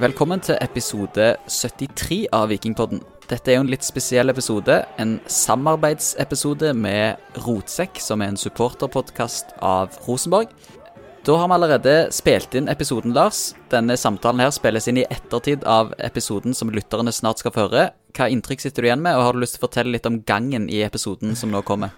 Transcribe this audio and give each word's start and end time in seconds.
Velkommen 0.00 0.40
til 0.40 0.56
episode 0.64 1.24
73 1.44 2.22
av 2.32 2.46
Vikingpodden. 2.48 3.02
Dette 3.28 3.50
er 3.52 3.58
jo 3.58 3.64
en 3.66 3.68
litt 3.68 3.84
spesiell 3.84 4.32
episode. 4.32 4.78
En 4.96 5.18
samarbeidsepisode 5.28 6.70
med 6.72 7.20
Rotsekk, 7.44 7.98
som 8.00 8.22
er 8.24 8.30
en 8.32 8.38
supporterpodkast 8.40 9.52
av 9.60 9.98
Rosenborg. 10.06 10.54
Da 11.26 11.36
har 11.36 11.50
vi 11.50 11.56
allerede 11.58 11.94
spilt 12.16 12.56
inn 12.56 12.70
episoden, 12.72 13.12
Lars. 13.12 13.50
Denne 13.68 13.98
samtalen 14.00 14.40
her 14.40 14.54
spilles 14.56 14.88
inn 14.88 15.02
i 15.02 15.04
ettertid 15.04 15.66
av 15.68 15.92
episoden 16.00 16.56
som 16.56 16.72
lytterne 16.72 17.12
snart 17.12 17.42
skal 17.44 17.52
føre. 17.58 17.90
Hva 18.16 18.30
inntrykk 18.32 18.64
sitter 18.64 18.80
du 18.80 18.88
igjen 18.88 19.04
med, 19.04 19.18
og 19.18 19.26
har 19.26 19.36
du 19.36 19.42
lyst 19.44 19.58
til 19.58 19.66
å 19.66 19.66
fortelle 19.66 19.92
litt 19.92 20.08
om 20.08 20.22
gangen 20.24 20.70
i 20.72 20.80
episoden 20.86 21.36
som 21.36 21.52
nå 21.52 21.60
kommer? 21.68 21.92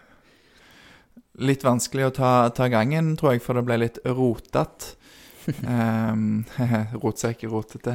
Litt 1.39 1.62
vanskelig 1.62 2.09
å 2.09 2.16
ta, 2.19 2.33
ta 2.51 2.66
gangen, 2.66 3.15
tror 3.15 3.37
jeg, 3.37 3.47
for 3.47 3.55
det 3.55 3.62
ble 3.71 3.79
litt 3.84 4.03
rotete. 4.11 4.97
Um, 5.66 6.45
rotsekk, 7.02 7.45
rotete. 7.51 7.95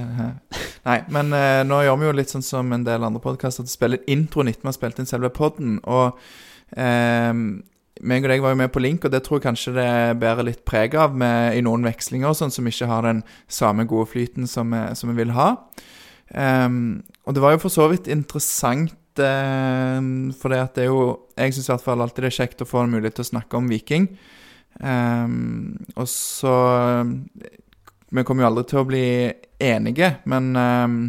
Nei, 0.87 0.99
men 1.13 1.31
uh, 1.35 1.63
nå 1.67 1.81
gjør 1.85 1.97
vi 2.01 2.09
jo 2.09 2.17
litt 2.19 2.33
sånn 2.33 2.45
som 2.45 2.75
en 2.75 2.85
del 2.87 3.05
andre 3.07 3.23
podkaster, 3.23 3.65
at 3.65 3.71
vi 3.71 3.77
spiller 3.77 4.05
introen 4.11 4.51
etter 4.51 4.65
vi 4.65 4.71
har 4.71 4.77
spilt 4.77 5.01
inn 5.01 5.09
selve 5.09 5.31
podden. 5.33 5.79
Og 5.87 6.17
um, 6.77 7.43
meg 7.97 8.27
og 8.27 8.31
deg 8.31 8.43
var 8.43 8.53
jo 8.53 8.61
med 8.61 8.71
på 8.73 8.83
link, 8.83 9.05
og 9.05 9.13
det 9.13 9.23
tror 9.25 9.39
jeg 9.39 9.47
kanskje 9.47 9.75
det 9.77 9.89
bærer 10.21 10.45
litt 10.45 10.63
preg 10.67 10.95
av 10.99 11.15
med, 11.17 11.55
i 11.57 11.63
noen 11.65 11.85
vekslinger 11.87 12.35
sånn, 12.37 12.53
som 12.53 12.67
ikke 12.69 12.89
har 12.89 13.07
den 13.07 13.23
samme 13.49 13.87
gode 13.89 14.11
flyten 14.13 14.49
som 14.49 14.73
vi, 14.75 14.83
som 14.99 15.11
vi 15.11 15.19
vil 15.23 15.33
ha. 15.37 15.53
Um, 16.33 17.03
og 17.25 17.35
det 17.35 17.43
var 17.43 17.55
jo 17.55 17.63
for 17.63 17.73
så 17.73 17.87
vidt 17.91 18.09
interessant, 18.11 18.95
for 19.17 20.53
det 20.53 20.57
at 20.61 20.75
det 20.77 20.83
er 20.83 20.91
jo 20.91 21.23
Jeg 21.33 21.55
syns 21.55 21.69
i 21.69 21.71
hvert 21.71 21.81
fall 21.81 22.03
alltid 22.03 22.21
det 22.21 22.27
er 22.29 22.35
kjekt 22.35 22.59
å 22.61 22.67
få 22.69 22.83
en 22.83 22.91
mulighet 22.91 23.15
til 23.17 23.23
å 23.25 23.29
snakke 23.31 23.57
om 23.57 23.69
Viking. 23.71 24.05
Um, 24.77 25.73
og 25.95 26.05
så 26.05 26.51
Vi 28.13 28.23
kommer 28.23 28.43
jo 28.43 28.49
aldri 28.51 28.63
til 28.69 28.81
å 28.83 28.85
bli 28.85 29.07
enige, 29.57 30.11
men 30.29 30.51
um, 30.53 30.99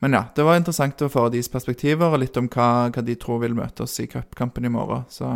Men 0.00 0.16
ja, 0.16 0.22
det 0.36 0.44
var 0.44 0.56
interessant 0.56 1.02
å 1.04 1.10
få 1.12 1.28
deres 1.32 1.52
perspektiver, 1.52 2.12
og 2.12 2.20
litt 2.20 2.36
om 2.36 2.48
hva, 2.52 2.88
hva 2.92 3.04
de 3.04 3.14
tror 3.20 3.42
vil 3.44 3.56
møte 3.56 3.84
oss 3.84 4.00
i 4.00 4.08
cupkampen 4.08 4.68
i 4.68 4.72
morgen. 4.72 5.04
Så 5.08 5.28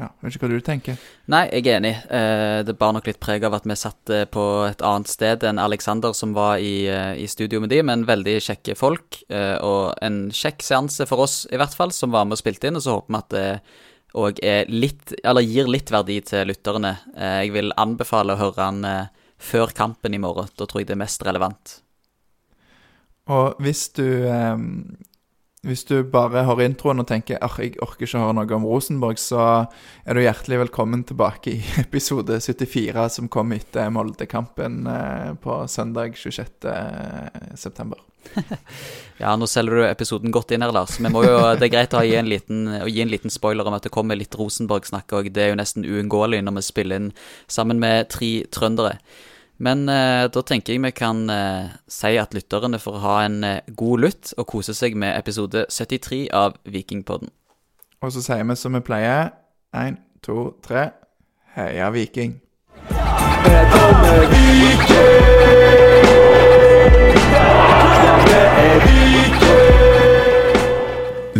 ja, 0.00 0.06
vet 0.22 0.32
ikke 0.32 0.46
hva 0.46 0.54
du 0.54 0.64
tenker. 0.64 1.00
Nei, 1.30 1.42
jeg 1.50 1.66
er 1.66 1.76
enig. 1.76 1.92
Eh, 2.08 2.60
det 2.64 2.76
bar 2.80 2.94
nok 2.96 3.08
litt 3.10 3.20
preg 3.20 3.44
av 3.44 3.58
at 3.58 3.66
vi 3.68 3.76
satt 3.76 4.12
eh, 4.14 4.24
på 4.32 4.44
et 4.64 4.80
annet 4.86 5.10
sted 5.10 5.44
enn 5.44 5.60
Alexander, 5.60 6.14
som 6.16 6.32
var 6.36 6.62
i, 6.64 6.86
eh, 6.88 7.18
i 7.20 7.26
studio 7.28 7.60
med 7.60 7.72
de, 7.72 7.82
men 7.84 8.06
veldig 8.08 8.38
kjekke 8.46 8.78
folk. 8.78 9.20
Og 9.30 9.82
en 10.00 10.22
kjekk 10.34 10.64
seanse 10.64 11.06
for 11.10 11.26
oss, 11.26 11.42
i 11.52 11.60
hvert 11.60 11.76
fall, 11.76 11.92
som 11.92 12.14
var 12.14 12.24
med 12.26 12.38
og 12.38 12.40
spilte 12.40 12.70
inn. 12.70 12.80
Og 12.80 12.86
så 12.86 12.96
håper 12.96 13.12
vi 13.12 13.20
at 13.20 13.74
og 14.18 14.40
litt, 14.70 15.14
gir 15.46 15.70
litt 15.70 15.92
verdi 15.92 16.18
til 16.26 16.48
lytterne. 16.50 16.96
Eh, 17.14 17.44
jeg 17.44 17.54
vil 17.54 17.74
anbefale 17.78 18.34
å 18.34 18.40
høre 18.40 18.66
han 18.66 18.82
eh, 18.86 19.28
før 19.40 19.72
kampen 19.76 20.14
i 20.14 20.22
morgen. 20.22 20.50
Da 20.56 20.66
tror 20.66 20.82
jeg 20.82 20.90
det 20.90 20.96
er 20.96 21.04
mest 21.04 21.22
relevant. 21.26 21.78
Og 23.30 23.62
hvis 23.62 23.88
du 23.94 24.26
eh, 24.26 24.58
Hvis 25.60 25.84
du 25.84 26.00
bare 26.08 26.46
hører 26.48 26.64
introen 26.64 27.02
og 27.02 27.06
tenker 27.10 27.36
at 27.36 27.58
jeg 27.60 27.74
orker 27.84 28.06
ikke 28.06 28.16
å 28.16 28.22
høre 28.22 28.36
noe 28.38 28.54
om 28.56 28.64
Rosenborg, 28.64 29.18
så 29.20 29.66
er 30.08 30.16
du 30.16 30.22
hjertelig 30.22 30.62
velkommen 30.62 31.04
tilbake 31.04 31.52
i 31.52 31.58
episode 31.84 32.40
74, 32.40 33.08
som 33.12 33.28
kom 33.28 33.52
etter 33.52 33.92
Molde-kampen 33.92 34.86
eh, 34.88 35.34
på 35.36 35.60
søndag 35.68 36.16
26.9. 36.16 38.09
ja, 39.22 39.32
nå 39.36 39.48
selger 39.50 39.80
du 39.80 39.86
episoden 39.86 40.34
godt 40.34 40.54
inn 40.54 40.64
her, 40.64 40.72
Lars. 40.74 40.98
Vi 41.00 41.10
må 41.12 41.24
jo, 41.26 41.38
det 41.58 41.68
er 41.68 41.74
greit 41.74 41.96
å 41.96 42.04
gi 42.06 42.14
en 42.18 42.30
liten, 42.30 42.68
gi 42.86 43.02
en 43.04 43.12
liten 43.12 43.32
spoiler 43.32 43.66
om 43.66 43.76
at 43.76 43.86
det 43.86 43.94
kommer 43.94 44.18
litt 44.18 44.36
Rosenborg-snakk 44.38 45.16
òg. 45.18 45.32
Det 45.34 45.44
er 45.44 45.52
jo 45.52 45.58
nesten 45.60 45.88
uunngåelig 45.88 46.42
når 46.46 46.58
vi 46.60 46.66
spiller 46.68 47.02
inn 47.02 47.10
sammen 47.50 47.82
med 47.82 48.10
tre 48.12 48.32
trøndere. 48.52 48.98
Men 49.60 49.84
eh, 49.92 50.24
da 50.32 50.42
tenker 50.46 50.72
jeg 50.72 50.80
vi 50.80 50.92
kan 50.96 51.26
eh, 51.28 51.72
si 51.90 52.14
at 52.16 52.32
lytterne 52.32 52.80
får 52.80 52.96
ha 53.02 53.16
en 53.26 53.42
eh, 53.44 53.74
god 53.76 54.06
lytt 54.06 54.32
og 54.38 54.48
kose 54.48 54.72
seg 54.76 54.96
med 54.96 55.18
episode 55.18 55.66
73 55.68 56.22
av 56.32 56.56
Vikingpodden. 56.64 57.28
Og 58.00 58.14
så 58.14 58.24
sier 58.24 58.46
vi 58.48 58.56
som 58.56 58.72
vi 58.72 58.80
pleier. 58.80 59.34
Én, 59.76 60.00
to, 60.24 60.56
tre. 60.64 60.88
Heia 61.52 61.90
Viking. 61.92 62.40
Her 62.88 63.68
kommer 63.74 64.24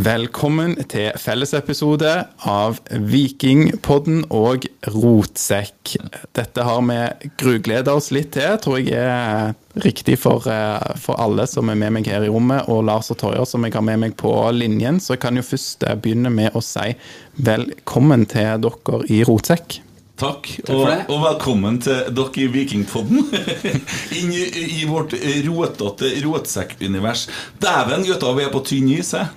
Velkommen 0.00 0.76
til 0.88 1.10
fellesepisode 1.20 2.10
av 2.48 2.78
Vikingpodden 2.88 4.22
og 4.32 4.64
Rotsekk. 4.94 5.96
Dette 6.36 6.64
har 6.64 6.80
vi 6.86 6.96
grugleda 7.42 7.92
oss 7.98 8.08
litt 8.14 8.30
til, 8.36 8.54
tror 8.62 8.78
jeg 8.80 8.96
er 8.96 9.52
riktig 9.84 10.16
for, 10.22 10.46
eh, 10.48 10.96
for, 10.96 11.20
alle 11.20 11.44
som 11.50 11.68
er 11.68 11.76
med 11.82 11.98
meg 11.98 12.08
her 12.08 12.24
i 12.24 12.32
rommet, 12.32 12.70
og 12.72 12.86
Lars 12.88 13.10
og 13.12 13.20
Torjer 13.20 13.44
som 13.44 13.66
jeg 13.66 13.76
har 13.76 13.84
med 13.84 14.00
meg 14.06 14.16
på 14.16 14.32
linjen. 14.56 15.02
Så 15.02 15.18
jeg 15.18 15.24
kan 15.26 15.36
jo 15.36 15.44
først 15.44 15.84
begynne 16.00 16.32
med 16.32 16.56
å 16.56 16.64
si 16.64 16.94
velkommen 17.36 18.24
til 18.30 18.56
dere 18.64 19.04
i 19.10 19.20
Rotsekk. 19.28 19.82
Takk, 20.20 20.50
og, 20.69 20.82
og, 21.08 21.14
velkommen 21.22 21.78
til 21.81 22.10
dere 22.12 22.42
i 22.42 22.48
Vikingpodden. 22.53 23.22
Inn 24.19 24.32
i, 24.36 24.42
i, 24.60 24.82
vårt 24.84 25.14
rotete 25.47 26.10
rotsekkunivers. 26.26 27.22
Dæven, 27.62 28.04
gutta, 28.04 28.34
vi 28.36 28.44
er 28.44 28.53
på 28.53 28.60
tynn 28.69 28.91
is, 28.92 29.14
eh? 29.16 29.30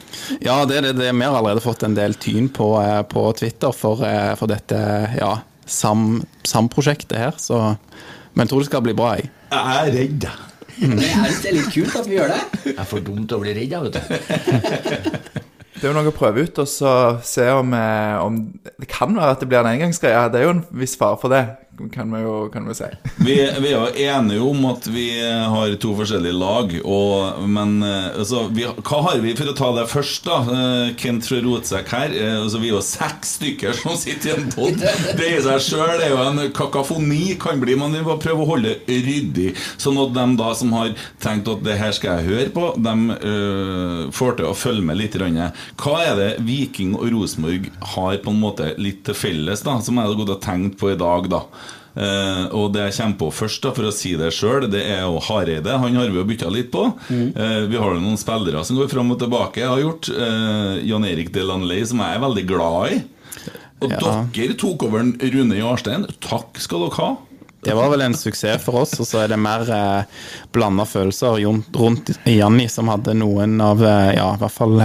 Ja, 0.44 0.58
det 0.68 0.82
er 0.82 0.88
det, 0.90 0.98
det. 1.00 1.14
Vi 1.16 1.24
har 1.24 1.38
allerede 1.40 1.64
fått 1.64 1.86
en 1.88 1.96
del 1.96 2.18
tyn 2.20 2.50
på, 2.52 2.74
eh, 2.82 3.00
på 3.08 3.24
Twitter 3.40 3.72
for, 3.72 4.04
eh, 4.04 4.34
for 4.40 4.52
dette 4.52 4.82
ja, 5.16 5.32
SAM-prosjektet 5.64 7.16
her. 7.16 7.40
Så, 7.40 7.62
men 8.34 8.44
jeg 8.44 8.52
tror 8.52 8.66
det 8.66 8.72
skal 8.74 8.84
bli 8.84 8.98
bra, 9.00 9.14
jeg. 9.22 9.32
Jeg 9.54 9.80
er 9.80 9.96
redd. 10.02 10.30
Det 10.84 11.14
er 11.14 11.60
litt 11.62 11.72
kult 11.72 11.96
at 12.02 12.12
vi 12.12 12.20
gjør 12.20 12.36
det. 12.36 12.44
Jeg 12.74 12.76
er 12.76 12.92
for 12.92 13.08
dum 13.08 13.24
til 13.24 13.40
å 13.40 13.44
bli 13.46 13.56
redd, 13.56 13.80
vet 13.88 13.96
du. 13.96 15.42
Det 15.74 15.84
er 15.84 15.90
jo 15.90 15.96
noe 15.98 16.12
å 16.12 16.16
prøve 16.16 16.46
ut 16.46 16.60
og 16.62 16.70
så 16.70 16.94
se 17.26 17.48
om, 17.50 17.74
om, 17.74 18.40
Det 18.80 18.88
kan 18.92 19.16
være 19.18 19.36
at 19.36 19.42
det 19.42 19.50
blir 19.50 19.64
en 19.64 19.72
engangsgreie. 19.74 20.30
Det 20.32 20.40
er 20.40 20.48
jo 20.48 20.56
en 20.58 20.66
viss 20.84 20.94
fare 21.00 21.18
for 21.22 21.34
det 21.34 21.44
kan 21.92 22.12
vi 22.14 22.22
jo 22.22 22.50
kan 22.54 22.68
vi 22.68 22.76
si. 22.78 22.88
vi, 23.28 23.36
vi, 23.60 23.72
er 23.74 23.98
enige 24.16 24.42
om 24.46 24.66
at 24.70 24.88
vi 24.88 25.08
har 25.50 25.74
to 25.82 25.94
forskjellige 25.98 26.38
lag, 26.38 26.74
og, 26.86 27.42
men 27.50 27.80
eh, 27.86 28.20
altså, 28.22 28.46
vi, 28.54 28.68
hva 28.68 29.00
har 29.08 29.22
vi 29.24 29.34
for 29.38 29.50
å 29.50 29.56
ta 29.58 29.70
det 29.78 29.88
først, 29.92 30.28
da? 30.28 30.38
Eh, 30.54 30.94
Kent 31.00 31.28
fra 31.28 31.40
Rotsekk 31.44 31.94
her. 31.96 32.14
Eh, 32.14 32.36
altså, 32.42 32.62
vi 32.62 32.70
er 32.70 32.76
jo 32.76 32.84
seks 32.86 33.36
stykker 33.40 33.78
som 33.80 33.98
sitter 34.00 34.32
i 34.32 34.36
en 34.38 34.52
pod. 34.54 34.86
Det 35.18 35.30
i 35.32 35.42
seg 35.46 35.64
sjøl 35.66 35.96
er 35.98 36.14
jo 36.14 36.22
en 36.22 36.44
kakafoni, 36.56 37.36
kan 37.42 37.62
bli, 37.62 37.78
men 37.80 37.98
vi 37.98 38.04
må 38.06 38.20
prøve 38.22 38.46
å 38.46 38.52
holde 38.54 38.76
ryddig. 38.88 39.54
Sånn 39.82 40.00
at 40.04 40.14
de 40.16 40.28
da 40.40 40.54
som 40.58 40.74
har 40.78 40.94
tenkt 41.24 41.50
at 41.52 41.66
det 41.66 41.80
her 41.80 41.94
skal 41.96 42.20
jeg 42.20 42.30
høre 42.30 42.54
på, 42.54 42.70
de 42.84 43.18
øh, 43.18 44.14
får 44.14 44.38
til 44.40 44.50
å 44.50 44.56
følge 44.58 44.86
med 44.86 45.00
litt. 45.02 45.18
Hva 45.78 45.98
er 46.02 46.16
det 46.18 46.30
Viking 46.46 46.96
og 46.98 47.12
Rosenborg 47.14 47.68
har 47.94 48.22
på 48.24 48.32
en 48.34 48.42
måte 48.42 48.72
litt 48.82 49.04
til 49.08 49.18
felles, 49.18 49.62
da, 49.66 49.78
som 49.84 49.98
jeg 49.98 50.08
hadde 50.08 50.20
gått 50.22 50.34
og 50.38 50.42
tenkt 50.44 50.80
på 50.82 50.94
i 50.94 50.98
dag? 51.00 51.30
da 51.30 51.44
Uh, 51.94 52.50
og 52.58 52.72
det 52.74 52.88
jeg 52.88 52.96
kommer 52.98 53.20
på 53.20 53.28
først, 53.38 53.62
da, 53.62 53.72
for 53.76 53.86
å 53.86 53.94
si 53.94 54.16
det 54.18 54.32
sjøl, 54.34 54.66
det 54.72 54.82
er 54.90 55.04
jo 55.06 55.22
Hareide. 55.22 55.76
Han 55.78 56.00
har 56.00 56.10
vi 56.10 56.18
jo 56.18 56.26
bytta 56.26 56.50
litt 56.54 56.72
på. 56.74 56.88
Mm. 57.10 57.28
Uh, 57.38 57.60
vi 57.70 57.78
har 57.78 57.94
jo 57.94 58.02
noen 58.02 58.20
spillere 58.20 58.64
som 58.66 58.80
går 58.80 58.90
fram 58.92 59.14
og 59.14 59.20
tilbake. 59.22 59.62
Jeg 59.62 59.70
har 59.70 59.84
gjort 59.84 60.10
uh, 60.14 60.80
Jan 60.82 61.06
Erik 61.10 61.30
Delanley, 61.36 61.86
som 61.90 62.02
jeg 62.02 62.18
er 62.18 62.26
veldig 62.26 62.46
glad 62.50 62.96
i. 62.96 63.04
Og 63.84 63.94
ja. 63.94 64.16
dere 64.34 64.58
tok 64.58 64.88
over 64.88 65.06
Rune 65.06 65.60
Jarstein. 65.60 66.08
Takk 66.24 66.58
skal 66.62 66.88
dere 66.88 67.00
ha. 67.02 67.12
Det 67.64 67.76
var 67.78 67.94
vel 67.94 68.02
en 68.04 68.16
suksess 68.18 68.64
for 68.66 68.82
oss, 68.82 68.98
og 69.00 69.08
så 69.08 69.22
er 69.22 69.30
det 69.32 69.38
mer 69.40 69.62
eh, 69.72 70.24
blanda 70.52 70.84
følelser 70.84 71.38
rundt 71.40 72.10
Janni, 72.28 72.66
som 72.68 72.90
hadde 72.92 73.16
noen 73.16 73.56
av 73.64 73.80
Ja, 73.80 74.34
i 74.34 74.42
hvert 74.42 74.52
fall 74.52 74.76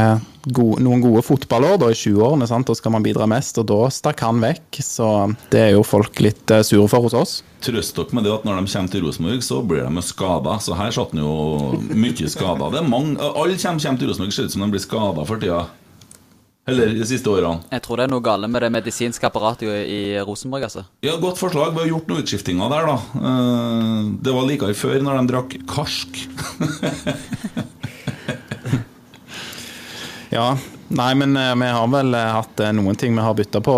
gode, 0.55 0.83
noen 0.85 1.03
gode 1.05 1.23
fotballår 1.27 1.79
da, 1.83 1.91
i 1.93 1.99
20-årene. 1.99 2.49
Da 2.49 2.77
skal 2.77 2.95
man 2.95 3.05
bidra 3.05 3.29
mest, 3.31 3.59
og 3.61 3.69
da 3.71 3.81
stakk 3.93 4.23
han 4.27 4.43
vekk. 4.45 4.81
Så 4.85 5.09
det 5.53 5.65
er 5.67 5.75
jo 5.77 5.85
folk 5.87 6.23
litt 6.25 6.55
uh, 6.55 6.63
sure 6.67 6.89
for 6.91 7.07
hos 7.07 7.17
oss. 7.19 7.35
Trøst 7.65 7.97
dere 7.99 8.15
med 8.15 8.29
det 8.29 8.37
at 8.37 8.47
når 8.47 8.61
de 8.61 8.73
kommer 8.73 8.93
til 8.93 9.05
Rosenborg, 9.07 9.43
så 9.45 9.61
blir 9.67 9.85
de 9.89 10.05
skada. 10.07 10.59
Så 10.63 10.79
her 10.79 10.95
satt 10.95 11.15
han 11.15 11.25
jo 11.25 11.83
mye 11.93 12.31
skada. 12.31 12.71
Alle 12.71 12.85
kommer, 12.87 13.59
kommer 13.59 14.01
til 14.01 14.11
Rosenborg, 14.13 14.35
ser 14.37 14.49
ut 14.49 14.57
som 14.57 14.65
de 14.67 14.73
blir 14.77 14.85
skada 14.85 15.27
for 15.29 15.43
tida. 15.43 15.67
Eller 16.69 16.93
de 16.93 17.05
siste 17.09 17.31
årene. 17.33 17.65
Jeg 17.73 17.81
tror 17.85 17.97
det 17.97 18.05
er 18.05 18.13
noe 18.13 18.25
galt 18.25 18.49
med 18.53 18.61
det 18.61 18.69
medisinske 18.75 19.25
apparatet 19.25 19.71
i 19.89 20.01
Rosenborg. 20.21 20.67
altså. 20.69 20.85
Ja, 21.05 21.17
Godt 21.17 21.41
forslag. 21.41 21.73
Vi 21.73 21.81
har 21.81 21.89
gjort 21.95 22.11
noen 22.11 22.25
utskiftinger 22.25 22.73
der, 22.75 22.91
da. 22.91 22.97
Eh, 23.31 24.11
det 24.27 24.35
var 24.37 24.49
likere 24.49 24.77
før, 24.77 24.99
når 25.01 25.23
de 25.23 25.33
drakk 25.33 25.57
karsk. 25.71 26.21
Ja. 30.31 30.53
Nei, 30.89 31.15
men 31.15 31.37
eh, 31.37 31.55
vi 31.55 31.67
har 31.67 31.89
vel 31.93 32.15
eh, 32.15 32.31
hatt 32.33 32.61
eh, 32.61 32.73
noen 32.73 32.97
ting 32.97 33.17
vi 33.17 33.25
har 33.25 33.35
bytta 33.37 33.61
på. 33.61 33.75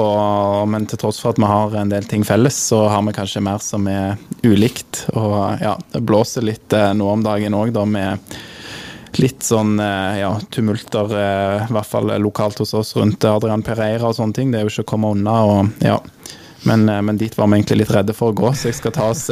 Men 0.70 0.87
til 0.91 1.00
tross 1.02 1.19
for 1.23 1.35
at 1.35 1.41
vi 1.43 1.49
har 1.50 1.75
en 1.81 1.91
del 1.91 2.06
ting 2.06 2.25
felles, 2.26 2.58
så 2.70 2.85
har 2.91 3.02
vi 3.06 3.14
kanskje 3.17 3.43
mer 3.43 3.58
som 3.62 3.88
er 3.91 4.14
ulikt. 4.47 5.05
Og 5.19 5.35
ja, 5.62 5.75
det 5.93 6.05
blåser 6.06 6.47
litt 6.47 6.75
nå 6.94 7.11
om 7.11 7.26
dagen 7.26 7.56
òg, 7.58 7.75
da, 7.75 7.85
med 7.87 8.38
litt 9.19 9.43
sånn 9.43 9.75
ja, 9.82 10.31
tumulter, 10.55 11.11
i 11.11 11.73
hvert 11.75 11.88
fall 11.88 12.12
lokalt 12.23 12.61
hos 12.62 12.70
oss, 12.79 12.93
rundt 12.94 13.26
Adrian 13.26 13.64
Pereira 13.67 14.06
og 14.06 14.14
sånne 14.17 14.37
ting. 14.37 14.52
Det 14.52 14.61
er 14.61 14.69
jo 14.69 14.70
ikke 14.70 14.87
å 14.87 14.91
komme 14.93 15.11
unna. 15.17 15.35
og 15.43 15.82
ja 15.82 15.99
Men, 16.62 16.87
men 16.87 17.19
dit 17.19 17.35
var 17.37 17.50
vi 17.50 17.58
egentlig 17.58 17.81
litt 17.82 17.93
redde 17.97 18.14
for 18.14 18.31
å 18.31 18.38
gå, 18.38 18.52
så 18.55 18.70
jeg 18.70 18.79
skal 18.79 18.94
ta 18.94 19.11
oss, 19.11 19.26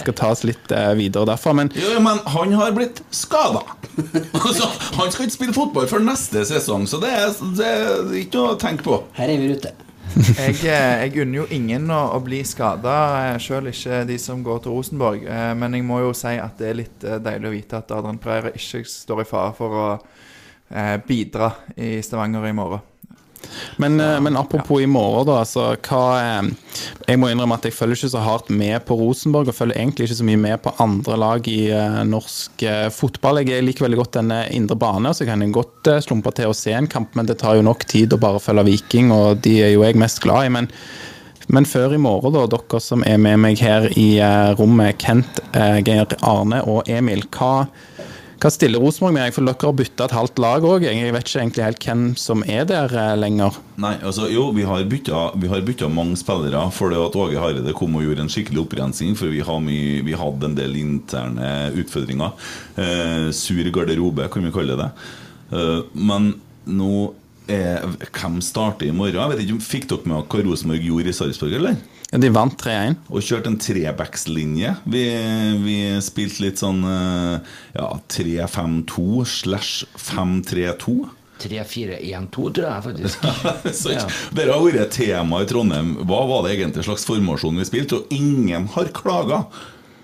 skal 0.00 0.16
ta 0.16 0.32
oss 0.32 0.46
litt 0.48 0.72
videre 0.96 1.28
derfra. 1.28 1.52
Men 1.60 1.70
jo, 1.76 1.92
men 2.00 2.24
han 2.24 2.56
har 2.56 2.72
blitt 2.72 3.04
skada. 3.12 3.66
altså, 4.46 4.68
han 4.98 5.12
skal 5.12 5.26
ikke 5.26 5.34
spille 5.34 5.56
fotball 5.56 5.88
før 5.90 6.04
neste 6.06 6.44
sesong, 6.48 6.86
så 6.90 7.00
det 7.02 7.10
er, 7.14 7.36
det 7.58 7.68
er 7.68 8.16
ikke 8.22 8.40
noe 8.40 8.54
å 8.54 8.58
tenke 8.60 8.86
på. 8.86 9.02
Her 9.18 9.32
er 9.34 9.42
vi 9.42 9.52
ute. 9.58 9.74
Jeg, 10.16 10.54
eh, 10.64 11.04
jeg 11.04 11.20
unner 11.22 11.42
jo 11.42 11.46
ingen 11.52 11.90
å, 11.92 11.98
å 12.16 12.20
bli 12.24 12.40
skada, 12.46 12.94
sjøl 13.42 13.68
ikke 13.70 14.02
de 14.08 14.16
som 14.20 14.40
går 14.46 14.62
til 14.64 14.74
Rosenborg. 14.74 15.26
Eh, 15.28 15.50
Men 15.58 15.76
jeg 15.76 15.84
må 15.86 16.00
jo 16.02 16.14
si 16.16 16.32
at 16.40 16.56
det 16.60 16.70
er 16.70 16.78
litt 16.80 17.04
eh, 17.04 17.20
deilig 17.22 17.50
å 17.50 17.54
vite 17.54 17.80
at 17.82 17.92
Adrian 17.94 18.20
Pereira 18.22 18.54
ikke 18.56 18.84
står 18.88 19.22
i 19.22 19.28
fare 19.28 19.52
for 19.58 19.76
å 19.76 19.88
eh, 20.72 20.96
bidra 21.06 21.52
i 21.76 21.98
Stavanger 22.04 22.48
i 22.48 22.54
morgen. 22.56 22.84
Men, 23.82 23.98
ja, 24.00 24.18
men 24.20 24.36
apropos 24.36 24.82
i 24.82 24.88
morgen, 24.90 25.26
da. 25.28 25.40
Altså, 25.42 25.70
hva, 25.88 26.02
eh, 26.20 26.84
jeg 27.08 27.20
må 27.20 27.30
innrømme 27.30 27.58
at 27.58 27.68
jeg 27.68 27.76
følger 27.76 28.00
ikke 28.00 28.12
så 28.14 28.22
hardt 28.24 28.52
med 28.54 28.84
på 28.88 28.96
Rosenborg, 28.98 29.50
og 29.50 29.56
følger 29.56 29.78
egentlig 29.78 30.08
ikke 30.08 30.20
så 30.20 30.28
mye 30.28 30.42
med 30.44 30.62
på 30.64 30.74
andre 30.84 31.18
lag 31.20 31.50
i 31.50 31.58
uh, 31.72 32.00
norsk 32.08 32.64
uh, 32.68 32.86
fotball. 32.94 33.42
Jeg 33.46 33.66
liker 33.66 33.86
veldig 33.86 34.00
godt 34.02 34.18
denne 34.20 34.40
indre 34.54 34.78
bane, 34.78 35.12
så 35.14 35.26
kan 35.28 35.44
jeg 35.44 35.54
godt 35.56 35.92
uh, 35.92 36.00
slumpe 36.04 36.34
til 36.36 36.50
å 36.50 36.56
se 36.56 36.74
en 36.76 36.90
kamp, 36.90 37.14
men 37.18 37.28
det 37.28 37.40
tar 37.42 37.58
jo 37.58 37.66
nok 37.66 37.86
tid 37.88 38.14
å 38.14 38.20
bare 38.22 38.42
følge 38.42 38.66
Viking, 38.68 39.12
og 39.14 39.44
de 39.46 39.58
er 39.66 39.74
jo 39.74 39.86
jeg 39.86 39.98
mest 40.00 40.22
glad 40.24 40.48
i. 40.48 40.56
men 40.58 40.72
men 41.48 41.64
før 41.64 41.94
i 41.96 42.00
morgen, 42.00 42.34
da, 42.34 42.44
dere 42.50 42.78
som 42.84 43.02
er 43.08 43.16
med 43.24 43.38
meg 43.40 43.60
her 43.64 43.86
i 43.96 44.18
eh, 44.20 44.50
rommet, 44.58 44.98
Kent, 45.00 45.40
eh, 45.56 45.78
Geir 45.80 46.12
Arne 46.20 46.60
og 46.68 46.90
Emil, 46.92 47.24
hva, 47.32 47.64
hva 48.38 48.50
stiller 48.54 48.78
Rosenborg 48.78 49.16
med? 49.16 49.34
For 49.34 49.46
dere 49.46 49.66
har 49.66 49.74
bytta 49.74 50.06
et 50.06 50.14
halvt 50.14 50.40
lag 50.42 50.66
òg. 50.66 50.84
Jeg 50.86 51.14
vet 51.14 51.26
ikke 51.26 51.40
egentlig 51.42 51.64
helt 51.64 51.86
hvem 51.88 52.02
som 52.20 52.44
er 52.46 52.68
der 52.70 52.92
eh, 52.94 53.14
lenger. 53.18 53.58
Nei, 53.82 53.96
altså 53.98 54.28
jo, 54.30 54.48
vi 54.54 54.66
har 54.68 54.86
bytta, 54.86 55.88
mange 55.90 56.18
spillere 56.18 56.62
For 56.74 56.94
det 56.94 57.00
at 57.02 57.18
Åge 57.18 57.38
Hareide 57.42 57.74
kom 57.76 57.96
og 57.98 58.06
gjorde 58.06 58.26
en 58.26 58.30
skikkelig 58.32 58.62
opprensing. 58.62 59.16
For 59.18 59.32
vi, 59.34 59.42
mye, 59.42 60.02
vi 60.06 60.18
hadde 60.18 60.50
en 60.50 60.58
del 60.58 60.78
interne 60.78 61.72
utfordringer. 61.82 62.50
Eh, 62.78 63.30
sur 63.34 63.72
garderobe, 63.74 64.30
kan 64.30 64.46
vi 64.46 64.54
kalle 64.54 64.78
det. 64.78 64.90
Eh, 65.50 65.80
men 65.98 66.36
nå 66.68 67.08
er, 67.50 67.86
Hvem 68.12 68.42
starter 68.44 68.86
i 68.86 68.94
morgen? 68.94 69.18
Jeg 69.18 69.34
vet 69.34 69.46
ikke, 69.48 69.66
Fikk 69.66 69.90
dere 69.90 70.12
med 70.12 70.30
hva 70.30 70.46
Rosenborg 70.46 70.84
gjorde 70.86 71.10
i 71.10 71.16
Sarpsborg, 71.16 71.58
eller? 71.58 71.78
Ja, 72.10 72.18
De 72.22 72.30
vant 72.32 72.54
3-1. 72.56 72.94
Og 73.12 73.20
kjørte 73.24 73.50
en 73.52 73.58
trebackslinje. 73.60 74.74
Vi, 74.88 75.04
vi 75.60 75.76
spilte 76.04 76.46
litt 76.46 76.60
sånn 76.62 76.80
eh, 76.88 77.54
ja, 77.76 77.88
3-5-2 78.14 79.24
slash 79.28 79.84
5-3-2. 80.00 80.94
3-4-1-2, 81.38 82.52
tror 82.56 82.64
jeg 82.66 82.84
faktisk. 82.86 83.26
Så 83.82 83.92
Ja. 83.94 84.06
Dere 84.34 84.56
har 84.56 84.64
vært 84.64 84.94
tema 84.96 85.42
i 85.44 85.48
Trondheim. 85.50 85.92
Hva 86.08 86.22
var 86.30 86.46
det 86.46 86.56
egentlig 86.56 86.86
slags 86.88 87.04
formasjon 87.08 87.60
vi 87.60 87.68
spilte? 87.68 88.00
Og 88.00 88.14
ingen 88.14 88.66
har 88.74 88.88
klaga. 88.96 89.44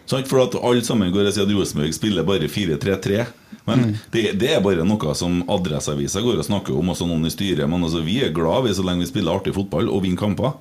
Sant? 0.04 0.28
For 0.28 0.44
at 0.44 0.54
alle 0.60 0.84
sammen 0.84 1.12
går 1.14 1.30
og 1.30 1.34
sier 1.34 1.48
at 1.48 1.56
Rosenborg 1.56 1.96
spiller 1.96 2.28
bare 2.28 2.50
4-3-3. 2.52 3.24
Men 3.64 3.94
det, 4.12 4.34
det 4.36 4.50
er 4.52 4.60
bare 4.60 4.84
noe 4.84 5.16
som 5.16 5.40
Adresseavisa 5.48 6.20
går 6.20 6.42
og 6.42 6.46
snakker 6.46 6.76
om, 6.76 6.92
også 6.92 7.08
noen 7.08 7.24
i 7.24 7.32
styret. 7.32 7.64
Men 7.64 7.86
altså, 7.88 8.04
vi 8.04 8.20
er 8.26 8.34
glad 8.36 8.68
vi 8.68 8.76
så 8.76 8.84
lenge 8.84 9.06
vi 9.06 9.12
spiller 9.14 9.38
artig 9.40 9.56
fotball 9.56 9.88
og 9.88 10.04
vinner 10.04 10.20
kamper. 10.20 10.52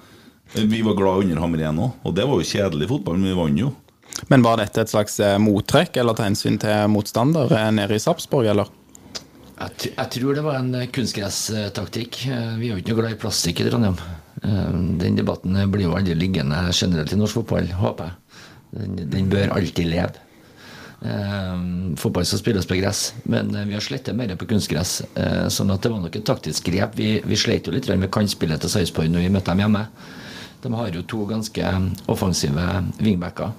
Vi 0.54 0.82
var 0.86 0.98
glad 0.98 1.24
under 1.24 1.42
Hamren 1.42 1.82
òg, 1.82 1.96
og 2.06 2.14
det 2.18 2.26
var 2.30 2.40
jo 2.40 2.46
kjedelig 2.46 2.90
fotball, 2.92 3.18
men 3.18 3.32
vi 3.32 3.38
vant 3.40 3.62
jo. 3.64 3.72
Men 4.30 4.46
var 4.46 4.60
dette 4.62 4.84
et 4.84 4.92
slags 4.92 5.18
eh, 5.24 5.40
mottrekk 5.42 5.98
eller 5.98 6.16
ta 6.16 6.28
hensyn 6.28 6.60
til 6.62 6.90
motstander 6.94 7.52
eh, 7.58 7.70
nede 7.74 7.98
i 7.98 8.02
Sarpsborg, 8.02 8.48
eller? 8.52 8.70
Jeg, 9.58 9.94
jeg 9.96 10.10
tror 10.18 10.38
det 10.38 10.44
var 10.46 10.60
en 10.60 10.76
eh, 10.78 10.90
kunstgresstaktikk. 10.94 12.20
Vi 12.60 12.70
er 12.70 12.76
jo 12.76 12.82
ikke 12.84 12.94
noe 12.94 13.02
glad 13.02 13.16
i 13.16 13.22
plastikk 13.24 13.64
i 13.64 13.70
Trondheim. 13.70 13.98
Den 15.00 15.16
debatten 15.16 15.56
blir 15.72 15.88
jo 15.88 15.96
aldri 15.96 16.18
liggende 16.20 16.58
generelt 16.76 17.14
i 17.16 17.18
norsk 17.18 17.40
fotball, 17.40 17.70
håper 17.80 18.12
jeg. 18.12 18.44
Den, 18.74 18.96
den 19.14 19.30
bør 19.32 19.54
alltid 19.56 19.90
leve. 19.90 20.24
Eh, 21.04 21.56
fotball 22.00 22.26
skal 22.26 22.40
spilles 22.40 22.68
på 22.68 22.78
gress, 22.80 23.14
men 23.28 23.52
vi 23.68 23.76
har 23.76 23.84
slettet 23.84 24.16
mer 24.16 24.36
på 24.40 24.48
kunstgress. 24.48 25.02
Eh, 25.20 25.48
sånn 25.52 25.74
at 25.74 25.84
det 25.84 25.92
var 25.92 26.04
nok 26.04 26.16
et 26.16 26.28
taktisk 26.28 26.70
grep. 26.70 26.96
Vi, 27.00 27.18
vi 27.26 27.40
slet 27.40 27.68
jo 27.68 27.76
litt 27.76 27.90
med 27.92 28.12
kantspillet 28.14 28.64
til 28.64 28.72
Sarpsborg 28.72 29.12
når 29.12 29.26
vi 29.26 29.34
møtte 29.34 29.52
dem 29.52 29.66
hjemme. 29.66 29.88
De 30.64 30.72
har 30.74 30.94
jo 30.96 31.04
to 31.04 31.26
ganske 31.28 31.72
offensive 32.08 32.68
wingbacker. 33.00 33.52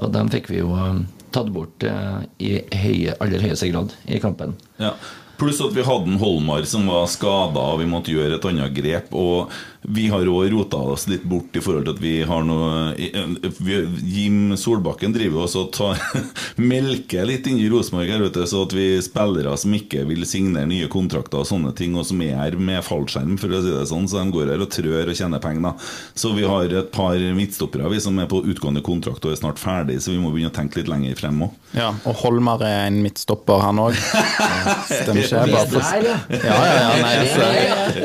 Og 0.00 0.12
dem 0.14 0.30
fikk 0.32 0.48
vi 0.50 0.62
jo 0.62 0.72
eh, 0.78 1.02
tatt 1.34 1.50
bort 1.54 1.84
eh, 1.86 2.24
i 2.42 2.54
høye, 2.72 3.18
aller 3.20 3.44
høyeste 3.44 3.68
grad 3.70 3.94
i 4.08 4.20
kampen. 4.22 4.56
Ja. 4.80 4.94
Pluss 5.38 5.58
at 5.64 5.74
vi 5.74 5.82
hadde 5.82 6.12
en 6.12 6.20
Holmar 6.20 6.64
som 6.70 6.86
var 6.86 7.08
skada, 7.10 7.62
og 7.74 7.80
vi 7.80 7.88
måtte 7.90 8.12
gjøre 8.14 8.38
et 8.38 8.44
annet 8.48 8.74
grep. 8.76 9.10
Og 9.18 9.52
vi 9.88 10.08
har 10.08 10.28
òg 10.28 10.48
rota 10.52 10.78
oss 10.94 11.04
litt 11.10 11.24
bort 11.28 11.56
i 11.56 11.60
forhold 11.60 11.84
til 11.84 11.94
at 11.94 12.00
vi 12.00 12.12
har 12.24 12.44
noe 12.46 12.94
vi, 12.96 13.76
Jim 14.08 14.54
Solbakken 14.56 15.12
driver 15.12 15.44
oss 15.44 15.56
og 15.60 15.72
tar 15.76 16.00
melker 16.72 17.26
litt 17.28 17.48
inni 17.50 17.68
Rosenborg 17.68 18.08
her, 18.08 18.22
vet 18.24 18.38
du, 18.38 18.44
så 18.48 18.62
at 18.64 18.72
vi 18.76 18.86
spillere 19.04 19.52
som 19.60 19.74
ikke 19.76 20.06
vil 20.08 20.24
signere 20.28 20.68
nye 20.70 20.88
kontrakter 20.92 21.42
og 21.42 21.48
sånne 21.48 21.74
ting, 21.76 21.96
og 22.00 22.06
som 22.08 22.22
er 22.24 22.56
med 22.56 22.80
fallskjerm, 22.86 23.36
for 23.40 23.52
å 23.52 23.60
si 23.60 23.74
det 23.74 23.84
sånn, 23.90 24.08
så 24.08 24.22
de 24.22 24.34
går 24.34 24.54
her 24.54 24.64
og 24.64 24.72
trør 24.72 25.12
og 25.12 25.18
tjener 25.18 25.42
penger. 25.44 25.68
da. 25.68 25.74
Så 26.16 26.32
vi 26.36 26.46
har 26.48 26.72
et 26.80 26.90
par 26.94 27.20
midtstoppere 27.36 27.92
vi 27.92 28.00
som 28.00 28.18
er 28.22 28.30
på 28.30 28.40
utgående 28.40 28.84
kontrakt 28.84 29.24
og 29.26 29.34
er 29.34 29.40
snart 29.40 29.60
ferdig, 29.60 30.00
så 30.00 30.14
vi 30.14 30.20
må 30.22 30.32
begynne 30.32 30.52
å 30.52 30.56
tenke 30.56 30.80
litt 30.80 30.90
lenger 30.90 31.18
frem 31.20 31.44
òg. 31.44 31.60
Ja, 31.76 31.92
og 32.06 32.18
Holmar 32.22 32.64
er 32.64 32.86
en 32.88 33.02
midtstopper, 33.04 33.60
han 33.66 33.82
òg. 33.82 33.98
Stemmer 34.88 35.20
ikke? 35.20 35.44
Bare 35.52 35.68
for... 35.68 36.08
Ja. 36.08 36.16
Ja, 36.44 36.56
ja, 36.56 36.74
ja, 36.80 36.90
nei, 37.02 37.14
altså, 37.20 37.46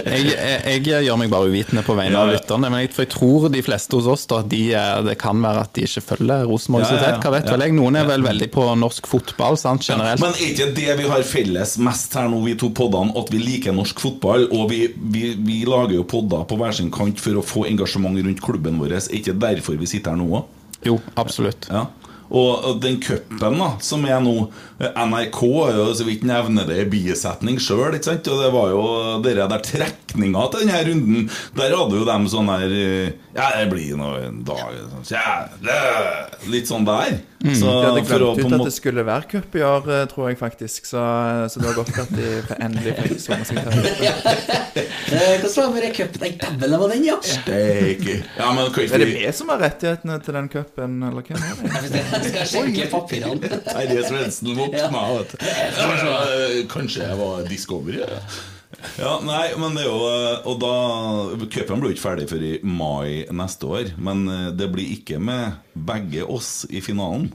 jeg, 0.10 0.30
jeg, 0.34 0.86
jeg 0.90 1.08
gjør 1.08 1.20
meg 1.22 1.32
bare 1.32 1.50
uvitende 1.50 1.69
på 1.86 1.96
vegne 1.98 2.12
Ja, 2.18 2.22
av 2.26 2.32
lytterne. 2.34 2.70
Men 2.74 2.82
jeg, 2.84 2.92
for 2.96 3.06
jeg 3.06 3.12
tror 3.14 3.46
de 3.54 3.62
fleste 3.66 3.96
hos 3.98 4.08
oss 4.10 4.26
da, 4.30 4.42
de, 4.42 4.62
er- 4.74 5.04
det 5.06 5.16
kan 5.22 5.40
være 5.44 5.62
at 5.68 5.74
de 5.78 5.86
ikke 5.88 6.02
følger 6.08 6.46
Rosenborg 6.50 6.86
ja. 6.88 6.98
ja, 7.04 7.12
Hva 7.22 7.32
vet 7.38 7.50
vel 7.52 7.62
jeg? 7.66 7.76
Noen 7.78 7.96
er 8.02 8.06
vel 8.10 8.26
veldig 8.26 8.50
på 8.54 8.66
norsk 8.82 9.08
fotball 9.08 9.58
sant, 9.62 9.86
generelt. 9.88 10.20
Men 10.24 10.34
er 10.36 10.46
ikke 10.50 10.70
det 10.78 10.98
vi 11.00 11.08
har 11.14 11.24
felles 11.24 11.78
mest 11.78 12.14
her 12.20 12.28
nå, 12.32 12.42
vi 12.46 12.56
to 12.60 12.70
poddene, 12.76 13.14
at 13.20 13.30
vi 13.34 13.40
liker 13.44 13.76
norsk 13.78 14.00
fotball? 14.02 14.48
Og 14.52 14.70
vi, 14.74 14.82
vi, 14.98 15.36
vi 15.38 15.62
lager 15.70 15.96
jo 16.00 16.04
podder 16.10 16.46
på 16.50 16.58
hver 16.60 16.76
sin 16.76 16.90
kant 16.92 17.20
for 17.22 17.40
å 17.40 17.46
få 17.46 17.66
engasjement 17.70 18.18
rundt 18.20 18.42
klubben 18.44 18.82
vår. 18.82 18.98
Er 19.00 19.10
ikke 19.22 19.38
derfor 19.40 19.78
vi 19.80 19.88
sitter 19.90 20.16
her 20.16 20.22
nå 20.24 20.30
òg? 20.42 20.56
Jo, 20.88 21.00
absolutt. 21.20 21.66
Ja. 21.70 21.86
Og 22.30 22.82
den 22.82 23.00
cupen 23.02 23.62
som 23.82 24.06
er 24.06 24.20
nå 24.22 24.34
eh, 24.80 24.92
NRK 24.94 25.40
er 25.66 25.78
jo 25.80 25.88
så 25.98 26.06
vidt 26.08 26.26
nevner 26.28 26.68
det 26.70 26.78
i 26.84 26.90
bisetning 26.90 27.58
sjøl. 27.62 27.98
Og 27.98 28.44
det 28.44 28.52
var 28.54 28.74
jo 28.74 28.84
dere 29.26 29.48
der 29.50 29.64
trekninga 29.66 30.46
til 30.54 30.66
denne 30.66 30.84
runden. 30.90 31.32
Der 31.58 31.74
hadde 31.76 31.98
jo 31.98 32.06
dem 32.08 32.30
sånn 32.30 32.52
her 32.54 32.70
eh, 32.70 33.18
Ja, 33.34 33.50
det 33.58 33.70
blir 33.72 33.98
nå 33.98 34.14
en 34.20 34.44
dag 34.46 34.78
sånn, 34.92 35.06
Kjæle 35.10 35.80
Litt 36.50 36.70
sånn 36.70 36.86
der. 36.88 37.20
Så 37.40 37.70
De 37.72 37.88
hadde 37.88 38.02
for 38.04 38.24
å 38.26 38.32
ut 38.36 38.54
at 38.58 38.66
det 38.68 38.74
skulle 38.76 39.04
være 39.08 39.28
cup 39.32 39.54
i 39.56 39.62
år, 39.64 39.86
eh, 39.96 40.06
tror 40.12 40.30
jeg 40.30 40.40
faktisk. 40.42 40.90
Så, 40.90 41.04
så 41.50 41.62
det 41.62 41.70
var 41.70 41.78
godt 41.80 42.02
at 42.04 42.12
de 42.14 42.32
endelig 42.66 42.96
fikk 43.00 43.24
sånne 43.24 43.48
sekretærer. 43.48 43.96
til 44.76 45.56
Hva 45.56 45.68
var 45.72 45.86
det 45.86 45.94
cupen? 45.96 46.20
Nei, 46.26 46.34
dæven, 46.36 46.66
det 46.66 46.82
var 46.84 46.94
den, 46.94 47.06
ja! 47.08 47.18
Steike. 47.24 48.18
Ja, 48.38 48.52
men 48.56 48.74
kan 48.76 48.90
Er 48.90 49.04
det 49.04 49.10
vi 49.14 49.20
vi 49.20 49.32
som 49.36 49.52
har 49.54 49.62
rettighetene 49.64 50.20
til 50.24 50.36
den 50.36 50.50
cupen, 50.52 51.00
eller 51.10 51.26
hvem 51.26 51.40
er 51.40 51.88
det? 51.90 52.19
Jeg 52.20 52.30
skal 52.30 52.48
sjekke 52.54 52.88
papirene. 52.92 53.52
Terje 53.66 54.06
Svendsen 54.08 54.56
meg, 54.56 54.78
vet 54.78 55.34
du. 55.34 55.50
Ja, 55.50 56.64
Kanskje 56.70 57.06
jeg 57.08 57.20
var 57.20 57.44
Discovery? 57.50 58.02
Ja. 58.04 58.24
Ja, 59.00 59.18
nei, 59.26 59.50
men 59.60 59.76
det 59.76 59.84
er 59.84 59.90
jo 59.90 59.98
Og 60.48 60.60
da 60.62 60.74
Cupen 61.52 61.82
blir 61.82 61.92
jo 61.92 61.98
ikke 61.98 62.06
ferdig 62.06 62.28
før 62.30 62.46
i 62.46 62.54
mai 62.64 63.26
neste 63.36 63.68
år. 63.68 63.94
Men 64.00 64.26
eh, 64.30 64.48
det 64.56 64.70
blir 64.72 64.96
ikke 64.96 65.20
med 65.20 65.60
begge 65.74 66.26
oss 66.30 66.64
i 66.70 66.82
finalen. 66.84 67.30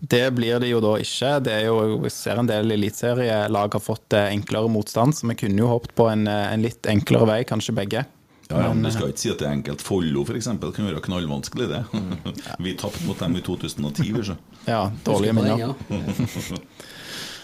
Det 0.00 0.30
blir 0.32 0.60
det 0.62 0.70
jo 0.70 0.80
da 0.80 0.94
ikke. 1.00 1.32
Det 1.44 1.52
er 1.52 1.66
jo, 1.68 1.98
Vi 2.04 2.12
ser 2.12 2.40
en 2.40 2.48
del 2.48 2.72
eliteserielag 2.76 3.76
har 3.76 3.84
fått 3.84 4.16
eh, 4.16 4.30
enklere 4.36 4.70
motstand, 4.72 5.16
så 5.16 5.28
vi 5.28 5.36
kunne 5.42 5.60
jo 5.60 5.68
håpet 5.72 5.94
på 5.96 6.08
en, 6.12 6.26
eh, 6.30 6.46
en 6.54 6.64
litt 6.64 6.88
enklere 6.88 7.28
vei, 7.28 7.42
kanskje 7.48 7.76
begge. 7.76 8.06
Ja, 8.50 8.62
ja, 8.66 8.70
men 8.74 8.82
Du 8.82 8.90
skal 8.90 9.12
ikke 9.12 9.22
si 9.22 9.30
at 9.30 9.38
det 9.42 9.46
er 9.46 9.56
enkelt. 9.56 9.82
Follo 9.86 10.24
for 10.26 10.38
eksempel, 10.38 10.72
kan 10.74 10.88
være 10.90 11.02
knallvanskelig, 11.04 11.68
det. 11.70 11.84
Vi 12.64 12.74
tapte 12.80 13.04
mot 13.06 13.18
dem 13.18 13.36
i 13.38 13.44
2010. 13.46 14.10
vi, 14.16 14.24
så. 14.32 14.38
Ja, 14.66 14.88
dårlige 15.06 15.36
minner. 15.38 15.74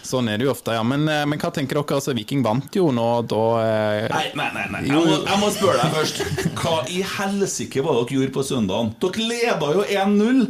Sånn 0.07 0.29
er 0.31 0.39
det 0.39 0.45
jo 0.45 0.53
ofte, 0.53 0.71
ja. 0.71 0.83
Men, 0.87 1.03
eh, 1.11 1.25
men 1.27 1.39
hva 1.41 1.49
tenker 1.51 1.81
dere? 1.81 1.97
altså 1.97 2.13
Viking 2.15 2.43
vant 2.45 2.71
jo 2.75 2.85
nå, 2.95 3.07
da 3.27 3.41
eh, 3.59 4.05
Nei, 4.13 4.23
nei, 4.39 4.45
nei, 4.55 4.63
nei. 4.71 4.81
Jeg, 4.87 5.01
må, 5.03 5.17
jeg 5.27 5.39
må 5.41 5.49
spørre 5.51 5.81
deg 5.81 5.97
først. 5.97 6.21
Hva 6.61 6.75
i 6.93 7.01
helsike 7.03 7.83
var 7.83 7.97
det 7.97 8.05
dere 8.05 8.19
gjorde 8.21 8.35
på 8.37 8.45
søndagen? 8.47 8.93
Dere 9.03 9.27
leda 9.33 9.71
jo 9.75 9.83
1-0! 9.83 10.41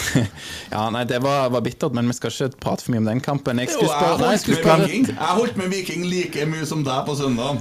Ja, 0.72 0.86
nei, 0.92 1.04
det 1.08 1.20
var, 1.24 1.50
var 1.52 1.62
bittert, 1.64 1.94
men 1.96 2.08
vi 2.08 2.16
skal 2.16 2.32
ikke 2.32 2.60
prate 2.62 2.86
for 2.86 2.94
mye 2.94 3.04
om 3.04 3.10
den 3.10 3.20
kampen. 3.24 3.60
Jeg 3.60 3.74
Jo, 3.74 3.84
jeg 3.84 3.92
spørre 3.92 4.16
Nei, 4.22 4.32
jeg 4.40 4.64
holdt 4.64 5.12
Jeg 5.12 5.38
holdt 5.40 5.60
med 5.60 5.72
Viking 5.72 6.08
like 6.08 6.48
mye 6.48 6.68
som 6.68 6.84
deg 6.86 7.04
på 7.06 7.16
søndagen. 7.20 7.60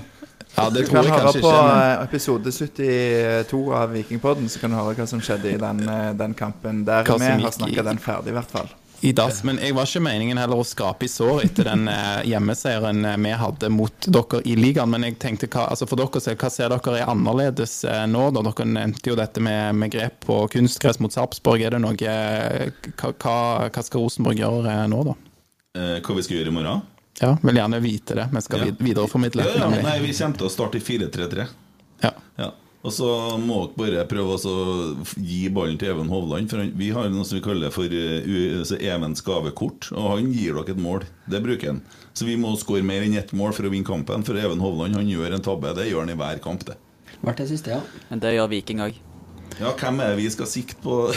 Ja, 0.56 0.70
det 0.70 0.86
Du 0.86 0.88
tror 0.88 0.96
kan 0.96 1.04
jeg 1.04 1.12
høre 1.12 1.26
kanskje 1.26 1.42
på 1.44 1.52
ikke. 1.52 1.68
Men... 1.68 1.84
eh, 1.84 2.06
episode 2.06 2.52
72 2.56 3.60
av 3.76 3.92
Vikingpodden, 3.92 4.50
så 4.50 4.62
kan 4.62 4.72
du 4.72 4.80
høre 4.80 4.96
hva 4.96 5.08
som 5.10 5.22
skjedde 5.24 5.52
i 5.52 5.60
den, 5.60 5.84
eh, 5.90 6.14
den 6.16 6.34
kampen. 6.34 6.86
Der 6.88 7.04
vi 7.04 7.30
har 7.44 7.52
snakka 7.52 7.84
den 7.84 8.00
ferdig, 8.00 8.32
i 8.32 8.38
hvert 8.40 8.52
fall. 8.52 8.70
i 9.02 9.12
dass. 9.12 9.44
Men 9.44 9.60
jeg 9.62 9.76
var 9.76 9.86
ikke 9.86 10.02
meningen 10.02 10.40
heller 10.40 10.62
å 10.64 10.66
skrape 10.66 11.06
i 11.06 11.10
sår 11.12 11.44
etter 11.50 11.68
den 11.68 11.90
eh, 11.92 12.24
hjemmeseieren 12.32 13.04
vi 13.22 13.36
hadde 13.38 13.70
mot 13.70 14.08
dere 14.08 14.42
i 14.48 14.56
ligaen. 14.56 14.90
Men 14.90 15.04
jeg 15.04 15.20
tenkte, 15.20 15.52
hva, 15.52 15.68
altså 15.76 15.86
for 15.92 16.00
dere, 16.00 16.36
hva 16.40 16.50
ser 16.50 16.72
dere 16.72 16.96
er 17.02 17.12
annerledes 17.12 17.76
nå? 18.08 18.24
da? 18.32 18.46
Dere 18.48 18.70
nevnte 18.72 19.12
jo 19.12 19.20
dette 19.20 19.44
med, 19.44 19.76
med 19.76 19.92
grep 19.92 20.24
på 20.26 20.40
kunstgress 20.56 21.04
mot 21.04 21.14
Sarpsborg. 21.14 21.68
Er 21.68 21.76
det 21.76 21.84
noe, 21.84 22.00
hva, 22.00 23.12
hva, 23.12 23.38
hva 23.68 23.84
skal 23.86 24.08
Rosenborg 24.08 24.40
gjøre 24.40 24.82
nå, 24.90 25.04
da? 25.12 25.20
Eh, 25.76 25.98
hva 26.00 26.16
vi 26.16 26.24
skal 26.24 26.40
gjøre 26.40 26.54
i 26.54 26.56
morgen? 26.56 26.86
Ja, 27.22 27.38
Vil 27.42 27.56
gjerne 27.56 27.80
vite 27.82 28.16
det. 28.16 28.28
men 28.32 28.42
skal 28.42 28.60
Ja. 28.68 28.74
videreformidle. 28.80 29.44
Ja, 29.46 29.52
ja, 29.56 29.70
nemlig. 29.70 29.84
nei, 29.84 30.00
vi 30.00 30.14
kommer 30.14 30.38
til 30.38 30.48
å 30.48 30.52
starte 30.52 30.76
i 30.78 30.82
4-3-3. 30.82 31.48
Ja. 32.04 32.12
Ja. 32.38 32.52
Og 32.86 32.92
så 32.94 33.08
må 33.42 33.74
dere 33.76 34.04
bare 34.04 34.06
prøve 34.06 34.36
å 34.38 35.06
gi 35.18 35.50
ballen 35.50 35.78
til 35.80 35.90
Even 35.90 36.08
Hovland. 36.12 36.50
For 36.52 36.58
vi 36.78 36.90
har 36.94 37.10
noe 37.10 37.24
som 37.26 37.40
vi 37.40 37.42
kaller 37.42 37.72
for 37.74 37.86
eh, 37.86 38.60
altså 38.60 38.78
Evens 38.80 39.22
gavekort. 39.26 39.92
Og 39.96 40.12
han 40.20 40.32
gir 40.32 40.54
dere 40.54 40.70
et 40.76 40.78
mål. 40.78 41.02
Det 41.28 41.42
bruker 41.42 41.68
han. 41.72 41.82
Så 42.14 42.26
vi 42.28 42.36
må 42.38 42.52
skåre 42.60 42.84
mer 42.86 43.02
enn 43.02 43.16
ett 43.18 43.32
mål 43.34 43.54
for 43.58 43.64
å 43.66 43.72
vinne 43.74 43.88
kampen. 43.88 44.24
For 44.24 44.38
Even 44.38 44.60
Hovland 44.62 44.96
han 44.96 45.08
gjør 45.10 45.34
en 45.34 45.42
tabbe. 45.42 45.74
Det 45.74 45.88
gjør 45.90 46.06
han 46.06 46.10
i 46.14 46.20
hver 46.20 46.40
kamp, 46.44 46.64
det. 46.66 46.76
Hvert 47.24 47.38
det 47.38 47.48
siste, 47.50 47.72
ja. 47.74 47.82
Men 48.12 48.20
det 48.20 48.36
gjør 48.36 48.50
Viking 48.54 48.80
òg. 48.86 48.94
Ja, 49.60 49.72
hvem 49.72 50.00
er 50.04 50.10
det 50.14 50.18
vi 50.22 50.30
skal 50.30 50.46
sikte 50.46 50.76
på? 50.84 51.10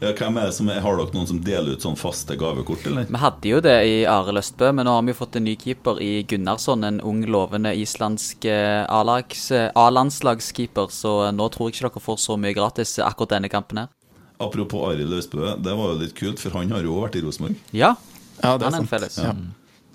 ja, 0.00 0.12
hvem 0.16 0.38
er 0.40 0.48
det 0.48 0.54
som 0.56 0.68
er, 0.72 0.80
Har 0.80 0.96
dere 0.96 1.12
noen 1.12 1.28
som 1.28 1.40
deler 1.44 1.76
ut 1.76 1.84
sånn 1.84 1.98
faste 2.00 2.36
gavekort, 2.40 2.86
eller? 2.88 3.08
Vi 3.10 3.20
hadde 3.20 3.50
jo 3.50 3.60
det 3.64 3.76
i 3.84 3.96
Are 4.08 4.32
Løstbø, 4.32 4.70
men 4.72 4.88
nå 4.88 4.94
har 4.96 5.04
vi 5.04 5.12
jo 5.12 5.18
fått 5.18 5.36
en 5.36 5.44
ny 5.44 5.56
keeper 5.60 6.00
i 6.00 6.22
Gunnarsson. 6.28 6.86
En 6.88 7.02
ung, 7.04 7.20
lovende 7.28 7.74
islandsk 7.76 8.48
eh, 8.48 8.86
eh, 8.88 9.70
A-landslagskeeper. 9.76 10.88
Så 10.88 11.14
nå 11.36 11.48
tror 11.52 11.68
jeg 11.68 11.76
ikke 11.76 11.90
dere 11.90 12.04
får 12.08 12.20
så 12.24 12.38
mye 12.40 12.56
gratis 12.56 12.96
akkurat 13.04 13.36
denne 13.36 13.52
kampen 13.52 13.84
her. 13.84 13.92
Apropos 14.40 14.88
Arild 14.88 15.12
Østbø, 15.12 15.54
det 15.60 15.76
var 15.76 15.92
jo 15.92 16.00
litt 16.00 16.16
kult, 16.16 16.40
for 16.40 16.56
han 16.56 16.72
har 16.72 16.86
jo 16.86 16.96
vært 17.02 17.20
i 17.20 17.24
Rosenborg. 17.26 17.60
Ja, 17.76 17.94
Ja, 18.40 18.56
det 18.56 18.64
er 18.64 18.70
han 18.70 18.74
er 18.74 18.80
en 18.80 18.86
sant. 18.86 18.94
felles. 18.94 19.18
Ja. 19.20 19.34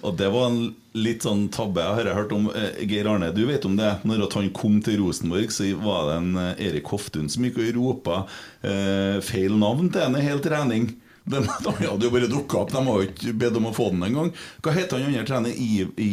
Og 0.06 0.18
det 0.20 0.28
var 0.30 0.52
en 0.52 0.60
litt 0.96 1.26
sånn 1.26 1.48
tabbe 1.54 1.82
jeg 1.84 1.98
har 1.98 2.18
hørt 2.20 2.34
om. 2.36 2.50
Eh, 2.54 2.84
Geir 2.86 3.10
Arne, 3.10 3.32
du 3.36 3.44
vet 3.50 3.66
om 3.68 3.76
det? 3.80 3.92
Når 4.08 4.28
at 4.28 4.38
han 4.40 4.52
kom 4.56 4.78
til 4.86 5.02
Rosenborg, 5.02 5.50
så 5.54 5.68
var 5.82 6.12
det 6.12 6.20
en 6.22 6.36
eh, 6.42 6.68
Erik 6.70 6.92
Hoftun 6.94 7.32
som 7.32 7.48
gikk 7.48 7.58
og 7.64 7.74
ropa 7.80 8.22
eh, 8.62 9.18
feil 9.26 9.58
navn 9.60 9.90
til 9.92 10.06
henne 10.06 10.22
i 10.22 10.28
hel 10.28 10.44
trening. 10.46 10.94
De, 11.26 11.42
de 11.66 11.72
hadde 11.80 12.06
jo 12.06 12.12
bare 12.14 12.30
dukka 12.30 12.60
opp, 12.62 12.72
de 12.72 12.82
har 12.86 13.02
jo 13.02 13.08
ikke 13.10 13.34
bedt 13.42 13.58
om 13.58 13.70
å 13.72 13.74
få 13.74 13.90
den 13.96 14.06
engang. 14.06 14.30
Hva 14.62 14.76
het 14.76 14.94
han 14.94 15.08
andre 15.10 15.26
trener? 15.26 15.56
I, 15.58 15.88
i, 15.98 16.12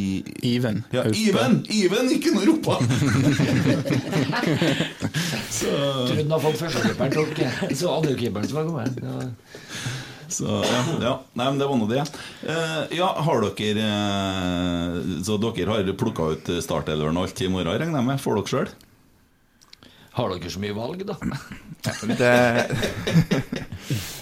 Iven. 0.55 0.83
ja, 0.95 1.05
Iven! 1.13 1.61
Iven! 1.69 2.09
Ikke 2.17 2.33
noe 2.33 2.49
ropa! 2.49 2.79
Trodde 5.53 6.17
han 6.17 6.33
hadde 6.33 6.45
fått 6.47 6.63
førstekeeperen, 6.65 7.13
tok 7.19 7.77
så 7.77 7.93
andrekeeperen 7.99 8.49
som 8.49 8.63
var 8.63 8.73
kommet. 8.73 10.02
Ja. 10.33 10.63
Så 10.63 10.63
ja, 10.73 10.85
ja. 11.05 11.17
Nei, 11.37 11.51
men 11.51 11.61
det 11.61 11.69
var 11.69 11.81
nå 11.81 11.91
det. 11.91 12.07
Eh, 12.49 12.79
ja, 12.99 13.11
har 13.27 13.45
dere 13.45 13.91
eh, 13.91 14.97
Så 15.27 15.37
dere 15.43 15.69
har 15.75 15.93
plukka 15.99 16.33
ut 16.33 16.55
startelveren 16.65 17.21
og 17.21 17.29
alt 17.29 17.45
i 17.45 17.53
morgen, 17.53 17.75
regner 17.77 18.01
jeg 18.01 18.09
med? 18.09 18.23
Får 18.23 18.41
dere 18.41 18.53
sjøl? 18.55 18.73
Har 20.13 20.29
dere 20.29 20.51
så 20.53 20.61
mye 20.61 20.77
valg, 20.77 21.07
da? 21.09 21.17
Det, 21.83 22.33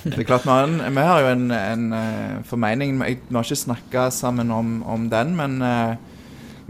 det 0.07 0.21
er 0.23 0.25
klart, 0.25 0.47
har, 0.49 0.71
vi 0.71 1.03
har 1.05 1.25
jo 1.25 1.33
en, 1.35 1.51
en 1.53 1.91
eh, 1.93 2.37
formening 2.49 2.95
Vi 3.03 3.19
har 3.35 3.45
ikke 3.45 3.59
snakka 3.59 4.07
sammen 4.15 4.53
om, 4.55 4.79
om 4.89 5.09
den, 5.13 5.35
men, 5.37 5.59
eh, 5.61 5.93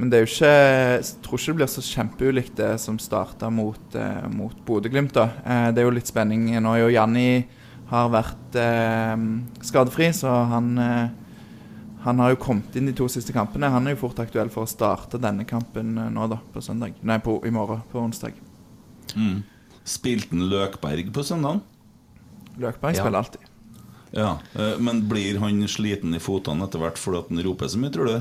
men 0.01 0.11
det 0.11 0.19
er 0.19 0.25
jo 0.25 0.31
ikke 0.33 0.51
Jeg 0.51 1.05
tror 1.23 1.39
ikke 1.39 1.53
det 1.53 1.59
blir 1.61 1.71
så 1.71 1.85
kjempeulikt 1.85 2.57
det 2.59 2.73
som 2.83 2.99
starta 2.99 3.53
mot, 3.53 3.83
uh, 3.95 4.27
mot 4.33 4.57
Bodø-Glimt. 4.67 5.21
Eh, 5.21 5.69
det 5.71 5.83
er 5.83 5.87
jo 5.87 5.95
litt 5.95 6.11
spenning. 6.11 6.49
Nå 6.57 6.73
er 6.75 6.87
jo 6.87 6.95
Janni 6.97 7.29
har 7.91 8.09
vært 8.13 8.57
eh, 8.61 9.17
skadefri, 9.67 10.11
så 10.17 10.31
han 10.51 10.79
eh, 10.79 11.09
han 12.01 12.17
har 12.19 12.31
jo 12.33 12.39
kommet 12.41 12.77
inn 12.81 12.87
de 12.89 12.95
to 12.97 13.05
siste 13.13 13.33
kampene. 13.37 13.69
Han 13.69 13.85
er 13.87 13.93
jo 13.93 13.99
fort 14.07 14.17
aktuell 14.23 14.49
for 14.53 14.65
å 14.65 14.71
starte 14.71 15.19
denne 15.21 15.45
kampen 15.45 15.99
eh, 16.01 16.09
nå, 16.13 16.27
da, 16.33 16.39
på 16.55 16.61
søndag. 16.65 16.95
Nei, 17.05 17.19
på, 17.21 17.35
i 17.45 17.51
morgen, 17.53 17.83
på 17.93 18.01
onsdag. 18.01 18.33
Mm. 19.13 19.43
Spilte 19.85 20.33
han 20.33 20.47
Løkberg 20.49 21.11
på 21.13 21.23
søndagen? 21.27 21.61
Løkberg 22.61 22.97
Ja. 22.97 23.03
spiller 23.05 23.19
alltid. 23.21 23.41
Ja, 24.17 24.31
eh, 24.57 24.79
Men 24.81 25.05
blir 25.09 25.39
han 25.43 25.61
sliten 25.69 26.15
i 26.17 26.21
fotene 26.23 26.65
etter 26.65 26.79
hvert 26.83 26.99
fordi 26.99 27.19
at 27.21 27.29
han 27.35 27.43
roper 27.45 27.69
så 27.69 27.79
mye, 27.83 27.93
tror 27.93 28.07
du? 28.09 28.21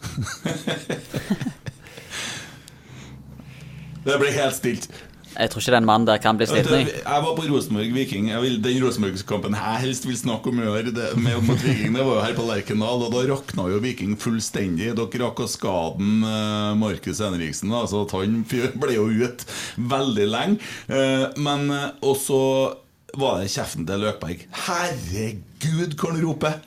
det 4.04 4.18
blir 4.20 4.32
helt 4.36 4.56
stilt. 4.56 4.86
Jeg 5.30 5.50
tror 5.52 5.62
ikke 5.62 5.74
den 5.76 5.86
mannen 5.86 6.08
der 6.08 6.20
kan 6.22 6.38
bli 6.38 6.46
sliten. 6.48 6.74
jeg. 6.80 7.02
Jeg 7.04 7.24
var 7.24 7.36
på 7.36 7.44
Rosenborg 7.46 7.92
Viking. 7.94 8.30
Jeg 8.32 8.42
vil, 8.42 8.56
den 8.64 8.80
Rosenborg-kampen 8.82 9.56
jeg 9.56 9.82
helst 9.84 10.06
vil 10.08 10.18
snakke 10.18 10.50
om 10.50 10.62
i 10.62 10.66
år, 10.66 10.90
det, 10.96 11.10
med, 11.20 11.38
mot 11.46 11.60
Viking, 11.62 11.94
det 11.94 12.04
var 12.06 12.18
jo 12.18 12.24
her 12.24 12.36
på 12.38 12.46
Lerkendal. 12.48 13.06
Og 13.06 13.14
da 13.14 13.22
rakna 13.30 13.68
jo 13.70 13.80
Viking 13.84 14.16
fullstendig. 14.20 14.90
Dere 14.98 15.22
rakk 15.24 15.44
å 15.44 15.48
skade 15.50 16.10
eh, 16.32 16.72
Markus 16.80 17.22
Henriksen, 17.24 17.72
da, 17.72 17.84
så 17.90 18.04
han 18.16 18.42
ble 18.48 18.96
jo 18.96 19.06
ute 19.10 19.46
veldig 19.90 20.30
lenge. 20.30 20.72
Eh, 20.90 21.28
men 21.40 21.70
også 22.00 22.40
var 23.18 23.40
det 23.40 23.50
kjeften 23.52 23.86
til 23.88 24.04
Løkberg. 24.04 24.44
Herregud, 24.66 25.96
hvor 25.98 26.14
han 26.14 26.22
roper! 26.24 26.60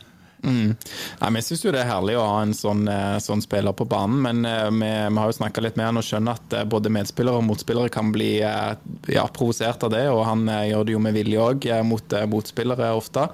Nei, 0.43 1.29
jeg 1.39 1.45
syns 1.47 1.61
jo 1.63 1.71
det 1.71 1.79
er 1.83 1.87
herlig 1.87 2.17
å 2.19 2.23
ha 2.27 2.39
en 2.43 2.53
sånn, 2.57 2.83
eh, 2.91 3.17
sånn 3.23 3.43
spiller 3.43 3.75
på 3.77 3.87
banen, 3.87 4.19
men 4.25 4.47
eh, 4.47 4.69
vi, 4.75 4.89
vi 4.91 5.21
har 5.21 5.29
jo 5.31 5.37
snakka 5.37 5.63
litt 5.63 5.77
med 5.79 5.87
han 5.87 5.99
og 6.01 6.03
skjønner 6.03 6.39
at 6.39 6.55
eh, 6.59 6.65
både 6.67 6.91
medspillere 6.91 7.39
og 7.39 7.45
motspillere 7.47 7.91
kan 7.93 8.11
bli 8.11 8.33
ja, 8.41 9.27
provosert 9.31 9.85
av 9.87 9.93
det, 9.93 10.03
og 10.11 10.25
han 10.27 10.43
gjør 10.67 10.83
det 10.87 10.97
jo 10.97 11.03
med 11.03 11.15
vilje 11.15 11.45
òg 11.45 11.69
mot 11.87 12.17
motspillere 12.29 12.91
ofte. 12.95 13.29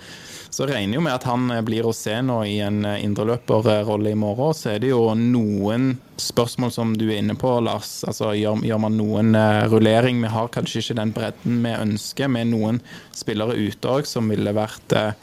Så 0.50 0.66
regner 0.70 0.98
jo 0.98 1.04
med 1.06 1.14
at 1.14 1.26
han 1.30 1.50
blir 1.66 1.86
å 1.86 1.96
se 1.96 2.16
nå 2.26 2.40
i 2.50 2.58
en 2.66 2.82
indreløperrolle 2.86 4.14
i 4.14 4.18
morgen. 4.18 4.56
Så 4.58 4.74
er 4.74 4.82
det 4.82 4.90
jo 4.90 5.04
noen 5.18 5.92
spørsmål 6.20 6.74
som 6.74 6.96
du 6.98 7.06
er 7.08 7.20
inne 7.22 7.38
på, 7.40 7.52
Lars. 7.64 8.00
Altså, 8.10 8.32
gjør, 8.38 8.64
gjør 8.66 8.82
man 8.82 8.98
noen 8.98 9.38
rullering? 9.70 10.22
Vi 10.26 10.34
har 10.34 10.50
kanskje 10.54 10.82
ikke 10.82 10.98
den 11.00 11.14
bredden 11.16 11.62
vi 11.66 11.76
ønsker, 11.78 12.34
med 12.34 12.52
noen 12.54 12.82
spillere 13.16 13.58
ute 13.58 13.94
òg 13.94 14.10
som 14.10 14.30
ville 14.34 14.54
vært 14.58 14.98
eh, 14.98 15.14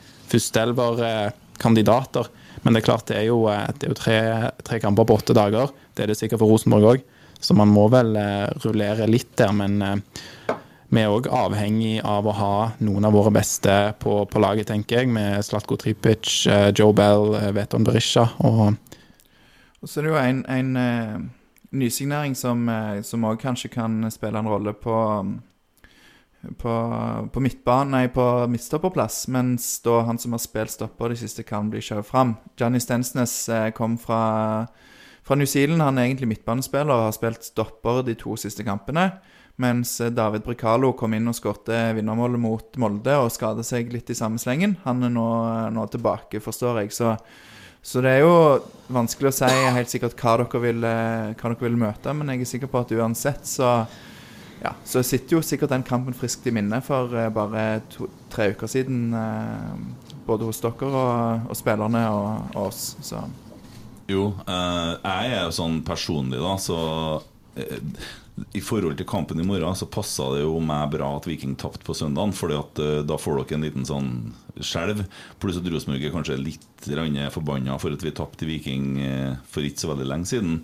førsteelverkandidater. 1.56 2.26
Men 2.62 2.74
det 2.74 2.80
er 2.80 2.84
klart, 2.84 3.06
det 3.06 3.16
er 3.16 3.26
jo, 3.28 3.46
eh, 3.48 3.66
det 3.78 3.86
er 3.86 3.92
jo 3.92 3.94
tre, 3.94 4.50
tre 4.62 4.80
kamper 4.80 5.04
på 5.04 5.16
åtte 5.16 5.34
dager. 5.34 5.70
Det 5.94 6.02
er 6.02 6.06
det 6.08 6.16
sikkert 6.16 6.40
for 6.40 6.48
Rosenborg 6.48 6.84
òg. 6.84 7.02
Så 7.40 7.54
man 7.54 7.68
må 7.68 7.88
vel 7.88 8.16
eh, 8.16 8.48
rullere 8.64 9.06
litt 9.06 9.36
der. 9.36 9.52
Men 9.52 9.82
eh, 9.82 9.96
vi 10.88 11.00
er 11.00 11.10
òg 11.10 11.28
avhengig 11.28 12.00
av 12.04 12.26
å 12.26 12.32
ha 12.32 12.72
noen 12.80 13.04
av 13.04 13.12
våre 13.12 13.30
beste 13.30 13.94
på, 13.98 14.24
på 14.26 14.40
laget, 14.40 14.68
tenker 14.68 15.00
jeg. 15.00 15.08
Med 15.08 15.44
Slatko 15.44 15.76
Tripic, 15.76 16.46
Joe 16.76 16.92
Bell, 16.92 17.36
Veton 17.52 17.84
Berisha. 17.84 18.30
Og 18.38 18.76
Og 19.82 19.88
så 19.88 20.00
er 20.00 20.04
det 20.04 20.10
jo 20.10 20.16
en, 20.18 20.44
en 20.48 21.30
nysignering 21.70 22.34
som 22.34 22.66
òg 22.66 23.38
kanskje 23.38 23.68
kan 23.68 24.10
spille 24.10 24.38
en 24.38 24.48
rolle 24.48 24.72
på 24.72 24.94
på, 26.58 26.72
på 27.32 27.42
midtbanen, 27.42 27.94
nei, 27.96 28.08
på 28.12 28.24
midtstopperplass, 28.52 29.26
mens 29.34 29.68
da 29.84 30.00
han 30.08 30.20
som 30.22 30.36
har 30.36 30.42
spilt 30.42 30.74
stopper 30.74 31.12
de 31.12 31.20
siste, 31.20 31.44
kan 31.46 31.70
bli 31.72 31.82
skjøvet 31.84 32.08
fram. 32.08 32.36
Johnny 32.58 32.80
Stensnes 32.82 33.34
eh, 33.52 33.70
kom 33.76 33.98
fra, 34.00 34.66
fra 35.26 35.38
New 35.38 35.48
Zealand. 35.50 35.82
Han 35.82 35.98
er 35.98 36.08
egentlig 36.10 36.30
midtbanespiller 36.34 36.94
og 36.94 37.08
har 37.08 37.16
spilt 37.16 37.48
stopper 37.48 38.04
de 38.06 38.16
to 38.18 38.36
siste 38.40 38.66
kampene. 38.66 39.08
Mens 39.62 39.96
eh, 40.00 40.12
David 40.14 40.46
Bricalo 40.46 40.92
kom 40.98 41.16
inn 41.16 41.28
og 41.30 41.36
skårte 41.38 41.90
vinnermålet 41.96 42.42
mot 42.42 42.80
Molde 42.82 43.18
og 43.22 43.32
skadet 43.34 43.66
seg 43.68 43.92
litt 43.94 44.12
i 44.12 44.18
samme 44.18 44.40
slengen. 44.42 44.78
Han 44.84 45.04
er 45.06 45.12
nå, 45.12 45.28
nå 45.74 45.90
tilbake, 45.92 46.42
forstår 46.44 46.84
jeg. 46.84 46.96
Så 46.96 47.16
så 47.86 48.00
det 48.02 48.16
er 48.16 48.24
jo 48.24 48.58
vanskelig 48.90 49.30
å 49.30 49.36
si 49.36 49.48
helt 49.76 49.92
sikkert 49.92 50.16
hva 50.18 50.32
dere 50.40 50.58
vil, 50.58 50.82
eh, 50.82 51.34
hva 51.38 51.50
dere 51.52 51.62
vil 51.62 51.76
møte, 51.78 52.14
men 52.18 52.32
jeg 52.32 52.42
er 52.42 52.48
sikker 52.50 52.70
på 52.72 52.80
at 52.82 52.90
uansett 52.96 53.46
så 53.46 53.68
ja, 54.62 54.72
så 54.84 55.02
sitter 55.04 55.36
jo 55.36 55.44
sikkert 55.44 55.72
den 55.74 55.84
kampen 55.86 56.16
friskt 56.16 56.46
i 56.48 56.52
minne 56.54 56.80
for 56.84 57.12
eh, 57.16 57.28
bare 57.32 57.82
to, 57.92 58.08
tre 58.32 58.50
uker 58.54 58.70
siden. 58.70 59.10
eh, 59.14 60.14
både 60.26 60.48
hos 60.48 60.62
dere 60.62 60.88
og, 60.90 61.50
og 61.50 61.58
spillerne 61.58 62.02
og, 62.10 62.54
og 62.56 62.70
oss. 62.70 62.96
Så 63.04 63.20
Jo, 64.10 64.30
eh, 64.46 64.92
jeg 65.02 65.34
er 65.34 65.44
jo 65.44 65.56
sånn 65.58 65.82
personlig, 65.86 66.40
da, 66.42 66.56
så 66.58 66.78
I 68.54 68.60
forhold 68.60 68.98
til 68.98 69.08
kampen 69.08 69.38
i 69.40 69.46
morgen, 69.46 69.76
så 69.76 69.88
passa 69.88 70.26
det 70.34 70.42
jo 70.42 70.58
meg 70.60 70.90
bra 70.92 71.14
at 71.16 71.28
Viking 71.28 71.54
tapte 71.56 71.86
på 71.86 71.94
søndagen, 71.96 72.34
Fordi 72.36 72.58
at 72.58 72.82
da 73.08 73.16
får 73.16 73.40
dere 73.40 73.56
en 73.56 73.64
liten 73.64 73.86
sånn 73.88 74.10
skjelv. 74.60 75.06
Pluss 75.40 75.56
at 75.60 75.68
Rosenborg 75.72 76.04
er 76.04 76.12
kanskje 76.12 76.36
litt 76.40 76.90
forbanna 77.32 77.78
for 77.80 77.96
at 77.96 78.04
vi 78.04 78.12
tapte 78.12 78.48
Viking 78.48 79.00
for 79.48 79.64
ikke 79.64 79.84
så 79.84 79.94
veldig 79.94 80.10
lenge 80.10 80.28
siden. 80.32 80.60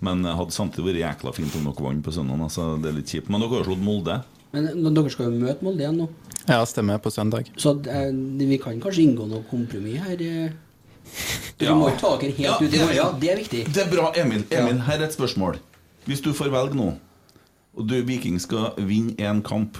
Men 0.00 0.24
hadde 0.24 0.50
samtidig 0.52 0.84
vært 0.92 1.02
jækla 1.02 1.32
fint 1.34 1.54
om 1.56 1.64
dere 1.70 1.84
vant 1.86 2.04
på 2.04 2.12
søndag. 2.12 2.40
Altså, 2.42 2.74
det 2.82 2.88
er 2.90 2.96
litt 2.98 3.06
kjipt. 3.14 3.28
Men 3.30 3.40
dere 3.40 3.50
har 3.54 3.62
jo 3.64 3.68
slått 3.70 3.84
Molde. 3.84 4.16
Men 4.52 4.94
dere 4.94 5.10
skal 5.10 5.30
jo 5.30 5.38
møte 5.40 5.62
Molde 5.64 5.80
igjen 5.82 5.96
nå, 5.98 6.08
ja, 6.48 6.58
stemmer 6.68 6.98
på 7.00 7.10
søndag. 7.10 7.48
så 7.56 7.72
eh, 7.88 8.10
vi 8.12 8.58
kan 8.60 8.76
kanskje 8.80 9.02
inngå 9.06 9.26
noe 9.30 9.42
kompromiss 9.50 10.02
her. 10.04 10.20
eh. 10.20 10.50
Vi 11.58 11.66
Ja. 11.66 11.74
må 11.74 11.88
ikke 11.88 12.00
ta 12.00 12.16
dere 12.18 12.32
helt 12.32 12.38
Ja, 12.44 12.56
ut 12.60 12.72
i 12.72 12.76
ja, 12.76 12.82
morgen. 12.84 12.96
ja. 12.96 13.12
Det 13.20 13.30
er 13.30 13.36
viktig. 13.36 13.64
Det 13.72 13.82
er 13.86 13.90
bra, 13.90 14.12
Emil. 14.16 14.44
Emil, 14.50 14.78
her 14.80 14.98
er 15.00 15.04
et 15.06 15.12
spørsmål. 15.16 15.58
Hvis 16.06 16.20
du 16.22 16.32
får 16.32 16.50
velge 16.52 16.74
nå, 16.76 16.94
og 17.76 17.86
du 17.88 17.94
Viking 18.04 18.38
skal 18.40 18.72
vinne 18.76 19.14
én 19.16 19.42
kamp 19.42 19.78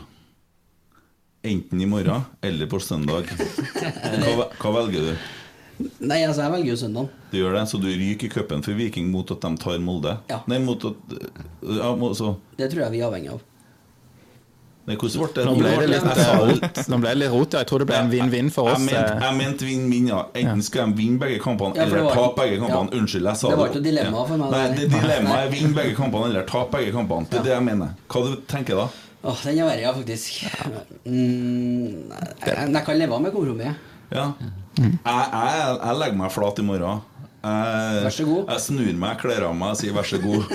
enten 1.45 1.81
i 1.81 1.87
morgen 1.87 2.25
eller 2.43 2.67
på 2.67 2.81
søndag. 2.81 3.29
Hva, 4.25 4.49
hva 4.59 4.73
velger 4.79 5.11
du? 5.11 5.17
Nei, 6.01 6.23
altså, 6.25 6.43
jeg 6.47 6.53
velger 6.55 6.71
jo 6.73 6.77
søndag. 6.81 7.09
Du 7.35 7.41
gjør 7.41 7.57
det, 7.59 7.65
Så 7.67 7.81
du 7.83 7.89
ryker 7.91 8.29
i 8.29 8.31
cupen 8.31 8.63
for 8.63 8.79
Viking 8.79 9.11
mot 9.11 9.31
at 9.35 9.43
de 9.43 9.57
tar 9.59 9.81
Molde? 9.83 10.19
Ja. 10.31 10.39
Nei, 10.47 10.61
mot 10.63 10.85
at 10.87 11.19
ja, 11.67 11.91
må- 11.99 12.15
så, 12.15 12.37
Det 12.57 12.71
tror 12.71 12.87
jeg 12.87 12.95
vi 12.95 13.03
er 13.03 13.09
avhengig 13.11 13.35
av. 13.35 13.43
Nei, 14.85 14.97
hvordan 15.01 15.23
ble 15.23 15.29
det? 15.33 15.45
Nå 15.49 15.53
ble 15.57 15.71
det 15.81 15.87
litt, 15.89 16.03
sa 16.05 16.11
eh, 16.13 16.41
det. 16.45 16.57
rot. 16.61 16.79
Nå 16.93 16.97
ble 17.01 17.09
det 17.15 17.19
litt 17.23 17.31
rot, 17.33 17.55
ja. 17.57 17.63
Jeg 17.63 17.69
tror 17.71 17.81
det 17.83 17.87
ble 17.89 18.01
en 18.03 18.11
vinn-vinn 18.13 18.51
for 18.53 18.69
oss. 18.69 18.83
Jeg 18.85 19.39
mente, 19.39 19.65
eh. 19.65 19.71
vinn-vinn, 19.71 20.11
ja. 20.13 20.19
Enten 20.37 20.61
skal 20.67 20.91
de 20.93 20.99
vinne 20.99 21.23
begge 21.23 21.39
kampene 21.41 21.79
Ja, 21.79 21.87
eller 21.89 22.11
tape 22.13 22.43
begge 22.43 22.59
kampene. 22.61 22.93
ja. 22.93 22.99
Unnskyld, 23.01 23.31
jeg 23.31 23.41
sa 23.41 23.49
Det 23.49 23.59
var 23.63 23.73
ikke 23.73 23.81
noe 23.81 23.87
dilemma 23.89 24.27
for 24.29 24.43
meg, 24.43 24.53
Nei, 24.53 24.67
det. 24.69 24.77
det 24.77 25.01
dilemmaet 25.01 25.47
er 25.47 25.55
vinne 25.57 25.79
begge 25.81 25.97
kampene 25.97 26.29
eller 26.29 26.45
tape 26.53 26.77
begge 26.77 26.93
kampene. 26.99 27.31
Det 27.33 27.41
er 27.41 27.49
det 27.49 27.55
jeg 27.57 27.67
mener. 27.71 27.97
Hva 28.13 28.25
du 28.29 28.37
tenker 28.53 28.83
da? 28.83 28.87
Åh, 29.25 29.41
den 29.49 29.63
er 29.65 29.71
verre, 29.71 29.81
ja, 29.81 29.95
faktisk. 29.97 30.45
Mm, 31.09 32.13
jeg, 32.45 32.69
jeg 32.77 32.85
kan 32.85 33.01
leve 33.01 33.23
med 33.25 33.33
kompromisset. 33.33 33.91
Ja. 34.13 34.29
Jeg, 34.77 34.99
jeg, 35.01 35.79
jeg 35.81 35.99
legger 36.03 36.19
meg 36.21 36.33
flat 36.35 36.61
i 36.61 36.67
morgen. 36.67 37.01
Jeg, 37.45 38.05
Vær 38.07 38.15
så 38.17 38.25
god. 38.25 38.51
Jeg 38.55 38.63
snur 38.65 39.01
meg, 39.03 39.19
kler 39.21 39.45
av 39.45 39.57
meg 39.59 39.75
og 39.75 39.77
sier 39.77 39.93
vær 39.93 40.07
så 40.09 40.21
god. 40.23 40.47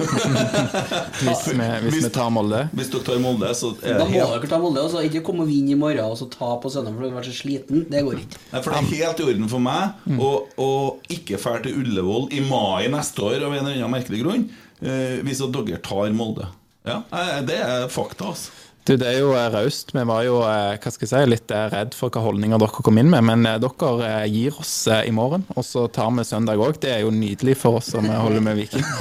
Hvis 1.19 1.43
vi, 1.51 1.67
hvis 1.85 1.97
vi 1.99 2.09
tar 2.15 2.31
Molde. 2.33 2.63
Hvis 2.73 2.89
dere 2.89 3.05
tar 3.05 3.19
Molde, 3.21 3.49
så 3.57 3.71
er 3.83 3.99
Da 3.99 4.07
må 4.07 4.15
helt 4.15 4.33
dere 4.33 4.49
ta 4.49 4.59
Molde. 4.63 4.85
Altså. 4.87 5.03
Ikke 5.05 5.21
komme 5.27 5.45
og 5.45 5.51
vinne 5.51 5.75
i 5.75 5.77
morgen 5.77 6.01
og 6.07 6.17
så 6.17 6.25
ta 6.33 6.55
på 6.61 6.71
søndag 6.73 6.95
for 6.95 7.05
dere 7.05 7.13
har 7.13 7.19
vært 7.19 7.29
så 7.29 7.35
sliten. 7.37 7.83
Det 7.91 8.01
går 8.07 8.23
ikke. 8.23 8.41
Nei, 8.53 8.63
for 8.65 8.73
det 8.73 8.79
er 8.79 8.89
helt 8.95 9.21
i 9.21 9.27
orden 9.27 9.51
for 9.51 9.65
meg 9.67 10.09
å, 10.17 10.31
mm. 10.57 11.11
ikke 11.19 11.41
dra 11.43 11.57
til 11.65 11.77
Ullevål 11.83 12.31
i 12.33 12.41
mai 12.47 12.89
neste 12.89 13.27
år 13.27 13.45
av 13.45 13.53
en 13.53 13.61
eller 13.61 13.77
annen 13.77 13.93
merkelig 13.93 14.23
grunn, 14.23 14.47
eh, 14.81 15.19
hvis 15.27 15.43
dere 15.45 15.81
tar 15.85 16.15
Molde. 16.17 16.49
Ja, 16.87 17.03
eh, 17.13 17.41
Det 17.45 17.59
er 17.59 17.87
fakta, 17.93 18.31
altså. 18.33 18.58
Du, 18.85 18.95
Det 18.97 19.05
er 19.05 19.19
jo 19.19 19.33
eh, 19.37 19.47
raust. 19.53 19.91
Vi 19.93 20.03
var 20.07 20.23
jo 20.25 20.39
eh, 20.45 20.77
hva 20.81 20.91
skal 20.93 21.05
jeg 21.05 21.11
si, 21.11 21.21
litt 21.29 21.51
eh, 21.53 21.65
redd 21.73 21.95
for 21.97 22.13
hva 22.13 22.23
holdninger 22.25 22.61
dere 22.61 22.83
kom 22.85 22.97
inn 23.01 23.11
med, 23.11 23.25
men 23.27 23.45
dere 23.45 24.13
gir 24.31 24.55
oss 24.61 24.73
i 24.89 25.11
morgen, 25.13 25.45
og 25.55 25.65
så 25.67 25.85
tar 25.93 26.09
vi 26.15 26.25
søndag 26.27 26.61
òg. 26.61 26.79
Det 26.81 26.93
er 26.95 27.03
jo 27.03 27.13
nydelig 27.13 27.57
for 27.59 27.79
oss 27.79 27.91
som 27.93 28.07
holder 28.09 28.43
med 28.45 28.59
Viking. 28.63 28.85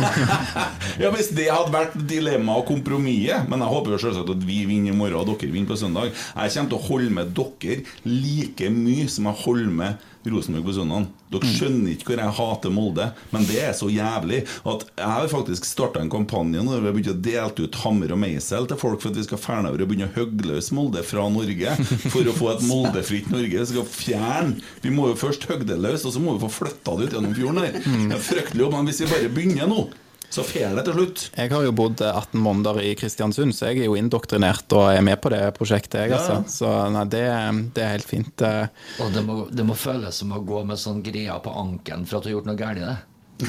Ja, 0.99 1.13
Hvis 1.15 1.29
det 1.37 1.47
hadde 1.47 1.71
vært 1.71 1.93
dilemmaet 2.11 2.65
og 2.65 2.71
kompromisset 2.73 3.47
Men 3.47 3.61
jeg 3.63 3.71
håper 3.71 3.93
jo 3.95 3.99
selvsagt 4.03 4.33
at 4.33 4.41
vi 4.49 4.57
vinner 4.67 4.91
i 4.91 4.97
morgen 4.99 5.21
og 5.21 5.29
dere 5.31 5.53
vinner 5.53 5.71
på 5.71 5.79
søndag. 5.79 6.11
Jeg 6.11 6.55
kommer 6.57 6.73
til 6.73 6.79
å 6.79 6.87
holde 6.89 7.13
med 7.15 7.35
dere 7.37 7.79
like 8.09 8.71
mye 8.75 9.07
som 9.13 9.29
jeg 9.31 9.43
holder 9.45 9.75
med 9.83 10.07
Rosenborg 10.33 10.67
på 10.69 10.75
søndag. 10.77 11.09
Dere 11.33 11.51
skjønner 11.53 11.93
ikke 11.93 12.11
hvor 12.13 12.23
jeg 12.23 12.37
hater 12.39 12.73
Molde, 12.73 13.09
men 13.35 13.47
det 13.49 13.59
er 13.63 13.75
så 13.77 13.91
jævlig 13.93 14.41
at 14.69 14.87
jeg 14.89 15.11
har 15.13 15.29
faktisk 15.33 15.69
starta 15.69 16.01
en 16.03 16.13
kampanje 16.13 16.63
når 16.65 16.81
vi 16.81 16.89
har 16.91 16.97
begynt 16.97 17.13
å 17.13 17.19
dele 17.29 17.67
ut 17.69 17.81
hammer 17.85 18.15
og 18.15 18.21
meisel 18.23 18.69
til 18.71 18.81
folk 18.81 19.03
for 19.03 19.13
at 19.13 19.21
vi 19.21 19.27
skal 19.29 19.43
fjerne 19.43 19.73
over 19.73 19.85
og 19.85 19.93
begynne 19.93 20.09
å 20.11 20.17
hogge 20.17 20.49
løs 20.49 20.73
Molde 20.77 21.05
fra 21.07 21.29
Norge. 21.33 21.77
For 22.09 22.29
å 22.29 22.37
få 22.37 22.53
et 22.55 22.67
moldefritt 22.73 23.31
Norge. 23.33 23.63
Vi 23.63 23.71
skal 23.73 23.89
fjerne 23.89 24.59
Vi 24.85 24.93
må 24.95 25.11
jo 25.13 25.19
først 25.21 25.47
hogge 25.51 25.69
det 25.69 25.79
løs, 25.81 26.05
og 26.09 26.15
så 26.15 26.23
må 26.23 26.37
vi 26.37 26.45
få 26.47 26.53
flytta 26.63 26.97
det 26.99 27.09
ut 27.09 27.17
gjennom 27.19 27.37
fjorden 27.37 27.65
her. 27.65 27.81
Det 27.81 28.19
er 28.19 28.29
fryktelig 28.31 28.65
jobb, 28.65 28.77
men 28.79 28.91
hvis 28.91 29.03
vi 29.05 29.11
bare 29.13 29.33
begynner 29.33 29.71
nå 29.71 29.87
så 30.31 30.43
fer 30.45 30.75
det 30.77 30.85
til 30.89 30.95
slutt. 30.99 31.23
Jeg 31.39 31.51
har 31.55 31.63
jo 31.65 31.73
bodd 31.73 32.03
eh, 32.05 32.13
18 32.13 32.41
måneder 32.45 32.81
i 32.85 32.95
Kristiansund, 33.01 33.55
så 33.57 33.71
jeg 33.71 33.83
er 33.83 33.89
jo 33.89 33.97
indoktrinert 33.97 34.69
og 34.77 34.91
er 34.93 35.01
med 35.07 35.17
på 35.25 35.33
det 35.33 35.43
prosjektet, 35.57 36.03
jeg, 36.05 36.11
Ja, 36.13 36.19
altså. 36.21 36.43
Så 36.53 36.73
nei, 36.93 37.05
det, 37.13 37.25
det 37.77 37.83
er 37.87 37.95
helt 37.97 38.09
fint. 38.09 38.45
eh. 38.45 38.67
Og 39.05 39.13
det 39.15 39.23
må, 39.25 39.39
det 39.51 39.65
må 39.69 39.75
føles 39.79 40.15
som 40.21 40.33
å 40.37 40.43
gå 40.45 40.65
med 40.69 40.77
sånn 40.81 41.01
greia 41.07 41.39
på 41.41 41.51
ankelen 41.57 42.05
for 42.09 42.19
at 42.21 42.27
du 42.27 42.33
har 42.33 42.37
gjort 42.41 42.51
noe 42.53 42.61
galt. 42.61 42.83
i 42.83 42.85
det 42.89 42.99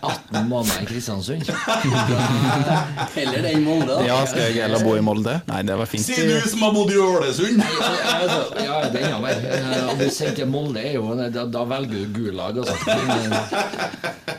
18 0.00 0.48
måneder 0.48 0.82
i 0.82 0.86
Kristiansund. 0.88 1.42
Heller 3.16 3.42
den 3.44 3.62
Molde, 3.66 3.86
da. 3.90 3.98
Ja, 4.06 4.16
skal 4.26 4.46
jeg 4.48 4.62
heller 4.64 4.80
bo 4.84 4.94
i 4.96 5.02
Molde? 5.04 5.34
Nei, 5.50 5.58
det 5.68 5.76
var 5.76 5.90
fint. 5.90 6.06
Sier 6.06 6.24
du 6.30 6.48
som 6.48 6.64
har 6.64 6.72
bodd 6.72 6.92
i 6.94 6.96
Ålesund! 6.96 7.60
Ja, 7.60 8.78
den 8.88 8.94
det 8.96 9.02
er 9.10 9.20
mer. 9.20 9.44
Eh, 9.58 9.90
Om 9.92 10.00
du 10.00 10.06
sier 10.08 10.32
til 10.38 10.48
Molde, 10.48 10.80
er 10.88 10.96
jo, 10.96 11.04
da, 11.20 11.44
da 11.52 11.64
velger 11.68 12.06
du 12.06 12.16
Gulag. 12.16 12.62
Altså. 12.64 12.74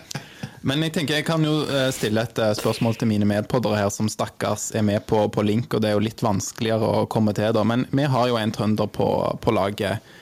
Men 0.67 0.84
jeg 0.84 0.97
tenker 0.97 1.21
jeg 1.21 1.27
kan 1.30 1.43
jo 1.47 1.62
eh, 1.71 1.88
stille 1.95 2.25
et 2.27 2.39
eh, 2.43 2.53
spørsmål 2.58 2.97
til 2.99 3.08
mine 3.08 3.27
medpoddere 3.30 3.80
her, 3.80 3.91
som 3.93 4.10
stakkars 4.12 4.69
er 4.75 4.84
med 4.84 5.06
på, 5.08 5.21
på 5.32 5.45
link, 5.47 5.71
og 5.71 5.84
det 5.84 5.91
er 5.91 5.95
jo 5.95 6.03
litt 6.03 6.23
vanskeligere 6.23 6.89
å 7.01 7.06
komme 7.12 7.32
til, 7.38 7.53
da. 7.56 7.63
Men 7.63 7.86
vi 7.95 8.08
har 8.12 8.27
jo 8.27 8.39
en 8.39 8.51
trønder 8.51 8.91
på, 8.91 9.10
på 9.43 9.56
laget. 9.56 10.15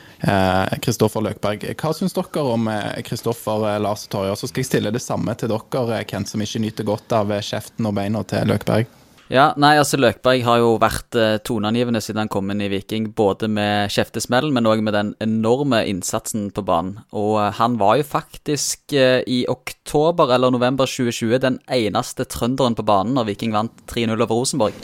Kristoffer 0.81 1.21
Løkberg. 1.21 1.65
Hva 1.77 1.91
syns 1.93 2.15
dere 2.15 2.41
om 2.49 2.69
Kristoffer 3.05 3.65
Lars 3.83 4.07
og 4.07 4.13
Torje? 4.13 4.37
Så 4.39 4.47
skal 4.49 4.63
jeg 4.63 4.69
stille 4.69 4.93
det 4.95 5.03
samme 5.03 5.35
til 5.37 5.51
dere, 5.51 5.99
Kent, 6.07 6.31
som 6.31 6.41
ikke 6.41 6.61
nyter 6.63 6.87
godt 6.87 7.13
av 7.13 7.33
eh, 7.35 7.43
kjeften 7.45 7.89
og 7.89 7.97
beina 7.99 8.23
til 8.25 8.47
Løkberg. 8.49 8.87
Ja, 9.33 9.47
nei, 9.57 9.71
altså 9.81 9.97
Løkberg 9.97 10.43
har 10.45 10.59
jo 10.61 10.75
vært 10.77 11.15
eh, 11.17 11.39
toneangivende 11.41 11.97
siden 12.03 12.21
han 12.21 12.29
kom 12.29 12.51
inn 12.53 12.61
i 12.61 12.69
Viking. 12.69 13.07
Både 13.17 13.49
med 13.49 13.89
kjeftesmellen, 13.93 14.53
men 14.53 14.69
òg 14.69 14.83
med 14.85 14.93
den 14.93 15.09
enorme 15.23 15.79
innsatsen 15.89 16.51
på 16.53 16.61
banen. 16.67 16.99
Og 17.09 17.39
eh, 17.41 17.49
han 17.57 17.79
var 17.81 17.97
jo 17.97 18.05
faktisk 18.05 18.93
eh, 18.93 19.23
i 19.25 19.41
oktober 19.49 20.35
eller 20.35 20.53
november 20.53 20.85
2020 20.85 21.41
den 21.41 21.57
eneste 21.73 22.27
trønderen 22.29 22.77
på 22.77 22.85
banen 22.85 23.17
når 23.17 23.31
Viking 23.31 23.55
vant 23.55 23.73
3-0 23.89 24.13
over 24.13 24.29
Rosenborg. 24.35 24.77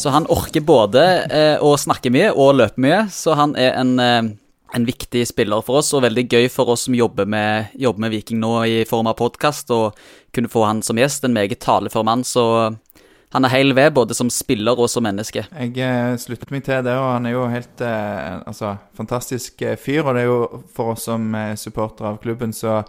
Så 0.00 0.10
han 0.10 0.26
orker 0.30 0.62
både 0.64 1.02
å 1.64 1.70
snakke 1.80 2.12
mye 2.12 2.30
og 2.32 2.54
løpe 2.58 2.80
mye, 2.80 3.00
så 3.12 3.34
han 3.36 3.54
er 3.58 3.74
en 3.80 4.36
en 4.76 4.84
viktig 4.86 5.24
spiller 5.26 5.62
for 5.66 5.80
oss, 5.80 5.90
og 5.96 6.04
veldig 6.04 6.26
gøy 6.30 6.48
for 6.52 6.70
oss 6.70 6.86
som 6.86 6.94
jobber 6.94 7.26
med, 7.26 7.72
jobber 7.78 8.04
med 8.04 8.12
Viking 8.14 8.40
nå 8.42 8.52
i 8.68 8.76
form 8.88 9.10
av 9.10 9.18
podkast, 9.18 9.72
og 9.74 9.98
kunne 10.34 10.50
få 10.52 10.62
han 10.68 10.82
som 10.86 11.00
gjest. 11.00 11.26
En 11.26 11.34
meget 11.34 11.58
talefør 11.62 12.06
mann, 12.06 12.22
så 12.26 12.44
han 13.30 13.46
er 13.46 13.52
hel 13.52 13.74
ved, 13.76 13.92
både 13.94 14.14
som 14.16 14.30
spiller 14.32 14.78
og 14.78 14.90
som 14.90 15.04
menneske. 15.06 15.44
Jeg 15.46 15.76
eh, 15.78 16.16
slutter 16.18 16.50
meg 16.50 16.64
til 16.66 16.82
det, 16.86 16.96
og 16.98 17.12
han 17.12 17.28
er 17.28 17.36
jo 17.36 17.44
helt 17.52 17.84
eh, 17.86 18.40
altså, 18.50 18.72
fantastisk 18.98 19.62
eh, 19.62 19.76
fyr. 19.78 20.02
Og 20.02 20.16
det 20.16 20.24
er 20.24 20.30
jo 20.30 20.62
for 20.74 20.96
oss 20.96 21.06
som 21.06 21.28
eh, 21.38 21.54
supportere 21.60 22.10
av 22.10 22.18
klubben, 22.24 22.54
så, 22.56 22.80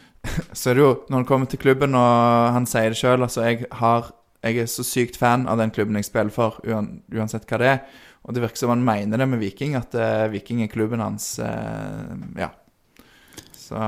så 0.58 0.72
er 0.72 0.78
det 0.78 0.84
jo 0.86 0.94
Når 1.08 1.18
han 1.18 1.28
kommer 1.28 1.50
til 1.50 1.60
klubben, 1.60 1.98
og 1.98 2.56
han 2.56 2.68
sier 2.70 2.94
det 2.94 3.00
sjøl, 3.02 3.26
altså 3.26 3.44
jeg, 3.44 3.66
har, 3.82 4.14
jeg 4.40 4.64
er 4.64 4.72
så 4.72 4.86
sykt 4.86 5.20
fan 5.20 5.44
av 5.44 5.60
den 5.60 5.74
klubben 5.74 6.00
jeg 6.00 6.08
spiller 6.08 6.32
for, 6.32 6.62
uansett 6.64 7.44
hva 7.50 7.60
det 7.60 7.70
er. 7.74 7.84
Og 8.22 8.34
det 8.34 8.42
virker 8.44 8.62
som 8.62 8.70
han 8.70 8.84
mener 8.86 9.18
det 9.18 9.26
med 9.28 9.42
Viking, 9.42 9.74
at 9.76 9.94
eh, 9.98 10.28
Viking 10.32 10.62
er 10.62 10.70
klubben 10.72 11.02
hans. 11.02 11.34
eh, 11.42 12.16
ja. 12.38 12.52
Så 13.58 13.78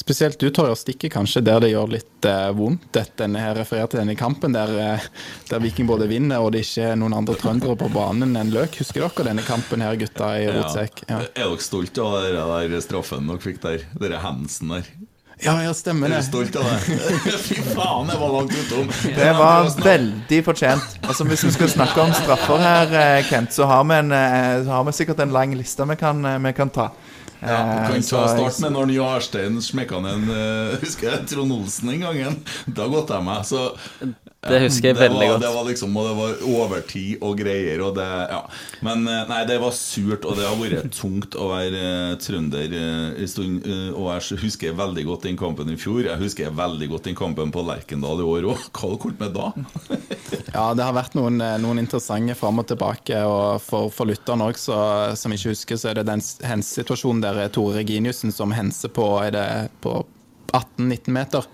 Spesielt 0.00 0.40
du, 0.40 0.46
tør 0.48 0.72
å 0.72 0.78
stikke 0.78 1.10
kanskje 1.12 1.42
der 1.44 1.60
det 1.60 1.74
gjør 1.74 1.90
litt 1.92 2.28
eh, 2.28 2.46
vondt. 2.56 2.86
Dette, 2.94 3.18
denne 3.20 3.42
her 3.42 3.58
refererer 3.58 3.90
til 3.92 4.00
denne 4.00 4.16
kampen 4.16 4.54
der, 4.56 4.72
eh, 4.80 5.04
der 5.50 5.60
Viking 5.60 5.90
både 5.90 6.08
vinner 6.08 6.40
og 6.40 6.54
det 6.54 6.64
ikke 6.64 6.92
er 6.92 6.96
noen 7.00 7.18
andre 7.18 7.36
trøndere 7.40 7.76
på 7.76 7.90
banen 7.92 8.32
enn 8.40 8.54
Løk. 8.54 8.80
Husker 8.80 9.04
dere 9.04 9.28
denne 9.28 9.44
kampen 9.44 9.84
her, 9.84 9.98
gutta 10.00 10.32
i 10.40 10.48
rotsekk? 10.48 11.04
Ja. 11.10 11.20
Er 11.28 11.50
dere 11.50 11.60
stolt 11.60 12.00
av 12.00 12.16
den 12.24 12.72
der 12.72 12.84
straffen 12.84 13.28
dere 13.28 13.44
fikk 13.44 13.60
der? 13.66 13.84
Dere 14.00 14.24
handsen 14.24 14.72
der? 14.72 14.88
ja, 15.40 15.54
ja, 15.64 15.74
stemmer 15.76 16.08
det. 16.08 16.16
Er 16.16 16.24
du 16.24 16.28
stolt 16.30 16.56
av 16.60 16.66
det? 16.68 17.36
Fy 17.46 17.60
faen, 17.74 18.08
det 18.08 18.16
var 18.20 18.34
langt 18.34 18.56
utom. 18.56 18.90
det 19.16 19.30
var 19.36 19.70
veldig 19.84 20.40
fortjent. 20.48 20.98
Altså 21.04 21.28
Hvis 21.28 21.44
vi 21.44 21.54
skal 21.58 21.72
snakke 21.76 22.02
om 22.08 22.12
straffer 22.16 22.64
her, 22.64 22.98
eh, 23.04 23.20
Kent, 23.28 23.52
så 23.56 23.68
har 23.68 23.84
vi, 23.84 24.00
en, 24.00 24.12
eh, 24.16 24.64
så 24.64 24.78
har 24.78 24.88
vi 24.88 24.96
sikkert 24.96 25.20
en 25.24 25.32
lang 25.36 25.56
liste 25.56 25.84
vi 25.92 26.00
kan, 26.00 26.24
vi 26.44 26.56
kan 26.56 26.72
ta. 26.72 26.90
Ja, 27.40 27.58
du 27.64 27.76
Eh, 27.80 27.86
kan 27.88 28.02
ta 28.02 28.24
start 28.28 28.58
med 28.60 28.72
når 28.76 28.92
Jarstein 28.94 29.60
smekka 29.64 30.00
ned 30.04 30.12
en 30.12 30.32
eh, 30.34 30.78
Husker 30.82 31.10
jeg 31.10 31.28
Trond 31.30 31.52
Olsen 31.56 31.88
den 31.92 32.02
gangen? 32.04 32.40
Da 32.66 32.88
godta 32.92 33.20
jeg 33.20 33.24
meg. 33.24 33.46
Så 33.48 33.70
Det 34.40 34.56
husker 34.62 34.88
jeg 34.88 34.96
det 34.96 35.02
veldig 35.02 35.18
var, 35.20 35.30
godt. 35.34 35.42
Det 35.42 35.48
var 35.52 35.66
liksom, 35.68 35.96
og 36.00 36.06
det 36.08 36.12
var 36.16 36.44
overtid 36.48 37.24
og 37.28 37.34
greier. 37.42 37.82
Og 37.84 37.90
det, 37.98 38.06
ja. 38.32 38.38
Men 38.86 39.02
eh, 39.04 39.26
nei, 39.28 39.40
det 39.50 39.58
var 39.60 39.74
surt, 39.76 40.24
og 40.24 40.38
det 40.38 40.46
har 40.48 40.56
vært 40.56 40.88
tungt 40.96 41.36
å 41.36 41.50
være 41.50 41.82
eh, 41.90 42.14
trønder 42.24 42.76
eh, 42.78 43.20
en 43.20 43.28
stund. 43.28 43.68
eh, 43.68 43.90
og 43.92 44.08
jeg 44.14 44.40
husker 44.40 44.78
veldig 44.78 45.04
godt 45.10 45.28
den 45.28 45.36
kampen 45.40 45.68
i 45.68 45.76
fjor. 45.76 46.00
Jeg 46.08 46.16
husker 46.22 46.56
veldig 46.56 46.88
godt 46.94 47.10
den 47.10 47.20
kampen 47.20 47.52
på 47.52 47.66
Lerkendal 47.68 48.24
i 48.24 48.28
år 48.32 48.48
òg. 48.54 48.64
Hva 48.72 48.94
har 48.94 48.98
dere 49.04 49.20
med 49.20 49.36
da? 49.36 49.52
Ja, 50.56 50.64
det 50.74 50.82
har 50.88 50.96
vært 50.96 51.14
noen, 51.14 51.36
noen 51.62 51.84
interessante 51.84 52.34
fram 52.38 52.64
og 52.64 52.70
tilbake. 52.72 53.20
Og 53.28 53.60
for, 53.62 53.92
for 53.92 54.08
lytterne 54.08 54.48
òg, 54.48 54.56
som 54.56 55.36
ikke 55.36 55.52
husker, 55.52 55.76
så 55.76 55.92
er 55.92 56.00
det 56.00 56.08
den 56.08 56.24
hensituasjonen 56.48 57.20
der 57.22 57.44
er 57.44 57.52
Tore 57.52 57.82
Reginiussen 57.82 58.32
som 58.32 58.56
henser 58.56 58.88
på, 58.88 59.04
er 59.20 59.36
det 59.36 59.48
på 59.84 60.00
18-19 60.56 61.12
meter. 61.12 61.52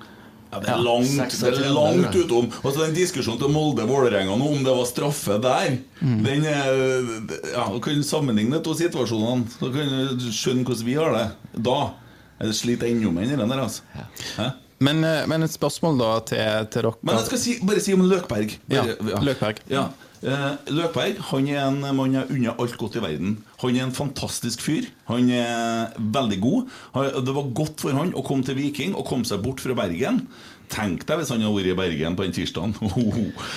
Ja, 0.56 0.60
det 0.64 0.72
er 0.72 0.82
langt, 0.82 1.36
det 1.36 1.52
er 1.52 1.74
langt 1.76 2.16
utom. 2.16 2.48
Og 2.62 2.72
så 2.72 2.86
den 2.86 2.94
diskusjonen 2.96 3.40
til 3.42 3.52
Molde-Vålerenga 3.54 4.36
nå 4.40 4.48
om 4.56 4.64
det 4.64 4.74
var 4.78 4.88
straffe 4.88 5.36
der 5.44 5.76
Den 6.00 6.44
er, 6.48 6.80
ja, 7.52 7.66
Du 7.72 7.78
kan 7.84 8.02
sammenligne 8.06 8.56
de 8.56 8.62
to 8.64 8.74
situasjonene, 8.78 9.46
så 9.58 9.68
kan 9.74 9.90
du 10.16 10.28
skjønne 10.32 10.64
hvordan 10.64 10.86
vi 10.88 10.94
har 10.98 11.12
det. 11.16 11.26
Da 11.66 11.78
Jeg 12.40 12.54
sliter 12.58 12.88
enda 12.90 13.12
mer 13.12 13.28
enn 13.32 13.40
den 13.40 13.52
der. 13.52 13.62
Altså. 13.64 13.82
Hæ? 14.36 14.50
Men, 14.84 15.04
eh, 15.08 15.22
men 15.28 15.42
et 15.46 15.52
spørsmål 15.54 15.96
da 16.00 16.08
til, 16.28 16.66
til 16.72 16.82
dere. 16.84 16.92
Men 17.00 17.16
jeg 17.16 17.26
skal 17.30 17.40
si, 17.40 17.54
bare 17.64 17.80
si 17.80 17.94
om 17.96 18.02
Løkberg. 18.04 18.58
Ja, 18.68 18.82
Bare, 19.00 19.22
Løkberg. 19.24 19.62
Ja. 19.72 19.86
Eh, 20.24 20.52
Løkberg 20.72 21.18
han 21.28 21.48
er 21.52 21.60
en 21.66 21.82
mann 21.96 22.14
jeg 22.16 22.30
unner 22.32 22.56
alt 22.62 22.76
godt 22.80 22.96
i 22.96 23.02
verden. 23.04 23.36
Han 23.60 23.76
er 23.76 23.84
en 23.84 23.96
fantastisk 23.96 24.64
fyr. 24.64 24.88
Han 25.10 25.28
er 25.32 25.92
veldig 25.98 26.40
god. 26.40 26.76
Det 27.26 27.36
var 27.36 27.54
godt 27.56 27.84
for 27.84 27.96
han 27.96 28.14
å 28.16 28.24
komme 28.26 28.46
til 28.46 28.58
Viking 28.58 28.96
og 28.96 29.06
komme 29.08 29.28
seg 29.28 29.44
bort 29.44 29.60
fra 29.64 29.76
Bergen. 29.76 30.24
Tenk 30.72 31.04
deg 31.06 31.20
hvis 31.20 31.30
han 31.30 31.42
hadde 31.44 31.54
vært 31.54 31.70
i 31.70 31.76
Bergen 31.78 32.16
på 32.18 32.26
den 32.26 32.34
tirsdagen. 32.36 32.74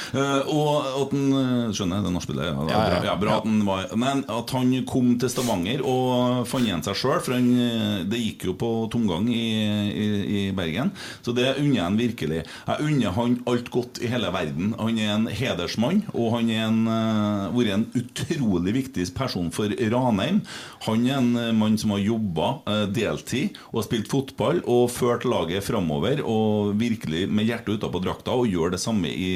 Eh, 0.09 0.47
og 0.49 0.85
at 1.03 1.11
han 1.13 1.33
eh, 1.37 1.71
Skjønner, 1.75 2.01
det 2.03 2.11
nachspielet? 2.13 2.47
Ja, 2.49 2.63
Ja, 2.69 2.79
ja. 2.89 2.99
ja, 3.09 3.13
bra 3.19 3.35
at 3.39 3.45
han 3.45 3.59
var 3.67 3.91
Men 3.99 4.23
at 4.31 4.51
han 4.55 4.71
kom 4.89 5.11
til 5.21 5.29
Stavanger 5.31 5.83
og 5.85 6.47
fant 6.49 6.65
igjen 6.65 6.81
seg 6.85 6.97
sjøl, 6.97 7.19
for 7.23 7.35
han, 7.35 7.47
eh, 7.61 7.99
det 8.09 8.19
gikk 8.21 8.47
jo 8.49 8.55
på 8.59 8.69
tomgang 8.93 9.27
i, 9.31 9.43
i, 9.89 10.07
i 10.39 10.41
Bergen. 10.55 10.91
Så 11.25 11.33
det 11.37 11.51
unner 11.59 11.77
jeg 11.77 11.85
han 11.85 11.99
virkelig. 11.99 12.41
Jeg 12.43 12.87
unner 12.87 13.15
han 13.17 13.37
alt 13.51 13.69
godt 13.73 14.01
i 14.03 14.09
hele 14.11 14.31
verden. 14.33 14.73
Han 14.79 14.99
er 15.01 15.13
en 15.15 15.27
hedersmann, 15.29 16.01
og 16.13 16.33
han 16.37 16.51
en, 16.55 16.81
eh, 16.95 17.45
vært 17.55 17.75
en 17.77 17.87
utrolig 18.01 18.75
viktig 18.79 19.07
person 19.17 19.51
for 19.55 19.73
Ranheim. 19.93 20.41
Han 20.87 21.05
er 21.07 21.19
en 21.19 21.59
mann 21.59 21.77
som 21.81 21.93
har 21.95 22.03
jobba 22.03 22.51
deltid 22.95 23.57
og 23.73 23.85
spilt 23.85 24.09
fotball 24.11 24.63
og 24.69 24.89
ført 24.93 25.27
laget 25.29 25.65
framover 25.67 26.23
og 26.25 26.73
virkelig 26.79 26.98
med 27.07 27.45
hjertet 27.47 27.77
utapå 27.79 28.01
drakta 28.03 28.31
og 28.35 28.47
gjør 28.47 28.71
det 28.71 28.79
samme 28.79 29.07
i, 29.07 29.29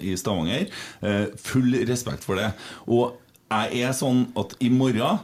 i 0.00 0.14
Stavanger. 0.16 0.68
Eh, 1.02 1.26
Full 1.36 1.74
respekt 1.88 2.24
for 2.24 2.36
det. 2.40 2.52
Og 2.88 3.16
jeg 3.50 3.82
er 3.82 3.92
sånn 3.92 4.28
at 4.38 4.54
i 4.60 4.70
morgen 4.70 5.18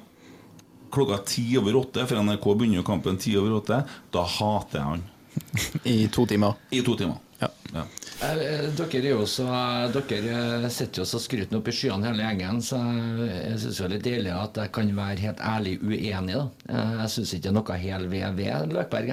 klokka 0.92 1.18
ti 1.26 1.44
over 1.58 1.76
åtte, 1.82 2.06
for 2.06 2.16
NRK 2.22 2.44
begynner 2.56 2.80
jo 2.80 2.86
kampen 2.86 3.18
ti 3.20 3.36
over 3.36 3.58
åtte, 3.58 3.82
da 4.14 4.22
hater 4.24 4.78
jeg 4.78 4.90
han. 4.92 5.02
I 5.84 6.06
to 6.08 6.24
timer. 6.26 6.54
I 6.72 6.80
to 6.86 6.94
timer. 6.96 7.18
Ja. 7.40 7.48
Ja. 7.74 7.82
Eh, 8.24 8.38
eh, 8.40 8.68
Dere 8.78 9.00
er 9.02 9.10
jo 9.10 9.26
så 9.28 9.44
Dere 9.92 10.36
eh, 10.62 10.68
sitter 10.72 11.02
jo 11.02 11.04
så 11.10 11.18
skrytende 11.20 11.58
opp 11.60 11.66
i 11.68 11.74
skyene 11.76 12.06
hele 12.08 12.24
gjengen, 12.24 12.62
så 12.64 12.78
jeg- 13.26 13.58
syns 13.60 13.76
det 13.76 13.84
er 13.84 13.92
litt 13.92 14.06
deilig 14.06 14.32
at 14.32 14.56
jeg 14.62 14.72
kan 14.72 14.92
være 14.96 15.18
helt 15.26 15.42
ærlig 15.44 15.74
uenig. 15.84 16.38
da. 16.38 16.46
Eh, 16.70 16.94
Jeg 17.02 17.12
syns 17.12 17.34
ikke 17.36 17.42
det 17.42 17.52
er 17.52 17.58
noe 17.58 17.76
hel 17.82 18.08
ved 18.08 18.38
ved 18.40 18.72
Løkberg. 18.72 19.12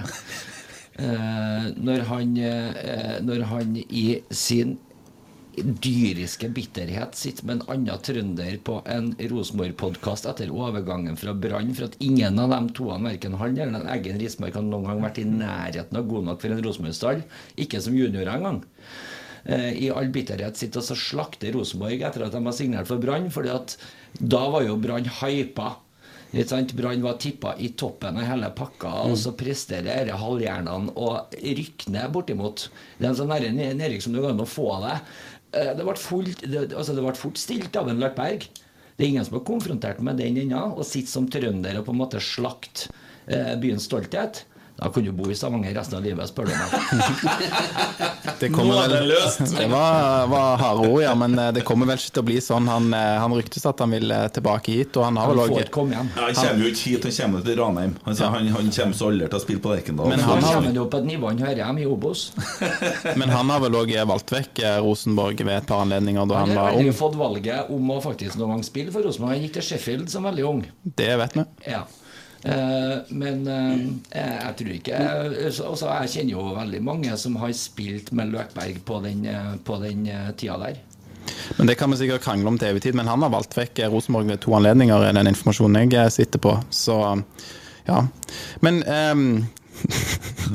Eh, 1.00 1.70
Når 1.74 2.04
han, 2.10 2.38
eh, 2.38 3.20
når 3.26 3.46
han 3.50 3.78
i 3.90 4.22
sin 4.30 4.78
dyriske 5.54 6.50
bitterhet 6.50 7.14
sitter 7.18 7.46
med 7.46 7.60
en 7.60 7.68
annen 7.76 8.02
trønder 8.02 8.56
på 8.66 8.80
en 8.90 9.12
Rosenborg-podkast 9.18 10.26
etter 10.32 10.50
overgangen 10.54 11.18
fra 11.20 11.34
Brann, 11.38 11.74
for 11.78 11.86
at 11.86 11.98
ingen 12.02 12.40
av 12.42 12.50
de 12.54 12.74
to, 12.74 12.88
verken 12.90 13.38
han 13.38 13.58
eller 13.58 13.86
Eggen 13.94 14.18
Rismark, 14.22 14.56
har 14.58 14.66
noen 14.66 14.88
gang 14.90 15.04
vært 15.04 15.22
i 15.22 15.28
nærheten 15.30 15.98
av 16.00 16.08
god 16.10 16.26
nok 16.30 16.42
for 16.42 16.54
en 16.54 16.64
Rosenborg-stall. 16.66 17.22
Ikke 17.58 17.82
som 17.82 17.94
juniorer 17.98 18.34
engang. 18.34 18.64
Eh, 19.46 19.72
I 19.86 19.92
all 19.92 20.10
bitterhet 20.14 20.58
sitter 20.58 20.82
og 20.82 20.98
slakter 20.98 21.54
Rosenborg 21.54 22.02
etter 22.02 22.26
at 22.26 22.34
de 22.34 22.42
har 22.46 22.58
signert 22.58 22.90
for 22.90 23.02
Brann, 23.02 23.30
fordi 23.34 23.54
at 23.54 23.78
da 24.22 24.46
var 24.50 24.66
jo 24.66 24.78
Brann 24.82 25.10
hypa. 25.22 25.76
Brann 26.34 27.04
var 27.06 27.20
tippa 27.22 27.54
i 27.62 27.70
toppen 27.78 28.18
av 28.18 28.26
hele 28.26 28.50
pakka, 28.58 28.90
og 29.06 29.18
så 29.22 29.36
presterer 29.38 30.08
disse 30.08 30.18
halvhjernene 30.18 30.96
å 30.98 31.12
rykke 31.38 31.94
ned 31.94 32.10
bortimot. 32.16 32.70
Det 32.98 33.06
er 33.06 33.12
en 33.12 33.20
sånn 33.20 33.34
nedrykk 33.60 34.02
som 34.02 34.16
du 34.16 34.22
kan 34.24 34.42
å 34.42 34.50
få 34.50 34.72
av 34.80 34.88
deg. 34.88 35.14
Det 35.78 35.86
ble, 35.86 35.94
fullt, 36.02 36.42
det, 36.50 36.64
altså 36.74 36.96
det 36.98 37.06
ble 37.06 37.14
fort 37.20 37.38
stilt 37.38 37.78
av 37.78 37.92
en 37.92 38.02
Løkberg. 38.02 38.48
Det 38.98 39.06
er 39.06 39.12
ingen 39.12 39.26
som 39.26 39.38
har 39.38 39.46
konfrontert 39.46 40.02
med 40.06 40.18
den 40.22 40.40
ennå, 40.42 40.64
og 40.74 40.86
sitter 40.86 41.12
som 41.12 41.30
trønder 41.30 41.78
og 41.80 41.86
på 41.86 41.94
en 41.94 42.02
måte 42.02 42.22
slakt 42.22 42.88
eh, 43.28 43.54
byens 43.62 43.86
stolthet. 43.90 44.44
Da 44.84 44.90
kunne 44.92 45.08
jo 45.12 45.14
bo 45.16 45.30
i 45.32 45.36
Stavanger 45.38 45.74
resten 45.78 45.98
av 45.98 46.04
livet, 46.04 46.28
spør 46.30 46.50
du 46.50 46.54
meg. 46.54 46.70
Det 48.44 48.50
kommer 48.52 48.82
er 48.84 48.90
vel-! 48.92 49.12
Det 49.56 49.68
var, 49.72 50.26
var 50.28 50.58
harde 50.60 50.88
ord, 50.90 51.02
ja, 51.04 51.14
men 51.16 51.38
eh, 51.40 51.52
det 51.56 51.62
kommer 51.64 51.88
vel 51.88 52.00
ikke 52.02 52.12
til 52.18 52.24
å 52.24 52.26
bli 52.28 52.38
sånn. 52.44 52.66
Han, 52.68 52.90
eh, 52.98 53.14
han 53.22 53.36
ryktes 53.38 53.64
at 53.70 53.80
han 53.84 53.94
vil 53.96 54.12
eh, 54.12 54.26
tilbake 54.36 54.74
hit, 54.76 54.98
og 55.00 55.06
han 55.08 55.20
har 55.22 55.30
Han 55.30 55.38
vel 55.38 55.44
òg. 55.46 55.54
Han 55.62 55.72
kommer 56.36 56.60
jo 56.66 56.72
ikke 56.74 56.84
hit, 56.90 57.08
han 57.08 57.16
kommer 57.20 57.46
til 57.46 57.58
Ranheim. 57.62 57.94
Han, 58.04 58.18
ja. 58.20 58.32
han, 58.34 58.50
han 58.58 58.72
kommer 58.76 58.98
så 59.00 59.08
aldri 59.14 59.30
til 59.32 59.40
å 59.40 59.44
spille 59.46 59.64
på 59.64 59.72
Lerkendal. 59.74 60.12
Men 60.12 60.20
Han 60.26 60.34
han 60.36 60.44
har- 60.50 60.60
kommer 60.60 60.76
jo 60.82 60.86
på 60.92 61.00
et 61.04 61.08
nivå 61.14 61.32
han 61.32 61.42
hører 61.46 61.62
hjemme 61.64 61.86
i 61.86 61.88
Obos. 61.94 62.26
Men 63.22 63.30
han 63.32 63.54
har 63.54 63.64
vel 63.64 63.80
òg 63.80 63.96
valgt 64.12 64.36
vekk 64.36 64.64
Rosenborg 64.84 65.40
ved 65.46 65.56
et 65.62 65.70
par 65.70 65.86
anledninger 65.86 66.28
da 66.28 66.42
Han 66.44 66.50
han 66.54 66.58
har 66.60 66.72
var 66.74 66.84
ung. 66.84 66.92
fått 67.00 67.16
valget 67.20 67.72
om 67.72 67.96
å 67.96 68.02
faktisk 68.04 68.40
noen 68.42 68.58
gang 68.58 68.68
spille 68.68 68.92
for 68.92 69.08
Rosenborg. 69.08 69.38
Han 69.38 69.46
gikk 69.48 69.56
til 69.62 69.68
Sheffield 69.72 70.12
som 70.12 70.28
veldig 70.28 70.48
ung. 70.50 70.64
Det 70.84 71.14
vet 71.24 71.40
vi. 71.40 71.48
Ja. 71.72 71.86
Eh, 72.44 72.96
men 73.16 73.46
eh, 73.48 73.84
jeg, 74.12 74.56
tror 74.60 74.72
ikke 74.76 74.98
eh, 75.00 75.36
altså, 75.48 75.88
Jeg 76.02 76.10
kjenner 76.12 76.34
jo 76.34 76.42
veldig 76.58 76.82
mange 76.84 77.14
som 77.22 77.38
har 77.40 77.54
spilt 77.56 78.12
med 78.12 78.34
Løkberg 78.34 78.82
på 78.84 78.98
den, 79.06 79.24
på 79.64 79.78
den 79.84 80.04
tida 80.36 80.58
der. 80.60 80.82
Men 81.58 81.70
Det 81.72 81.78
kan 81.80 81.92
vi 81.94 82.02
sikkert 82.02 82.26
krangle 82.26 82.52
om 82.52 82.58
til 82.60 82.74
evig 82.74 82.82
tid, 82.84 82.98
men 83.00 83.08
han 83.08 83.24
har 83.24 83.32
valgt 83.32 83.56
vekk 83.56 83.80
Rosenborg 83.94 84.28
ved 84.28 84.42
to 84.44 84.52
anledninger, 84.58 85.06
er 85.08 85.16
den 85.16 85.32
informasjonen 85.32 85.88
jeg 85.92 86.12
sitter 86.12 86.40
på. 86.44 86.58
Så 86.70 86.98
ja. 87.88 88.02
Men 88.62 88.84
um 88.84 89.28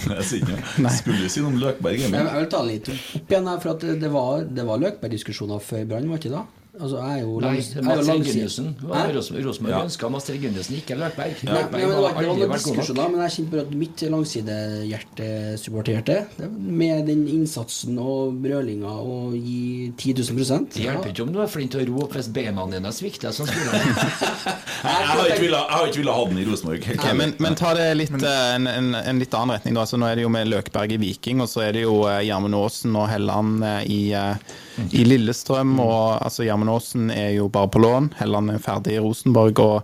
Jeg 0.09 0.25
sier 0.25 0.45
ikke. 0.45 0.91
Skulle 0.95 1.25
du 1.25 1.29
si 1.33 1.41
noe 1.43 1.51
om 1.53 1.59
Løkberg? 1.61 1.99
Jeg, 2.01 2.13
jeg 2.13 2.37
vil 2.39 2.47
ta 2.53 2.61
litt 2.65 2.87
opp 2.93 3.33
igjen 3.33 3.49
her, 3.51 3.59
for 3.61 3.73
at 3.75 3.83
det- 3.85 3.99
det 4.01 4.11
var, 4.13 4.45
det 4.45 4.65
var 4.69 4.79
Løkberg-diskusjoner 4.85 5.61
før 5.61 5.85
Brann, 5.91 6.09
var 6.09 6.21
ikke 6.21 6.33
det? 6.33 6.45
Altså, 6.81 6.97
jeg 7.03 7.13
er 7.19 7.23
jo 7.25 7.33
Nei, 7.41 7.49
langs- 7.49 7.69
jeg 7.69 7.77
er 7.79 7.83
jo 7.83 7.87
Mats 7.89 8.07
langside- 8.09 8.29
Regundussen. 8.29 8.67
Hæ? 8.79 8.85
Rosenborg 9.17 9.71
Ja. 9.75 9.79
ønska 9.85 10.05
Mats 10.11 10.27
Gundersen, 10.31 10.75
ikke 10.79 10.95
Løkberg. 10.99 11.35
Nei, 11.45 11.53
nei, 11.53 11.63
men 11.71 11.81
det 11.81 11.87
var 11.89 11.95
ikke 12.11 12.23
noen 12.29 12.53
diskusjoner, 12.53 13.09
men 13.11 13.21
jeg 13.25 13.31
kjente 13.37 13.51
bare 13.51 13.61
at 13.67 13.71
mitt 13.75 13.99
langsidehjerte-supporterhjerte 14.13 16.17
Med 16.59 17.07
den 17.09 17.23
innsatsen 17.29 17.99
og 17.99 18.33
brølinga 18.43 18.89
og 19.03 19.33
gi 19.35 19.93
10 19.97 20.13
000 20.21 20.37
prosent 20.39 20.71
Det 20.75 20.83
hjelper 20.85 21.09
ikke 21.13 21.23
om 21.27 21.33
du 21.35 21.41
er 21.43 21.47
flink 21.51 21.71
til 21.75 21.81
å 21.83 21.85
ro 21.91 21.97
opp 22.07 22.13
hvis 22.19 22.29
beina 22.33 22.63
dine 22.71 22.93
svikter 22.95 23.31
som 23.35 23.47
spiller. 23.49 23.73
Jeg 23.79 23.83
har 25.09 25.17
ikke 25.27 25.43
villet- 25.43 25.71
ha 26.09 26.25
den 26.29 26.39
i 26.39 26.45
Rosenborg. 26.45 26.83
men, 27.17 27.35
men 27.39 27.55
ta 27.59 27.75
det 27.75 27.97
litt, 27.97 28.13
eh, 28.23 28.55
en, 28.55 28.67
en, 28.67 28.95
en 28.95 29.19
litt 29.19 29.35
annen 29.35 29.57
retning. 29.59 29.75
da. 29.75 29.85
Nå 29.99 30.07
er 30.07 30.15
det 30.17 30.23
jo 30.23 30.29
med 30.33 30.47
Løkberg 30.49 30.93
i 30.95 30.99
Viking, 31.03 31.41
og 31.43 31.49
så 31.51 31.61
er 31.69 31.73
det 31.77 31.83
jo 31.83 32.05
eh, 32.09 32.21
Gjermund 32.29 32.55
Aasen 32.55 32.97
og 32.97 33.09
Helland 33.11 33.65
eh, 33.65 33.83
i, 33.89 34.13
i 34.93 35.05
Lillestrøm. 35.05 35.79
og 35.81 36.19
altså 36.25 36.47
Jermenåsen 36.47 37.11
er 37.11 37.35
jo 37.37 37.49
bare 37.49 37.71
på 37.73 37.83
lån, 37.83 38.13
Helland 38.19 38.51
er 38.55 38.63
ferdig 38.63 38.97
i 38.97 39.03
Rosenborg. 39.03 39.59
og 39.59 39.83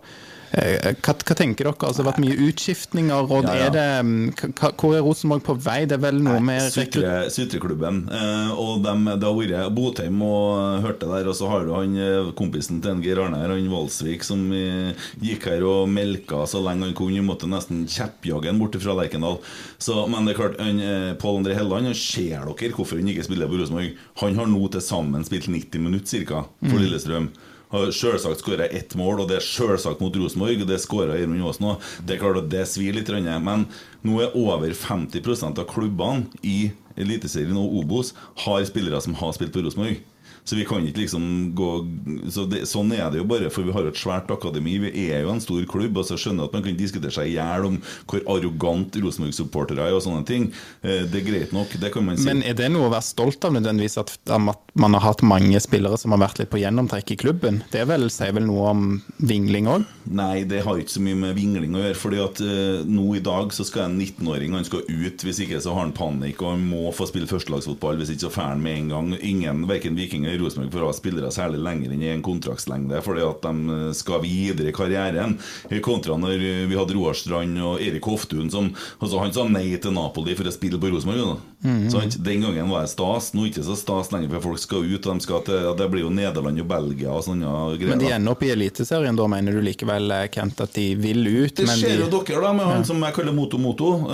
hva, 0.54 1.14
hva 1.18 1.34
tenker 1.36 1.66
dere? 1.66 1.74
Altså, 1.74 2.00
det 2.00 2.04
har 2.04 2.10
vært 2.12 2.22
mye 2.22 2.48
utskiftninger. 2.48 3.30
og 3.34 3.44
Ja, 3.44 3.54
ja. 3.54 3.66
er 3.66 3.74
det, 3.74 3.86
mm, 4.06 4.52
Hvor 4.78 4.94
er 4.94 5.02
Rosenborg 5.02 5.42
på 5.46 5.56
vei? 5.58 5.84
Det 5.90 5.96
er 5.98 6.02
vel 6.04 6.20
noe 6.22 6.40
med. 6.44 6.62
Sutre, 6.72 7.14
Sutreklubben. 7.34 8.04
Eh, 8.10 8.50
og 8.54 8.82
dem, 8.84 9.04
det 9.10 9.26
har 9.26 9.38
vært 9.38 9.74
Botheim 9.74 10.22
og 10.24 10.82
hørte 10.84 11.08
der, 11.10 11.28
og 11.30 11.36
så 11.38 11.48
har 11.50 11.66
du 11.66 11.74
han 11.74 11.96
eh, 11.98 12.32
kompisen 12.38 12.80
til 12.84 13.02
Geir 13.04 13.22
Arne 13.24 13.40
her, 13.42 13.54
han 13.54 13.70
Valsvik, 13.72 14.24
som 14.26 14.44
eh, 14.54 15.08
gikk 15.22 15.48
her 15.50 15.64
og 15.68 15.88
melka 15.90 16.44
så 16.50 16.62
lenge 16.64 16.88
han 16.88 16.94
kunne. 16.98 17.18
Vi 17.18 17.26
måtte 17.26 17.50
nesten 17.50 17.84
kjeppjage 17.90 18.50
han 18.50 18.60
bort 18.62 18.78
fra 18.82 18.96
Lerkendal. 18.98 19.40
Så, 19.78 20.06
men 20.10 20.26
det 20.26 20.34
er 20.34 20.40
klart, 20.42 20.60
han, 20.62 20.80
eh, 20.82 21.10
Pål 21.20 21.42
André 21.42 21.56
Helleland, 21.58 21.90
han 21.90 21.98
ser 21.98 22.44
dere 22.44 22.74
hvorfor 22.74 23.00
han 23.00 23.10
ikke 23.10 23.26
spiller 23.26 23.50
på 23.50 23.58
Rosenborg. 23.60 23.98
Han 24.22 24.38
har 24.38 24.50
nå 24.50 24.62
til 24.74 24.84
sammen 24.84 25.26
spilt 25.26 25.50
90 25.50 25.82
minutter 25.82 26.14
cirka 26.18 26.44
for 26.62 26.78
Lillestrøm. 26.80 27.28
Har 27.30 27.53
selvsagt 27.94 28.42
skåra 28.42 28.66
ett 28.66 28.94
mål, 28.98 29.24
og 29.24 29.28
det 29.30 29.38
er 29.40 29.46
selvsagt 29.46 30.02
mot 30.02 30.16
Rosenborg. 30.16 30.64
Det 30.68 30.80
skåra 30.82 31.18
Gjermund 31.18 31.44
Aasen 31.48 31.68
òg. 31.72 31.90
Det 32.06 32.16
er 32.16 32.22
klart 32.22 32.40
at 32.44 32.50
det 32.52 32.64
svir 32.70 32.96
litt, 32.96 33.10
men 33.44 33.66
nå 34.06 34.20
er 34.22 34.34
over 34.38 34.70
50% 34.70 35.60
av 35.60 35.68
klubbene 35.70 36.28
i 36.42 36.72
Eliteserien 36.96 37.58
og 37.58 37.80
Obos 37.82 38.14
har 38.44 38.64
spillere 38.68 39.00
som 39.02 39.16
har 39.18 39.32
spilt 39.34 39.54
på 39.54 39.64
Rosenborg. 39.64 40.00
Så 40.44 40.56
vi 40.58 40.64
kan 40.68 40.84
ikke 40.84 41.00
liksom 41.04 41.22
gå 41.56 41.68
så 42.28 42.44
det, 42.48 42.66
Sånn 42.68 42.90
er 42.92 43.06
det 43.12 43.22
jo 43.22 43.24
bare, 43.28 43.48
for 43.52 43.64
vi 43.64 43.72
har 43.72 43.86
jo 43.86 43.92
et 43.92 44.00
svært 44.00 44.28
akademi. 44.32 44.74
Vi 44.82 45.06
er 45.08 45.22
jo 45.24 45.30
en 45.32 45.40
stor 45.40 45.64
klubb, 45.70 45.96
og 45.96 46.04
så 46.04 46.18
skjønner 46.20 46.44
jeg 46.44 46.50
at 46.50 46.56
man 46.58 46.64
kan 46.66 46.76
diskutere 46.76 47.14
seg 47.14 47.30
i 47.30 47.36
hjel 47.38 47.68
om 47.70 47.78
hvor 48.10 48.20
arrogant 48.34 48.98
Rosenborg-supportere 49.00 49.86
er 49.88 49.96
og 49.96 50.02
sånne 50.04 50.24
ting. 50.28 50.50
Eh, 50.82 51.04
Det 51.08 51.22
er 51.22 51.26
greit 51.30 51.54
nok, 51.56 51.72
det 51.80 51.92
kan 51.94 52.04
man 52.04 52.18
si. 52.20 52.26
Men 52.28 52.42
er 52.44 52.56
det 52.58 52.68
noe 52.74 52.90
å 52.90 52.92
være 52.92 53.06
stolt 53.06 53.44
av 53.48 53.54
nødvendigvis, 53.56 53.96
at, 54.02 54.12
at 54.28 54.74
man 54.74 54.96
har 54.98 55.04
hatt 55.06 55.24
mange 55.24 55.60
spillere 55.64 55.96
som 56.00 56.12
har 56.12 56.20
vært 56.26 56.42
litt 56.42 56.52
på 56.52 56.60
gjennomtrekk 56.60 57.14
i 57.14 57.18
klubben? 57.24 57.62
Det 57.72 57.80
er 57.80 57.88
vel, 57.88 58.08
sier 58.12 58.34
vel 58.36 58.44
noe 58.48 58.68
om 58.74 58.84
vingling 59.24 59.70
òg? 59.70 59.86
Nei, 60.12 60.44
det 60.48 60.60
har 60.66 60.76
ikke 60.80 60.96
så 60.98 61.04
mye 61.04 61.16
med 61.24 61.38
vingling 61.38 61.72
å 61.78 61.84
gjøre. 61.86 61.98
Fordi 62.04 62.20
at 62.20 62.42
uh, 62.44 62.84
nå 62.84 63.06
i 63.16 63.22
dag 63.24 63.52
så 63.56 63.64
skal 63.64 63.86
en 63.88 63.96
19-åring 64.00 64.52
Han 64.52 64.66
skal 64.68 64.84
ut. 64.84 65.24
Hvis 65.24 65.40
ikke 65.40 65.62
så 65.64 65.72
har 65.72 65.86
han 65.86 65.96
panikk, 65.96 66.42
og 66.44 66.52
han 66.56 66.66
må 66.68 66.90
få 66.92 67.08
spille 67.08 67.30
førstelagsfotball. 67.30 67.96
Hvis 68.02 68.12
ikke 68.12 68.26
så 68.26 68.32
får 68.34 68.50
han 68.52 68.64
med 68.64 68.82
en 68.82 68.92
gang. 68.92 69.12
Ingen, 69.24 69.64
Verken 69.70 69.96
Viking 69.96 70.26
eller 70.34 70.44
Rosenborg 70.44 70.84
å 70.84 70.90
ha 70.90 70.96
spillere 70.96 71.30
særlig 71.34 71.62
lenger 71.62 71.94
enn 71.94 72.02
i 72.02 72.10
en 72.12 72.22
kontraktslengde, 72.24 73.00
fordi 73.04 73.24
at 73.26 73.42
de 73.44 73.76
eh, 73.76 73.92
skal 73.96 74.22
videre 74.24 74.70
i 74.70 74.76
karrieren. 74.76 75.36
I 75.70 75.80
Kontra 75.84 76.18
når 76.20 76.36
eh, 76.36 76.62
vi 76.70 76.78
hadde 76.78 76.96
Roar 76.96 77.16
Strand 77.18 77.60
og 77.62 77.82
Erik 77.82 78.06
Hoftun 78.08 78.50
som 78.52 78.72
altså 78.98 79.20
Han 79.22 79.34
sa 79.34 79.44
nei 79.48 79.66
til 79.80 79.94
Napoli 79.94 80.34
for 80.36 80.48
å 80.48 80.54
spille 80.54 80.80
på 80.80 80.90
Rosenborg. 80.92 81.40
Mm 81.64 81.88
-hmm. 81.88 82.22
Den 82.22 82.40
gangen 82.40 82.70
var 82.70 82.82
det 82.82 82.88
stas. 82.88 83.32
Nå 83.34 83.40
er 83.40 83.44
det 83.44 83.50
ikke 83.50 83.66
så 83.66 83.76
stas 83.76 84.12
lenger, 84.12 84.28
for 84.28 84.40
folk 84.40 84.58
skal 84.58 84.84
ut. 84.84 85.06
Og 85.06 85.14
de 85.14 85.20
skal 85.20 85.42
til, 85.42 85.54
ja, 85.54 85.72
det 85.74 85.90
blir 85.90 86.02
jo 86.02 86.10
Nederland 86.10 86.60
og 86.60 86.66
Belgia 86.66 87.10
og 87.10 87.24
sånne 87.24 87.78
greier. 87.78 87.88
Men 87.88 87.98
de 87.98 88.12
ender 88.12 88.32
opp 88.32 88.42
i 88.42 88.50
Eliteserien, 88.50 89.16
da 89.16 89.26
mener 89.26 89.52
du 89.52 89.60
likevel, 89.60 90.10
eh, 90.10 90.28
Kent, 90.28 90.60
at 90.60 90.72
de 90.74 90.94
vil 90.94 91.26
ut? 91.26 91.56
Det 91.56 91.66
skjer 91.66 92.00
jo 92.00 92.08
de, 92.10 92.24
dere 92.32 92.40
da 92.40 92.52
med 92.52 92.66
han 92.66 92.84
som 92.84 93.02
jeg 93.02 93.14
kaller 93.14 93.32
Moto 93.32 93.58
Moto, 93.58 94.10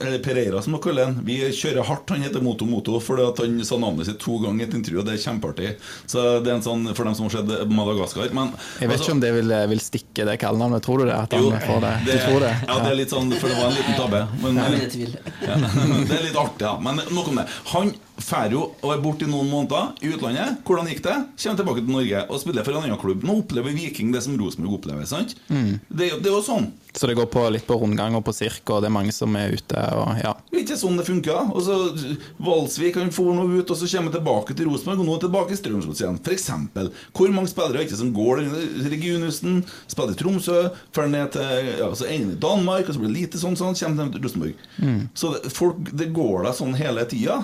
eller 0.00 0.18
Pereira 0.18 0.62
som 0.62 0.72
jeg 0.72 0.82
kaller 0.82 1.04
han. 1.04 1.20
Vi 1.24 1.38
kjører 1.52 1.82
hardt, 1.82 2.10
han 2.10 2.22
heter 2.22 2.40
Moto 2.40 2.64
Moto 2.64 3.00
fordi 3.00 3.22
at 3.28 3.38
han 3.38 3.64
sa 3.64 3.78
navnet 3.78 4.06
sitt 4.06 4.18
to 4.18 4.38
ganger 4.38 4.64
i 4.64 4.68
et 4.68 4.74
intervju, 4.74 5.00
og 5.00 5.06
det 5.06 5.14
er 5.14 5.24
kjempeartig. 5.24 5.51
Party. 5.52 5.72
Så 6.06 6.24
det 6.42 6.50
er 6.50 6.58
en 6.58 6.64
sånn 6.64 6.86
for 6.94 7.08
dem 7.08 7.16
som 7.18 7.28
har 7.28 7.36
sett 7.38 7.70
Madagaskar. 7.70 8.32
Men 8.36 8.52
Jeg 8.80 8.90
vet 8.92 9.04
ikke 9.04 9.16
om 9.16 9.22
det 9.22 9.32
vil, 9.36 9.56
vil 9.72 9.82
stikke 9.84 10.26
det 10.28 10.38
kallenavnet. 10.42 10.84
Tror 10.84 11.02
du 11.02 11.10
det? 11.10 11.16
At 11.16 11.36
han 11.36 11.44
jo, 11.46 11.52
får 11.66 11.82
det? 11.84 11.92
det, 12.06 12.18
Du 12.18 12.24
tror 12.26 12.46
det? 12.46 12.54
Ja, 12.68 12.78
det 12.78 12.92
er 12.92 12.98
litt 13.02 13.12
sånn, 13.14 13.34
for 13.38 13.52
det 13.52 13.58
var 13.60 13.68
en 13.70 13.76
liten 13.78 13.98
tabbe. 13.98 14.22
Men, 14.42 14.62
er 14.62 14.78
i 14.78 14.88
tvil. 14.92 15.18
ja, 15.46 15.58
det 15.60 16.16
er 16.18 16.24
litt 16.28 16.40
artig, 16.40 16.66
ja. 16.66 16.74
Men 16.82 17.02
nok 17.12 17.32
om 17.32 17.42
det. 17.42 17.46
Han 17.74 17.94
drar 18.20 18.52
jo 18.52 18.66
og 18.82 18.92
er 18.92 19.00
borte 19.02 19.26
i 19.26 19.30
noen 19.30 19.48
måneder 19.50 20.04
i 20.04 20.12
utlandet. 20.12 20.60
Hvordan 20.66 20.90
gikk 20.90 21.02
det? 21.06 21.16
Kommer 21.42 21.60
tilbake 21.62 21.82
til 21.82 21.96
Norge 21.96 22.22
og 22.28 22.40
spiller 22.42 22.66
for 22.66 22.76
en 22.76 22.84
annen 22.84 23.00
klubb. 23.00 23.24
Nå 23.26 23.38
opplever 23.42 23.74
Viking 23.76 24.12
det 24.14 24.22
som 24.26 24.36
Rosenborg 24.40 24.80
opplever. 24.80 25.08
sant? 25.08 25.34
Mm. 25.48 25.80
Det, 25.88 26.12
det 26.20 26.30
er 26.30 26.36
jo 26.36 26.44
sånn. 26.44 26.70
Så 26.92 27.08
det 27.08 27.16
går 27.16 27.28
på, 27.32 27.42
litt 27.48 27.64
på 27.64 27.78
rundgang 27.80 28.12
og 28.18 28.24
på 28.26 28.34
sirk, 28.36 28.68
og 28.68 28.82
det 28.84 28.90
er 28.90 28.92
mange 28.92 29.14
som 29.16 29.32
er 29.40 29.54
ute. 29.56 29.84
og 29.96 30.18
ja. 30.20 30.34
Det 30.50 30.58
er 30.58 30.64
ikke 30.66 30.76
sånn 30.76 30.98
det 31.00 31.06
funker. 31.08 31.52
Og 31.54 31.64
så 31.64 31.78
Valsvik 32.42 32.98
han 33.00 33.14
får 33.14 33.30
noe 33.38 33.62
ut, 33.62 33.72
og 33.72 33.78
så 33.80 33.88
kommer 33.88 34.12
han 34.12 34.18
tilbake 34.18 34.56
til 34.58 34.68
Rosenborg, 34.68 35.00
og 35.00 35.08
nå 35.08 35.14
er 35.14 35.16
han 35.16 35.24
tilbake 35.24 35.56
i 35.56 35.60
Strømsgodset 35.62 36.04
igjen. 36.04 36.20
For 36.26 36.36
eksempel. 36.36 36.92
Hvor 37.16 37.32
mange 37.32 37.52
spillere 37.52 37.80
er 37.80 37.88
ikke 37.88 38.02
som 38.02 38.12
går 38.16 38.44
regionhusen, 38.92 39.62
spiller 39.88 40.12
i 40.12 40.20
Tromsø, 40.20 40.58
drar 40.92 41.08
ned 41.12 41.32
til 41.38 41.72
ja, 41.80 41.88
så 41.96 42.10
ender 42.12 42.36
Danmark, 42.44 42.84
og 42.84 42.94
så 42.94 43.00
blir 43.00 43.12
det 43.14 43.22
lite 43.22 43.40
sånn, 43.40 43.56
sånn, 43.56 43.78
kommer 43.78 44.12
til 44.12 44.26
Rosenborg. 44.28 44.68
Så 45.16 45.32
det, 45.32 45.56
folk, 45.56 45.80
det 45.96 46.12
går 46.12 46.44
da 46.44 46.52
sånn 46.60 46.76
hele 46.76 47.08
tida. 47.08 47.40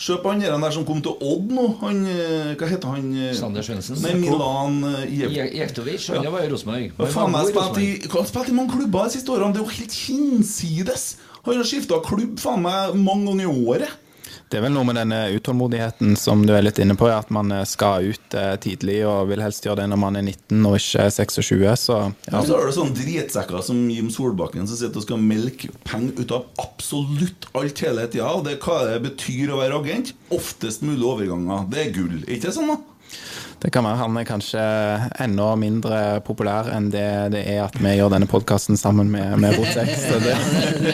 Se 0.00 0.14
på 0.16 0.30
han 0.32 0.40
der 0.40 0.72
som 0.72 0.84
kom 0.88 1.02
til 1.04 1.12
Odd 1.20 1.50
nå. 1.52 1.64
Han, 1.82 1.98
eh, 2.08 2.54
hva 2.56 2.68
heter 2.70 2.88
han? 2.94 3.10
eh, 3.12 3.34
Sander 3.36 3.60
Svendsen. 3.66 3.98
Nei, 4.00 4.14
Milan 4.22 4.78
eh, 4.88 5.02
Jev- 5.12 5.34
Je- 5.36 5.50
Jektovic, 5.58 6.06
han 6.08 6.24
var 6.32 6.40
i 6.46 6.48
Rosenborg. 6.48 6.92
Han 6.96 7.34
har 7.34 7.44
spilt 8.30 8.48
i 8.48 8.52
mange 8.56 8.72
klubber 8.72 9.04
de 9.04 9.10
siste 9.18 9.28
årene. 9.34 9.52
Det 9.52 9.60
er 9.60 9.66
jo 9.66 9.74
helt 9.76 9.92
hinsides. 10.06 11.16
Han 11.44 11.56
har 11.60 11.64
skifta 11.68 12.00
klubb 12.04 12.38
faen 12.40 12.62
meg 12.64 12.94
mange 12.96 13.26
ganger 13.28 13.44
i 13.44 13.66
året. 13.66 13.90
Det 14.50 14.58
er 14.58 14.64
vel 14.64 14.72
noe 14.74 14.82
med 14.82 14.96
denne 14.98 15.18
utålmodigheten 15.30 16.16
som 16.18 16.40
du 16.42 16.50
er 16.56 16.64
litt 16.64 16.80
inne 16.82 16.96
på, 16.98 17.06
at 17.06 17.28
man 17.30 17.52
eh, 17.54 17.62
skal 17.70 18.08
ut 18.10 18.34
eh, 18.34 18.56
tidlig 18.58 18.96
og 19.06 19.28
vil 19.30 19.42
helst 19.44 19.62
gjøre 19.62 19.84
det 19.84 19.90
når 19.92 20.00
man 20.02 20.18
er 20.18 20.24
19 20.26 20.66
og 20.66 20.74
ikke 20.80 21.04
26. 21.14 21.62
Så 21.78 21.98
ja. 22.26 22.40
Så 22.48 22.56
er 22.56 22.66
det 22.66 22.74
sånne 22.74 22.98
dritsekker 22.98 23.62
som 23.62 23.84
Jim 23.94 24.10
Solbakken 24.10 24.66
som 24.66 24.80
sitter 24.80 24.98
og 24.98 25.06
skal 25.06 25.22
melke 25.22 25.70
penger 25.86 26.18
ut 26.18 26.34
av 26.34 26.64
absolutt 26.64 27.46
alt 27.54 27.84
hele 27.86 28.08
tida. 28.10 28.32
Og 28.34 28.42
det 28.48 28.58
hva 28.64 28.80
det 28.88 28.98
betyr 29.06 29.54
å 29.54 29.60
være 29.62 29.78
agent. 29.84 30.14
Oftest 30.34 30.82
mulig 30.82 31.06
overganger. 31.06 31.70
Det 31.70 31.84
er 31.84 31.94
gull. 31.94 32.18
Ikke 32.26 32.50
sant? 32.50 32.58
sånn, 32.58 32.74
da? 32.74 32.80
Det 33.60 33.68
kan 33.74 33.84
være 33.84 33.98
han 34.00 34.16
er 34.16 34.24
kanskje 34.24 34.60
enda 35.20 35.50
mindre 35.60 35.98
populær 36.24 36.70
enn 36.72 36.88
det 36.92 37.06
det 37.34 37.42
er 37.44 37.60
at 37.66 37.76
vi 37.76 37.92
gjør 37.98 38.14
denne 38.14 38.28
podkasten 38.30 38.78
sammen 38.80 39.10
med, 39.12 39.34
med 39.42 39.58
Rotex. 39.58 40.06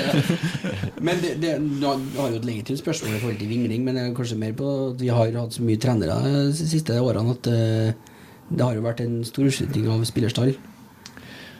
Men 1.07 1.23
det, 1.23 1.37
det, 1.43 1.55
du 1.63 1.87
har 1.87 2.33
jo 2.33 2.41
et 2.41 2.49
legitimt 2.49 2.81
spørsmål 2.81 3.15
i 3.15 3.21
forhold 3.23 3.39
til 3.39 3.51
vingling, 3.53 3.85
men 3.85 3.95
det 3.95 4.03
er 4.03 4.15
kanskje 4.17 4.39
mer 4.41 4.55
på 4.57 4.71
at 4.91 5.03
vi 5.03 5.11
har 5.13 5.31
hatt 5.37 5.55
så 5.55 5.63
mye 5.63 5.79
trenere 5.79 6.17
de 6.25 6.57
siste 6.57 6.97
årene 6.99 7.35
at 7.37 7.51
eh, 7.53 8.15
det 8.49 8.65
har 8.65 8.75
jo 8.75 8.83
vært 8.85 9.03
en 9.05 9.21
stor 9.27 9.47
utskifting 9.47 9.87
av 9.93 10.03
spillerstall. 10.09 10.57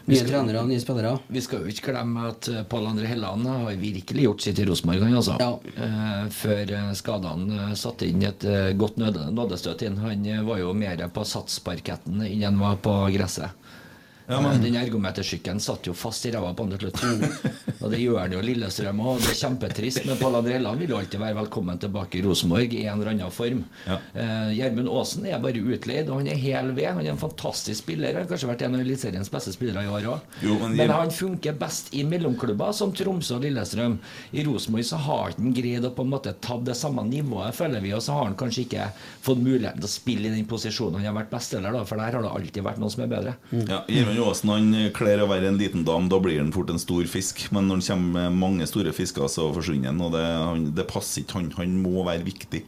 Nye 0.07 0.23
trenere, 0.23 0.63
nye 0.67 0.81
spillere. 0.81 1.17
Vi 1.27 1.41
skal 1.43 1.65
jo 1.65 1.73
ikke 1.73 1.91
glemme 1.91 2.29
at 2.29 2.47
eh, 2.53 2.63
Pål 2.71 2.85
André 2.93 3.09
Helland 3.11 3.47
har 3.51 3.73
virkelig 3.81 4.27
gjort 4.29 4.45
sitt 4.45 4.61
i 4.63 4.67
Rosenborg. 4.69 5.03
Altså. 5.11 5.35
Ja. 5.43 5.49
Eh, 5.83 6.29
før 6.31 6.75
eh, 6.79 6.93
skadene 6.95 7.73
satte 7.79 8.07
inn 8.07 8.23
et 8.27 8.47
godt 8.79 9.01
nådestøt 9.03 9.83
inn. 9.89 9.99
Han 10.05 10.29
var 10.47 10.63
jo 10.63 10.71
mer 10.79 11.03
på 11.11 11.27
satsparketten 11.27 12.23
enn 12.23 12.47
han 12.47 12.63
var 12.63 12.79
på 12.85 12.95
gresset. 13.17 13.51
Ja, 14.29 14.41
men- 14.41 14.61
Den 14.63 14.75
ergometersykkelen 14.77 15.61
satt 15.61 15.87
jo 15.87 15.93
fast 15.95 16.27
i 16.27 16.33
ræva 16.35 16.53
på 16.57 16.65
han 16.67 16.77
til 16.79 16.89
slutt. 16.91 17.03
Og 17.87 17.91
det 17.93 18.01
gjør 18.01 18.19
han 18.25 18.33
jo 18.33 18.41
Lillestrøm 18.43 18.99
òg. 19.05 19.21
Det 19.23 19.31
er 19.35 19.39
kjempetrist. 19.39 20.01
Men 20.09 20.17
Helland 20.51 20.79
vil 20.81 20.89
jo 20.91 20.97
alltid 20.99 21.21
være 21.21 21.37
velkommen 21.37 21.79
tilbake 21.79 22.19
i 22.19 22.23
Rosenborg 22.25 22.73
i 22.75 22.87
en 22.87 22.97
eller 23.01 23.11
annen 23.13 23.31
form. 23.31 23.61
Ja. 23.87 23.99
Eh, 24.17 24.55
Gjermund 24.57 24.89
Aasen 24.91 25.27
er 25.31 25.39
bare 25.45 25.61
utleid, 25.63 26.09
og 26.11 26.19
han 26.23 26.31
er 26.33 26.41
hel 26.41 26.73
ved. 26.75 26.89
Han 26.97 27.05
er 27.07 27.13
en 27.13 27.21
fantastisk 27.21 27.85
spiller. 27.85 28.15
Han 28.17 28.25
har 28.25 28.31
kanskje 28.33 28.49
vært 28.51 28.65
en 28.67 28.75
av 28.75 28.81
Eliteseriens 28.83 29.31
beste 29.31 29.53
spillere 29.55 29.85
i 29.85 29.91
år 29.93 30.09
òg. 30.17 30.21
Men 30.43 30.77
Men 30.77 30.91
han 30.97 31.11
funker 31.15 31.53
best 31.61 31.93
i 31.95 32.03
mellomklubber 32.05 32.73
som 32.75 32.93
Tromsø 32.97 33.37
og 33.37 33.43
Lillestrøm. 33.47 33.99
I 34.33 34.43
Rosenborg 34.49 34.85
så 34.89 34.97
har 35.07 35.37
han 35.37 35.53
greid 35.55 35.85
å 35.87 35.93
på 35.95 36.03
en 36.03 36.11
måte 36.17 36.35
ta 36.41 36.57
det 36.59 36.75
samme 36.77 37.05
nivået, 37.07 37.55
føler 37.55 37.81
vi, 37.85 37.93
og 37.95 38.03
så 38.03 38.13
har 38.17 38.25
han 38.25 38.35
kanskje 38.41 38.65
ikke 38.67 38.89
fått 39.23 39.39
muligheten 39.45 39.81
til 39.81 39.87
å 39.89 39.93
spille 39.93 40.27
i 40.31 40.35
den 40.35 40.47
posisjonen 40.51 40.99
han 41.05 41.11
har 41.15 41.23
vært 41.23 41.31
bestselger, 41.37 41.73
da, 41.77 41.85
for 41.85 41.97
der 42.03 42.13
har 42.19 42.23
det 42.27 42.33
alltid 42.33 42.65
vært 42.67 42.79
noen 42.83 42.91
som 42.91 43.05
er 43.07 43.13
bedre. 43.13 43.37
Ja, 43.53 43.83
Gjermund 43.87 44.16
Aasen 44.23 44.53
han 44.53 44.69
kler 44.97 45.23
å 45.25 45.29
være 45.31 45.51
en 45.51 45.59
liten 45.61 45.85
dam. 45.87 46.09
Da 46.13 46.19
blir 46.23 46.39
han 46.41 46.53
fort 46.55 46.71
en 46.73 46.81
stor 46.83 47.07
fisk. 47.11 47.47
Men 47.55 47.69
når 47.69 47.81
han 47.81 47.87
kommer 47.91 48.27
med 48.31 48.41
mange 48.41 48.69
store 48.69 48.93
fisker, 48.97 49.29
så 49.33 49.49
forsvinner 49.55 49.93
han. 49.93 50.03
Og 50.05 50.13
det, 50.17 50.25
han, 50.25 50.67
det 50.77 50.87
passer 50.91 51.23
ikke 51.25 51.41
han. 51.41 51.51
Han 51.61 51.79
må 51.85 52.05
være 52.07 52.27
viktig. 52.27 52.63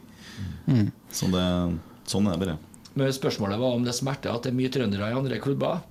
Så 1.11 1.29
det, 1.33 1.45
sånn 2.09 2.27
er 2.29 2.35
det 2.37 2.43
bare. 2.45 2.57
Men 2.99 3.13
spørsmålet 3.13 3.61
var 3.61 3.77
om 3.77 3.85
det 3.85 3.95
smerter 3.95 4.33
at 4.33 4.45
det 4.45 4.51
er 4.51 4.57
mye 4.59 4.71
trøndere 4.73 5.09
i 5.11 5.17
andre 5.17 5.39
klubber. 5.41 5.81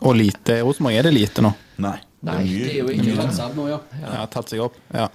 og 0.00 0.14
lite 0.14 0.60
hos 0.66 0.80
meg 0.84 0.98
Er 0.98 1.08
det 1.08 1.14
lite 1.14 1.42
nå? 1.42 1.52
Nei. 1.82 1.96
Nei, 2.26 2.42
det 2.50 2.72
er 2.72 2.78
jo 2.82 2.90
ikke 2.90 3.14
opp 3.22 3.54
nå, 3.54 3.68
ja. 3.70 3.78
Ja, 4.02 4.14
har 4.24 4.30
tatt 4.32 4.50
seg 4.50 4.62
opp. 4.64 4.78
Ja. 4.90 5.06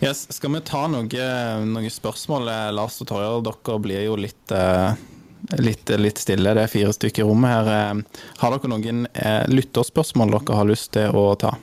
Yes, 0.00 0.26
skal 0.32 0.52
vi 0.54 0.60
ta 0.64 0.86
noe, 0.88 1.24
noen 1.68 1.92
spørsmål? 1.92 2.48
Eh, 2.48 2.66
Lars 2.76 2.96
og 3.00 3.08
Torjer, 3.08 3.40
dere 3.44 3.78
blir 3.84 4.04
jo 4.06 4.14
litt, 4.20 4.52
eh, 4.52 5.00
litt, 5.58 5.90
litt 5.98 6.20
stille. 6.22 6.54
Det 6.54 6.62
er 6.62 6.70
fire 6.70 6.92
stykker 6.94 7.24
i 7.24 7.26
rommet 7.26 7.50
her. 7.50 7.72
Eh, 7.74 8.22
Har 8.42 8.54
dere 8.54 8.70
noen 8.70 9.06
eh, 9.14 9.42
lytterspørsmål 9.50 10.36
dere 10.38 10.60
har 10.60 10.70
lyst 10.70 10.92
til 10.96 11.16
å 11.16 11.32
ta? 11.40 11.56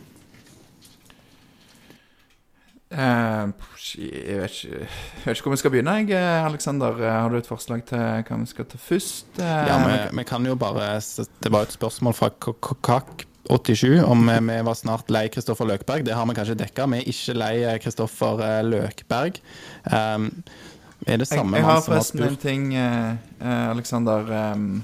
Uh, 2.87 3.51
jeg, 3.99 4.37
vet 4.39 4.53
ikke, 4.53 4.77
jeg 4.79 5.25
vet 5.25 5.33
ikke 5.35 5.43
hvor 5.49 5.53
vi 5.57 5.59
skal 5.59 5.71
begynne, 5.73 5.95
jeg, 6.07 6.19
Alexander. 6.47 6.95
Eh, 7.03 7.15
Har 7.19 7.33
du 7.33 7.35
et 7.39 7.49
forslag 7.49 7.83
til 7.89 7.99
hva 7.99 8.37
vi 8.39 8.47
skal 8.47 8.67
ta 8.71 8.79
først? 8.79 9.27
Uh, 9.41 9.43
Ja, 9.43 9.79
vi, 9.83 9.97
vi 10.21 10.25
kan 10.27 10.45
jo 10.47 10.55
bare 10.55 10.93
Det 11.43 11.51
var 11.51 11.67
et 11.67 11.75
spørsmål 11.75 12.15
fra 12.15 12.29
Kakak87 12.31 13.99
om 14.07 14.29
eh, 14.31 14.39
vi 14.39 14.61
var 14.69 14.79
snart 14.79 15.11
lei 15.11 15.25
Kristoffer 15.33 15.67
Løkberg. 15.67 16.07
Det 16.07 16.15
har 16.15 16.29
vi 16.31 16.37
kanskje 16.39 16.55
dekka. 16.63 16.87
Vi 16.93 17.01
er 17.01 17.11
ikke 17.11 17.35
lei 17.35 17.53
Kristoffer 17.83 18.63
Løkberg. 18.63 19.41
Um, 19.91 20.31
er 21.05 21.17
det 21.21 21.27
jeg, 21.27 21.37
samme 21.37 21.57
jeg 21.57 21.63
mann 21.63 21.71
har 21.71 21.81
som 21.81 21.93
har 21.93 22.01
forresten 22.01 22.23
en 22.25 22.37
ting, 22.41 22.69
eh, 22.75 23.15
Aleksander. 23.69 23.71
Alexander. 23.71 24.31
ehm, 24.33 24.83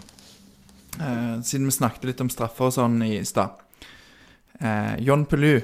eh, 1.00 1.42
siden 1.42 1.66
vi 1.66 1.72
snakket 1.72 2.10
litt 2.12 2.22
om 2.22 2.30
straffer 2.30 2.70
og 2.70 2.76
sånn 2.76 3.02
i 3.06 3.16
stad. 3.26 3.50
Eh, 4.62 5.00
John 5.04 5.26
Pelu. 5.26 5.62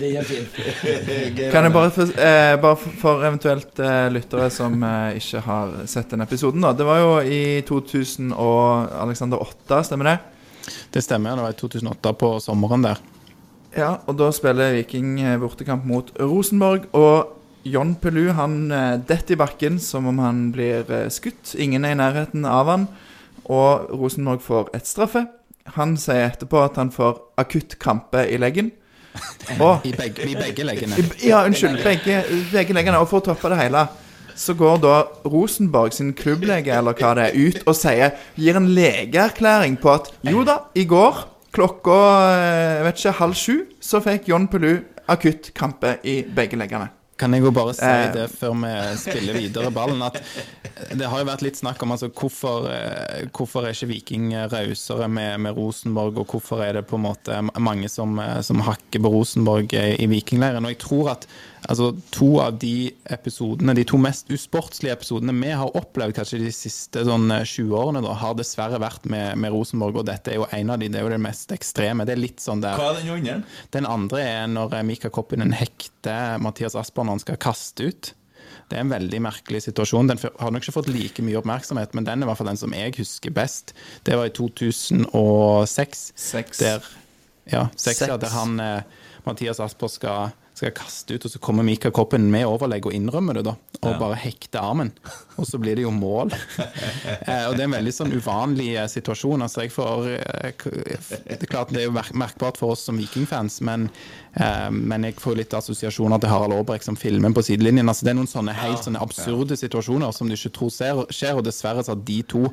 Det 0.00 0.10
er 0.16 0.24
fint. 0.24 0.48
Kan 1.52 1.66
jeg 1.66 1.72
bare, 1.74 1.90
for, 1.92 2.02
eh, 2.16 2.56
bare 2.60 2.76
for, 2.76 3.24
eventuelt 3.26 3.78
eh, 3.82 4.06
lyttere 4.12 4.50
som 4.52 4.82
eh, 4.82 5.18
ikke 5.20 5.42
har 5.44 5.74
sett 5.90 6.10
den 6.14 6.24
episoden, 6.24 6.64
da. 6.64 6.72
Det 6.76 6.86
var 6.88 7.02
jo 7.02 7.10
i 7.28 7.62
2000 7.66 8.32
og 8.32 8.94
Alexander 9.04 9.42
8, 9.42 9.82
stemmer 9.90 10.04
det? 10.12 10.18
Det 10.94 11.02
stemmer, 11.04 11.36
det 11.36 11.44
var 11.44 11.52
i 11.52 11.60
2008 11.60 12.14
på 12.20 12.40
sommeren 12.40 12.86
der. 12.86 13.02
Ja, 13.74 13.96
og 14.06 14.18
da 14.20 14.28
spiller 14.34 14.76
Viking 14.76 15.16
eh, 15.22 15.38
bortekamp 15.42 15.86
mot 15.88 16.12
Rosenborg, 16.20 16.86
og 16.94 17.34
John 17.66 17.94
Pelu 17.98 18.28
han 18.36 18.68
eh, 18.70 19.00
detter 19.02 19.34
i 19.34 19.40
bakken 19.40 19.80
som 19.82 20.06
om 20.10 20.20
han 20.22 20.46
blir 20.54 20.86
eh, 20.92 21.08
skutt. 21.10 21.56
Ingen 21.58 21.86
er 21.86 21.96
i 21.96 21.98
nærheten 21.98 22.46
av 22.46 22.70
han, 22.70 22.86
og 23.44 23.90
Rosenborg 23.90 24.44
får 24.44 24.70
et 24.78 24.86
straffe. 24.86 25.24
Han 25.74 25.96
sier 25.98 26.28
etterpå 26.28 26.60
at 26.62 26.78
han 26.78 26.92
får 26.94 27.18
akutt 27.40 27.78
krampe 27.82 28.22
i 28.30 28.38
leggen. 28.38 28.70
Og 29.62 29.84
I 29.86 29.92
begge, 29.94 30.26
i 30.26 30.34
begge 30.34 30.64
leggene. 30.66 30.96
Ja, 31.22 31.44
unnskyld. 31.46 31.78
Begge, 31.84 32.24
begge 32.50 32.74
leggene. 32.74 32.98
Og 32.98 33.06
for 33.06 33.22
å 33.22 33.26
toppe 33.28 33.52
det 33.52 33.60
hele, 33.60 33.84
så 34.34 34.56
går 34.58 34.80
da 34.82 34.94
Rosenborg 35.30 35.94
sin 35.94 36.10
klubblege 36.18 36.74
eller 36.74 36.98
hva 36.98 37.12
det 37.14 37.28
er, 37.28 37.36
ut 37.38 37.68
og 37.70 37.76
sier 37.78 38.16
Gir 38.34 38.58
en 38.58 38.66
legeerklæring 38.74 39.78
på 39.78 39.92
at 39.94 40.10
jo 40.26 40.42
da, 40.46 40.64
i 40.74 40.82
går 40.90 41.22
klokka 41.54 42.00
eh, 42.34 42.74
jeg 42.78 42.84
vet 42.88 43.00
ikke, 43.00 43.16
halv 43.20 43.38
sju 43.38 43.56
så 43.82 44.02
fikk 44.04 44.28
John 44.32 44.50
Pelu 44.50 44.74
akutt 45.10 45.52
krampe 45.56 45.98
i 46.06 46.22
begge 46.34 46.58
leggene. 46.58 46.90
Kan 47.20 47.30
jeg 47.36 47.44
jo 47.44 47.52
bare 47.54 47.70
si 47.76 47.86
Eh. 47.86 48.08
det 48.10 48.24
før 48.32 48.56
vi 48.58 48.70
spiller 48.98 49.36
videre 49.38 49.70
ballen, 49.70 50.00
at 50.02 50.16
det 50.90 51.06
har 51.06 51.20
jo 51.20 51.28
vært 51.28 51.44
litt 51.46 51.60
snakk 51.60 51.82
om 51.86 51.94
altså, 51.94 52.08
hvorfor, 52.10 52.66
eh, 52.72 53.28
hvorfor 53.30 53.62
er 53.62 53.76
ikke 53.76 53.92
Viking 53.92 54.32
rausere 54.50 55.06
med, 55.08 55.38
med 55.46 55.54
Rosenborg, 55.54 56.18
og 56.18 56.26
hvorfor 56.34 56.64
er 56.64 56.80
det 56.80 56.86
på 56.90 56.98
en 56.98 57.06
måte 57.06 57.38
mange 57.62 57.88
som, 57.88 58.18
som 58.42 58.64
hakker 58.66 59.04
på 59.04 59.12
Rosenborg 59.14 59.76
i 59.78 60.10
vikingleiren. 60.10 60.66
Og 60.66 60.74
jeg 60.74 60.82
tror 60.82 61.12
at 61.14 61.28
altså, 61.68 61.90
to 62.14 62.28
av 62.42 62.58
de 62.62 62.92
episodene, 63.14 63.74
de 63.76 63.84
to 63.88 63.98
mest 64.00 64.30
usportslige 64.34 64.94
episodene 64.94 65.34
vi 65.38 65.52
har 65.54 65.76
opplevd 65.76 66.16
kanskje 66.16 66.40
de 66.42 66.52
siste 66.54 67.04
sånn 67.06 67.28
eh, 67.34 67.44
20 67.48 67.76
årene, 67.78 68.02
da, 68.04 68.16
har 68.20 68.34
dessverre 68.38 68.80
vært 68.82 69.06
med, 69.10 69.38
med 69.40 69.54
Rosenborg, 69.54 70.00
og 70.02 70.08
dette 70.08 70.32
er 70.32 70.40
jo 70.40 70.48
en 70.50 70.74
av 70.74 70.82
de, 70.82 70.90
det 70.92 71.00
er 71.00 71.06
jo 71.06 71.14
det 71.14 71.22
mest 71.24 71.54
ekstreme. 71.54 72.06
Det 72.08 72.16
er 72.16 72.22
litt 72.24 72.42
sånn 72.44 72.64
der 72.64 72.76
Hva 72.80 72.92
er 72.94 73.00
den 73.02 73.14
andre? 73.14 73.38
den 73.76 73.88
andre 73.90 74.26
er 74.26 74.52
når 74.52 74.78
eh, 74.80 74.84
Mika 74.90 75.12
Koppinen 75.14 75.54
hekter 75.56 76.38
Mathias 76.42 76.76
Asper 76.78 77.06
når 77.06 77.18
han 77.18 77.24
skal 77.24 77.40
kaste 77.42 77.88
ut. 77.90 78.12
Det 78.70 78.78
er 78.78 78.84
en 78.84 78.92
veldig 78.92 79.18
merkelig 79.24 79.60
situasjon. 79.66 80.08
Den 80.08 80.20
har 80.20 80.52
nok 80.54 80.64
ikke 80.64 80.74
fått 80.78 80.88
like 80.92 81.22
mye 81.24 81.36
oppmerksomhet, 81.40 81.92
men 81.96 82.06
den 82.06 82.22
er 82.22 82.26
i 82.26 82.30
hvert 82.30 82.40
fall 82.40 82.48
den 82.48 82.60
som 82.60 82.72
jeg 82.76 82.94
husker 82.96 83.34
best. 83.34 83.74
Det 84.06 84.16
var 84.16 84.30
i 84.30 84.32
2006. 84.34 86.04
Seks. 86.16 86.62
Der, 86.62 86.86
ja, 87.50 87.66
seks, 87.76 88.00
Seks. 88.04 88.14
der 88.22 88.32
han, 88.32 88.56
eh, 88.60 89.04
Mathias 89.26 89.60
Asper 89.60 89.92
skal 89.92 90.32
skal 90.54 90.68
jeg 90.68 90.76
kaste 90.78 91.16
ut, 91.16 91.24
og 91.26 91.32
så 91.32 91.40
kommer 91.42 91.66
Mika 91.66 91.90
Koppen 91.94 92.28
med 92.30 92.46
overlegg 92.46 92.86
og 92.86 92.94
innrømmer 92.94 93.40
det, 93.40 93.42
da. 93.48 93.56
Og 93.84 93.96
bare 93.98 94.18
hekter 94.22 94.62
armen. 94.62 94.92
Og 95.34 95.48
så 95.48 95.58
blir 95.58 95.74
det 95.74 95.82
jo 95.82 95.90
mål. 95.90 96.30
eh, 97.26 97.48
og 97.48 97.56
det 97.56 97.64
er 97.64 97.66
en 97.66 97.74
veldig 97.74 97.94
sånn 97.96 98.14
uvanlig 98.14 98.68
eh, 98.78 98.86
situasjon. 98.90 99.42
Altså, 99.42 99.64
jeg 99.64 99.74
får 99.74 100.06
eh, 100.12 100.62
Det 100.62 101.40
er 101.40 101.50
klart 101.50 101.74
det 101.74 101.82
er 101.82 101.88
jo 101.88 101.96
merk 101.96 102.14
merkbart 102.14 102.60
for 102.60 102.76
oss 102.76 102.86
som 102.86 103.02
vikingfans, 103.02 103.58
men, 103.66 103.88
eh, 104.38 104.70
men 104.70 105.08
jeg 105.08 105.18
får 105.18 105.40
litt 105.42 105.58
assosiasjoner 105.58 106.22
til 106.22 106.30
Harald 106.30 106.54
Aabrekk 106.60 106.86
som 106.86 106.98
filmer 106.98 107.34
på 107.34 107.44
sidelinjen. 107.50 107.90
Altså, 107.90 108.06
det 108.06 108.14
er 108.14 108.20
noen 108.22 108.30
sånne 108.30 108.54
helt 108.54 108.86
sånne 108.86 109.02
absurde 109.02 109.58
situasjoner 109.58 110.14
som 110.14 110.30
du 110.30 110.38
ikke 110.38 110.54
tror 110.60 110.74
ser, 110.74 111.02
skjer, 111.10 111.42
og 111.42 111.48
dessverre 111.50 111.82
så 111.82 111.96
har 111.96 112.06
de 112.06 112.22
to 112.30 112.46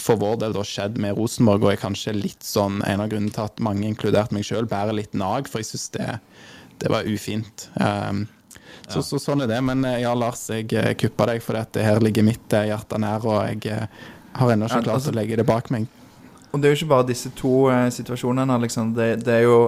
for 0.00 0.20
vår 0.20 0.40
del 0.42 0.56
da 0.56 0.64
skjedd 0.66 0.98
med 1.00 1.16
Rosenborg, 1.16 1.64
og 1.64 1.72
er 1.72 1.80
kanskje 1.80 2.16
litt 2.16 2.44
sånn 2.44 2.82
en 2.84 3.02
av 3.04 3.08
grunnene 3.12 3.32
til 3.32 3.46
at 3.46 3.62
mange, 3.64 3.86
inkludert 3.88 4.32
meg 4.34 4.44
sjøl, 4.48 4.68
bærer 4.68 4.96
litt 4.96 5.16
nag, 5.16 5.48
for 5.48 5.62
jeg 5.62 5.70
syns 5.70 5.88
det, 5.96 6.10
det 6.78 6.90
var 6.92 7.06
ufint. 7.08 7.68
Um, 7.80 8.26
så, 8.88 9.02
så 9.02 9.18
sånn 9.20 9.42
er 9.44 9.50
det. 9.50 9.60
Men 9.64 9.84
eh, 9.84 10.00
ja, 10.04 10.12
Lars, 10.14 10.44
jeg 10.52 10.70
eh, 10.76 10.92
kuppa 10.98 11.26
deg, 11.32 11.42
for 11.44 11.58
det 11.58 11.84
her 11.84 12.02
ligger 12.02 12.26
mitt 12.26 12.52
eh, 12.54 12.68
hjerte 12.70 13.00
nær, 13.02 13.24
og 13.26 13.64
jeg 13.64 13.88
har 14.36 14.52
ennå 14.52 14.68
ikke 14.68 14.82
Ja, 14.82 14.84
klart 14.84 15.00
altså- 15.00 15.14
å 15.14 15.18
legge 15.18 15.40
det 15.40 15.46
bak 15.48 15.72
meg. 15.74 15.88
Og 16.52 16.62
det 16.62 16.68
er 16.68 16.72
jo 16.74 16.78
ikke 16.84 16.92
bare 16.94 17.08
disse 17.08 17.32
to 17.36 17.66
eh, 17.72 17.88
situasjonene, 17.92 18.54
Alexander. 18.54 19.16
Det, 19.16 19.24
det 19.26 19.34
er 19.40 19.44
jo 19.48 19.58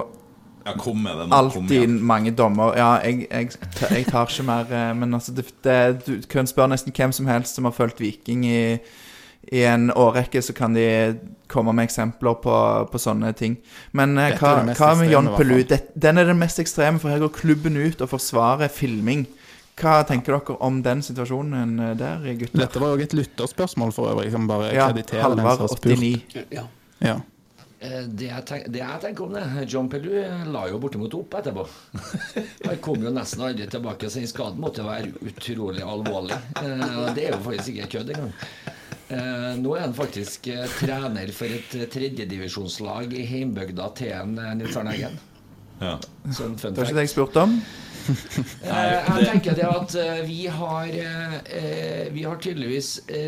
Ja, 0.65 0.73
kom 0.77 1.03
med 1.03 1.17
det 1.17 1.27
nå. 1.27 1.35
Kom 1.53 1.65
alltid 1.65 1.89
mange 2.13 2.31
dommer. 2.35 2.73
Ja, 2.77 2.93
jeg, 3.03 3.27
jeg, 3.29 3.51
jeg 3.89 4.05
tar 4.07 4.27
ikke 4.27 4.43
mer 4.47 4.93
Men 4.93 5.13
altså, 5.13 5.33
det, 5.33 5.45
det, 5.63 5.77
du 6.05 6.27
kan 6.29 6.47
spørre 6.47 6.73
nesten 6.73 6.93
hvem 6.95 7.13
som 7.15 7.27
helst 7.27 7.55
som 7.55 7.65
har 7.65 7.75
fulgt 7.75 8.01
Viking 8.03 8.45
i, 8.45 8.79
i 9.51 9.63
en 9.65 9.89
årrekke, 9.91 10.41
så 10.43 10.53
kan 10.53 10.73
de 10.75 10.85
komme 11.49 11.73
med 11.73 11.87
eksempler 11.87 12.35
på, 12.43 12.55
på 12.91 12.99
sånne 13.01 13.31
ting. 13.33 13.55
Men 13.97 14.17
eh, 14.21 14.35
hva, 14.37 14.59
hva 14.77 14.91
med 14.99 15.09
John 15.09 15.31
Pelu? 15.37 15.63
Den 15.95 16.21
er 16.21 16.29
den 16.29 16.37
mest 16.41 16.59
ekstreme, 16.61 16.99
for 17.01 17.09
her 17.09 17.23
går 17.23 17.33
klubben 17.39 17.77
ut 17.79 18.01
og 18.05 18.11
forsvarer 18.11 18.69
filming. 18.69 19.25
Hva 19.79 20.01
tenker 20.03 20.35
dere 20.35 20.57
om 20.67 20.81
den 20.83 21.01
situasjonen 21.05 21.79
eh, 21.79 21.95
der, 21.97 22.29
gutter? 22.35 22.65
Dette 22.65 22.83
var 22.83 22.93
jo 22.93 23.07
et 23.07 23.15
lytterspørsmål 23.17 23.95
for 23.95 24.11
øvrig. 24.11 24.27
Jeg 24.29 24.35
kan 24.37 24.47
bare 24.51 24.71
Ja, 24.75 24.87
kreditere 24.91 25.25
Halvard 25.25 25.65
89. 25.71 26.41
Ja. 26.53 26.65
Ja. 26.99 27.15
Eh, 27.79 28.01
Det 28.11 28.27
jeg, 28.27 28.43
tenk, 28.45 28.65
det 28.75 28.81
jeg 28.83 29.01
tenker 29.05 29.23
om 29.23 29.37
det 29.37 29.65
John 29.71 29.87
Pelu 29.89 30.11
la 30.51 30.65
jo 30.67 30.81
bortimot 30.83 31.15
opp 31.15 31.39
etterpå. 31.39 31.63
Han 32.67 32.81
kom 32.83 33.07
jo 33.07 33.13
nesten 33.15 33.41
aldri 33.47 33.69
tilbake, 33.71 34.11
så 34.11 34.19
den 34.19 34.27
skaden 34.29 34.59
måtte 34.61 34.83
være 34.85 35.13
utrolig 35.31 35.81
alvorlig. 35.87 36.35
Eh, 36.59 37.13
Det 37.15 37.29
er 37.29 37.37
jo 37.37 37.41
faktisk 37.47 37.71
ikke 37.79 37.89
kødd 37.97 38.13
engang. 38.17 38.35
Eh, 39.09 39.55
Nå 39.57 39.73
er 39.75 39.87
han 39.87 39.95
faktisk 39.97 40.47
eh, 40.53 40.65
trener 40.77 41.31
for 41.33 41.49
et 41.49 41.73
eh, 41.79 41.87
tredjedivisjonslag 41.89 43.15
i 43.17 43.25
heimbygda 43.25 43.87
til 43.97 44.13
en 44.13 44.35
eh, 44.37 44.51
Nils 44.59 44.77
Arne 44.77 44.93
Eggen. 44.93 45.17
Ja. 45.79 45.95
Sånn 46.35 46.57
fun 46.59 46.73
Det 46.73 46.81
var 46.83 46.89
ikke 46.89 46.99
det 47.01 47.07
jeg 47.09 47.15
spurte 47.17 47.45
om. 47.47 47.59
Eh, 48.09 49.05
Jeg 49.19 49.25
tenker 49.29 49.53
det 49.53 49.65
at 49.69 49.91
eh, 50.01 50.21
vi 50.25 50.47
har 50.49 50.87
eh, 50.89 52.07
Vi 52.09 52.23
har 52.25 52.39
tydeligvis 52.41 52.87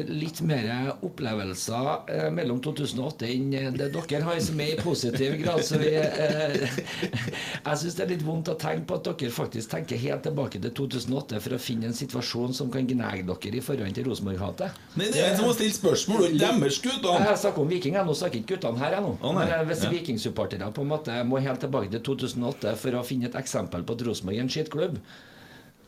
litt 0.09 0.39
mer 0.41 0.95
opplevelser 1.05 2.31
mellom 2.33 2.57
2008 2.65 3.27
enn 3.29 3.51
det 3.77 3.91
dere 3.93 4.21
har, 4.25 4.39
som 4.41 4.57
er 4.63 4.71
i 4.73 4.79
positiv 4.81 5.35
grad. 5.43 5.61
Så 5.67 5.77
vi 5.81 5.91
Jeg 6.01 7.77
syns 7.81 7.97
det 7.99 8.03
er 8.05 8.09
litt 8.15 8.25
vondt 8.25 8.49
å 8.49 8.55
tenke 8.59 8.87
på 8.89 8.97
at 8.97 9.09
dere 9.11 9.31
faktisk 9.35 9.69
tenker 9.75 10.01
helt 10.01 10.23
tilbake 10.25 10.61
til 10.63 10.73
2008 10.77 11.41
for 11.45 11.57
å 11.57 11.61
finne 11.61 11.91
en 11.91 11.97
situasjon 11.97 12.55
som 12.57 12.71
kan 12.73 12.87
gnage 12.89 13.21
dere 13.27 13.59
i 13.59 13.63
forhold 13.65 13.93
til 13.99 14.07
Rosenborg-hatet. 14.09 14.81
Nei, 14.97 15.11
det 15.13 15.21
er 15.21 15.29
en 15.35 15.39
som 15.43 15.49
har 15.51 15.55
stilt 15.59 15.77
spørsmål, 15.77 16.25
om 16.31 16.39
deres 16.41 16.81
gutter. 16.83 17.27
Jeg 17.27 17.41
snakker 17.43 17.65
om 17.65 17.69
Viking, 17.71 17.99
jeg 17.99 18.09
nå 18.09 18.17
snakker 18.17 18.41
ikke 18.41 18.55
guttene 18.55 18.81
her. 18.81 18.97
Jeg 18.97 19.05
nå. 19.05 19.13
Men, 19.37 19.53
Hvis 19.69 19.85
Ja. 19.85 19.93
vikingsupportere 19.93 20.71
på 20.73 20.81
en 20.85 20.91
måte 20.95 21.21
må 21.27 21.41
helt 21.45 21.61
tilbake 21.61 21.91
til 21.93 22.01
2008 22.09 22.75
for 22.81 22.90
å 22.99 23.05
finne 23.07 23.29
et 23.29 23.37
eksempel 23.39 23.85
på 23.87 23.95
at 23.95 24.07
Rosenborg 24.07 24.39
er 24.39 24.45
en 24.45 24.51
skittklubb, 24.51 24.97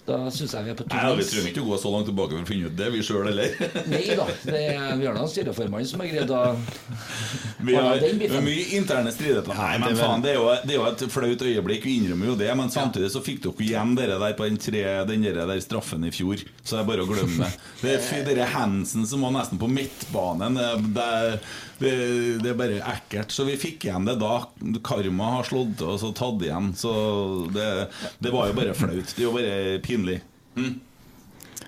da 0.04 0.18
syns 0.36 0.52
jeg 0.52 0.66
vi 0.66 0.72
er 0.74 0.76
på 0.76 0.84
Nei, 0.92 1.12
Vi 1.16 1.26
trenger 1.30 1.46
ikke 1.54 1.62
å 1.62 1.68
gå 1.70 1.78
så 1.80 1.92
langt 1.94 2.10
tilbake 2.10 2.36
for 2.36 2.44
å 2.44 2.48
finne 2.50 2.68
ut 2.68 2.76
det, 2.76 2.89
vi 2.92 3.04
sjøl 3.08 3.30
heller. 3.30 3.54
Nei 3.94 4.02
da. 4.20 4.26
Det 4.44 4.60
er, 4.74 4.82
vi 5.00 5.08
har 5.08 5.16
da 5.16 5.22
en 5.24 5.32
styreformann 5.32 5.88
som 5.88 6.04
har 6.04 6.10
greid 6.12 6.34
å 6.36 6.42
Vi 7.70 7.78
har, 7.78 8.02
den 8.02 8.20
biten. 8.20 8.44
mye 8.44 8.66
interne 8.76 9.13
stridigheter. 9.16 9.56
Nei, 9.56 9.78
men 9.80 9.96
faen, 9.96 10.24
det 10.26 10.34
er, 10.34 10.42
jo, 10.42 10.50
det 10.68 10.76
er 10.76 10.80
jo 10.82 10.88
et 10.89 11.06
flaut 11.13 11.46
øyeblikk, 11.48 11.88
vi 11.88 11.96
innrømmer 12.02 12.34
jo 12.34 12.36
det. 12.42 12.50
Men 12.60 12.74
samtidig 12.74 13.13
så 13.13 13.24
fikk 13.24 13.46
dere 13.46 13.63
igjen 13.63 13.96
dere 13.96 14.20
der 14.20 14.36
på 14.36 14.50
den, 14.50 14.60
tre, 14.60 14.84
den 15.08 15.24
der, 15.24 15.39
der 15.48 15.63
straffen 15.63 16.04
i 16.04 16.12
fjor. 16.12 16.44
Så 16.60 16.76
det 16.76 16.84
er 16.84 16.89
bare 16.92 17.06
å 17.06 17.08
glemme 17.08 17.48
det. 17.86 17.96
Det 18.28 18.36
er 18.36 18.52
Hansen 18.58 19.08
som 19.08 19.24
var 19.24 19.38
nesten 19.38 19.62
på 19.62 19.72
midtbanen. 19.72 20.60
Det, 20.60 20.74
det, 21.00 21.39
det, 21.80 21.94
det 22.44 22.54
er 22.54 22.60
bare 22.60 22.80
ekkelt. 22.94 23.34
Så 23.34 23.48
vi 23.48 23.58
fikk 23.60 23.88
igjen 23.88 24.08
det 24.10 24.18
da. 24.22 24.38
Karma 24.86 25.36
har 25.40 25.50
slått 25.50 25.78
til 25.82 25.94
oss 25.96 26.06
og 26.08 26.16
tatt 26.20 26.46
igjen. 26.46 26.74
Så 26.78 26.94
det, 27.54 27.70
det 28.24 28.34
var 28.34 28.50
jo 28.50 28.58
bare 28.62 28.78
flaut. 28.78 29.16
Det 29.16 29.26
jo 29.26 29.36
bare 29.36 29.78
pinlig. 29.84 30.22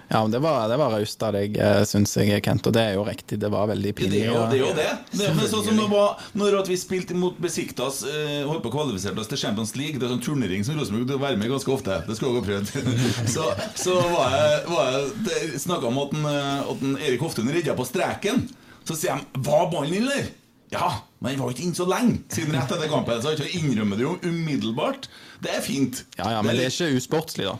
Ja, 0.08 0.22
men 0.22 0.32
det 0.32 0.40
var, 0.40 0.70
det 0.70 0.78
var 0.78 0.92
raust 0.94 1.24
av 1.26 1.34
deg, 1.34 1.56
syns 1.90 2.14
jeg, 2.20 2.38
Kent. 2.46 2.68
Og 2.70 2.74
det 2.76 2.84
er 2.92 2.98
jo 2.98 3.06
riktig. 3.08 3.40
Det 3.42 3.50
var 3.50 3.66
veldig 3.72 3.94
pinlig. 3.98 4.20
det 4.20 4.28
er 4.28 4.30
jo 4.30 4.44
det. 4.52 4.58
Er 4.58 4.62
jo 4.62 4.74
det. 4.78 4.90
det 5.18 5.26
er, 5.26 5.34
men 5.38 5.50
sånn 5.50 5.64
som 5.66 5.80
det 5.80 5.88
var 5.90 6.22
Når 6.38 6.60
vi 6.70 6.78
spilte 6.80 7.18
mot 7.18 7.38
Besiktas 7.42 8.04
eh, 8.06 8.44
Holdt 8.46 8.62
på 8.64 8.70
å 8.70 8.76
kvalifisere 8.76 9.18
oss 9.22 9.32
til 9.32 9.42
Champions 9.42 9.74
League 9.80 9.98
Det 9.98 10.06
er 10.06 10.14
sånn 10.14 10.24
turnering 10.24 10.66
som 10.68 10.78
Rosenborg 10.78 11.16
å 11.18 11.22
være 11.24 11.40
med 11.42 11.50
ganske 11.52 11.74
ofte 11.74 11.98
Det 12.06 12.18
skulle 12.18 12.36
jeg 12.36 12.44
ha 12.44 12.48
prøvd 12.50 12.70
Så, 13.36 13.48
så 13.82 13.98
var 14.12 14.36
jeg, 14.38 14.62
var 14.70 14.92
jeg 15.32 15.64
snakka 15.66 15.90
om 15.90 16.00
at, 16.04 16.14
den, 16.14 16.30
eh, 16.30 16.70
at 16.76 16.86
den 16.86 17.00
Erik 17.02 17.26
Hoftun 17.26 17.50
redda 17.50 17.76
på 17.78 17.88
streken 17.90 18.46
Så 18.86 18.96
sier 19.00 19.22
de 19.34 19.42
Var 19.50 19.70
ballen 19.72 19.94
inne?' 19.94 20.12
eller? 20.12 20.34
Ja, 20.74 20.88
men 21.22 21.36
den 21.36 21.42
var 21.44 21.52
ikke 21.54 21.64
inn 21.64 21.76
så 21.78 21.86
lenge 21.88 22.24
Siden 22.34 22.56
rett 22.58 22.72
etter 22.74 22.90
kampen 22.90 23.22
Så 23.22 23.36
jeg 23.38 23.54
innrømmer 23.62 23.96
det 24.00 24.04
jo 24.08 24.16
umiddelbart 24.26 25.08
Det 25.42 25.52
er 25.54 25.62
fint 25.62 26.04
Ja, 26.18 26.32
ja, 26.34 26.42
men 26.42 26.56
det 26.58 26.66
er 26.66 26.74
ikke 26.74 26.98
usportslig, 26.98 27.46
da. 27.46 27.58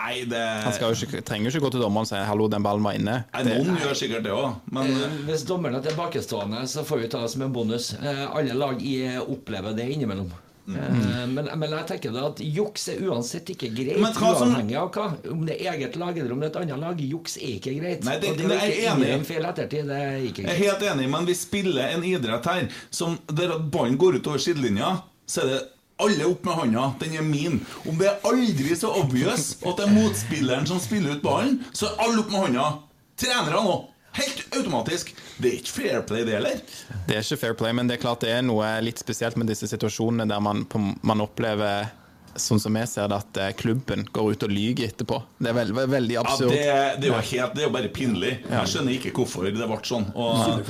Nei, 0.00 0.24
det 0.30 0.40
Han 0.64 0.72
skal 0.74 0.94
jo 0.94 1.06
ikke, 1.06 1.20
trenger 1.26 1.50
jo 1.50 1.54
ikke 1.58 1.64
gå 1.66 1.70
til 1.76 1.82
dommeren 1.84 2.06
og 2.08 2.10
si 2.10 2.16
'hallo, 2.16 2.48
den 2.48 2.62
ballen 2.66 2.82
var 2.82 2.98
inne'. 2.98 3.16
Nei, 3.34 3.42
Noen 3.46 3.78
gjør 3.78 3.94
sikkert 3.94 4.24
det 4.26 4.32
også 4.32 4.54
Men 4.72 4.86
eh, 4.96 5.16
Hvis 5.30 5.46
dommeren 5.46 5.76
er 5.78 5.82
tilbakestående, 5.88 6.62
så 6.66 6.84
får 6.84 7.02
vi 7.04 7.08
ta 7.08 7.20
det 7.22 7.30
som 7.30 7.42
en 7.42 7.52
bonus. 7.52 7.92
Eh, 7.94 8.26
Alle 8.36 8.54
lag 8.54 8.82
i- 8.82 9.18
opplever 9.18 9.76
det 9.76 9.88
innimellom. 9.92 10.30
Eh, 10.68 11.26
Men, 11.26 11.48
men 11.58 11.70
jeg 11.70 11.86
tenker 11.88 12.12
da 12.14 12.26
at 12.28 12.38
juks 12.44 12.88
er 12.92 13.00
uansett 13.08 13.48
ikke 13.54 13.70
greit, 13.74 13.98
som- 14.14 14.22
uavhengig 14.22 14.76
av 14.76 14.90
hva. 14.92 15.06
Om 15.32 15.46
det 15.46 15.56
er 15.60 15.72
eget 15.72 15.96
lag 15.96 16.18
eller 16.18 16.32
om 16.32 16.40
det 16.40 16.46
er 16.50 16.60
et 16.60 16.62
annet 16.68 16.78
lag. 16.80 17.00
Juks 17.00 17.36
er 17.38 17.56
ikke 17.58 17.74
greit. 17.80 18.04
Nei, 18.04 18.18
det- 18.18 18.30
Og 18.30 18.36
det 18.36 18.50
er 18.50 18.70
ikke 18.70 18.94
enig 18.94 19.26
feil 19.26 19.44
ettertid. 19.44 19.86
Det 19.86 19.98
er 19.98 20.20
ikke 20.28 20.42
greit. 20.44 20.46
Jeg 20.46 20.60
er 20.60 20.64
helt 20.70 20.82
enig, 20.92 21.08
men 21.10 21.26
vi 21.26 21.34
spiller 21.34 21.88
en 21.94 22.02
idrett 22.04 22.44
her 22.44 22.68
som 22.90 23.18
der 23.26 23.52
at 23.52 23.70
ballen 23.70 23.96
går 23.98 24.20
utover 24.20 24.38
sidelinja, 24.38 25.02
så 25.26 25.42
er 25.42 25.46
det 25.54 25.62
alle 26.00 26.24
opp 26.30 26.44
med 26.44 26.54
hånda. 26.54 26.98
Den 26.98 27.16
er 27.16 27.22
min. 27.22 27.66
Om 27.86 27.98
det 27.98 28.06
er 28.06 28.18
aldri 28.24 28.74
så 28.76 28.88
obvious 29.02 29.56
at 29.66 29.76
det 29.76 29.86
er 29.86 29.92
motspilleren 29.92 30.66
som 30.66 30.78
spiller 30.80 31.12
ut 31.16 31.22
ballen, 31.22 31.64
så 31.72 31.86
er 31.90 32.04
alle 32.06 32.20
opp 32.20 32.30
med 32.30 32.40
hånda. 32.46 32.78
Trenere 33.16 33.62
nå. 33.62 33.86
Helt 34.12 34.46
automatisk. 34.56 35.12
Det 35.40 35.48
er 35.48 35.60
ikke 35.60 35.72
fair 35.72 36.02
play, 36.04 36.24
det 36.28 36.36
heller. 36.36 36.58
Det 37.06 37.16
er 37.16 37.24
ikke 37.24 37.40
fair 37.40 37.56
play, 37.56 37.72
men 37.76 37.88
det 37.88 37.96
er 37.96 38.02
klart 38.02 38.24
det 38.24 38.32
er 38.34 38.44
noe 38.44 38.68
litt 38.84 39.00
spesielt 39.00 39.38
med 39.40 39.48
disse 39.48 39.68
situasjonene 39.70 40.28
der 40.28 40.42
man, 40.44 40.66
man 41.06 41.24
opplever 41.24 41.88
Sånn 42.38 42.60
som 42.62 42.76
jeg 42.78 42.88
ser 42.88 43.08
det, 43.10 43.16
at 43.24 43.38
eh, 43.42 43.50
klubben 43.58 44.04
går 44.14 44.32
ut 44.36 44.44
og 44.46 44.52
lyver 44.54 44.86
etterpå. 44.90 45.18
Det 45.40 45.50
er 45.50 45.56
veld, 45.56 45.74
veldig 45.90 46.14
Ja, 46.14 46.22
absurd. 46.22 46.52
det, 46.54 47.00
det 47.02 47.08
er 47.08 47.14
jo 47.14 47.22
helt, 47.30 47.54
det 47.56 47.62
er 47.64 47.66
jo 47.68 47.72
bare 47.74 47.90
pinlig. 47.94 48.32
Jeg 48.50 48.70
skjønner 48.70 48.94
ikke 48.96 49.12
hvorfor 49.16 49.48
det 49.48 49.54
ble 49.58 49.66
sånn. 49.86 50.06
Og 50.14 50.60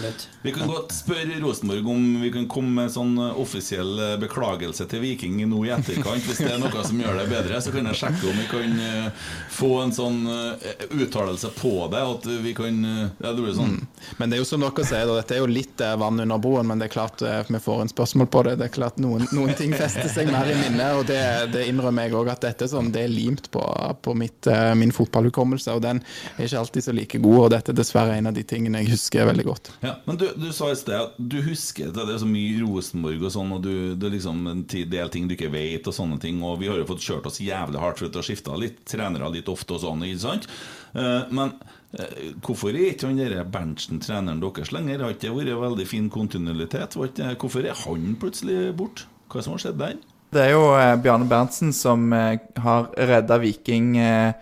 Vi 0.44 0.52
kan 0.56 0.70
godt 0.70 0.94
spørre 0.96 1.40
Rosenborg 1.42 1.88
om 1.92 2.06
vi 2.22 2.30
kan 2.34 2.46
komme 2.50 2.82
med 2.84 2.92
sånn 2.94 3.12
offisiell 3.20 3.92
eh, 4.00 4.16
beklagelse 4.22 4.86
til 4.90 5.02
Viking 5.04 5.40
nå 5.50 5.64
i 5.66 5.72
etterkant. 5.74 6.24
Hvis 6.26 6.40
det 6.42 6.52
er 6.54 6.60
noe 6.62 6.84
som 6.86 7.00
gjør 7.00 7.20
det 7.20 7.28
bedre, 7.32 7.60
så 7.62 7.72
kan 7.74 7.88
jeg 7.90 8.00
sjekke 8.00 8.30
om 8.30 8.40
vi 8.40 8.46
kan 8.50 8.80
eh, 8.86 9.28
få 9.54 9.72
en 9.84 9.92
sånn 9.96 10.20
eh, 10.30 10.86
uttalelse 11.02 11.52
på 11.60 11.74
det. 11.92 12.00
At 12.14 12.26
vi 12.46 12.54
kan 12.56 12.80
eh, 12.84 13.06
Ja, 13.20 13.32
det 13.34 13.42
blir 13.44 13.54
sånn. 13.56 13.76
Men 14.18 14.30
det 14.32 14.38
er 14.38 14.42
jo 14.44 14.48
som 14.48 14.64
dere 14.64 14.86
sier, 14.88 15.10
dette 15.20 15.36
er 15.36 15.42
jo 15.42 15.50
litt 15.50 15.80
eh, 15.84 15.96
vann 16.00 16.20
under 16.22 16.40
broen, 16.40 16.66
men 16.70 16.80
det 16.80 16.88
er 16.90 16.94
klart 16.96 17.22
eh, 17.26 17.42
vi 17.50 17.60
får 17.62 17.84
en 17.84 17.92
spørsmål 17.92 18.30
på 18.32 18.44
det. 18.48 18.56
Det 18.60 18.68
er 18.70 18.74
klart 18.74 18.98
Noen, 19.00 19.26
noen 19.34 19.54
ting 19.58 19.72
fester 19.76 20.08
seg 20.12 20.30
mer 20.32 20.48
i 20.50 20.56
minnet, 20.58 20.96
og 20.98 21.06
det, 21.08 21.20
det 21.54 21.66
innrømmer 21.70 22.08
jeg 22.08 22.16
òg 22.18 22.30
at 22.32 22.44
dette 22.44 22.68
sånn, 22.70 22.90
det 22.94 23.04
er 23.06 23.12
limt 23.12 23.50
på, 23.52 23.62
på 24.02 24.14
mitt, 24.18 24.46
eh, 24.50 24.72
min 24.78 24.94
fotballhukommelse, 24.94 25.74
og 25.76 25.84
den 25.84 26.02
er 26.36 26.46
ikke 26.46 26.60
alltid 26.60 26.86
så 26.86 26.94
like 26.96 27.20
god, 27.22 27.38
og 27.44 27.50
dette 27.54 27.74
er 27.74 27.78
dessverre 27.80 28.16
en 28.18 28.30
av 28.30 28.36
de 28.36 28.44
tingene 28.46 28.82
jeg 28.82 28.94
husker 28.94 29.28
veldig 29.30 29.46
godt. 29.46 29.72
Ja, 29.84 29.96
men 30.06 30.20
du, 30.20 30.26
du 30.38 30.48
sa 30.56 30.70
i 30.70 30.78
sted 30.78 30.96
at 30.98 31.18
du 31.18 31.40
husker 31.46 31.90
at 31.90 31.98
det 31.98 32.16
er 32.16 32.22
så 32.22 32.28
mye 32.28 32.60
Rosenborg 32.62 33.26
og 33.26 33.34
sånn, 33.34 33.56
og 33.56 33.64
du, 33.66 33.72
det 33.94 34.08
er 34.08 34.16
liksom 34.16 34.46
en 34.50 34.62
del 34.70 35.12
ting 35.12 35.28
du 35.28 35.36
ikke 35.36 35.52
vet, 35.52 35.86
og 35.86 35.96
sånne 35.96 36.20
ting. 36.22 36.40
Og 36.46 36.60
vi 36.62 36.70
har 36.70 36.80
jo 36.80 36.88
fått 36.88 37.04
kjørt 37.04 37.28
oss 37.30 37.40
jævlig 37.42 37.82
hardt 37.82 38.00
for 38.02 38.20
å 38.20 38.24
skifte 38.24 38.56
litt 38.60 38.82
trenere 38.88 39.30
litt 39.34 39.50
ofte 39.50 39.76
og 39.76 39.84
sånn, 39.84 40.06
ikke 40.08 40.22
sant? 40.24 40.48
Eh, 40.94 41.30
men 41.34 41.55
eh, 41.96 42.30
hvorfor 42.44 42.74
er 42.74 42.92
ikke 42.92 43.11
han 43.11 43.20
der 43.20 43.44
Berntsen 43.48 44.03
treneren 44.03 44.42
deres 44.42 44.72
lenger? 44.74 45.05
Har 45.05 45.16
ikke 45.16 45.30
det 45.30 45.36
vært 45.57 45.66
veldig 45.66 45.88
fin 45.88 46.09
kontinuitet? 46.12 46.96
Hvorfor 46.98 47.66
er 47.66 47.78
han 47.84 48.16
plutselig 48.20 48.70
borte? 48.78 49.09
Hva 49.30 49.38
det 49.38 49.46
som 49.46 49.55
har 49.55 49.62
skjedd 49.62 49.78
der? 49.78 50.01
Det 50.31 50.43
er 50.45 50.53
jo 50.55 50.66
eh, 50.78 50.97
Bjarne 51.03 51.26
Berntsen 51.26 51.72
som 51.74 52.12
eh, 52.14 52.39
har 52.62 52.91
redda 52.95 53.41
Viking 53.43 53.97
eh, 53.99 54.33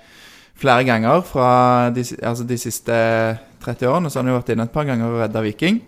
flere 0.59 0.85
ganger 0.85 1.23
fra 1.25 1.51
de, 1.95 2.03
altså 2.21 2.45
de 2.45 2.59
siste 2.61 2.97
30 3.65 3.89
årene. 3.89 4.11
Så 4.11 4.21
han 4.21 4.29
har 4.29 4.37
jo 4.37 4.41
vært 4.43 4.53
inne 4.53 4.67
et 4.69 4.75
par 4.75 4.85
ganger 4.89 5.09
og 5.09 5.23
redda 5.23 5.45
Viking. 5.47 5.81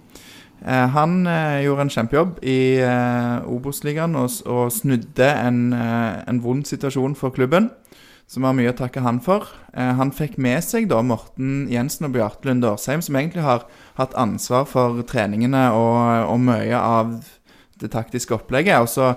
Eh, 0.60 0.86
han 0.94 1.26
eh, 1.28 1.62
gjorde 1.66 1.84
en 1.84 1.92
kjempejobb 1.92 2.40
i 2.48 2.60
eh, 2.84 3.48
Obos-ligaen 3.48 4.16
og, 4.20 4.40
og 4.48 4.72
snudde 4.72 5.28
en, 5.28 5.60
eh, 5.76 6.22
en 6.28 6.40
vond 6.44 6.64
situasjon 6.64 7.16
for 7.18 7.36
klubben. 7.36 7.68
Som 8.30 8.46
var 8.46 8.54
mye 8.54 8.70
å 8.70 8.76
takke 8.78 9.02
han 9.02 9.16
for. 9.18 9.48
Han 9.74 10.12
fikk 10.14 10.36
med 10.38 10.62
seg 10.62 10.84
da 10.86 11.00
Morten 11.02 11.64
Jensen 11.66 12.06
og 12.06 12.12
Bjarte 12.14 12.46
Lund 12.46 12.62
Årsheim, 12.62 13.02
som 13.02 13.16
egentlig 13.18 13.42
har 13.42 13.64
hatt 13.98 14.14
ansvar 14.14 14.68
for 14.70 15.00
treningene 15.02 15.64
og, 15.74 16.28
og 16.30 16.38
mye 16.46 16.78
av 16.78 17.10
det 17.82 17.90
taktiske 17.90 18.36
opplegget. 18.36 18.78
Og 18.84 18.86
så 18.92 19.08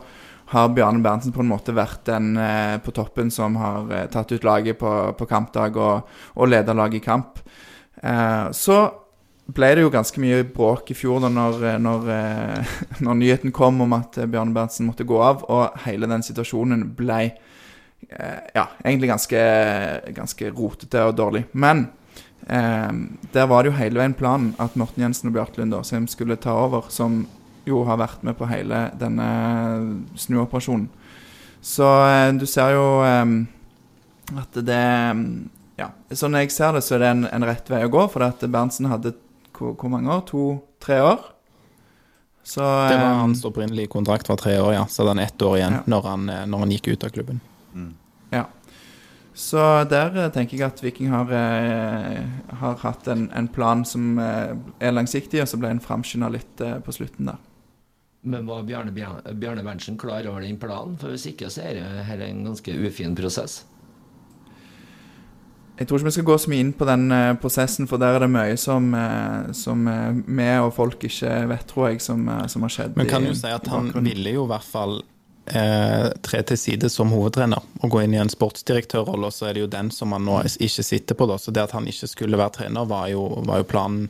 har 0.52 0.74
Bjarne 0.76 1.04
Berntsen 1.04 1.34
på 1.36 1.44
en 1.44 1.52
måte 1.52 1.76
vært 1.76 2.04
den 2.10 2.34
eh, 2.38 2.76
på 2.84 2.92
toppen 2.96 3.32
som 3.32 3.56
har 3.62 3.94
eh, 3.94 4.10
tatt 4.12 4.34
ut 4.34 4.44
laget 4.44 4.80
på, 4.82 4.92
på 5.18 5.30
kampdag 5.30 5.78
og, 5.80 6.10
og 6.36 6.52
leda 6.52 6.76
laget 6.76 7.00
i 7.02 7.06
kamp. 7.06 7.40
Eh, 8.04 8.52
så 8.52 8.82
ble 9.52 9.70
det 9.76 9.84
jo 9.84 9.92
ganske 9.92 10.22
mye 10.24 10.44
bråk 10.48 10.94
i 10.94 10.96
fjor 10.96 11.24
da 11.24 11.30
når, 11.32 11.64
eh, 11.68 11.80
når, 11.82 12.12
eh, 12.14 12.76
når 13.06 13.20
nyheten 13.20 13.56
kom 13.56 13.82
om 13.84 13.98
at 13.98 14.18
eh, 14.18 14.30
Bjarne 14.30 14.56
Berntsen 14.56 14.88
måtte 14.88 15.08
gå 15.08 15.20
av, 15.22 15.44
og 15.52 15.84
hele 15.88 16.10
den 16.10 16.24
situasjonen 16.26 16.92
ble 16.98 17.26
ja, 18.04 18.66
egentlig 18.84 19.08
ganske, 19.08 19.42
ganske 20.14 20.50
rotete 20.52 21.06
og 21.08 21.16
dårlig. 21.18 21.46
Men 21.56 21.86
der 22.44 23.48
var 23.48 23.64
det 23.64 23.72
jo 23.72 23.78
hele 23.78 24.02
veien 24.02 24.14
planen 24.14 24.50
at 24.62 24.76
Morten 24.78 25.06
Jensen 25.06 25.32
og 25.32 25.38
Bjarte 25.38 25.62
Lundåsheim 25.62 26.10
skulle 26.12 26.36
ta 26.38 26.52
over, 26.66 26.92
som 26.94 27.22
jo 27.66 27.84
har 27.88 27.98
vært 28.02 28.24
med 28.28 28.36
på 28.38 28.48
hele 28.50 28.90
denne 29.00 29.28
snuoperasjonen. 30.20 30.90
Så 31.64 31.88
eh, 32.10 32.32
du 32.36 32.46
ser 32.50 32.74
jo 32.76 32.88
eh, 33.08 34.40
at 34.40 34.58
det 34.68 34.82
Ja, 35.80 35.88
sånn 36.14 36.36
jeg 36.38 36.52
ser 36.54 36.76
det, 36.76 36.84
så 36.86 36.96
er 36.98 37.00
det 37.02 37.12
en, 37.14 37.24
en 37.34 37.46
rett 37.48 37.70
vei 37.72 37.80
å 37.86 37.92
gå. 37.94 38.04
For 38.12 38.26
at 38.28 38.44
Berntsen 38.52 38.90
hadde 38.92 39.16
hvor, 39.56 39.74
hvor 39.80 39.90
mange 39.94 40.12
år? 40.12 40.26
To-tre 40.30 41.00
år? 41.02 41.30
Så 42.44 42.60
Det 42.60 42.98
var 43.00 43.14
eh, 43.14 43.22
hans 43.24 43.46
opprinnelige 43.48 43.88
kontrakt 43.94 44.28
var 44.30 44.38
tre 44.42 44.58
år, 44.60 44.74
ja. 44.76 44.84
Så 44.92 45.02
hadde 45.04 45.16
han 45.16 45.24
ett 45.24 45.42
år 45.42 45.56
igjen 45.62 45.80
Ja. 45.80 45.84
når, 45.88 46.10
han, 46.12 46.26
når 46.52 46.66
han 46.66 46.76
gikk 46.76 46.92
ut 46.92 47.08
av 47.08 47.14
klubben. 47.16 47.40
Ja. 48.34 48.44
Så 49.34 49.58
der 49.90 50.30
tenker 50.36 50.58
jeg 50.60 50.68
at 50.68 50.84
Viking 50.84 51.10
har, 51.10 51.32
har 52.60 52.76
hatt 52.84 53.08
en, 53.10 53.24
en 53.34 53.48
plan 53.50 53.82
som 53.88 54.20
er 54.20 54.92
langsiktig, 54.94 55.40
og 55.42 55.48
så 55.50 55.58
ble 55.58 55.72
en 55.74 55.82
framskynda 55.82 56.30
litt 56.30 56.62
på 56.86 56.94
slutten 56.94 57.32
der. 57.32 57.40
Men 58.24 58.48
var 58.48 58.64
Bjarne, 58.64 58.92
Bjarne 59.36 59.64
Berntsen 59.66 59.98
klar 60.00 60.26
over 60.32 60.42
den 60.42 60.58
planen? 60.60 60.96
For 61.00 61.12
hvis 61.12 61.28
ikke, 61.34 61.50
så 61.52 61.66
er 61.68 61.80
det 61.80 62.08
her 62.08 62.24
en 62.24 62.44
ganske 62.48 62.76
ufin 62.88 63.16
prosess. 63.20 63.64
Jeg 65.74 65.90
tror 65.90 66.00
ikke 66.00 66.08
vi 66.08 66.14
skal 66.16 66.28
gå 66.28 66.36
så 66.38 66.52
mye 66.52 66.64
inn 66.64 66.74
på 66.78 66.86
den 66.86 67.08
eh, 67.12 67.32
prosessen, 67.42 67.88
for 67.90 68.00
der 68.00 68.16
er 68.16 68.24
det 68.24 68.30
mye 68.32 68.58
som, 68.62 68.92
eh, 68.96 69.48
som 69.58 69.88
eh, 69.90 70.20
vi 70.28 70.50
og 70.62 70.70
folk 70.76 71.02
ikke 71.10 71.32
vet, 71.50 71.66
tror 71.72 71.90
jeg, 71.90 72.04
som, 72.06 72.28
eh, 72.30 72.46
som 72.52 72.64
har 72.64 72.76
skjedd. 72.76 72.94
Men 73.00 73.10
kan 73.10 73.26
du 73.26 73.34
si 73.36 73.50
at 73.50 73.68
han 73.74 73.90
ville 73.98 74.36
jo 74.38 74.46
i 74.46 74.52
hvert 74.54 74.70
fall 74.70 75.00
eh, 75.50 76.12
tre 76.24 76.44
til 76.48 76.62
side 76.62 76.92
som 76.94 77.12
hovedtrener 77.12 77.66
og 77.82 77.90
gå 77.90 78.04
inn 78.06 78.14
i 78.14 78.22
en 78.22 78.32
sportsdirektørrolle, 78.32 79.28
og 79.28 79.36
så 79.36 79.50
er 79.50 79.58
det 79.58 79.66
jo 79.66 79.74
den 79.74 79.90
som 79.92 80.14
han 80.16 80.24
nå 80.30 80.44
ikke 80.46 80.86
sitter 80.86 81.18
på. 81.18 81.28
da, 81.28 81.40
Så 81.42 81.52
det 81.52 81.66
at 81.66 81.76
han 81.76 81.90
ikke 81.90 82.12
skulle 82.12 82.40
være 82.40 82.60
trener, 82.62 82.88
var 82.88 83.10
jo, 83.12 83.26
var 83.48 83.64
jo 83.64 83.70
planen. 83.74 84.08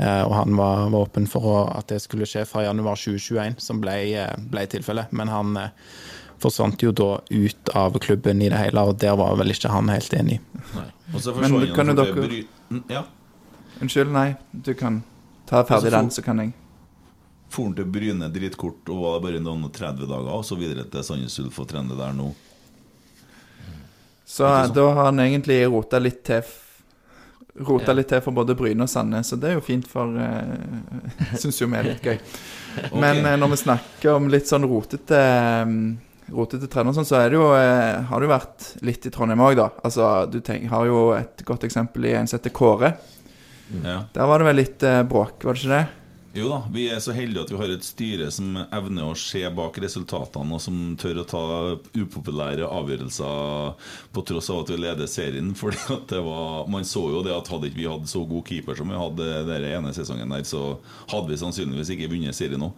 Eh, 0.00 0.22
og 0.24 0.32
han 0.32 0.54
var, 0.56 0.86
var 0.88 1.04
åpen 1.06 1.26
for 1.28 1.44
å, 1.44 1.56
at 1.76 1.90
det 1.92 1.98
skulle 2.00 2.24
skje 2.28 2.46
fra 2.48 2.62
januar 2.64 2.96
2021, 2.96 3.58
som 3.60 3.82
ble, 3.82 3.98
eh, 4.16 4.32
ble 4.52 4.62
tilfellet. 4.72 5.12
Men 5.12 5.28
han 5.28 5.56
eh, 5.60 5.74
forsvant 6.40 6.80
jo 6.80 6.92
da 6.96 7.10
ut 7.28 7.72
av 7.76 7.98
klubben 8.00 8.40
i 8.40 8.48
det 8.48 8.56
hele, 8.62 8.80
og 8.88 8.96
der 9.02 9.18
var 9.20 9.36
vel 9.36 9.52
ikke 9.52 9.68
han 9.74 9.92
helt 9.92 10.14
enig. 10.16 10.38
Nei. 10.72 10.86
Og 11.12 11.20
så 11.20 11.34
Men 11.36 11.58
kan 11.76 11.92
jo 11.92 11.98
dere- 12.00 12.14
bry- 12.28 12.46
Mm, 12.70 12.84
Ja. 12.88 13.00
Unnskyld, 13.82 14.12
nei. 14.14 14.36
Du 14.52 14.72
kan 14.78 15.02
ta 15.48 15.64
ferdig 15.64 15.88
Altså, 15.88 15.90
den, 15.90 16.10
så 16.14 16.22
kan 16.22 16.38
jeg. 16.38 16.52
For 17.50 17.64
han 17.66 17.74
til 17.74 17.84
Bryne 17.90 18.28
dritkort 18.30 18.88
og 18.94 19.00
var 19.02 19.20
bare 19.24 19.40
noen 19.42 19.64
30 19.74 20.06
dager, 20.06 20.28
og 20.30 20.44
så 20.46 20.54
videre 20.56 20.84
til 20.88 21.02
Sandnes 21.02 21.34
Ulf 21.42 21.58
og 21.58 21.66
trene 21.66 21.96
der 21.98 22.12
nå. 22.14 22.28
Så 24.24 24.46
da 24.72 24.84
har 24.94 25.04
han 25.10 25.18
egentlig 25.18 25.64
rota 25.66 25.98
litt 25.98 26.22
til 26.28 26.44
Rota 27.66 27.92
litt 27.96 28.08
til 28.08 28.22
for 28.24 28.32
både 28.36 28.54
Bryne 28.56 28.84
og 28.86 28.88
Sandnes, 28.90 29.28
så 29.32 29.36
det 29.40 29.50
er 29.50 29.58
jo 29.58 29.64
fint 29.64 29.88
for 29.90 30.14
uh, 30.16 31.34
Syns 31.36 31.60
jo 31.60 31.68
vi 31.70 31.76
er 31.80 31.88
litt 31.90 32.04
gøy. 32.06 32.16
Men 33.02 33.18
Ok. 33.20 33.26
eh, 33.32 33.36
når 33.42 33.50
vi 33.52 33.58
snakker 33.64 34.12
om 34.14 34.28
litt 34.32 34.46
sånn 34.50 34.64
rotete 34.70 35.18
um, 35.66 35.74
Rotete 36.30 36.68
trener 36.70 36.94
sånn, 36.94 37.06
så 37.08 37.16
er 37.18 37.32
det 37.32 37.34
jo, 37.40 37.48
eh, 37.58 37.96
har 38.06 38.20
det 38.22 38.28
jo 38.28 38.30
vært 38.30 38.66
litt 38.86 39.06
i 39.08 39.10
Trondheim 39.10 39.40
òg, 39.42 39.56
da. 39.58 39.64
Altså, 39.82 40.04
du 40.30 40.36
tenk, 40.46 40.68
har 40.70 40.86
jo 40.86 41.00
et 41.16 41.42
godt 41.48 41.64
eksempel 41.66 42.06
i 42.06 42.12
en 42.14 42.30
som 42.30 42.38
heter 42.38 42.52
Kåre. 42.54 42.92
Ja. 43.82 43.96
Der 44.14 44.28
var 44.30 44.38
det 44.38 44.46
vel 44.46 44.60
litt 44.60 44.84
eh, 44.86 45.00
bråk, 45.10 45.42
var 45.42 45.58
det 45.58 45.64
ikke 45.64 45.72
det? 45.74 45.82
Jo 46.32 46.46
da, 46.46 46.60
vi 46.70 46.84
er 46.86 47.00
så 47.02 47.10
heldige 47.10 47.42
at 47.42 47.50
vi 47.50 47.56
har 47.58 47.72
et 47.74 47.82
styre 47.82 48.28
som 48.30 48.54
evner 48.62 49.08
å 49.08 49.16
se 49.18 49.40
bak 49.50 49.80
resultatene, 49.82 50.54
og 50.54 50.62
som 50.62 50.76
tør 51.00 51.24
å 51.24 51.26
ta 51.26 51.40
upopulære 51.98 52.68
avgjørelser 52.70 53.88
på 54.14 54.24
tross 54.28 54.50
av 54.54 54.60
at 54.62 54.70
vi 54.70 54.78
leder 54.78 55.10
serien. 55.10 55.50
Fordi 55.58 55.80
at 55.96 56.06
det 56.12 56.22
var, 56.22 56.68
Man 56.70 56.86
så 56.86 57.02
jo 57.10 57.24
det 57.26 57.34
at 57.34 57.50
hadde 57.50 57.72
ikke 57.72 57.80
vi 57.80 57.88
hatt 57.90 58.06
så 58.12 58.22
god 58.30 58.46
keeper 58.46 58.78
som 58.78 58.92
vi 58.94 59.00
hadde 59.00 59.30
den 59.48 59.66
ene 59.72 59.90
sesongen 59.96 60.30
der, 60.30 60.46
så 60.46 60.76
hadde 61.10 61.32
vi 61.32 61.40
sannsynligvis 61.42 61.90
ikke 61.96 62.12
vunnet 62.14 62.38
serien 62.38 62.62
nå. 62.62 62.70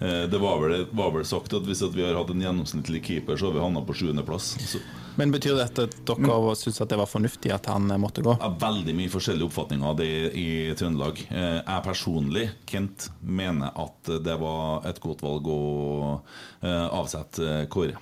Eh, 0.00 0.26
Det 0.28 0.38
var 0.38 0.60
vel, 0.60 0.86
var 0.92 1.10
vel 1.14 1.24
sagt 1.24 1.54
at 1.56 1.62
hvis 1.64 1.82
at 1.86 1.94
vi 1.96 2.04
har 2.04 2.14
hatt 2.18 2.30
en 2.30 2.42
gjennomsnittlig 2.42 3.02
keeper, 3.04 3.36
så 3.36 3.46
har 3.48 3.56
vi 3.56 3.60
havna 3.64 3.82
på 3.86 3.94
sjuendeplass. 3.96 4.76
Men 5.16 5.32
betyr 5.32 5.56
dette 5.56 5.86
at 5.88 5.94
dere 6.04 6.56
syns 6.60 6.82
det 6.84 6.98
var 7.00 7.08
fornuftig 7.08 7.52
at 7.54 7.66
han 7.72 7.90
eh, 7.90 7.96
måtte 8.00 8.22
gå? 8.26 8.36
Ja, 8.40 8.50
veldig 8.60 8.94
mye 8.98 9.12
forskjellige 9.12 9.48
oppfatninger 9.48 9.86
av 9.88 9.96
det 9.96 10.10
i 10.36 10.48
Trøndelag. 10.76 11.22
Eh, 11.30 11.60
Jeg 11.62 11.84
personlig, 11.86 12.50
Kent, 12.66 13.08
mener 13.22 13.72
at 13.76 14.12
det 14.24 14.36
var 14.40 14.84
et 14.86 15.00
godt 15.00 15.22
valg 15.24 15.48
å 15.48 15.60
avsette 16.66 17.66
Kåre. 17.70 17.96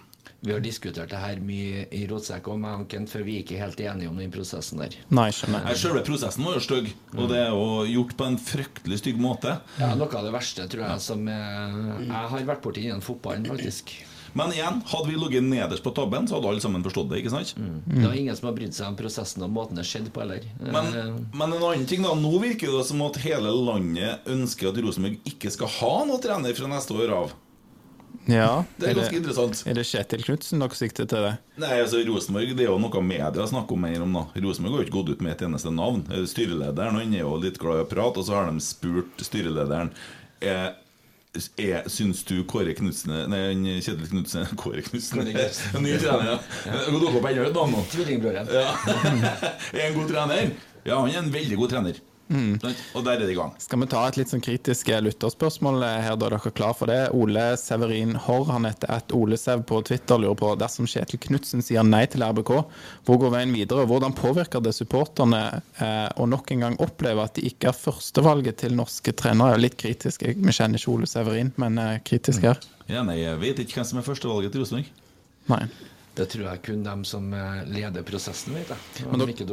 Vi 0.45 0.53
har 0.53 0.61
diskutert 0.61 1.09
det 1.09 1.21
her 1.23 1.39
mye 1.41 1.87
i 1.97 2.03
Rotsekk 2.11 2.49
og 2.53 2.59
med 2.61 2.71
Anken, 2.83 3.07
for 3.09 3.25
vi 3.25 3.39
er 3.39 3.45
ikke 3.47 3.61
helt 3.63 3.81
enige 3.81 4.11
om 4.13 4.19
den 4.21 4.33
prosessen 4.35 4.83
der. 4.83 4.93
Nei, 5.09 5.31
skjønner. 5.33 5.65
Nei, 5.65 5.75
Selve 5.81 6.03
prosessen 6.05 6.45
var 6.45 6.59
jo 6.59 6.65
stygg, 6.67 6.91
og 7.17 7.29
det 7.33 7.39
er 7.47 7.53
jo 7.55 7.69
gjort 7.95 8.17
på 8.21 8.27
en 8.29 8.37
fryktelig 8.41 8.99
stygg 9.01 9.21
måte. 9.25 9.57
Ja, 9.81 9.95
Noe 9.97 10.11
av 10.21 10.27
det 10.29 10.35
verste 10.35 10.67
tror 10.69 10.85
jeg 10.85 11.01
som 11.05 11.25
jeg, 11.33 11.87
jeg 12.09 12.35
har 12.35 12.51
vært 12.53 12.61
borti 12.67 12.85
innen 12.85 13.01
fotballen, 13.05 13.49
faktisk. 13.49 13.95
Men 14.35 14.51
igjen, 14.51 14.81
hadde 14.91 15.07
vi 15.07 15.15
ligget 15.15 15.45
nederst 15.47 15.85
på 15.85 15.93
tabben, 15.95 16.27
så 16.27 16.35
hadde 16.41 16.49
alle 16.51 16.61
sammen 16.61 16.83
forstått 16.83 17.13
det. 17.13 17.21
ikke 17.23 17.31
sant? 17.31 17.53
Det 17.87 18.03
var 18.03 18.17
ingen 18.19 18.35
som 18.35 18.49
har 18.49 18.57
brydd 18.57 18.75
seg 18.75 18.89
om 18.91 18.97
prosessen 18.99 19.45
og 19.47 19.53
måten 19.55 19.79
det 19.79 19.85
skjedde 19.87 20.11
på 20.11 20.25
heller. 20.25 20.43
Men, 20.59 20.89
Eh, 20.91 21.13
men 21.39 21.53
en 21.55 21.63
annen 21.63 21.87
ting 21.87 22.03
da, 22.03 22.17
nå 22.19 22.33
virker 22.43 22.75
det 22.75 22.83
som 22.89 23.01
at 23.07 23.21
hele 23.23 23.53
landet 23.55 24.27
ønsker 24.27 24.73
at 24.73 24.81
Rosenborg 24.83 25.21
ikke 25.31 25.53
skal 25.55 25.71
ha 25.79 25.93
noen 26.11 26.21
trener 26.25 26.53
fra 26.59 26.67
neste 26.75 26.99
år 26.99 27.15
av. 27.15 27.33
Ja, 28.31 28.65
Det 28.81 28.89
er 28.89 28.99
ganske 28.99 29.19
interessant. 29.19 29.63
Er 29.69 29.77
det 29.77 29.85
Kjetil 29.89 30.23
Knutsen 30.25 30.63
dere 30.63 30.79
sikter 30.79 31.09
til 31.11 31.27
det? 31.27 31.33
Nei, 31.61 31.73
altså 31.83 32.01
Rosenborg 32.09 32.55
det 32.57 32.65
er 32.65 32.71
jo 32.71 32.79
noe 32.81 33.03
media 33.05 33.49
snakker 33.51 33.81
mer 33.81 34.05
om. 34.05 34.15
da 34.17 34.25
Rosenborg 34.45 34.77
har 34.77 34.85
jo 34.85 34.87
ikke 34.89 34.97
gått 35.01 35.13
ut 35.15 35.25
med 35.27 35.35
et 35.35 35.45
eneste 35.49 35.73
navn. 35.75 36.07
Eh, 36.11 36.25
Styrelederen 36.31 37.01
han 37.01 37.13
er 37.13 37.25
jo 37.27 37.37
litt 37.43 37.61
glad 37.61 37.83
i 37.83 37.85
å 37.85 37.91
prate, 37.91 38.23
og 38.23 38.29
så 38.29 38.39
har 38.39 38.49
de 38.51 38.65
spurt 38.65 39.27
styrelederen 39.27 39.93
eh, 40.41 40.71
er, 41.59 41.89
Syns 41.91 42.23
du 42.29 42.37
Kåre 42.47 42.77
Knutsen 42.79 43.11
Nei, 43.33 43.81
Kjetil 43.83 44.07
Knutsen 44.13 44.47
Kåre 44.61 44.85
Knutsen. 44.87 45.27
Ny 45.27 45.99
trener, 45.99 46.35
ja. 46.37 46.39
Gå 46.89 47.01
dere 47.03 47.11
opp 47.11 47.29
enda 47.29 47.49
et 47.49 47.59
navn 47.59 47.75
nå. 47.75 47.85
Tvillingbroren. 47.93 48.51
Ja. 48.55 48.67
er 49.75 49.89
en 49.91 49.99
god 49.99 50.13
trener? 50.15 50.53
Ja, 50.85 51.01
han 51.01 51.11
er 51.11 51.23
en 51.25 51.33
veldig 51.35 51.59
god 51.61 51.75
trener. 51.75 52.03
Sant? 52.29 52.81
Og 52.97 53.05
der 53.05 53.19
er 53.19 53.27
det 53.27 53.35
i 53.35 53.37
gang. 53.37 53.53
Skal 53.61 53.83
vi 53.83 53.89
ta 53.93 54.03
et 54.09 54.17
litt 54.17 54.31
sånn 54.33 54.43
kritisk 54.45 54.89
eh, 54.89 55.03
lytterspørsmål 55.05 55.83
eh, 55.85 55.99
her, 56.07 56.17
da 56.17 56.31
er 56.31 56.37
dere 56.37 56.53
klar 56.57 56.73
for 56.77 56.91
det? 56.91 56.99
Ole 57.17 57.45
Severin 57.61 58.15
Horr, 58.27 58.49
han 58.55 58.69
heter 58.69 58.91
at 58.97 59.13
Olesev 59.15 59.65
på 59.69 59.83
Twitter, 59.87 60.21
lurer 60.23 60.39
på 60.41 60.55
dersom 60.61 60.89
Kjetil 60.89 61.21
Knutsen 61.27 61.65
sier 61.65 61.85
nei 61.85 62.05
til 62.11 62.25
RBK, 62.25 62.55
hvor 63.05 63.21
går 63.21 63.35
veien 63.37 63.55
videre? 63.55 63.87
Hvordan 63.91 64.17
påvirker 64.17 64.65
det 64.65 64.73
supporterne 64.77 65.43
eh, 65.77 66.09
å 66.17 66.29
nok 66.31 66.55
en 66.57 66.67
gang 66.67 66.79
oppleve 66.85 67.29
at 67.29 67.37
de 67.37 67.47
ikke 67.51 67.71
er 67.73 67.79
førstevalget 67.79 68.63
til 68.65 68.77
norske 68.79 69.13
trenere? 69.13 69.61
Litt 69.61 69.77
kritisk, 69.81 70.25
vi 70.25 70.57
kjenner 70.57 70.81
ikke 70.81 70.95
Ole 70.97 71.11
Severin, 71.11 71.53
men 71.61 71.81
eh, 71.83 71.99
kritisk 72.09 72.49
her. 72.49 72.63
Ja, 72.89 73.05
nei, 73.05 73.21
Jeg 73.23 73.41
vet 73.41 73.61
ikke 73.65 73.81
hvem 73.81 73.91
som 73.93 74.01
er 74.01 74.09
førstevalget 74.09 74.55
til 74.55 74.65
Rosenborg. 74.65 74.89
Nei. 75.53 75.67
Det 76.15 76.29
tror 76.31 76.45
jeg 76.47 76.63
kun 76.63 76.83
dem 76.87 77.01
som 77.05 77.33
eh, 77.35 77.65
leder 77.67 78.05
prosessen, 78.07 78.55
vet 78.55 78.71
jeg. 78.71 79.07
Men 79.11 79.25
Mikke 79.27 79.47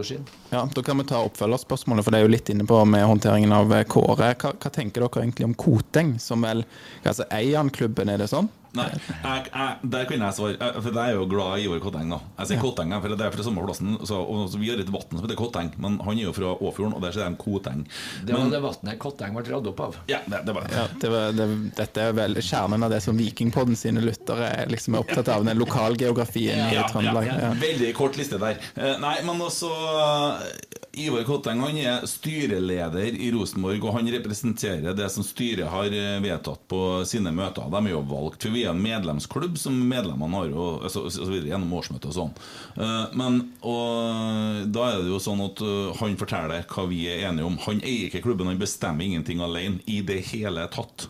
Ja, 0.51 0.68
Da 0.76 0.84
kan 0.86 0.97
vi 1.01 1.07
ta 1.09 1.24
oppfølgerspørsmålet, 1.26 2.05
for 2.05 2.14
det 2.14 2.20
er 2.22 2.28
jo 2.28 2.34
litt 2.36 2.51
inne 2.53 2.68
på 2.70 2.84
med 2.86 3.05
håndteringen 3.09 3.51
av 3.55 3.74
eh, 3.74 3.86
Kåre. 3.89 4.36
Hva, 4.38 4.53
hva 4.53 4.70
tenker 4.74 5.01
dere 5.01 5.24
egentlig 5.24 5.47
om 5.49 5.55
Koteng, 5.57 6.20
som 6.22 6.45
vel 6.45 6.62
altså 7.01 7.26
eier 7.34 7.70
klubben, 7.74 8.14
er 8.14 8.22
det 8.22 8.30
sånn? 8.30 8.49
Nei, 8.74 8.86
jeg, 8.88 9.49
jeg, 9.51 9.89
der 9.91 10.05
kan 10.07 10.22
jeg 10.24 10.34
svare. 10.38 10.53
Jeg- 10.59 10.82
For 10.86 10.91
jeg 10.95 11.09
er 11.11 11.17
jo 11.17 11.26
glad 11.28 11.59
i 11.59 11.65
Ivar 11.65 11.80
Kotteng. 11.84 12.09
da 12.13 12.19
Jeg 12.39 12.47
sier 12.47 12.61
Kotteng, 12.61 12.93
for 13.01 13.09
det 13.15 13.26
er 13.26 13.32
fra 13.36 13.43
samme 13.43 13.65
plassen. 13.65 13.97
Så, 14.07 14.15
og, 14.22 14.45
så 14.49 14.57
vi 14.61 14.69
har 14.72 14.80
et 14.80 14.91
vann 14.93 15.09
som 15.11 15.22
heter 15.26 15.36
Kotteng, 15.39 15.72
men 15.78 15.97
han 15.99 16.17
er 16.17 16.24
jo 16.30 16.32
fra 16.34 16.53
Åfjorden, 16.55 16.95
og 16.95 17.01
der 17.03 17.11
sier 17.11 17.28
de 17.30 17.36
Koteng. 17.41 17.86
Det 18.24 18.34
var 18.34 18.45
Men, 18.45 18.51
det 18.55 18.61
vannet 18.63 18.99
Kotteng 19.03 19.36
ble 19.36 19.43
dratt 19.49 19.67
opp 19.74 19.80
av. 19.88 19.97
ja, 20.07 20.19
det, 20.26 20.39
det 20.47 20.55
var 20.55 20.67
det. 20.69 20.78
Ja, 20.80 20.86
det 21.03 21.11
var, 21.11 21.32
det, 21.41 21.47
dette 21.82 22.01
er 22.07 22.13
vel 22.13 22.36
kjernen 22.39 22.84
av 22.88 22.89
det 22.95 23.01
som 23.03 23.17
Vikingpodden 23.19 23.76
sine 23.76 23.99
lyttere 24.05 24.47
er 24.61 24.72
liksom 24.72 24.95
er 24.95 25.03
opptatt 25.03 25.28
av, 25.36 25.43
den 25.45 25.59
lokalgeografien 25.59 26.69
i 26.72 26.76
Ja, 26.80 26.88
Trøndelag. 26.88 27.28
ja, 27.28 27.38
Ja. 27.41 27.53
Veldig 27.59 27.93
kort 27.97 28.15
liste 28.17 28.39
der. 28.39 28.55
Eh, 28.76 28.95
nei, 29.03 29.17
men 29.28 29.39
også 29.41 29.67
eh, 29.67 31.03
Ivar 31.05 31.24
Kotteng 31.28 31.59
han 31.63 31.78
er 31.80 32.07
styreleder 32.07 33.15
i 33.19 33.30
Rosenborg, 33.34 33.84
og 33.86 33.95
han 33.99 34.07
representerer 34.11 34.95
det 34.95 35.07
som 35.11 35.24
styret 35.24 35.67
har 35.72 35.86
eh, 35.95 36.19
vedtatt 36.24 36.63
på 36.72 36.82
sine 37.07 37.32
møter. 37.36 37.67
De 37.72 37.82
er 37.86 37.93
jo 37.95 38.01
valgt, 38.07 38.41
for 38.43 38.51
vi 38.55 38.61
er 38.64 38.72
en 38.72 38.82
medlemsklubb 38.84 39.57
som 39.59 39.78
medlemmene 39.89 40.41
har 40.41 40.53
og, 40.55 40.88
så, 40.91 41.05
så 41.14 41.28
videre, 41.30 41.51
gjennom 41.53 41.74
årsmøtet 41.80 42.09
og 42.12 42.18
sånn. 42.18 42.36
Uh, 42.78 43.07
men 43.18 43.39
og, 43.62 44.68
da 44.74 44.89
er 44.89 45.01
det 45.01 45.14
jo 45.14 45.22
sånn 45.24 45.45
at 45.45 45.64
uh, 45.66 45.93
han 46.01 46.20
forteller 46.20 46.68
hva 46.72 46.86
vi 46.91 47.05
er 47.12 47.28
enige 47.30 47.47
om. 47.47 47.57
Han 47.68 47.82
eier 47.82 48.09
ikke 48.09 48.24
klubben, 48.28 48.51
han 48.51 48.62
bestemmer 48.62 49.07
ingenting 49.07 49.43
alene 49.43 49.84
i 49.89 50.01
det 50.05 50.22
hele 50.34 50.68
tatt. 50.74 51.09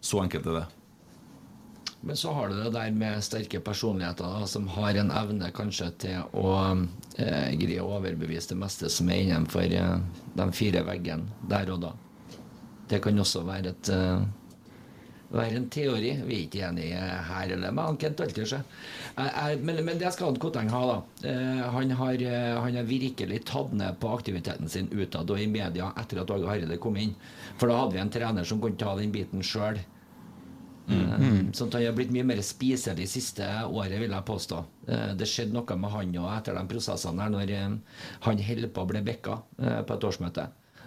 Så 0.00 0.22
enkelt 0.22 0.46
er 0.46 0.60
det. 0.60 0.66
Men 2.00 2.16
så 2.16 2.32
har 2.32 2.48
du 2.48 2.62
det 2.62 2.70
der 2.70 2.90
med 2.90 3.24
sterke 3.24 3.60
personligheter 3.60 4.24
da, 4.24 4.46
som 4.46 4.68
har 4.68 4.94
en 4.94 5.10
evne 5.10 5.50
kanskje 5.54 5.88
til 6.04 6.36
å 6.38 6.52
eh, 7.18 7.54
greie 7.58 7.82
å 7.82 7.96
overbevise 7.98 8.52
det 8.52 8.58
meste 8.60 8.90
som 8.92 9.10
er 9.10 9.24
innenfor 9.24 9.66
eh, 9.66 9.96
de 10.38 10.46
fire 10.54 10.84
veggene 10.86 11.48
der 11.50 11.72
og 11.74 11.82
da. 11.82 11.92
Det 12.88 13.02
kan 13.04 13.18
også 13.18 13.42
være 13.48 13.74
et 13.74 13.90
eh, 13.92 14.22
være 15.30 15.56
en 15.58 15.66
teori. 15.70 16.12
Vi 16.24 16.34
er 16.36 16.44
ikke 16.46 16.62
enige 16.68 17.00
her 17.28 17.50
eller 17.52 17.72
med 17.72 17.84
han 17.84 17.96
Kent 18.00 18.18
jeg- 18.18 19.60
Men, 19.62 19.84
men 19.84 19.98
det 19.98 20.12
skal 20.12 20.26
han 20.30 20.36
Koteng 20.40 20.70
ha, 20.70 20.80
da. 20.86 21.28
Eh, 21.28 21.70
han, 21.70 21.90
har, 21.90 22.14
eh, 22.14 22.60
han 22.60 22.74
har 22.74 22.82
virkelig 22.84 23.44
tatt 23.44 23.72
ned 23.72 23.98
på 24.00 24.08
aktiviteten 24.16 24.68
sin 24.68 24.88
utad 24.92 25.30
og 25.30 25.38
i 25.40 25.46
media 25.46 25.92
etter 25.96 26.20
at 26.22 26.30
Åge 26.30 26.46
Hareide 26.48 26.78
kom 26.80 26.96
inn. 26.96 27.14
For 27.58 27.68
da 27.68 27.76
hadde 27.80 27.92
vi 27.92 27.98
en 28.00 28.10
trener 28.10 28.44
som 28.44 28.60
kunne 28.60 28.76
ta 28.78 28.94
den 28.96 29.12
biten 29.12 29.42
sjøl. 29.42 29.78
Mm. 30.88 31.50
Sånn 31.52 31.68
at 31.68 31.74
han 31.76 31.82
har 31.84 31.92
blitt 31.92 32.12
mye 32.14 32.24
mer 32.24 32.38
spiselig 32.40 33.08
siste 33.12 33.44
året, 33.68 33.98
vil 34.00 34.10
jeg 34.14 34.24
påstå. 34.24 34.62
Eh, 34.88 35.14
Det 35.20 35.26
skjedde 35.28 35.52
noe 35.52 35.76
med 35.76 35.90
han 35.90 36.14
òg 36.16 36.30
etter 36.38 36.54
de 36.56 36.62
prosessene 36.70 37.20
her, 37.20 37.28
når 37.34 37.50
eh, 37.50 37.68
han 38.24 38.38
holdt 38.38 38.72
på 38.72 38.84
å 38.86 38.88
bli 38.88 39.02
bekka 39.04 39.42
eh, 39.60 39.82
på 39.82 39.94
et 39.98 40.04
årsmøte. 40.08 40.46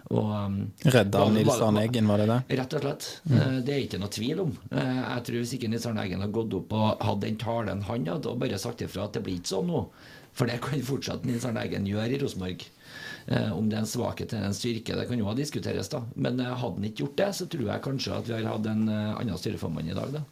Og, 0.09 0.25
um, 0.31 0.55
Redda 0.83 1.25
Nils 1.29 1.61
Arne 1.61 1.83
Eggen, 1.85 2.07
var 2.09 2.17
det 2.23 2.27
det? 2.31 2.39
Rett 2.59 2.73
og 2.73 2.81
slett. 2.81 3.05
Mm. 3.29 3.59
Det 3.67 3.73
er 3.75 3.83
ikke 3.85 3.99
noe 4.01 4.09
tvil 4.11 4.39
om. 4.43 4.55
Eh, 4.71 5.01
Jeg 5.01 5.23
tror 5.27 5.37
Hvis 5.43 5.53
ikke 5.57 5.69
Nils 5.69 5.85
Arne 5.85 6.01
Eggen 6.03 6.21
har 6.25 6.33
gått 6.33 6.53
opp 6.57 6.73
og 6.73 7.05
hatt 7.05 7.21
den 7.21 7.37
talen 7.37 7.81
han 7.87 8.05
hadde, 8.09 8.27
og 8.33 8.39
bare 8.41 8.57
sagt 8.59 8.81
ifra 8.81 9.05
at 9.05 9.13
det 9.13 9.23
blir 9.23 9.37
ikke 9.39 9.53
sånn 9.53 9.67
nå 9.71 9.85
For 10.33 10.47
det 10.47 10.59
kan 10.63 10.81
fortsatt 10.81 11.25
Nils 11.27 11.45
Arne 11.45 11.61
Eggen 11.63 11.85
gjøre 11.85 12.15
i 12.15 12.19
Rosenborg. 12.21 12.65
Eh, 13.27 13.51
Om 13.53 13.69
det 13.69 13.77
er 13.77 13.83
en 13.85 13.89
svakhet 13.93 14.33
eller 14.33 14.47
en 14.49 14.53
styrke, 14.57 14.95
det 14.97 15.07
kan 15.07 15.19
jo 15.19 15.33
diskuteres, 15.37 15.89
da. 15.91 16.01
Men 16.15 16.39
eh, 16.39 16.45
hadde 16.55 16.75
han 16.79 16.87
ikke 16.89 17.03
gjort 17.05 17.17
det, 17.21 17.29
så 17.35 17.47
tror 17.51 17.67
jeg 17.69 17.83
kanskje 17.85 18.17
at 18.17 18.27
vi 18.27 18.33
har 18.39 18.47
hatt 18.55 18.65
en 18.71 18.87
eh, 18.89 19.15
annen 19.19 19.37
styreformann 19.37 19.89
i 19.91 19.93
dag, 19.97 20.11
da. 20.15 20.23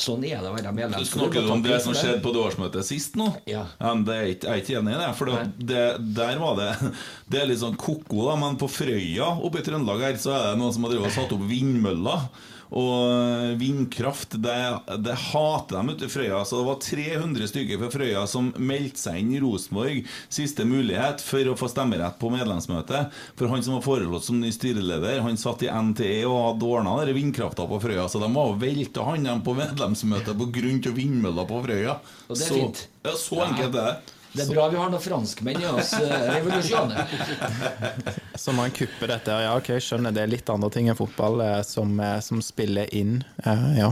Sånn 0.00 0.24
er 0.26 0.40
det 0.42 0.50
å 0.50 0.54
være 0.54 0.72
medlem. 0.74 1.00
Du 1.00 1.08
Snakker 1.08 1.46
du 1.46 1.52
om 1.54 1.62
det 1.64 1.78
som 1.84 1.94
skjedde 1.96 2.20
på 2.24 2.32
det 2.34 2.42
årsmøtet 2.42 2.86
sist 2.88 3.18
nå? 3.20 3.28
Ja. 3.48 3.66
det 4.06 4.16
er 4.16 4.30
ikke, 4.34 4.46
jeg 4.46 4.52
er 4.52 4.62
ikke 4.64 4.78
enig 4.80 4.94
i 4.94 5.00
det. 5.00 5.10
For 5.18 5.30
det, 5.30 5.42
det, 5.70 5.84
der 6.18 6.40
var 6.42 6.56
det 6.58 6.70
Det 7.30 7.42
er 7.42 7.50
litt 7.50 7.62
sånn 7.62 7.78
ko-ko, 7.80 8.24
da. 8.28 8.38
Men 8.40 8.58
på 8.60 8.68
Frøya 8.70 9.32
oppe 9.38 9.62
i 9.62 9.66
Trøndelag 9.66 10.06
her 10.08 10.18
Så 10.20 10.34
er 10.34 10.48
det 10.50 10.60
noen 10.60 10.74
som 10.76 10.86
har 10.86 10.94
drevet 10.94 11.12
og 11.12 11.16
satt 11.16 11.36
opp 11.36 11.44
vindmøller. 11.50 12.26
Og 12.70 13.56
vindkraft, 13.58 14.36
det, 14.42 14.56
det 15.02 15.16
hater 15.32 15.80
de 15.80 15.94
ute 15.94 16.06
i 16.06 16.12
Frøya. 16.12 16.42
Så 16.46 16.60
det 16.60 16.66
var 16.68 16.78
300 16.84 17.50
stykker 17.50 17.80
fra 17.82 17.90
Frøya 17.94 18.26
som 18.30 18.52
meldte 18.58 19.02
seg 19.02 19.18
inn 19.22 19.32
i 19.34 19.40
Rosenborg. 19.42 20.04
Siste 20.30 20.66
mulighet 20.68 21.24
for 21.24 21.50
å 21.50 21.56
få 21.58 21.70
stemmerett 21.72 22.20
på 22.20 22.30
medlemsmøtet. 22.34 23.10
For 23.38 23.50
han 23.50 23.64
som 23.66 23.78
var 23.78 23.86
foreslått 23.86 24.28
som 24.28 24.38
ny 24.42 24.52
styreleder, 24.54 25.22
han 25.24 25.40
satt 25.40 25.66
i 25.66 25.72
NTE 25.72 26.22
og 26.28 26.38
hadde 26.44 26.70
ordna 26.70 26.96
vindkrafta 27.10 27.66
på 27.66 27.80
Frøya. 27.82 28.06
Så 28.10 28.22
de 28.22 28.30
var 28.34 28.54
velta 28.60 29.08
han 29.08 29.26
dem 29.26 29.42
på 29.46 29.56
medlemsmøtet 29.58 30.38
på 30.38 30.50
grunn 30.54 30.80
av 30.86 30.96
vindmøller 30.96 31.50
på 31.50 31.60
Frøya. 31.66 31.98
Og 32.28 32.36
det 32.36 32.46
er 32.46 32.54
så, 32.54 32.62
fint. 32.62 32.86
Ja, 33.02 33.18
så 33.18 33.44
enkelt 33.48 33.74
er 33.74 33.92
det. 33.92 34.16
Det 34.32 34.44
er 34.44 34.50
bra 34.54 34.68
vi 34.70 34.78
har 34.78 34.90
noen 34.92 35.02
franskmenn 35.02 35.58
i 35.62 35.66
oss. 35.66 35.92
eh, 35.98 36.26
Revolusjoner. 36.36 37.14
Så 38.38 38.52
man 38.54 38.70
kupper 38.70 39.10
dette. 39.16 39.34
Ja, 39.42 39.56
ok, 39.58 39.72
skjønner. 39.82 40.14
Det 40.14 40.22
er 40.22 40.30
litt 40.30 40.50
andre 40.52 40.70
ting 40.70 40.86
enn 40.92 40.98
fotball 40.98 41.40
eh, 41.44 41.60
som, 41.66 41.96
eh, 42.00 42.20
som 42.22 42.38
spiller 42.44 42.86
inn. 42.94 43.24
Ja. 43.76 43.90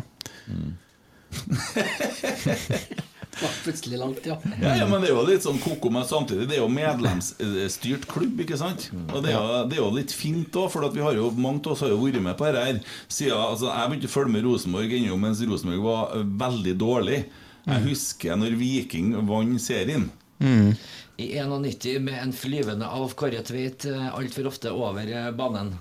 Var 3.41 3.51
plutselig 3.65 3.99
langt, 3.99 4.27
ja. 4.27 4.37
Ja, 4.63 4.77
ja, 4.81 4.87
men 4.89 5.03
det 5.03 5.11
er 5.11 5.15
jo 5.17 5.25
litt 5.29 5.45
sånn 5.45 5.59
koko, 5.63 5.91
men 5.95 6.07
samtidig 6.09 6.47
det 6.49 6.57
er 6.57 6.63
jo 6.63 6.71
medlemsstyrt 6.73 8.07
klubb, 8.11 8.41
ikke 8.45 8.57
sant? 8.61 8.89
Og 9.13 9.21
det 9.25 9.35
er 9.35 9.37
jo, 9.37 9.59
det 9.69 9.77
er 9.79 9.83
jo 9.83 9.91
litt 9.95 10.15
fint 10.17 10.55
òg, 10.59 10.71
for 10.73 10.87
at 10.89 10.95
vi 10.97 11.03
har 11.05 11.19
jo, 11.19 11.29
mange 11.37 11.61
av 11.67 11.75
oss 11.75 11.83
har 11.85 11.93
jo 11.93 11.99
vært 12.01 12.23
med 12.25 12.39
på 12.39 12.47
dette 12.49 12.65
her. 12.65 12.81
Siden, 13.11 13.37
altså, 13.37 13.69
jeg 13.75 13.93
begynte 13.93 14.11
å 14.11 14.15
følge 14.15 14.35
med 14.39 14.47
Rosenborg 14.49 14.97
ennå 14.99 15.19
mens 15.21 15.43
Rosenborg 15.45 15.85
var 15.85 16.17
veldig 16.47 16.75
dårlig. 16.81 17.21
Jeg 17.69 17.85
husker 17.85 18.39
når 18.41 18.55
Viking 18.57 19.13
vant 19.29 19.61
serien. 19.61 20.09
I 20.41 21.29
91 21.43 21.99
med 22.05 22.23
en 22.23 22.33
flyvende 22.33 22.87
Alf 22.87 23.17
Kåre 23.19 23.43
Tveit 23.43 23.85
eh, 23.91 24.09
altfor 24.15 24.47
ofte 24.53 24.71
over 24.71 25.09
eh, 25.11 25.31
banen. 25.35 25.73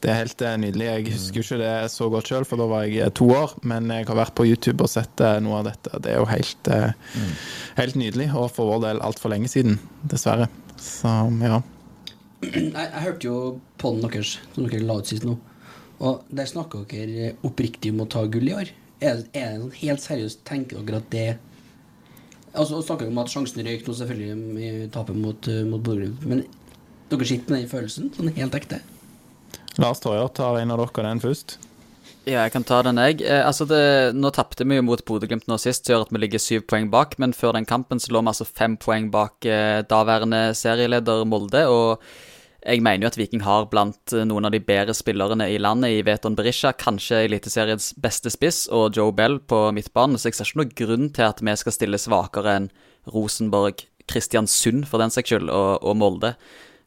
Det 0.00 0.08
er 0.12 0.22
helt 0.22 0.44
eh, 0.44 0.56
nydelig. 0.60 0.86
Jeg 0.88 1.06
husker 1.12 1.40
jo 1.40 1.44
ikke 1.44 1.58
det 1.60 1.74
så 1.92 2.08
godt 2.12 2.30
sjøl, 2.32 2.46
for 2.48 2.60
da 2.60 2.68
var 2.70 2.86
jeg 2.88 3.12
to 3.16 3.28
år. 3.32 3.54
Men 3.64 3.92
jeg 3.92 4.08
har 4.08 4.18
vært 4.18 4.34
på 4.36 4.46
YouTube 4.48 4.84
og 4.86 4.92
sett 4.92 5.20
noe 5.44 5.60
av 5.60 5.68
dette. 5.68 6.00
Det 6.00 6.14
er 6.14 6.20
jo 6.22 6.28
helt, 6.32 6.72
mm. 6.72 7.30
helt 7.80 8.00
nydelig, 8.00 8.30
og 8.32 8.50
for 8.56 8.72
vår 8.72 8.84
del 8.88 9.04
altfor 9.04 9.32
lenge 9.34 9.52
siden, 9.52 9.78
dessverre. 10.08 10.48
Så 10.80 11.12
ja. 11.44 11.60
Jeg, 12.44 12.72
jeg 12.74 13.04
hørte 13.06 13.28
jo 13.28 13.38
podden 13.80 14.04
deres, 14.04 14.38
som 14.56 14.68
dere 14.68 14.84
la 14.84 14.98
ut 15.00 15.08
sist 15.12 15.28
nå. 15.28 15.36
Og 16.04 16.24
der 16.34 16.48
snakka 16.48 16.82
dere 16.90 17.34
oppriktig 17.46 17.92
om 17.94 18.04
å 18.04 18.10
ta 18.10 18.24
gull 18.28 18.48
i 18.48 18.56
år. 18.56 18.72
Er, 19.00 19.20
det- 19.20 19.30
er 19.36 19.52
det 19.52 19.60
sånn 19.60 19.80
helt 19.80 20.04
seriøst, 20.04 20.44
tenker 20.48 20.80
dere 20.84 21.00
at 21.00 21.10
det 21.12 21.28
Altså 22.54 22.80
snakker 22.82 23.08
vi 23.08 23.12
om 23.14 23.20
at 23.22 23.32
sjansen 23.32 23.66
røyk 23.66 23.86
nå, 23.86 23.94
selvfølgelig, 23.98 24.34
i 24.62 24.88
tapet 24.94 25.18
mot, 25.18 25.50
uh, 25.50 25.62
mot 25.66 25.82
Bodø-Glimt. 25.82 26.24
Men 26.30 26.44
dere 27.10 27.26
sitter 27.28 27.54
med 27.54 27.64
den 27.64 27.70
følelsen, 27.70 28.10
sånn 28.14 28.34
helt 28.36 28.58
ekte? 28.58 28.80
Lars 29.82 30.02
Torjer, 30.02 30.28
tar 30.36 30.60
en 30.60 30.70
av 30.70 30.82
dere 30.84 31.08
den 31.08 31.22
først? 31.22 31.56
Ja, 32.24 32.46
jeg 32.46 32.54
kan 32.54 32.64
ta 32.64 32.78
den, 32.86 32.96
jeg. 33.02 33.18
Eh, 33.20 33.42
altså 33.44 33.66
det, 33.68 34.14
nå 34.16 34.30
tapte 34.32 34.64
vi 34.64 34.78
jo 34.78 34.84
mot 34.86 35.02
Bodø-Glimt 35.04 35.44
nå 35.50 35.58
sist, 35.60 35.84
som 35.84 35.92
gjør 35.92 36.06
at 36.06 36.12
vi 36.14 36.22
ligger 36.22 36.40
syv 36.40 36.62
poeng 36.70 36.86
bak. 36.92 37.18
Men 37.20 37.34
før 37.36 37.52
den 37.58 37.68
kampen 37.68 38.00
så 38.00 38.14
lå 38.14 38.22
vi 38.22 38.32
altså 38.32 38.46
fem 38.48 38.78
poeng 38.80 39.10
bak 39.12 39.44
eh, 39.44 39.82
daværende 39.90 40.46
serieleder 40.56 41.26
Molde. 41.28 41.66
Og 41.68 42.06
jeg 42.64 42.80
mener 42.80 43.04
jo 43.04 43.10
at 43.10 43.18
Viking 43.20 43.42
har 43.44 43.66
blant 43.68 44.14
eh, 44.16 44.24
noen 44.24 44.48
av 44.48 44.54
de 44.54 44.60
bedre 44.64 44.94
spillerne 44.96 45.50
i 45.52 45.58
landet 45.60 45.98
i 45.98 46.02
Veton 46.06 46.36
Berisha. 46.38 46.72
Kanskje 46.72 47.26
Eliteseriens 47.26 47.90
beste 48.00 48.32
spiss 48.32 48.64
og 48.72 48.96
Joe 48.96 49.12
Bell 49.12 49.36
på 49.38 49.66
midtbanen. 49.76 50.16
Så 50.16 50.30
jeg 50.30 50.38
ser 50.38 50.48
ikke 50.48 50.62
noen 50.62 50.76
grunn 50.80 51.10
til 51.12 51.28
at 51.28 51.42
vi 51.44 51.56
skal 51.60 51.76
stille 51.76 52.00
svakere 52.00 52.56
enn 52.58 52.70
Rosenborg, 53.12 53.84
Kristiansund 54.08 54.88
for 54.88 55.00
den 55.00 55.12
saks 55.12 55.28
skyld, 55.28 55.52
og, 55.52 55.84
og 55.84 55.98
Molde. 56.00 56.34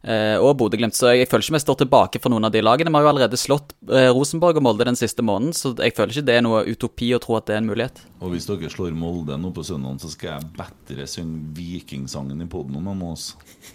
Eh, 0.05 0.37
og 0.37 0.53
Bodø-Glimt. 0.59 0.95
Så 0.95 1.09
jeg 1.15 1.27
føler 1.29 1.43
ikke 1.43 1.57
vi 1.57 1.63
står 1.63 1.79
tilbake 1.81 2.21
for 2.21 2.31
noen 2.31 2.47
av 2.47 2.53
de 2.53 2.61
lagene. 2.63 2.91
Vi 2.93 2.99
har 2.99 3.07
jo 3.07 3.11
allerede 3.11 3.39
slått 3.39 3.73
eh, 3.89 4.09
Rosenborg 4.13 4.59
og 4.59 4.67
Molde 4.67 4.87
den 4.87 4.99
siste 4.99 5.25
måneden, 5.25 5.55
så 5.57 5.73
jeg 5.73 5.95
føler 5.97 6.13
ikke 6.13 6.27
det 6.29 6.37
er 6.37 6.45
noe 6.45 6.61
utopi 6.69 7.09
å 7.17 7.21
tro 7.23 7.39
at 7.39 7.49
det 7.49 7.57
er 7.57 7.63
en 7.63 7.71
mulighet. 7.71 8.03
Og 8.21 8.31
hvis 8.33 8.47
dere 8.49 8.69
slår 8.71 8.93
Molde 8.97 9.39
nå 9.41 9.51
på 9.55 9.65
søndag, 9.65 9.99
så 10.03 10.11
skal 10.13 10.35
jeg 10.35 10.53
bedre 10.59 11.09
synge 11.09 11.51
Vikingsangen 11.57 12.45
i 12.45 12.49
poden 12.49 12.77
om 12.79 13.03
oss. 13.09 13.31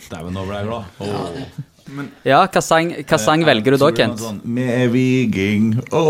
Dæven, 0.08 0.32
nå 0.36 0.46
ble 0.46 0.62
jeg 0.62 0.70
glad. 0.70 0.96
Åh. 1.02 1.68
Ja, 2.24 2.44
hva 2.46 2.60
sang, 2.62 2.92
hva 3.02 3.18
sang 3.18 3.42
velger 3.44 3.74
du 3.74 3.80
da, 3.82 3.88
Kent? 3.90 4.20
tror 4.20 4.38
det 4.38 4.62
er? 4.62 4.84
Sånn, 4.86 4.92
Viking, 4.94 5.64
å, 5.90 6.04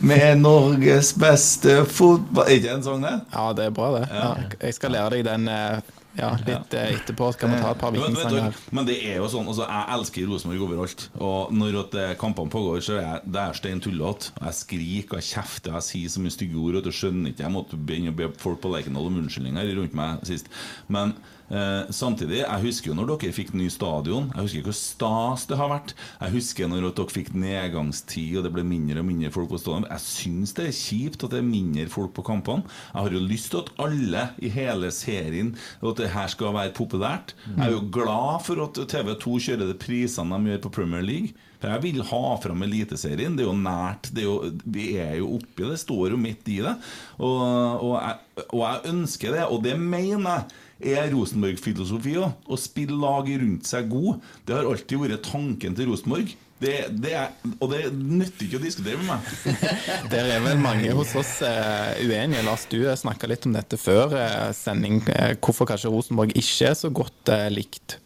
med 0.00 0.40
Norges 0.40 1.12
beste 1.20 1.82
fotball 1.84 2.48
Er 2.48 2.56
ikke 2.56 2.78
en 2.78 2.86
sang, 2.86 3.04
det? 3.04 3.12
Ja, 3.34 3.44
det 3.56 3.68
er 3.68 3.76
bra, 3.76 3.90
det. 3.98 4.06
Ja, 4.08 4.30
jeg 4.64 4.78
skal 4.78 4.96
lære 4.96 5.18
deg 5.18 5.28
den 5.28 5.44
eh, 5.52 5.92
ja, 6.18 6.30
litt 6.38 6.74
ja. 6.76 6.84
etterpå. 6.94 7.30
Skal 7.34 7.52
vi 7.52 7.60
ta 7.62 7.72
et 7.74 7.80
par 7.80 7.94
vikingsanger? 7.94 8.54
du, 8.54 8.70
men 8.76 8.88
det 8.88 8.96
er 9.02 9.18
jo 9.18 9.28
sånn 9.32 9.48
altså, 9.50 9.66
Jeg 9.66 9.86
elsker 9.96 10.28
Rosenborg 10.30 10.64
overalt. 10.68 11.06
Og 11.18 11.54
når 11.54 11.78
at 11.84 11.98
eh, 12.00 12.14
kampene 12.20 12.52
pågår, 12.54 12.82
så 12.86 12.96
er 12.98 13.04
jeg, 13.04 13.22
det 13.36 13.42
er 13.42 13.60
stein 13.60 13.82
tullete. 13.84 14.32
Jeg 14.40 14.58
skriker, 14.60 15.20
jeg 15.20 15.30
kjefter, 15.32 15.76
jeg 15.78 15.88
sier 15.88 16.14
så 16.14 16.24
mye 16.24 16.34
stygge 16.34 16.60
ord 16.62 16.80
at 16.80 16.88
du 16.88 16.92
skjønner 16.94 17.32
ikke. 17.32 17.46
Jeg 17.46 17.56
måtte 17.56 17.80
begynne 17.80 18.14
å 18.14 18.18
be 18.18 18.30
folk 18.40 18.62
på 18.62 18.72
Lerkendal 18.74 19.10
om 19.10 19.22
unnskyldninger 19.22 19.74
rundt 19.80 19.96
meg 19.98 20.26
sist. 20.28 20.50
Men 20.92 21.16
Eh, 21.52 21.90
samtidig, 21.92 22.38
jeg 22.40 22.62
husker 22.62 22.90
jo 22.90 22.96
når 22.96 23.10
dere 23.12 23.34
fikk 23.36 23.52
ny 23.56 23.66
stadion. 23.72 24.30
Jeg 24.32 24.46
husker 24.46 24.68
hvor 24.68 24.76
stas 24.78 25.44
det 25.50 25.58
har 25.60 25.70
vært. 25.72 25.94
Jeg 26.22 26.34
husker 26.38 26.70
når 26.70 26.88
dere 26.88 27.12
fikk 27.12 27.32
nedgangstid 27.36 28.38
og 28.40 28.46
det 28.46 28.52
ble 28.54 28.64
mindre 28.66 29.02
og 29.02 29.08
mindre 29.10 29.32
folk 29.34 29.52
på 29.52 29.60
stadion. 29.60 29.88
Jeg 29.90 30.04
syns 30.06 30.56
det 30.56 30.68
er 30.70 30.78
kjipt 30.78 31.26
at 31.26 31.36
det 31.36 31.42
er 31.42 31.48
mindre 31.48 31.86
folk 31.92 32.14
på 32.16 32.26
kampene. 32.26 32.64
Jeg 32.94 33.00
har 33.00 33.18
jo 33.18 33.24
lyst 33.28 33.52
til 33.52 33.62
at 33.62 33.72
alle 33.84 34.28
i 34.40 34.52
hele 34.52 34.92
serien 34.94 35.54
at 35.84 36.00
det 36.00 36.12
her 36.14 36.30
skal 36.32 36.56
være 36.56 36.74
populært. 36.76 37.36
Jeg 37.50 37.66
er 37.68 37.74
jo 37.76 37.84
glad 37.92 38.44
for 38.46 38.64
at 38.64 38.84
TV2 38.94 39.40
kjører 39.48 39.68
de 39.68 39.76
prisene 39.78 40.38
de 40.38 40.54
gjør 40.54 40.64
på 40.64 40.76
Premier 40.80 41.04
League. 41.04 41.34
For 41.64 41.72
jeg 41.72 41.80
vil 41.80 42.02
ha 42.04 42.34
fram 42.42 42.64
Eliteserien. 42.66 43.38
Det 43.38 43.44
er 43.44 43.48
jo 43.48 43.56
nært. 43.56 44.10
Er 44.12 44.26
jo, 44.26 44.34
vi 44.68 44.90
er 45.00 45.14
jo 45.20 45.30
oppi 45.38 45.64
det. 45.64 45.78
Står 45.80 46.12
jo 46.12 46.20
midt 46.20 46.50
i 46.52 46.58
det. 46.64 46.74
Og, 47.16 47.40
og, 47.40 47.94
jeg, 47.96 48.44
og 48.50 48.60
jeg 48.60 48.92
ønsker 48.92 49.36
det, 49.38 49.46
og 49.48 49.64
det 49.64 49.78
mener 49.80 50.42
jeg 50.42 50.63
er 50.80 51.10
Rosenborg-filosofi 51.12 52.16
òg. 52.20 52.40
Å 52.48 52.58
spille 52.60 52.96
lag 52.98 53.28
rundt 53.28 53.68
seg 53.68 53.90
god. 53.92 54.24
Det 54.46 54.56
har 54.56 54.68
alltid 54.68 55.04
vært 55.04 55.28
tanken 55.28 55.76
til 55.76 55.90
Rosenborg. 55.90 56.34
Det, 56.64 56.74
det 57.02 57.12
er, 57.18 57.32
og 57.58 57.66
det 57.72 57.88
nytter 57.92 58.46
ikke 58.46 58.60
å 58.60 58.62
diskutere 58.62 59.00
med 59.00 59.10
meg. 59.10 59.58
Der 60.12 60.30
er 60.36 60.44
vel 60.44 60.62
mange 60.62 60.94
hos 60.96 61.12
oss 61.18 61.36
uh, 61.44 61.92
uenige. 62.00 62.44
Lars, 62.46 62.64
du 62.70 62.78
snakka 62.86 63.28
litt 63.28 63.44
om 63.48 63.56
dette 63.56 63.78
før 63.80 64.14
uh, 64.14 64.48
sending. 64.56 65.02
Eh, 65.12 65.34
hvorfor 65.42 65.68
kanskje 65.68 65.92
Rosenborg 65.92 66.32
ikke 66.38 66.70
er 66.70 66.78
så 66.78 66.92
godt 66.94 67.34
eh, 67.34 67.50
likt? 67.52 67.98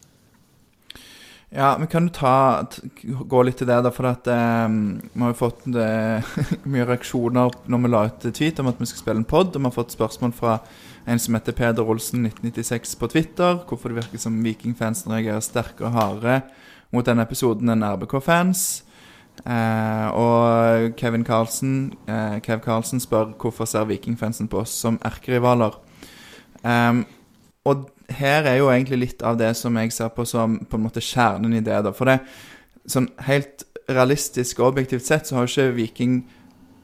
Ja, 1.49 1.77
vi 1.81 1.87
kan 1.89 2.05
jo 2.05 2.13
ta, 2.13 2.61
gå 3.01 3.39
litt 3.41 3.57
til 3.57 3.69
det, 3.71 3.79
da, 3.81 3.89
for 3.93 4.05
at 4.11 4.27
eh, 4.29 4.67
vi 4.69 5.23
har 5.23 5.31
jo 5.31 5.37
fått 5.39 5.65
eh, 5.73 6.35
mye 6.69 6.85
reaksjoner 6.85 7.55
når 7.65 7.81
vi 7.81 7.89
la 7.89 8.03
ut 8.05 8.27
tweet 8.27 8.61
om 8.61 8.69
at 8.69 8.77
vi 8.77 8.89
skal 8.89 9.01
spille 9.01 9.23
en 9.23 9.29
pod, 9.29 9.55
og 9.55 9.57
vi 9.57 9.65
har 9.65 9.73
fått 9.73 9.95
spørsmål 9.95 10.35
fra 10.37 10.59
en 11.09 11.19
som 11.19 11.35
heter 11.35 11.55
Peder 11.57 11.89
Olsen 11.89 12.25
1996 12.27 12.95
på 12.99 13.09
Twitter, 13.09 13.63
hvorfor 13.67 13.89
det 13.89 14.03
virker 14.03 14.21
som 14.21 14.37
Vikingfansen 14.45 15.11
reagerer 15.13 15.41
sterkere 15.43 15.89
og 15.89 15.95
hardere 15.95 16.41
mot 16.93 17.05
denne 17.05 17.25
episoden 17.25 17.71
enn 17.73 17.85
RBK-fans. 17.85 18.65
Eh, 19.45 20.07
og 20.19 20.97
Kevin 20.99 21.25
Carlsen, 21.25 21.93
eh, 22.07 22.39
Kev 22.45 22.61
Carlsen 22.65 22.99
spør 22.99 23.33
hvorfor 23.39 23.65
ser 23.69 23.87
Vikingfansen 23.89 24.49
på 24.51 24.61
oss 24.61 24.73
som 24.75 24.99
erkerivaler. 25.05 25.79
Um, 26.63 27.05
og 27.65 27.89
her 28.09 28.43
er 28.43 28.57
jo 28.59 28.69
egentlig 28.69 28.99
litt 28.99 29.21
av 29.23 29.37
det 29.39 29.53
som 29.55 29.77
jeg 29.79 29.93
ser 29.95 30.09
på 30.11 30.25
som 30.27 30.57
på 30.65 30.77
en 30.77 30.83
måte 30.83 31.01
kjernen 31.03 31.53
i 31.55 31.63
det. 31.63 31.83
da, 31.85 31.93
For 31.95 32.05
det 32.05 32.19
sånn 32.89 33.09
helt 33.27 33.63
realistisk 33.89 34.59
og 34.59 34.73
objektivt 34.73 35.05
sett 35.05 35.27
så 35.27 35.37
har 35.37 35.47
jo 35.47 35.53
ikke 35.53 35.75
Viking 35.77 36.19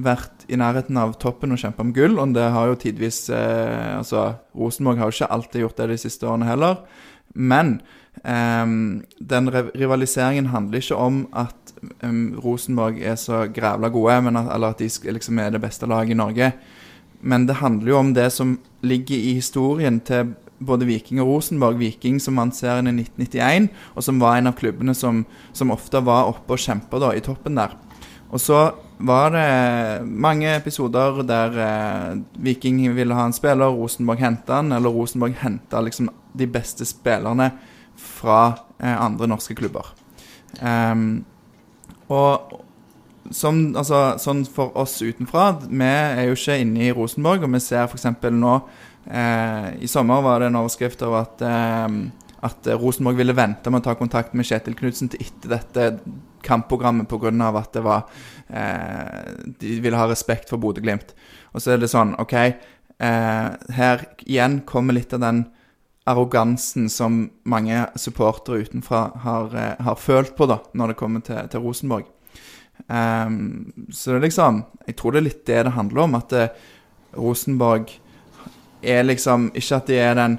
vært 0.02 0.46
i 0.52 0.58
nærheten 0.60 0.98
av 1.00 1.16
toppen 1.22 1.56
og 1.56 1.60
kjempa 1.62 1.84
om 1.86 1.94
gull. 1.96 2.18
Og 2.22 2.34
det 2.36 2.46
har 2.56 2.70
jo 2.70 2.80
tidvis 2.80 3.26
eh, 3.34 3.98
Altså, 3.98 4.34
Rosenborg 4.58 5.00
har 5.00 5.12
jo 5.12 5.18
ikke 5.18 5.34
alltid 5.38 5.66
gjort 5.66 5.78
det 5.82 5.92
de 5.94 6.00
siste 6.06 6.28
årene 6.28 6.50
heller. 6.50 6.82
Men 7.36 7.80
eh, 8.24 8.66
den 9.34 9.52
rivaliseringen 9.52 10.52
handler 10.54 10.84
ikke 10.84 11.00
om 11.00 11.26
at 11.36 11.76
eh, 12.02 12.24
Rosenborg 12.44 13.02
er 13.02 13.20
så 13.20 13.46
grævla 13.52 13.92
gode, 13.94 14.18
at, 14.32 14.56
eller 14.56 14.74
at 14.74 14.84
de 14.84 14.90
liksom 15.12 15.40
er 15.40 15.56
det 15.56 15.64
beste 15.64 15.90
laget 15.90 16.16
i 16.16 16.20
Norge. 16.20 16.52
Men 17.26 17.48
det 17.48 17.62
handler 17.62 17.90
jo 17.90 18.00
om 18.00 18.14
det 18.14 18.32
som 18.34 18.58
ligger 18.86 19.16
i 19.18 19.38
historien 19.40 20.00
til 20.06 20.36
både 20.60 20.86
Viking 20.88 21.20
og 21.24 21.28
Rosenborg. 21.28 21.80
Viking 21.80 22.20
som 22.22 22.38
vant 22.40 22.56
serien 22.56 22.88
i 22.92 23.02
1991, 23.02 23.72
og 23.96 24.06
som 24.06 24.22
var 24.22 24.38
en 24.38 24.52
av 24.52 24.58
klubbene 24.60 24.96
som, 24.96 25.24
som 25.54 25.74
ofte 25.74 26.04
var 26.06 26.30
oppe 26.32 26.56
og 26.56 26.62
kjempa 26.62 27.02
i 27.16 27.24
toppen 27.24 27.58
der. 27.60 27.76
Og 28.34 28.42
så 28.42 28.60
var 28.98 29.32
det 29.36 30.08
mange 30.08 30.50
episoder 30.56 31.22
der 31.28 31.60
eh, 31.62 32.18
Viking 32.42 32.80
ville 32.96 33.16
ha 33.16 33.28
en 33.28 33.36
spiller, 33.36 33.74
Rosenborg 33.76 34.24
henta 34.24 34.62
han, 34.62 34.72
eller 34.76 34.94
Rosenborg 34.94 35.36
henta 35.42 35.82
liksom 35.84 36.10
de 36.36 36.48
beste 36.48 36.88
spillerne 36.88 37.52
fra 38.00 38.42
eh, 38.80 38.96
andre 38.96 39.28
norske 39.28 39.56
klubber. 39.56 39.94
Um, 40.62 41.26
og 42.08 42.62
som, 43.34 43.58
altså, 43.76 44.16
sånn 44.22 44.44
for 44.48 44.76
oss 44.78 44.94
utenfra 45.02 45.48
Vi 45.66 45.88
er 45.88 46.28
jo 46.30 46.36
ikke 46.38 46.60
inne 46.62 46.84
i 46.86 46.92
Rosenborg, 46.94 47.44
og 47.44 47.56
vi 47.56 47.62
ser 47.64 47.88
f.eks. 47.88 48.06
nå 48.32 48.54
eh, 49.10 49.72
I 49.82 49.90
sommer 49.90 50.22
var 50.26 50.40
det 50.42 50.52
en 50.52 50.60
overskrift 50.62 51.02
over 51.08 51.26
at, 51.26 51.42
eh, 51.42 52.30
at 52.46 52.70
Rosenborg 52.78 53.20
ville 53.20 53.36
vente 53.36 53.74
med 53.74 53.82
å 53.82 53.88
ta 53.90 53.98
kontakt 53.98 54.38
med 54.38 54.48
Kjetil 54.48 54.78
Knutsen 54.78 55.12
til 55.12 55.26
etter 55.26 55.56
dette 55.58 55.90
kampprogrammet 56.46 57.10
pga. 57.10 57.32
at 57.58 57.74
det 57.74 57.84
var 57.84 58.06
eh, 58.50 59.34
De 59.60 59.80
ville 59.82 59.98
ha 59.98 60.08
respekt 60.10 60.50
for 60.50 60.62
Bodø-Glimt. 60.62 61.16
Og 61.54 61.62
så 61.62 61.74
er 61.74 61.82
det 61.82 61.92
sånn 61.92 62.16
OK, 62.22 62.34
eh, 62.34 63.50
her 63.78 64.08
igjen 64.26 64.62
kommer 64.66 64.94
litt 64.94 65.14
av 65.14 65.24
den 65.24 65.46
arrogansen 66.06 66.90
som 66.90 67.30
mange 67.50 67.88
supportere 67.98 68.62
utenfra 68.62 69.12
har, 69.24 69.56
eh, 69.56 69.84
har, 69.86 69.96
følt 69.96 70.36
på 70.38 70.46
da, 70.46 70.60
når 70.74 70.94
det 70.94 71.00
kommer 71.00 71.22
til, 71.26 71.48
til 71.50 71.64
Rosenborg. 71.66 72.06
Um, 72.88 73.88
så 73.90 74.20
liksom 74.20 74.66
Jeg 74.86 74.98
tror 75.00 75.14
det 75.14 75.20
er 75.22 75.24
litt 75.30 75.46
det 75.48 75.64
det 75.64 75.72
handler 75.72 76.02
om. 76.04 76.16
At 76.16 76.30
det, 76.30 76.50
Rosenborg 77.16 77.90
er 78.84 79.04
liksom 79.04 79.48
Ikke 79.56 79.78
at 79.80 79.88
de 79.88 79.96
er 79.96 80.16
den 80.20 80.36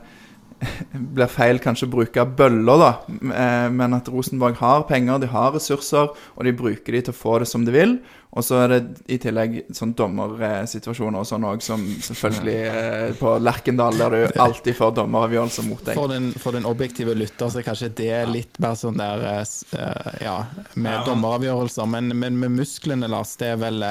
blir 1.17 1.31
feil 1.31 1.59
kanskje 1.63 1.89
å 1.89 1.93
bruke 1.93 2.25
bøller, 2.39 2.83
da, 2.83 2.93
eh, 3.09 3.67
men 3.73 3.97
at 3.97 4.09
Rosenborg 4.13 4.59
har 4.61 4.87
penger, 4.89 5.21
de 5.23 5.31
har 5.33 5.53
ressurser, 5.55 6.13
og 6.13 6.47
de 6.47 6.55
bruker 6.57 6.97
de 6.97 7.03
til 7.07 7.15
å 7.15 7.17
få 7.17 7.41
det 7.43 7.51
som 7.51 7.67
de 7.67 7.75
vil. 7.75 7.99
Og 8.37 8.45
så 8.45 8.59
er 8.61 8.73
det 8.75 8.81
i 9.13 9.17
tillegg 9.21 9.55
sånn 9.73 9.95
dommersituasjoner 9.97 11.23
og 11.23 11.29
sånn 11.29 11.47
òg, 11.49 11.63
som 11.65 11.85
selvfølgelig 12.05 12.57
eh, 12.69 13.13
på 13.17 13.37
Lerkendal, 13.41 13.97
der 13.97 14.17
du 14.17 14.41
alltid 14.47 14.77
får 14.77 14.97
dommeravgjørelser 14.99 15.69
mot 15.69 15.85
deg. 15.87 15.97
For 15.97 16.13
den, 16.13 16.31
for 16.43 16.57
den, 16.57 16.69
objektive 16.69 17.17
lytter 17.17 17.53
så 17.53 17.63
er 17.63 17.69
kanskje 17.69 17.93
det 18.03 18.17
litt 18.29 18.61
mer 18.63 18.77
sånn 18.77 19.01
der 19.01 19.29
eh, 19.31 20.25
Ja, 20.27 20.41
med 20.75 21.07
dommeravgjørelser, 21.09 21.89
men, 21.89 22.13
men 22.19 22.41
med 22.43 22.59
musklene, 22.59 23.09
Lars, 23.13 23.37
det 23.41 23.55
er 23.55 23.63
vel 23.63 23.85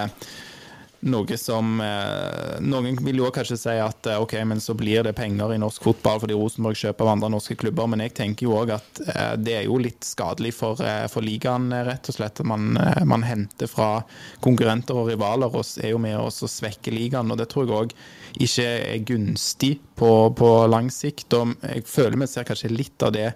noe 1.06 1.38
som 1.38 1.80
eh, 1.82 2.58
Noen 2.66 2.98
vil 3.06 3.22
jo 3.22 3.30
kanskje 3.34 3.58
si 3.60 3.76
at 3.82 4.08
eh, 4.10 4.22
ok, 4.22 4.36
men 4.48 4.62
så 4.64 4.74
blir 4.78 5.04
det 5.06 5.16
penger 5.18 5.54
i 5.56 5.60
norsk 5.62 5.84
fotball 5.86 6.22
fordi 6.24 6.38
Rosenborg 6.38 6.80
kjøper 6.80 7.06
av 7.06 7.12
andre 7.14 7.32
norske 7.36 7.58
klubber, 7.62 7.90
men 7.92 8.04
jeg 8.06 8.16
tenker 8.18 8.48
jo 8.48 8.56
òg 8.58 8.74
at 8.78 9.02
eh, 9.06 9.34
det 9.42 9.58
er 9.60 9.68
jo 9.68 9.80
litt 9.82 10.06
skadelig 10.06 10.56
for, 10.58 10.82
for 11.12 11.26
ligaen, 11.26 11.70
rett 11.88 12.10
og 12.10 12.18
slett. 12.18 12.42
Man, 12.48 12.74
man 13.08 13.26
henter 13.26 13.70
fra 13.70 13.90
konkurrenter 14.44 14.98
og 14.98 15.12
rivaler 15.12 15.54
og 15.54 15.66
er 15.82 15.94
jo 15.94 16.02
med 16.02 16.18
oss 16.20 16.42
å 16.46 16.52
svekke 16.52 16.94
ligaen, 16.94 17.32
og 17.32 17.40
det 17.42 17.50
tror 17.52 17.68
jeg 17.68 17.78
òg 17.82 17.96
ikke 18.46 18.66
er 18.66 19.06
gunstig 19.08 19.76
på, 20.00 20.12
på 20.38 20.50
lang 20.72 20.90
sikt. 20.94 21.34
og 21.38 21.56
Jeg 21.62 21.86
føler 21.90 22.20
vi 22.22 22.32
ser 22.32 22.48
kanskje 22.48 22.74
litt 22.74 23.06
av 23.06 23.14
det 23.16 23.30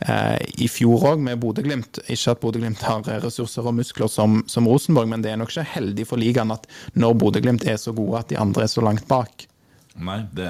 i 0.00 0.68
fjor 0.70 1.04
òg, 1.12 1.20
med 1.20 1.40
Bodø-Glimt. 1.42 2.00
Ikke 2.08 2.32
at 2.32 2.40
Bodø-Glimt 2.40 2.80
har 2.86 3.04
ressurser 3.24 3.66
og 3.68 3.76
muskler 3.76 4.08
som, 4.08 4.40
som, 4.48 4.68
Rosenborg, 4.70 5.10
men 5.12 5.24
det 5.24 5.34
er 5.34 5.40
nok 5.40 5.52
ikke 5.52 5.66
heldig 5.74 6.06
for 6.08 6.20
ligaen 6.20 6.54
at 6.54 6.64
når 6.96 7.18
Bodø-Glimt 7.20 7.66
er 7.68 7.76
så 7.80 7.92
gode 7.96 8.22
at 8.22 8.32
de 8.32 8.40
andre 8.40 8.64
er 8.64 8.72
så 8.72 8.84
langt 8.84 9.04
bak. 9.10 9.46
Nei, 9.98 10.20
det, 10.32 10.48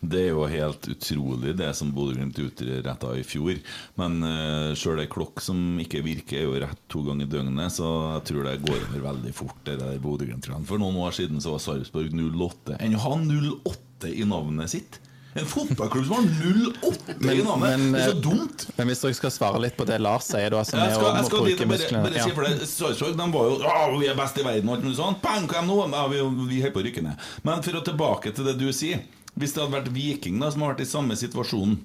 det, 0.00 0.20
er 0.26 0.34
jo 0.34 0.44
helt 0.50 0.86
utrolig 0.92 1.54
det 1.56 1.70
som 1.74 1.90
Bodø-Glimt 1.94 2.38
utretta 2.42 3.14
i 3.16 3.24
fjor. 3.26 3.58
Men 3.98 4.20
uh, 4.22 4.76
sjøl 4.78 5.02
ei 5.02 5.08
klokk 5.10 5.42
som 5.42 5.80
ikke 5.82 6.04
virker, 6.04 6.38
er 6.42 6.46
jo 6.46 6.60
rett 6.62 6.84
to 6.92 7.02
ganger 7.06 7.26
i 7.26 7.32
døgnet. 7.32 7.74
Så 7.74 7.88
jeg 8.18 8.26
tror 8.30 8.46
det 8.46 8.56
går 8.66 8.78
over 8.78 9.04
veldig 9.08 9.34
fort, 9.36 9.58
det 9.66 9.78
der 9.80 9.98
Bodø-Glimt-greiene. 10.04 10.68
For 10.68 10.80
noen 10.80 11.00
år 11.02 11.16
siden 11.16 11.42
så 11.42 11.56
var 11.56 11.64
Sarpsborg 11.64 12.14
08. 12.14 12.78
Enn 12.78 12.98
å 12.98 13.04
ha 13.08 13.16
08 13.18 14.14
i 14.14 14.28
navnet 14.28 14.76
sitt! 14.76 15.02
En 15.34 15.46
fotballklubb 15.46 16.06
som 16.06 16.14
har 16.14 16.22
0-8 16.22 17.32
i 17.32 17.42
navnet! 17.44 17.60
Men, 17.60 17.92
det 17.92 18.00
er 18.00 18.10
så 18.10 18.14
eh, 18.16 18.22
dumt! 18.24 18.64
Men 18.78 18.88
hvis 18.90 19.02
dere 19.04 19.18
skal 19.18 19.32
svare 19.34 19.60
litt 19.62 19.76
på 19.76 19.84
det 19.88 19.98
Lars 20.00 20.30
sier, 20.30 20.48
da 20.54 20.62
som 20.66 20.80
jeg 20.80 20.94
skal, 20.96 21.18
jeg 21.18 21.28
skal 21.28 21.44
dit, 21.50 21.60
bare, 21.68 22.00
bare 22.06 22.24
si 22.24 22.32
for 22.32 22.48
det 22.48 22.70
Sarpsborg 22.70 23.18
de 23.18 23.28
var 23.34 23.50
jo 23.50 23.58
Å, 23.60 23.76
vi 23.98 24.08
er 24.08 24.16
best 24.18 24.40
i 24.40 24.46
verden 24.46 24.72
og 24.72 24.78
alt 24.78 24.88
mulig 24.88 24.96
sånt. 24.98 25.20
Bang, 25.24 25.46
hva 25.50 25.62
nå? 25.66 25.76
Ja, 25.92 26.06
vi, 26.10 26.24
vi 26.48 26.62
holder 26.64 26.74
på 26.74 26.82
å 26.82 26.88
rykke 26.88 27.04
ned. 27.04 27.28
Men 27.44 27.62
for 27.66 27.78
å 27.78 27.84
tilbake 27.86 28.32
til 28.34 28.48
det 28.48 28.56
du 28.58 28.66
sier. 28.72 29.04
Hvis 29.38 29.54
det 29.54 29.62
hadde 29.62 29.76
vært 29.76 29.92
Viking 29.94 30.40
da 30.42 30.50
som 30.50 30.64
har 30.64 30.74
vært 30.74 30.86
i 30.86 30.90
samme 30.90 31.14
situasjon 31.18 31.76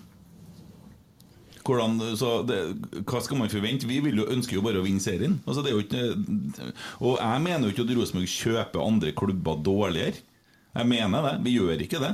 hvordan, 1.63 1.93
det, 2.49 2.57
hva 3.07 3.21
skal 3.23 3.39
man 3.39 3.51
forvente? 3.51 3.87
Vi 3.87 4.01
jo, 4.03 4.25
ønsker 4.27 4.57
jo 4.57 4.63
bare 4.65 4.81
å 4.81 4.83
vinne 4.83 5.03
serien. 5.03 5.37
Altså, 5.47 5.63
ikke, 5.79 6.01
og 6.99 7.21
jeg 7.21 7.43
mener 7.45 7.67
jo 7.67 7.71
ikke 7.71 7.85
at 7.85 7.93
Rosenborg 7.95 8.31
kjøper 8.33 8.83
andre 8.83 9.13
klubber 9.15 9.61
dårligere. 9.63 10.19
Jeg 10.73 10.89
mener 10.89 11.23
det. 11.23 11.33
Vi 11.45 11.55
gjør 11.55 11.85
ikke 11.85 12.01
det. 12.03 12.11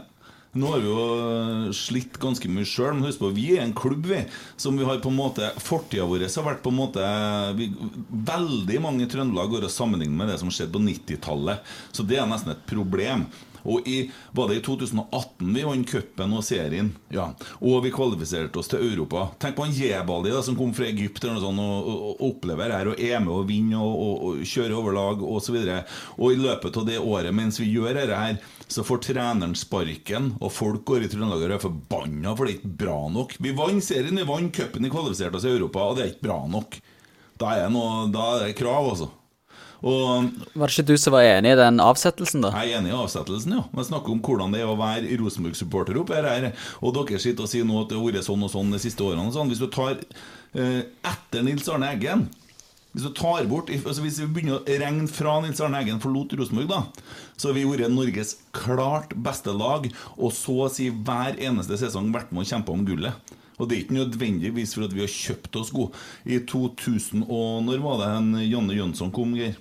Nå 0.58 0.70
har 0.72 0.80
vi 0.82 0.90
jo 0.90 1.74
slitt 1.78 2.16
ganske 2.18 2.50
mye 2.50 2.66
sjøl, 2.66 2.96
men 2.96 3.06
husk 3.06 3.22
på, 3.22 3.30
vi 3.36 3.52
er 3.54 3.62
en 3.68 3.76
klubb 3.78 4.08
vi 4.10 4.24
som 4.58 4.80
vi 4.80 4.88
har 4.88 4.98
på 5.04 5.12
en 5.12 5.20
måte 5.20 5.52
Fortida 5.62 6.08
vår 6.10 6.26
har 6.26 6.48
vært 6.48 6.64
på 6.64 6.72
en 6.74 6.80
måte 6.80 7.12
vi, 7.60 7.68
Veldig 8.10 8.80
mange 8.82 9.06
i 9.06 9.12
Trøndelag 9.12 9.52
går 9.54 9.68
og 9.68 9.74
sammenligner 9.74 10.18
med 10.18 10.32
det 10.34 10.40
som 10.42 10.50
skjedde 10.50 10.74
på 10.74 10.82
90-tallet. 10.88 11.70
Så 11.94 12.06
det 12.08 12.18
er 12.18 12.30
nesten 12.30 12.56
et 12.56 12.66
problem. 12.70 13.28
Og 13.68 13.88
i, 13.88 14.04
var 14.36 14.50
det 14.50 14.60
i 14.60 14.64
2018 14.66 15.54
vi 15.56 15.66
vant 15.68 15.90
cupen 15.90 16.36
og 16.38 16.46
serien? 16.46 16.92
Ja. 17.14 17.30
Og 17.60 17.84
vi 17.86 17.94
kvalifiserte 17.94 18.62
oss 18.62 18.72
til 18.72 18.84
Europa. 18.86 19.28
Tenk 19.42 19.58
på 19.58 19.66
han 19.68 19.76
Jebali 19.76 20.34
da, 20.34 20.44
som 20.46 20.58
kom 20.60 20.72
fra 20.76 20.88
Egypt 20.90 21.26
noe 21.28 21.42
sånt, 21.44 21.64
og, 21.64 21.90
og, 21.90 22.06
og 22.14 22.24
opplever 22.30 22.74
her 22.76 22.92
og 22.92 23.02
er 23.04 23.20
med 23.24 23.34
og 23.36 23.50
vinner 23.50 23.84
og, 23.84 24.06
og, 24.06 24.24
og 24.30 24.48
kjører 24.48 24.78
overlag 24.78 25.26
osv. 25.26 25.60
Og, 25.60 25.98
og 26.20 26.34
i 26.34 26.40
løpet 26.40 26.80
av 26.82 26.88
det 26.90 27.00
året 27.02 27.36
mens 27.36 27.60
vi 27.62 27.72
gjør 27.74 27.98
dette 27.98 28.24
her, 28.24 28.40
så 28.70 28.86
får 28.86 29.02
treneren 29.08 29.56
sparken, 29.58 30.34
og 30.38 30.54
folk 30.54 30.84
går 30.86 31.08
i 31.08 31.10
Trøndelag 31.10 31.48
og 31.48 31.56
er 31.56 31.64
forbanna 31.64 32.36
for 32.38 32.46
det 32.46 32.54
er 32.54 32.60
ikke 32.60 32.76
bra 32.86 33.00
nok. 33.12 33.36
Vi 33.42 33.54
vant 33.58 33.86
serien, 33.86 34.20
vi 34.20 34.28
vant 34.30 34.54
cupen, 34.56 34.86
vi 34.86 34.94
kvalifiserte 34.94 35.40
oss 35.40 35.48
i 35.48 35.54
Europa, 35.56 35.88
og 35.90 35.98
det 35.98 36.06
er 36.06 36.14
ikke 36.14 36.28
bra 36.30 36.42
nok. 36.50 36.80
Da 37.40 37.56
er 37.56 37.72
det 37.72 38.58
krav, 38.60 38.92
altså. 38.92 39.10
Og 39.80 40.32
Var 40.60 40.68
det 40.68 40.74
ikke 40.74 40.88
du 40.90 40.98
som 41.00 41.16
var 41.16 41.28
enig 41.28 41.54
i 41.54 41.60
den 41.60 41.80
avsettelsen, 41.84 42.44
da? 42.44 42.52
jeg 42.60 42.74
er 42.74 42.82
enig 42.82 42.92
i 42.92 42.98
avsettelsen, 42.98 43.56
ja. 43.56 43.64
Men 43.72 43.88
snakker 43.88 44.12
om 44.12 44.20
hvordan 44.26 44.56
det 44.56 44.64
er 44.64 44.72
å 44.72 44.76
være 44.80 45.20
Rosenborg-supporter 45.22 46.02
oppe 46.02 46.20
her. 46.20 46.52
Og 46.84 46.98
dere 46.98 47.22
sitter 47.22 47.48
og 47.48 47.52
sier 47.52 47.68
nå 47.68 47.80
at 47.84 47.94
det 47.94 48.00
har 48.00 48.10
vært 48.10 48.28
sånn 48.28 48.44
og 48.44 48.52
sånn 48.52 48.76
de 48.76 48.82
siste 48.84 49.06
årene 49.06 49.30
og 49.30 49.38
sånn. 49.38 49.52
Hvis 49.54 49.64
du 49.64 49.70
tar 49.72 49.96
eh, 49.96 50.84
etter 51.14 51.48
Nils 51.48 51.72
Arne 51.72 51.94
Eggen 51.96 52.28
hvis 52.90 53.06
du 53.06 53.12
tar 53.14 53.46
bort 53.46 53.70
altså 53.70 54.02
Hvis 54.02 54.18
vi 54.18 54.28
begynner 54.34 54.64
å 54.64 54.78
regne 54.82 55.06
fra 55.12 55.36
Nils 55.44 55.60
Arne 55.62 55.78
Eggen 55.84 56.02
forlot 56.02 56.34
Rosenborg, 56.40 56.72
da, 56.72 56.80
så 57.38 57.52
har 57.52 57.58
vi 57.60 57.68
vært 57.70 57.94
Norges 57.94 58.38
klart 58.56 59.14
beste 59.14 59.54
lag, 59.54 59.86
og 60.18 60.34
så 60.34 60.56
å 60.66 60.72
si 60.74 60.90
hver 60.90 61.38
eneste 61.38 61.78
sesong 61.78 62.10
vært 62.16 62.34
med 62.34 62.44
og 62.44 62.50
kjempa 62.50 62.74
om 62.74 62.82
gullet. 62.88 63.36
Og 63.60 63.68
det 63.68 63.76
er 63.76 63.84
ikke 63.84 63.98
nødvendigvis 64.00 64.74
for 64.74 64.88
at 64.88 64.96
vi 64.96 65.04
har 65.04 65.12
kjøpt 65.12 65.58
oss 65.60 65.72
gode. 65.76 66.00
I 66.26 66.40
2000 66.48 67.28
og 67.28 67.66
Når 67.68 67.84
var 67.84 68.02
det 68.02 68.10
en 68.16 68.30
Janne 68.42 68.78
Jønsson 68.78 69.12
kom, 69.14 69.36
Geir? 69.38 69.60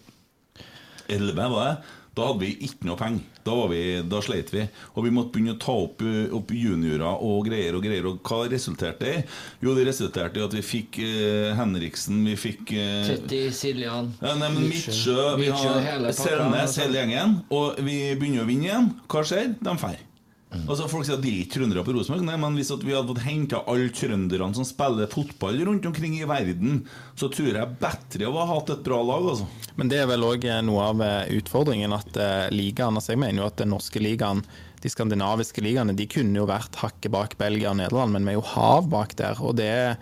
11, 1.09 1.48
var 1.54 1.70
det? 1.70 1.96
Da 2.18 2.26
hadde 2.32 2.42
vi 2.42 2.54
ikke 2.66 2.88
noe 2.88 2.98
penger. 2.98 3.26
Da, 3.46 3.54
var 3.54 3.68
vi, 3.70 3.82
da 4.11 4.18
sleit 4.24 4.50
vi. 4.50 4.64
Og 4.96 5.04
vi 5.06 5.12
måtte 5.14 5.36
begynne 5.36 5.54
å 5.54 5.61
ta 5.62 5.74
opp, 5.84 6.02
eh, 6.02 6.32
opp 6.34 6.50
juniorer 6.52 7.22
og 7.24 7.46
greier 7.46 7.78
og 7.78 7.84
greier. 7.86 8.09
Og 8.11 8.18
hva 8.26 8.40
resulterte 8.50 9.06
det 9.06 9.14
i? 9.20 9.22
Jo, 9.62 9.76
det 9.78 9.86
resulterte 9.88 10.40
i 10.40 10.44
at 10.48 10.56
vi 10.59 10.64
fikk 10.66 10.98
eh, 11.04 11.52
Henriksen, 11.59 12.18
vi 12.26 12.34
fikk 12.38 12.74
eh, 12.74 13.06
Tetti, 13.12 13.44
Siljan 13.54 14.11
ja, 14.18 14.34
nei, 14.34 14.50
men 14.50 14.66
Midtsjø, 14.66 15.36
vi 15.38 15.52
har 15.54 15.78
Selnes, 16.11 16.18
altså. 16.18 16.84
hele 16.84 17.04
gjengen. 17.04 17.38
Og 17.54 17.78
vi 17.86 18.00
begynner 18.18 18.42
å 18.44 18.50
vinne 18.50 18.70
igjen. 18.72 18.92
Hva 19.06 19.24
skjer? 19.28 19.54
De 19.62 19.78
drar. 19.78 20.07
Altså 20.49 20.86
Folk 20.88 21.05
sier 21.05 21.18
at 21.18 21.24
de 21.24 21.28
er 21.28 21.42
ikke 21.42 21.59
trøndere 21.59 21.82
på 21.84 21.92
Rosenborg. 21.92 22.22
Nei, 22.24 22.36
men 22.40 22.55
hvis 22.57 22.70
at 22.72 22.84
vi 22.84 22.94
hadde 22.96 23.11
fått 23.11 23.24
henta 23.26 23.61
alle 23.68 23.90
trønderne 23.92 24.57
som 24.57 24.64
spiller 24.64 25.11
fotball 25.12 25.61
rundt 25.68 25.88
omkring 25.90 26.16
i 26.16 26.28
verden, 26.28 26.80
så 27.20 27.28
tror 27.32 27.51
jeg 27.53 27.76
bedre 27.82 28.30
å 28.30 28.38
ha 28.38 28.46
hatt 28.55 28.72
et 28.72 28.86
bra 28.86 29.03
lag, 29.05 29.28
altså. 29.34 29.49
Men 29.76 29.92
det 29.92 30.01
er 30.01 30.09
vel 30.09 30.24
òg 30.24 30.46
noe 30.64 30.86
av 30.86 31.05
eh, 31.05 31.34
utfordringen 31.36 31.92
at 31.94 32.16
uh, 32.16 32.46
ligaen 32.55 32.96
altså 32.96 33.12
Jeg 33.14 33.22
mener 33.22 33.42
jo 33.42 33.51
at 33.51 33.61
den 33.61 33.72
norske 33.74 34.01
ligaen, 34.03 34.40
de 34.80 34.92
skandinaviske 34.92 35.62
ligaene, 35.64 35.96
de 35.99 36.09
kunne 36.11 36.40
jo 36.40 36.49
vært 36.49 36.80
hakket 36.80 37.12
bak 37.12 37.36
Belgia 37.40 37.74
og 37.74 37.80
Nederland, 37.82 38.16
men 38.16 38.24
vi 38.24 38.32
er 38.32 38.40
jo 38.40 38.49
hav 38.55 38.88
bak 38.88 39.16
der. 39.20 39.40
Og 39.44 39.59
det 39.59 39.68
er 39.68 39.99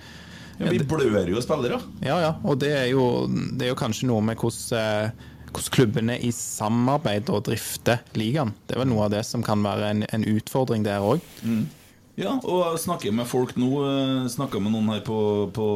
Ja, 0.56 0.70
vi 0.70 0.78
blør 0.88 1.26
jo 1.28 1.42
spillere. 1.44 1.82
Ja, 2.00 2.20
ja. 2.22 2.34
Og 2.46 2.60
det 2.62 2.70
er 2.72 2.86
jo, 2.92 3.26
det 3.26 3.66
er 3.66 3.74
jo 3.74 3.80
kanskje 3.82 4.08
noe 4.08 4.22
med 4.24 4.38
hvordan, 4.40 4.78
eh, 4.78 5.32
hvordan 5.56 5.74
klubbene 5.78 6.18
i 6.20 6.30
samarbeid 6.34 7.32
og 7.32 7.46
drifter 7.48 8.04
ligaen. 8.18 8.54
Det 8.68 8.76
er 8.76 8.84
vel 8.84 8.92
noe 8.92 9.08
av 9.08 9.16
det 9.16 9.24
som 9.26 9.42
kan 9.46 9.64
være 9.64 9.90
en, 9.94 10.06
en 10.12 10.28
utfordring 10.36 10.86
der 10.86 11.04
òg. 11.04 11.24
Ja, 12.16 12.30
og 12.48 12.62
jeg 12.62 12.80
snakker 12.80 13.12
med 13.12 13.28
folk 13.28 13.50
nå. 13.60 13.66
eh, 13.84 14.28
Snakka 14.32 14.56
med 14.64 14.72
noen 14.72 14.86
her 14.88 15.02
på, 15.04 15.16
på, 15.52 15.66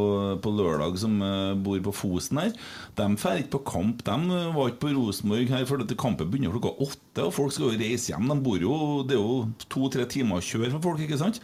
på 0.40 0.52
lørdag 0.56 0.96
som 1.02 1.18
eh, 1.20 1.50
bor 1.60 1.82
på 1.84 1.92
Fosen 1.92 2.40
her. 2.40 2.54
De 2.96 3.08
drar 3.20 3.42
ikke 3.42 3.58
på 3.58 3.60
kamp. 3.68 4.00
De 4.06 4.14
eh, 4.38 4.46
var 4.56 4.70
ikke 4.70 4.86
på 4.86 4.92
Rosenborg 4.96 5.52
her, 5.52 5.66
for 5.68 5.82
dette 5.82 5.98
kampen 6.00 6.30
begynner 6.32 6.54
klokka 6.54 6.72
åtte. 6.80 7.26
Og 7.26 7.34
folk 7.36 7.52
skal 7.52 7.68
jo 7.74 7.82
reise 7.82 8.14
hjem. 8.14 8.30
De 8.32 8.38
bor 8.40 8.56
jo, 8.64 8.78
Det 9.04 9.18
er 9.18 9.20
jo 9.20 9.68
to-tre 9.68 10.08
timer 10.08 10.40
å 10.40 10.46
kjøre 10.48 10.72
for 10.78 10.88
folk, 10.88 11.04
ikke 11.04 11.20
sant? 11.20 11.42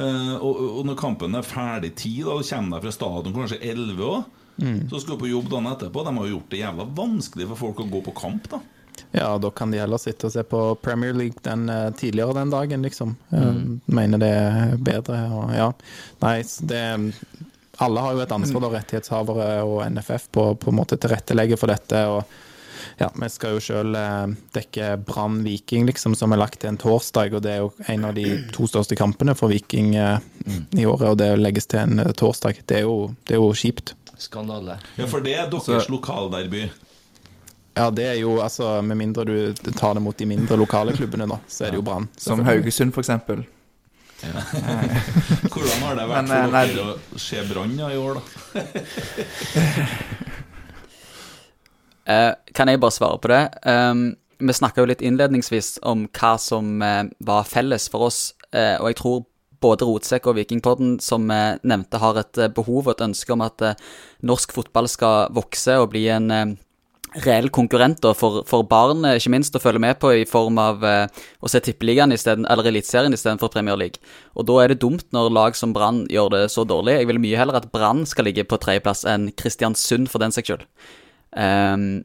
Og, 0.00 0.60
og 0.78 0.84
når 0.86 0.96
kampen 0.96 1.34
er 1.36 1.44
ferdig 1.44 1.90
ti, 1.98 2.12
da 2.24 2.38
kommer 2.38 2.78
de 2.78 2.86
fra 2.86 2.92
stadion 2.94 3.34
kanskje 3.34 3.58
elleve 3.72 4.06
òg. 4.06 4.28
Så 4.90 5.00
skal 5.00 5.16
du 5.16 5.22
på 5.24 5.30
jobb 5.30 5.48
dagen 5.50 5.70
etterpå. 5.70 6.04
De 6.04 6.16
har 6.16 6.28
gjort 6.34 6.52
det 6.52 6.60
jævla 6.62 6.86
vanskelig 6.98 7.48
for 7.52 7.64
folk 7.64 7.82
å 7.84 7.88
gå 7.90 8.02
på 8.10 8.16
kamp, 8.20 8.50
da. 8.52 8.60
Ja, 9.10 9.38
da 9.38 9.50
kan 9.50 9.70
de 9.70 9.80
heller 9.80 9.98
sitte 9.98 10.28
og 10.28 10.34
se 10.34 10.42
på 10.46 10.60
Premier 10.82 11.14
League 11.16 11.40
den, 11.42 11.68
eh, 11.68 11.90
tidligere 11.90 12.34
den 12.34 12.50
dagen, 12.50 12.82
liksom. 12.82 13.16
Mm. 13.30 13.80
Mener 13.86 14.18
det 14.18 14.28
er 14.28 14.76
bedre 14.76 15.22
og 15.34 15.54
ja. 15.56 15.72
Nei, 16.20 16.42
det 16.60 17.14
Alle 17.80 18.00
har 18.04 18.12
jo 18.12 18.20
et 18.20 18.32
ansvar, 18.32 18.60
da, 18.60 18.68
rettighetshavere 18.74 19.64
og 19.64 19.78
NFF, 19.88 20.28
på 20.36 20.42
på 20.60 20.68
en 20.68 20.76
måte 20.76 20.98
tilrettelegge 21.00 21.56
for 21.56 21.72
dette. 21.72 21.96
og 22.12 22.24
ja, 22.98 23.08
Vi 23.14 23.28
skal 23.32 23.54
jo 23.56 23.62
sjøl 23.64 23.96
dekke 24.52 24.96
Brann 25.06 25.42
Viking, 25.44 25.86
liksom, 25.88 26.14
som 26.14 26.32
er 26.32 26.42
lagt 26.42 26.60
til 26.60 26.68
en 26.68 26.76
torsdag. 26.76 27.34
og 27.34 27.42
Det 27.42 27.52
er 27.54 27.62
jo 27.62 27.72
en 27.88 28.04
av 28.04 28.14
de 28.14 28.26
to 28.52 28.68
største 28.68 28.96
kampene 28.96 29.34
for 29.34 29.48
Viking 29.48 29.94
eh, 29.96 30.18
i 30.76 30.84
året, 30.84 31.08
og 31.08 31.18
det 31.18 31.30
legges 31.40 31.66
til 31.66 31.80
en 31.80 32.04
eh, 32.04 32.12
torsdag. 32.12 32.60
Det 32.66 32.82
er 32.82 32.84
jo, 32.84 33.14
det 33.24 33.36
er 33.38 33.40
jo 33.40 33.54
kjipt. 33.56 33.94
Skandale. 34.20 34.76
Ja, 35.00 35.06
For 35.08 35.20
det 35.24 35.34
er 35.40 35.48
deres 35.50 35.88
lokalderby. 35.90 36.66
Ja, 37.78 37.86
det 37.94 38.04
er 38.04 38.14
jo 38.18 38.40
altså 38.42 38.82
Med 38.82 38.96
mindre 38.98 39.22
du 39.24 39.52
tar 39.78 39.94
det 39.94 40.02
mot 40.02 40.16
de 40.18 40.26
mindre 40.26 40.56
lokale 40.58 40.92
klubbene, 40.96 41.26
da, 41.30 41.36
så 41.48 41.64
er 41.66 41.70
det 41.72 41.76
jo 41.80 41.84
Brann. 41.86 42.08
Som 42.20 42.42
Haugesund, 42.44 42.92
for 42.92 43.00
eksempel. 43.04 43.44
Hvordan 44.20 45.82
har 45.86 45.94
det 45.96 46.04
vært 46.10 46.28
Men, 46.28 46.30
eh, 46.30 46.34
for 46.44 46.50
nei- 46.52 46.74
dere 46.74 46.92
å 46.92 46.94
se 47.24 47.40
Brann 47.48 47.78
i 47.80 47.96
år, 47.96 48.14
da? 48.20 48.24
Eh, 52.10 52.32
kan 52.56 52.66
jeg 52.66 52.80
bare 52.82 52.90
svare 52.96 53.18
på 53.22 53.28
det? 53.30 53.42
Um, 53.70 54.16
vi 54.40 54.52
snakka 54.56 54.80
jo 54.82 54.88
litt 54.88 55.02
innledningsvis 55.04 55.76
om 55.86 56.06
hva 56.16 56.32
som 56.42 56.80
eh, 56.82 57.04
var 57.22 57.44
felles 57.46 57.86
for 57.92 58.00
oss, 58.08 58.32
eh, 58.50 58.74
og 58.80 58.88
jeg 58.90 58.96
tror 58.98 59.20
både 59.62 59.86
Rotsekk 59.88 60.30
og 60.30 60.38
Vikingpodden, 60.38 60.98
som 61.04 61.28
vi 61.30 61.38
nevnte, 61.68 62.00
har 62.00 62.18
et 62.20 62.40
eh, 62.40 62.50
behov 62.52 62.86
og 62.86 62.94
et 62.94 63.06
ønske 63.10 63.34
om 63.34 63.44
at 63.44 63.62
eh, 63.64 63.86
norsk 64.26 64.52
fotball 64.56 64.88
skal 64.90 65.30
vokse 65.36 65.76
og 65.80 65.90
bli 65.94 66.06
en 66.12 66.34
eh, 66.34 66.52
reell 67.24 67.50
konkurrent 67.50 68.04
for, 68.14 68.42
for 68.46 68.66
barn, 68.70 69.02
ikke 69.16 69.32
minst, 69.34 69.56
å 69.56 69.62
følge 69.62 69.82
med 69.82 69.98
på 69.98 70.12
i 70.14 70.26
form 70.30 70.60
av 70.62 70.84
å 70.86 71.48
se 71.50 71.58
Tippeligaen 71.66 72.14
isteden, 72.14 72.46
eller 72.46 72.68
Eliteserien 72.70 73.16
istedenfor 73.16 73.50
Premier 73.50 73.74
League. 73.74 73.98
Og 74.38 74.46
da 74.46 74.60
er 74.62 74.70
det 74.70 74.78
dumt 74.84 75.08
når 75.10 75.32
lag 75.34 75.58
som 75.58 75.74
Brann 75.74 76.04
gjør 76.06 76.30
det 76.36 76.44
så 76.54 76.62
dårlig. 76.62 77.00
Jeg 77.00 77.08
vil 77.10 77.18
mye 77.24 77.40
heller 77.40 77.58
at 77.58 77.66
Brann 77.74 78.04
skal 78.06 78.30
ligge 78.30 78.46
på 78.46 78.60
tredjeplass 78.62 79.02
enn 79.10 79.26
Kristiansund, 79.34 80.06
for 80.12 80.22
den 80.22 80.30
saks 80.36 80.52
skyld. 80.52 80.62
Ehm, 81.34 82.04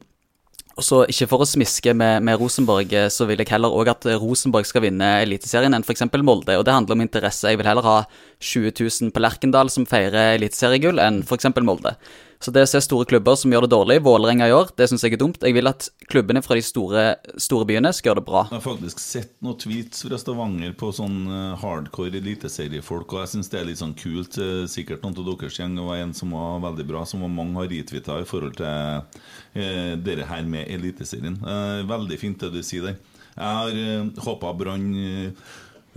og 0.76 0.84
så 0.84 0.98
Ikke 1.08 1.28
for 1.30 1.40
å 1.40 1.48
smiske 1.48 1.94
med, 1.96 2.24
med 2.26 2.36
Rosenborg, 2.40 2.92
eh, 2.92 3.08
så 3.12 3.24
vil 3.28 3.40
jeg 3.40 3.48
heller 3.54 3.72
òg 3.72 3.88
at 3.94 4.04
Rosenborg 4.20 4.68
skal 4.68 4.84
vinne 4.84 5.08
Eliteserien 5.22 5.72
enn 5.72 5.86
f.eks. 5.86 6.04
Molde. 6.20 6.58
Og 6.58 6.66
det 6.68 6.74
handler 6.74 6.98
om 6.98 7.04
interesse. 7.04 7.48
Jeg 7.48 7.60
vil 7.60 7.68
heller 7.70 7.86
ha 7.86 7.96
20 8.44 8.74
000 8.84 9.14
på 9.14 9.22
Lerkendal 9.24 9.72
som 9.72 9.88
feirer 9.88 10.36
eliteseriegull, 10.36 11.00
enn 11.00 11.22
f.eks. 11.24 11.48
Molde. 11.64 11.96
Så 12.42 12.52
det 12.52 12.62
å 12.66 12.68
se 12.68 12.80
store 12.84 13.06
klubber 13.08 13.36
som 13.40 13.52
gjør 13.52 13.64
det 13.64 13.72
dårlig, 13.72 13.96
Vålerenga 14.04 14.48
år, 14.54 14.70
det 14.76 14.88
syns 14.90 15.04
jeg 15.06 15.14
er 15.16 15.20
dumt. 15.22 15.38
Jeg 15.42 15.56
vil 15.56 15.70
at 15.70 15.88
klubbene 16.12 16.42
fra 16.44 16.58
de 16.58 16.62
store, 16.66 17.04
store 17.40 17.66
byene 17.68 17.92
skal 17.96 18.10
gjøre 18.10 18.20
det 18.20 18.26
bra. 18.28 18.42
Jeg 18.50 18.58
har 18.58 18.64
faktisk 18.66 19.00
sett 19.02 19.32
noen 19.44 19.58
tweets 19.62 20.04
fra 20.06 20.18
Stavanger 20.20 20.76
på 20.78 20.90
sånn 20.94 21.16
eh, 21.26 21.56
hardcore 21.62 22.12
eliteseriefolk, 22.20 23.16
og 23.16 23.24
jeg 23.24 23.32
syns 23.34 23.52
det 23.52 23.60
er 23.62 23.68
litt 23.70 23.80
sånn 23.80 23.96
kult. 23.98 24.38
eh, 24.42 24.64
Sikkert 24.70 25.02
noen 25.06 25.16
av 25.22 25.30
deres 25.32 25.58
gjeng 25.58 25.78
var 25.86 26.02
en 26.02 26.14
som 26.16 26.36
var 26.36 26.60
veldig 26.68 26.88
bra, 26.92 27.04
som 27.08 27.24
mange 27.26 27.56
har 27.58 27.70
retweeta 27.72 28.20
i 28.20 28.28
forhold 28.28 28.58
til 28.60 28.68
eh, 28.68 29.94
dere 29.96 30.28
her 30.28 30.44
med 30.46 30.68
Eliteserien. 30.76 31.40
Veldig 31.88 32.18
fint 32.20 32.40
det 32.44 32.52
du 32.54 32.62
sier 32.66 32.90
der. 32.90 32.98
Jeg 33.36 33.56
har 33.60 33.80
eh, 33.80 34.24
håpa 34.24 34.52
Brann 34.56 34.86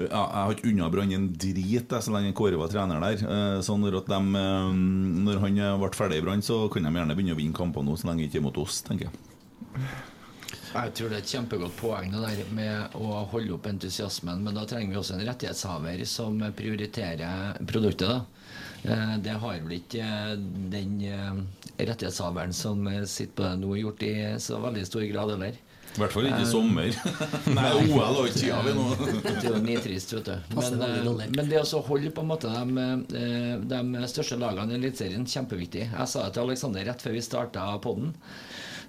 ja, 0.06 0.22
jeg 0.24 0.44
har 0.46 0.54
ikke 0.56 0.70
unna 0.72 0.88
Brann 0.92 1.12
en 1.16 1.26
drit 1.40 1.96
så 2.00 2.14
lenge 2.14 2.36
Kåre 2.38 2.60
var 2.60 2.72
trener 2.72 3.02
der. 3.04 3.24
Eh, 3.24 3.62
Så 3.66 3.76
når, 3.78 4.00
dem, 4.08 4.30
eh, 4.36 4.70
når 5.26 5.42
han 5.44 5.60
eh, 5.60 5.76
ble 5.82 5.92
ferdig 5.98 6.22
i 6.22 6.26
Brann, 6.26 6.44
så 6.46 6.68
kan 6.72 6.88
de 6.88 6.94
gjerne 6.94 7.18
begynne 7.18 7.36
å 7.36 7.40
vinne 7.40 7.58
kamper 7.58 7.86
nå, 7.86 7.98
så 8.00 8.10
lenge 8.10 8.24
det 8.24 8.32
ikke 8.32 8.42
er 8.42 8.48
mot 8.48 8.62
oss, 8.64 8.82
tenker 8.88 9.10
jeg. 9.10 9.86
Jeg 10.70 10.94
tror 10.96 11.10
det 11.10 11.18
er 11.18 11.24
et 11.24 11.32
kjempegodt 11.34 11.78
poeng 11.80 12.12
det 12.14 12.22
der 12.22 12.52
med 12.54 12.96
å 12.98 13.24
holde 13.32 13.56
opp 13.56 13.68
entusiasmen, 13.72 14.44
men 14.46 14.58
da 14.58 14.68
trenger 14.70 14.94
vi 14.94 15.00
også 15.00 15.16
en 15.18 15.26
rettighetshaver 15.26 16.04
som 16.06 16.38
prioriterer 16.56 17.58
produktet. 17.66 18.12
da. 18.14 19.16
Det 19.20 19.34
har 19.42 19.58
vel 19.66 19.80
ikke 19.80 20.06
den 20.72 21.02
rettighetshaveren 21.74 22.54
som 22.54 22.86
sitter 23.10 23.34
på 23.34 23.48
det 23.48 23.56
nå, 23.64 23.74
gjort 23.82 24.06
i 24.06 24.14
så 24.38 24.62
veldig 24.62 24.86
stor 24.86 25.08
grad 25.10 25.34
heller. 25.34 25.58
I 25.96 26.02
hvert 26.02 26.14
fall 26.14 26.28
ikke 26.30 26.42
i 26.44 26.50
sommer. 26.50 26.98
Nei, 27.58 27.70
OL 27.94 28.20
og 28.22 28.28
ikke 28.30 28.42
tida 28.44 28.60
vi 28.66 28.76
nå. 28.78 28.86
Det 29.26 29.34
er 29.36 29.48
jo 29.50 29.62
nitrist, 29.64 30.14
vet 30.16 30.30
du. 30.30 30.56
Men, 30.56 30.84
eh, 30.86 31.24
men 31.36 31.50
det 31.50 31.64
å 31.66 31.84
holde 31.88 32.12
på 32.16 32.26
en 32.26 32.30
måte 32.30 32.52
de, 32.54 32.86
eh, 33.20 33.56
de 33.74 34.10
største 34.12 34.40
lagene 34.40 34.76
i 34.76 34.80
Eliteserien, 34.80 35.26
kjempeviktig. 35.28 35.88
Jeg 35.90 36.12
sa 36.12 36.28
det 36.28 36.36
til 36.38 36.46
Aleksander 36.46 36.86
rett 36.90 37.06
før 37.06 37.18
vi 37.18 37.26
starta 37.26 37.66
podden. 37.84 38.14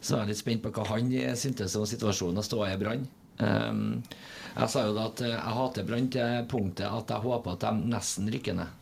Så 0.00 0.16
er 0.16 0.24
jeg 0.24 0.32
litt 0.32 0.42
spent 0.42 0.64
på 0.64 0.74
hva 0.76 0.86
han 0.92 1.10
syntes 1.36 1.76
om 1.76 1.88
situasjonen 1.88 2.40
å 2.40 2.46
stå 2.46 2.62
i 2.68 2.76
Brann. 2.80 3.08
Um, 3.40 4.02
jeg 4.50 4.68
sa 4.68 4.82
jo 4.84 4.92
da 4.96 5.06
at 5.08 5.22
eh, 5.24 5.32
jeg 5.32 5.56
hater 5.56 5.86
Brann 5.88 6.10
til 6.12 6.44
punktet 6.50 6.88
at 6.88 7.12
jeg 7.14 7.24
håper 7.24 7.56
at 7.56 7.66
de 7.66 7.90
nesten 7.94 8.28
rykker 8.32 8.58
ned. 8.58 8.76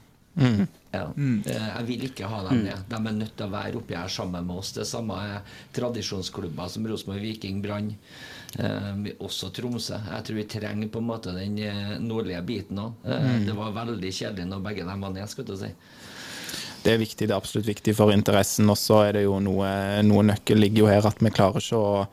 Ja. 0.91 1.05
Mm. 1.17 1.43
Jeg 1.45 1.85
vil 1.89 2.05
ikke 2.09 2.29
ha 2.31 2.39
dem 2.49 2.63
ned. 2.65 2.87
De 2.89 2.97
er 2.97 3.17
nødt 3.19 3.35
til 3.37 3.47
å 3.47 3.53
være 3.53 3.77
oppi 3.81 3.97
her 3.99 4.09
sammen 4.09 4.47
med 4.49 4.57
oss. 4.63 4.71
Det 4.77 4.87
samme 4.89 5.19
er 5.21 5.43
tradisjonsklubber 5.77 6.71
som 6.73 6.87
Rosenborg, 6.89 7.21
Viking, 7.27 7.61
Brann. 7.65 7.91
Eh, 8.57 9.11
også 9.21 9.51
Tromsø. 9.53 9.99
Jeg 9.99 10.25
tror 10.25 10.39
vi 10.39 10.47
trenger 10.49 10.89
på 10.89 11.03
en 11.03 11.09
måte 11.11 11.35
den 11.37 11.59
eh, 11.61 11.99
nordlige 12.01 12.41
biten 12.49 12.81
òg. 12.81 12.95
Eh, 13.05 13.27
Mm. 13.29 13.45
Det 13.47 13.57
var 13.59 13.75
veldig 13.77 14.13
kjedelig 14.15 14.47
når 14.49 14.63
begge 14.65 14.87
dem 14.89 15.01
var 15.05 15.13
ned, 15.13 15.29
skal 15.29 15.45
du 15.45 15.57
si. 15.61 15.69
Det 16.83 16.93
er 16.95 16.99
viktig, 17.03 17.27
det 17.27 17.35
er 17.35 17.37
absolutt 17.43 17.67
viktig 17.69 17.95
for 17.99 18.15
interessen. 18.15 18.71
Og 18.71 18.79
så 18.79 19.03
er 19.09 19.19
det 19.19 19.25
jo 19.27 19.37
noe, 19.45 19.69
noe 20.07 20.25
nøkkel 20.31 20.63
ligger 20.63 20.87
jo 20.87 20.89
her 20.89 21.07
at 21.11 21.21
vi 21.21 21.31
klarer 21.35 21.61
ikke 21.61 21.77
å 21.77 22.07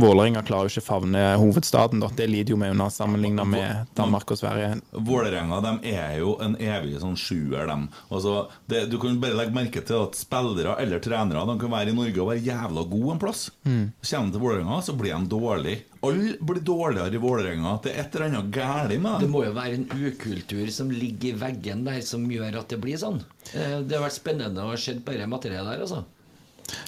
Vålerenga 0.00 0.42
klarer 0.46 0.68
jo 0.68 0.74
ikke 0.74 0.86
favne 0.86 1.22
hovedstaden. 1.40 2.00
Da. 2.02 2.08
Det 2.16 2.26
lider 2.30 2.54
jo 2.54 2.58
vi 2.60 2.70
under 2.72 2.90
sammenligna 2.92 3.44
med 3.48 3.86
Danmark 3.98 4.30
og 4.32 4.40
Sverige. 4.40 4.72
Vålerenga 4.92 5.60
de 5.64 5.92
er 5.92 6.18
jo 6.20 6.36
en 6.42 6.56
evig 6.56 6.98
sånn 7.02 7.18
sjuer, 7.20 7.66
dem. 7.70 7.88
Altså, 8.10 8.48
det, 8.70 8.86
du 8.90 8.98
kan 9.02 9.20
bare 9.22 9.36
legge 9.38 9.56
merke 9.56 9.84
til 9.86 10.00
at 10.06 10.18
spillere 10.18 10.76
eller 10.80 11.02
trenere 11.04 11.44
De 11.48 11.56
kan 11.60 11.72
være 11.74 11.92
i 11.92 11.96
Norge 11.96 12.20
og 12.22 12.30
være 12.32 12.44
jævla 12.46 12.86
gode 12.90 13.14
en 13.16 13.22
plass. 13.22 13.46
Mm. 13.64 13.86
kommer 14.02 14.26
de 14.26 14.36
til 14.36 14.44
Vålerenga, 14.46 14.80
så 14.82 14.96
blir 14.98 15.14
de 15.16 15.30
dårlige. 15.36 15.82
Alle 16.00 16.36
blir 16.40 16.62
dårligere 16.64 17.14
i 17.14 17.20
Vålerenga. 17.20 17.74
Det 17.84 17.92
er 17.92 18.04
et 18.06 18.14
eller 18.16 18.30
annet 18.30 18.52
galt 18.54 18.96
med 19.00 19.20
Det 19.20 19.28
må 19.28 19.44
jo 19.44 19.52
være 19.56 19.76
en 19.76 19.88
ukultur 19.92 20.70
som 20.72 20.90
ligger 20.90 21.34
i 21.34 21.38
veggen 21.42 21.84
der, 21.84 22.00
som 22.06 22.24
gjør 22.30 22.62
at 22.62 22.72
det 22.72 22.80
blir 22.80 22.96
sånn. 23.00 23.20
Eh, 23.52 23.80
Det 23.84 23.98
har 23.98 24.06
vært 24.06 24.16
spennende 24.16 24.64
å 24.64 24.78
se 24.80 24.94
bare 25.04 25.28
materiet 25.28 25.66
der, 25.66 25.84
altså. 25.84 26.04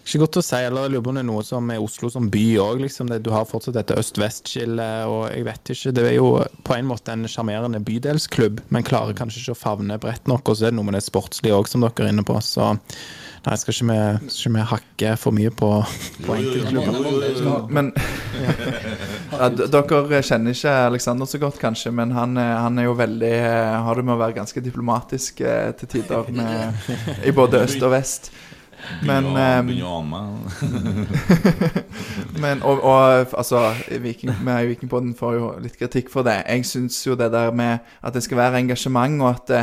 Ikke 0.03 0.24
godt 0.24 0.41
å 0.41 0.43
si, 0.45 0.59
eller 0.59 0.87
jeg 0.87 0.93
lurer 0.95 1.05
på 1.05 1.12
om 1.12 1.18
det 1.18 1.22
er 1.22 1.28
noe 1.28 1.45
som 1.47 1.70
er 1.72 1.83
Oslo 1.83 2.11
som 2.12 2.28
by 2.33 2.45
òg. 2.62 2.83
Liksom. 2.83 3.11
Du 3.22 3.30
har 3.35 3.49
fortsatt 3.49 3.76
dette 3.78 3.97
øst-vest-skillet, 4.01 5.09
og 5.11 5.24
jeg 5.30 5.47
vet 5.47 5.74
ikke 5.74 5.95
Det 5.95 6.07
er 6.09 6.16
jo 6.16 6.30
på 6.66 6.76
en 6.76 6.89
måte 6.91 7.14
en 7.14 7.28
sjarmerende 7.30 7.83
bydelsklubb, 7.87 8.62
men 8.74 8.87
klarer 8.87 9.16
kanskje 9.16 9.45
ikke 9.45 9.57
å 9.57 9.62
favne 9.62 9.99
bredt 10.03 10.30
nok. 10.30 10.49
Og 10.49 10.59
så 10.59 10.68
er 10.68 10.74
det 10.74 10.80
noe 10.80 10.91
med 10.91 10.99
det 10.99 11.07
sportslige 11.07 11.57
òg, 11.57 11.70
som 11.70 11.85
dere 11.85 12.09
er 12.09 12.14
inne 12.14 12.26
på. 12.26 12.39
Så 12.43 12.72
nei, 13.47 13.57
skal 13.59 13.74
ikke 13.74 13.89
vi, 13.89 13.99
skal 14.30 14.51
ikke 14.51 14.55
vi 14.57 14.66
hakke 14.72 15.14
for 15.22 15.39
mye 15.39 15.55
på, 15.62 15.70
på 16.26 16.37
enkeltklubber. 16.39 17.66
Men 17.72 17.91
ja, 19.33 19.49
Dere 19.49 20.22
kjenner 20.26 20.55
ikke 20.55 20.76
Alexander 20.93 21.30
så 21.30 21.41
godt, 21.43 21.59
kanskje, 21.62 21.95
men 21.95 22.14
han, 22.16 22.39
han 22.39 22.78
er 22.78 22.89
jo 22.89 22.95
veldig 22.99 23.33
eh, 23.33 23.74
Har 23.87 23.99
det 23.99 24.07
med 24.07 24.16
å 24.16 24.20
være 24.20 24.39
ganske 24.41 24.62
diplomatisk 24.64 25.43
eh, 25.47 25.72
til 25.78 25.91
tider 25.97 26.30
med, 26.35 26.89
i 27.26 27.35
både 27.35 27.64
øst 27.66 27.83
og 27.83 27.95
vest. 27.95 28.33
Men, 29.07 29.24
Begynner 29.33 29.87
å- 29.87 29.87
eh, 29.87 29.87
å 29.87 29.99
ane 29.99 30.09
meg. 30.12 31.33
Men, 32.43 32.62
og, 32.66 32.80
og 32.83 33.33
altså, 33.39 33.62
Viking, 34.03 34.33
vi 34.45 34.57
i 34.64 34.68
Vikingpodden 34.72 35.14
får 35.18 35.35
jo 35.39 35.51
litt 35.62 35.76
kritikk 35.78 36.11
for 36.12 36.26
det. 36.26 36.41
Jeg 36.49 36.66
syns 36.68 36.99
jo 37.07 37.16
det 37.18 37.30
der 37.35 37.53
med 37.55 37.78
at 38.03 38.14
det 38.16 38.22
skal 38.26 38.41
være 38.41 38.62
engasjement, 38.62 39.20
og 39.22 39.28
at 39.35 39.47
det, 39.53 39.62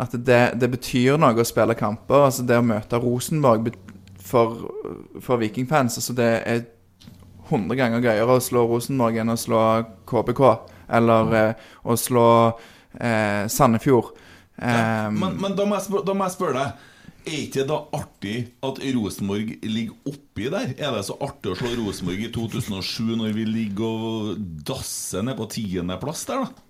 at 0.00 0.16
det, 0.26 0.40
det 0.60 0.70
betyr 0.72 1.18
noe 1.20 1.36
å 1.38 1.46
spille 1.46 1.76
kamper. 1.78 2.24
Altså 2.28 2.46
det 2.48 2.58
å 2.60 2.64
møte 2.66 3.00
Rosenborg 3.02 3.72
for, 4.24 4.56
for 5.20 5.36
vikingfans 5.42 5.98
altså 6.00 6.14
Det 6.16 6.28
er 6.48 6.62
100 7.50 7.76
ganger 7.76 8.00
gøyere 8.00 8.38
å 8.38 8.40
slå 8.40 8.62
Rosenborg 8.70 9.18
enn 9.20 9.34
å 9.34 9.36
slå 9.38 9.60
KBK. 10.08 10.42
Eller 10.96 11.34
eh, 11.40 11.66
å 11.84 11.96
slå 12.00 12.28
eh, 13.00 13.44
Sandefjord. 13.52 14.14
Ja, 14.14 14.20
Um, 14.54 15.16
men, 15.18 15.32
men 15.42 15.54
da, 15.58 15.64
må 15.66 15.74
jeg 15.74 16.02
da 16.06 16.12
må 16.14 16.28
jeg 16.28 16.34
spørre 16.36 16.60
deg 16.60 16.82
Er 17.24 17.38
ikke 17.46 17.62
det 17.62 17.68
da 17.70 17.78
artig 17.96 18.34
at 18.66 18.80
Rosenborg 18.96 19.54
ligger 19.64 20.10
oppi 20.10 20.50
der? 20.52 20.74
Er 20.76 20.92
det 20.92 21.06
så 21.06 21.16
artig 21.24 21.54
å 21.54 21.56
slå 21.56 21.70
Rosenborg 21.78 22.20
i 22.20 22.28
2007 22.34 23.14
når 23.16 23.32
vi 23.36 23.46
ligger 23.48 24.04
og 24.10 24.44
dasser 24.68 25.24
ned 25.24 25.38
på 25.38 25.48
tiendeplass 25.54 26.26
der, 26.28 26.44
da? 26.44 26.64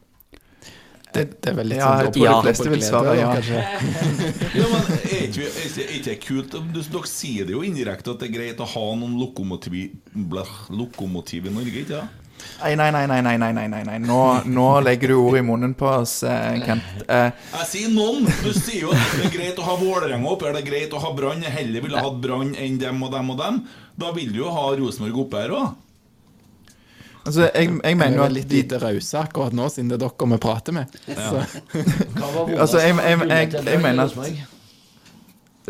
Det, 1.15 1.25
det 1.43 1.51
er 1.53 1.57
vel 1.59 1.69
litt 1.71 1.79
Ja, 1.79 1.91
sånn 2.03 2.17
ja, 2.19 2.33
de 2.35 2.47
fleste 2.49 2.71
vil 2.73 2.81
svare 2.83 3.13
ja. 3.19 3.29
kanskje. 3.37 3.61
Ja, 4.59 4.65
men 4.71 4.89
Er 4.99 5.21
ikke, 5.29 5.47
er 5.47 5.69
ikke, 5.69 5.85
er 5.85 6.07
det 6.09 6.17
kult? 6.23 6.57
Du, 6.75 6.81
dere 6.81 7.11
sier 7.11 7.47
det 7.47 7.55
jo 7.55 7.63
indirekte 7.67 8.15
at 8.15 8.23
det 8.23 8.31
er 8.31 8.35
greit 8.35 8.63
å 8.63 8.67
ha 8.73 8.85
noen 8.99 9.15
lokomotiv, 9.19 9.77
lokomotiv 10.75 11.51
i 11.51 11.55
Norge, 11.55 11.83
ikke 11.85 11.99
det? 12.01 12.24
Nei, 12.65 12.75
nei, 12.77 12.91
nei, 12.93 13.07
nei, 13.07 13.37
nei, 13.39 13.69
nei, 13.69 13.85
nei, 13.85 13.99
Nå, 14.01 14.21
nå 14.47 14.69
legger 14.81 15.13
du 15.13 15.19
ord 15.21 15.39
i 15.39 15.43
munnen 15.45 15.75
på 15.77 15.89
oss, 15.91 16.23
eh, 16.25 16.61
Kent. 16.65 17.05
Eh. 17.09 17.31
Jeg 17.59 17.69
sier 17.71 17.93
noen. 17.93 18.29
Du 18.45 18.51
sier 18.57 18.87
jo 18.87 18.93
at 18.95 19.17
det 19.19 19.29
er 19.29 19.35
greit 19.35 19.61
å 19.61 19.67
ha 19.67 19.77
Vålerenga 19.81 20.31
opp, 20.31 20.45
er 20.49 20.57
det 20.59 20.65
greit 20.69 20.95
å 20.97 21.03
ha 21.03 21.13
Brann? 21.17 21.45
Jeg 21.45 21.53
heller 21.59 21.85
ville 21.85 22.05
hatt 22.07 22.21
Brann 22.25 22.55
enn 22.57 22.79
dem 22.81 23.03
og 23.05 23.13
dem 23.15 23.33
og 23.35 23.41
dem. 23.41 23.65
Da 24.01 24.13
vil 24.17 24.33
du 24.33 24.43
jo 24.43 24.53
ha 24.55 24.71
Rosenborg 24.79 25.25
oppe 25.27 25.43
her 25.45 25.57
òg. 25.59 25.73
Altså, 27.25 27.47
jeg, 27.55 27.71
jeg 27.81 27.97
mener 27.97 28.19
jo 28.19 28.25
at 28.27 28.35
litt 28.37 28.51
lite 28.53 28.79
rause 28.83 29.17
akkurat 29.17 29.55
nå, 29.57 29.71
siden 29.73 29.93
det 29.93 29.97
er 29.97 30.03
dere 30.03 30.27
vi 30.35 30.41
prater 30.45 30.77
med. 30.77 30.99
Ja. 31.09 31.31
altså, 32.61 32.83
jeg, 32.85 32.99
jeg, 33.01 33.55
jeg, 33.55 33.81
mener 33.81 34.05
at 34.05 34.53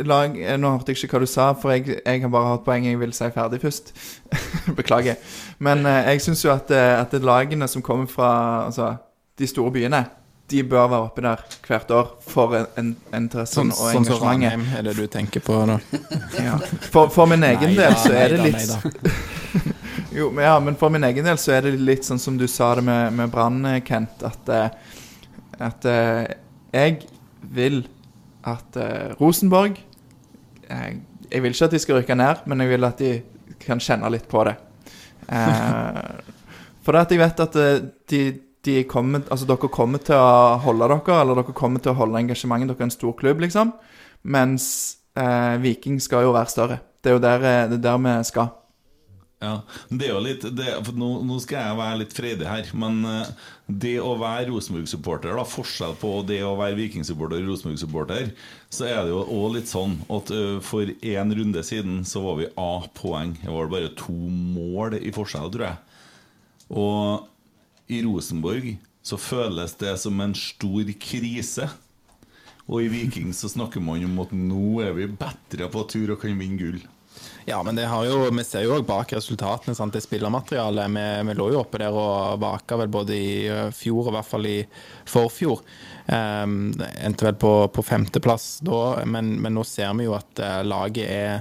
lag, 0.03 0.43
eh, 0.43 0.57
Nå 0.59 0.71
hørte 0.75 0.93
jeg 0.93 1.05
ikke 1.05 1.19
hva 1.19 1.23
du 1.23 1.31
sa, 1.31 1.53
for 1.59 1.75
jeg, 1.75 2.01
jeg 2.01 2.23
har 2.25 2.33
bare 2.33 2.55
hatt 2.55 2.67
poeng 2.67 2.87
jeg 2.89 2.99
vil 3.01 3.15
si 3.15 3.31
ferdig 3.35 3.61
først. 3.63 3.95
Beklager. 4.79 5.21
Men 5.63 5.87
eh, 5.87 6.11
jeg 6.13 6.25
syns 6.27 6.45
jo 6.45 6.53
at, 6.55 6.71
eh, 6.75 6.99
at 6.99 7.15
lagene 7.23 7.69
som 7.71 7.85
kommer 7.85 8.11
fra 8.11 8.31
altså, 8.67 8.95
de 9.39 9.49
store 9.51 9.75
byene, 9.75 10.05
de 10.51 10.61
bør 10.69 10.91
være 10.93 11.07
oppe 11.07 11.23
der 11.25 11.45
hvert 11.65 11.93
år 11.97 12.11
for 12.29 12.53
en, 12.59 12.67
en, 12.77 12.91
interessen 13.17 13.71
Sånn, 13.71 13.73
og 13.73 13.95
sånn 13.95 14.09
som 14.11 14.27
engasjementet. 14.29 14.51
Ranheim 14.51 14.67
er 14.77 14.89
det 14.91 14.97
du 14.99 15.07
tenker 15.09 15.45
på 15.45 15.57
nå? 15.71 15.79
Ja. 16.47 16.59
For, 16.91 17.09
for 17.15 17.31
min 17.31 17.47
egen 17.47 17.73
Neida, 17.73 17.87
del 17.87 17.97
så 18.03 18.13
er 18.19 18.35
det 18.35 18.51
litt. 18.51 18.75
Jo, 20.15 20.29
men 20.31 20.45
ja, 20.45 20.59
men 20.63 20.77
for 20.79 20.93
min 20.95 21.03
egen 21.09 21.27
del 21.27 21.39
så 21.43 21.57
er 21.57 21.65
det 21.67 21.79
litt 21.81 22.07
sånn 22.07 22.21
som 22.23 22.37
du 22.39 22.45
sa 22.51 22.75
det 22.79 22.85
med, 22.87 23.17
med 23.17 23.33
Brann, 23.33 23.57
eh, 23.67 23.81
Kent, 23.87 24.23
at, 24.27 24.53
at 25.65 25.89
jeg 26.75 27.01
vil 27.55 27.81
at 28.45 28.77
eh, 28.81 29.15
Rosenborg 29.21 29.79
eh, 30.69 30.91
Jeg 31.31 31.43
vil 31.43 31.55
ikke 31.55 31.69
at 31.69 31.75
de 31.75 31.81
skal 31.83 31.99
rykke 32.01 32.17
ned, 32.19 32.45
men 32.47 32.61
jeg 32.63 32.73
vil 32.75 32.87
at 32.87 33.01
de 33.01 33.13
kan 33.65 33.81
kjenne 33.81 34.11
litt 34.13 34.27
på 34.31 34.45
det. 34.47 34.55
Eh, 35.33 36.01
for 36.85 37.01
at 37.01 37.13
jeg 37.13 37.23
vet 37.23 37.41
at 37.47 37.57
eh, 37.61 37.87
de, 38.13 38.21
de 38.65 38.77
kommer, 38.89 39.25
altså 39.33 39.49
dere 39.49 39.71
kommer 39.73 40.03
til 40.05 40.19
å 40.21 40.59
holde 40.65 40.91
dere, 40.93 41.21
eller 41.23 41.41
dere 41.41 41.57
kommer 41.57 41.83
til 41.83 41.95
å 41.95 41.99
holde 42.03 42.21
engasjementet. 42.21 42.75
Dere 42.75 42.85
er 42.85 42.91
en 42.91 42.99
stor 42.99 43.17
klubb, 43.19 43.41
liksom. 43.45 43.73
Mens 44.37 44.67
eh, 45.17 45.57
Viking 45.65 45.99
skal 46.03 46.29
jo 46.29 46.37
være 46.37 46.53
større. 46.53 46.79
Det 47.01 47.13
er 47.13 47.19
jo 47.19 47.25
der, 47.25 47.49
det 47.73 47.81
er 47.81 47.87
der 47.89 48.05
vi 48.05 48.19
skal. 48.29 48.53
Ja, 49.45 49.55
det 49.91 50.07
er 50.07 50.15
jo 50.15 50.23
litt 50.25 50.45
det, 50.57 50.71
nå, 50.97 51.09
nå 51.27 51.37
skal 51.43 51.61
jeg 51.61 51.79
være 51.81 52.01
litt 52.01 52.15
freidig 52.17 52.47
her, 52.49 52.69
men 52.81 53.03
eh, 53.09 53.33
det 53.67 53.95
å 54.01 54.15
være 54.21 54.49
Rosenborg-supporter, 54.49 55.35
da, 55.37 55.45
forskjell 55.49 55.97
på 56.01 56.13
det 56.29 56.39
å 56.47 56.55
være 56.57 56.79
Viking-supporter 56.79 57.43
og 57.43 57.51
Rosenborg-supporter, 57.51 58.31
så 58.73 58.89
er 58.89 59.03
det 59.03 59.13
jo 59.13 59.21
òg 59.37 59.59
litt 59.59 59.71
sånn 59.71 59.99
at 60.09 60.33
eh, 60.33 60.57
for 60.65 60.95
én 60.95 61.37
runde 61.37 61.65
siden 61.67 62.03
så 62.09 62.25
var 62.25 62.41
vi 62.41 62.51
A-poeng. 62.61 63.37
Det 63.43 63.53
var 63.53 63.71
bare 63.73 63.93
to 64.01 64.17
mål 64.17 64.99
i 65.03 65.13
forskjell, 65.15 65.53
tror 65.53 65.69
jeg. 65.69 66.01
Og 66.73 67.93
i 67.93 68.01
Rosenborg 68.07 68.75
så 69.05 69.21
føles 69.21 69.77
det 69.81 69.93
som 70.01 70.21
en 70.25 70.33
stor 70.39 70.89
krise. 71.01 71.69
Og 72.65 72.87
i 72.87 72.89
Viking 72.89 73.35
så 73.37 73.51
snakker 73.53 73.83
man 73.85 74.07
om 74.07 74.23
at 74.25 74.33
nå 74.33 74.81
er 74.85 74.95
vi 74.97 75.11
bedre 75.11 75.69
på 75.69 75.85
tur 75.93 76.15
og 76.15 76.23
kan 76.23 76.39
vinne 76.41 76.57
gull. 76.61 76.81
Ja, 77.45 77.63
men 77.63 77.77
det 77.77 77.85
har 77.91 78.07
jo, 78.09 78.23
vi 78.33 78.45
ser 78.47 78.65
jo 78.65 78.77
også 78.79 78.89
bak 78.89 79.13
resultatene. 79.13 79.75
Sant? 79.77 79.93
Det 79.93 80.01
spillermaterialet. 80.05 80.89
Vi, 80.95 81.05
vi 81.29 81.37
lå 81.37 81.51
jo 81.53 81.61
oppe 81.61 81.83
der 81.83 81.93
og 81.93 82.39
vaka 82.43 82.79
vel 82.81 82.93
både 82.93 83.19
i 83.19 83.35
fjor 83.77 84.07
og 84.07 84.15
i 84.15 84.17
hvert 84.19 84.31
fall 84.31 84.49
i 84.49 84.57
forfjor. 85.11 85.61
Um, 86.05 86.73
endte 87.01 87.29
vel 87.29 87.37
på, 87.41 87.53
på 87.73 87.85
femteplass 87.85 88.59
da, 88.65 88.81
men, 89.09 89.37
men 89.41 89.57
nå 89.57 89.65
ser 89.65 89.93
vi 89.97 90.05
jo 90.05 90.17
at 90.19 90.41
eh, 90.41 90.59
laget 90.69 91.09
er 91.09 91.39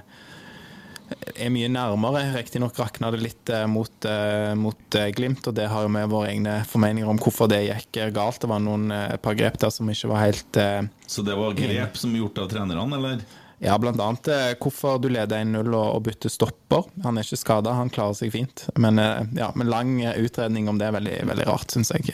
er 1.36 1.52
mye 1.54 1.70
nærmere. 1.72 2.24
Riktignok 2.38 2.78
rakna 2.80 3.12
det 3.14 3.22
litt 3.24 3.52
eh, 3.52 3.66
mot, 3.70 4.08
eh, 4.08 4.54
mot 4.60 4.98
eh, 4.98 5.10
Glimt, 5.16 5.46
og 5.48 5.56
det 5.58 5.68
har 5.72 5.86
jo 5.86 5.92
vi 5.94 6.04
våre 6.10 6.32
egne 6.32 6.58
formeninger 6.70 7.10
om 7.10 7.20
hvorfor 7.22 7.52
det 7.52 7.64
gikk 7.68 8.02
eh, 8.02 8.12
galt. 8.16 8.42
Det 8.44 8.50
var 8.52 8.64
noen 8.64 8.92
eh, 8.94 9.14
et 9.16 9.24
par 9.24 9.38
grep 9.40 9.60
der 9.62 9.74
som 9.74 9.90
ikke 9.90 10.12
var 10.14 10.24
helt 10.26 10.60
eh, 10.60 10.82
Så 11.08 11.26
det 11.26 11.38
var 11.40 11.58
grep 11.58 12.00
som 12.00 12.16
gjort 12.18 12.44
av 12.44 12.52
trenerne, 12.54 13.00
eller? 13.00 13.26
Ja, 13.64 13.78
blant 13.80 14.02
annet 14.02 14.28
eh, 14.28 14.50
hvorfor 14.60 14.98
du 15.00 15.08
leder 15.08 15.40
1-0 15.40 15.70
og, 15.72 16.02
bytter 16.04 16.32
stopper. 16.32 16.84
Han 17.06 17.16
er 17.16 17.24
ikke 17.24 17.40
skada, 17.40 17.76
han 17.78 17.92
klarer 17.94 18.18
seg 18.18 18.34
fint. 18.36 18.66
Men, 18.76 19.00
eh, 19.00 19.22
ja, 19.40 19.54
men 19.56 19.72
lang 19.72 19.94
eh, 20.04 20.18
utredning 20.20 20.68
om 20.68 20.82
det 20.82 20.90
er 20.90 20.98
veldig, 20.98 21.16
veldig 21.32 21.48
rart, 21.48 21.72
syns 21.72 21.94
jeg. 21.96 22.12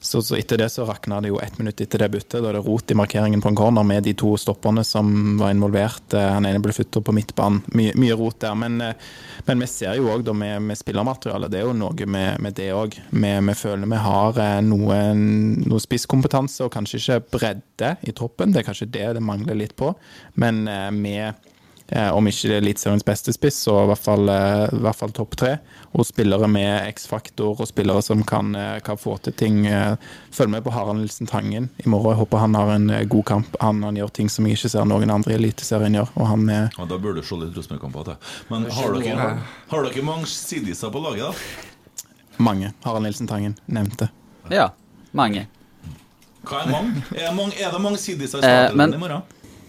Så, 0.00 0.22
så 0.22 0.36
etter 0.36 0.60
det 0.60 0.68
så 0.72 0.84
rakna 0.88 1.20
det 1.20 1.30
jo 1.32 1.40
ett 1.42 1.58
minutt 1.58 1.80
etter 1.80 2.02
det 2.04 2.10
byttet. 2.12 2.38
Da 2.42 2.50
er 2.50 2.58
det 2.58 2.64
rot 2.66 2.90
i 2.92 2.96
markeringen 2.98 3.42
på 3.42 3.50
en 3.52 3.58
corner 3.58 3.86
med 3.86 4.04
de 4.06 4.14
to 4.18 4.34
stopperne 4.40 4.84
som 4.84 5.38
var 5.40 5.54
involvert. 5.54 6.14
Eh, 6.14 6.28
Han 6.36 6.46
ene 6.46 6.62
ble 6.62 6.74
futter 6.76 7.04
på 7.04 7.14
midtbanen. 7.16 7.62
Mye, 7.76 7.94
mye 7.98 8.18
rot 8.18 8.40
der. 8.44 8.54
Men, 8.58 8.80
eh, 8.80 8.94
men 9.46 9.64
vi 9.64 9.70
ser 9.70 9.96
jo 9.98 10.10
òg 10.12 10.28
med, 10.36 10.62
med 10.62 10.78
spillermaterialet, 10.78 11.52
det 11.52 11.60
er 11.60 11.68
jo 11.68 11.74
noe 11.76 12.06
med, 12.06 12.40
med 12.42 12.56
det 12.58 12.70
òg. 12.76 12.98
Vi, 13.10 13.32
vi 13.50 13.56
føler 13.56 13.90
vi 13.90 14.04
har 14.06 14.40
eh, 14.42 14.60
noe, 14.66 15.00
noe 15.16 15.82
spisskompetanse 15.82 16.66
og 16.66 16.72
kanskje 16.74 17.02
ikke 17.02 17.20
bredde 17.38 17.96
i 18.06 18.14
troppen. 18.16 18.52
Det 18.52 18.62
er 18.62 18.68
kanskje 18.70 18.90
det 18.92 19.10
det 19.16 19.24
mangler 19.24 19.58
litt 19.58 19.76
på. 19.78 19.92
Men 20.40 20.64
vi 21.00 21.16
om 22.12 22.26
ikke 22.26 22.56
Eliteseriens 22.58 23.04
beste 23.06 23.30
spiss, 23.32 23.60
så 23.62 23.84
i 23.84 23.86
hvert 23.86 24.02
fall, 24.02 24.28
eh, 24.28 24.64
i 24.74 24.80
hvert 24.82 24.96
fall 24.98 25.12
topp 25.14 25.36
tre. 25.38 25.52
Og 25.94 26.04
spillere 26.04 26.48
med 26.50 26.88
X-faktor, 26.94 27.60
og 27.60 27.68
spillere 27.70 28.02
som 28.02 28.24
kan, 28.26 28.54
eh, 28.58 28.80
kan 28.80 28.96
få 28.98 29.14
til 29.22 29.32
ting. 29.32 29.66
Eh, 29.66 29.94
Følg 30.32 30.50
med 30.50 30.64
på 30.64 30.72
Harald 30.74 30.98
Nilsen 30.98 31.26
Tangen 31.30 31.70
i 31.78 31.88
morgen. 31.88 32.10
Jeg 32.10 32.18
håper 32.18 32.38
han 32.42 32.54
har 32.54 32.70
en 32.74 32.90
eh, 32.90 33.04
god 33.04 33.24
kamp. 33.24 33.56
Han, 33.60 33.82
han 33.82 33.94
gjør 33.96 34.10
ting 34.12 34.28
som 34.28 34.44
jeg 34.46 34.56
ikke 34.58 34.68
ser 34.70 34.84
noen 34.84 35.10
andre 35.10 35.32
i 35.32 35.36
Eliteserien 35.38 35.94
gjør. 35.94 36.08
Og 36.16 36.26
han 36.26 36.48
er 36.50 36.70
Ja, 36.76 36.84
da 36.84 36.98
burde 36.98 37.22
du 37.22 37.26
se 37.26 37.36
litt 37.36 37.54
Rosenborg-kamper 37.56 38.04
til. 38.04 38.16
Men 38.50 38.66
har 38.70 38.92
dere, 39.00 39.30
har 39.70 39.82
dere 39.86 40.02
mange 40.04 40.26
sidiser 40.26 40.90
på 40.90 41.00
laget, 41.06 41.30
da? 41.30 41.32
mange. 42.38 42.72
Harald 42.84 43.02
Nilsen 43.06 43.26
Tangen 43.30 43.54
nevnte. 43.68 44.10
Ja, 44.50 44.68
mange. 45.14 45.46
Hva 46.46 46.60
er 46.62 46.70
mange? 46.70 47.02
Er, 47.16 47.32
mange, 47.34 47.54
er 47.58 47.70
det 47.72 47.80
mange 47.82 47.98
sidiser 47.98 48.38
i 48.38 48.46
Eh, 48.46 48.74
men- 48.74 48.92
i 48.94 48.98
morgen? 48.98 49.22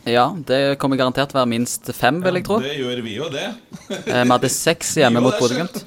Ja, 0.08 0.28
det 0.47 0.78
kommer 0.80 0.99
garantert 0.99 1.34
være 1.36 1.49
minst 1.51 1.89
fem, 1.95 2.22
vil 2.24 2.39
jeg 2.39 2.45
tro. 2.47 2.62
Ja, 2.64 2.70
Det 2.70 2.78
gjør 2.80 3.01
vi 3.03 3.16
jo, 3.18 3.30
det. 3.34 3.47
Eh, 3.89 4.24
Vi 4.24 4.30
hadde 4.32 4.51
seks 4.53 4.95
hjemme 5.01 5.24
mot 5.24 5.36
Bodø-Glimt. 5.39 5.82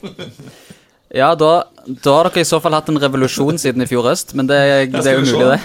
Ja, 1.11 1.33
da, 1.35 1.53
da 2.05 2.17
har 2.21 2.29
dere 2.29 2.45
i 2.45 2.47
så 2.47 2.61
fall 2.63 2.77
hatt 2.77 2.91
en 2.93 3.01
revolusjon 3.03 3.59
siden 3.59 3.83
i 3.83 3.89
fjor 3.91 4.07
høst, 4.13 4.37
men 4.39 4.47
det, 4.51 4.61
det 4.93 5.07
er 5.11 5.19
umulig, 5.19 5.57
det. 5.57 5.61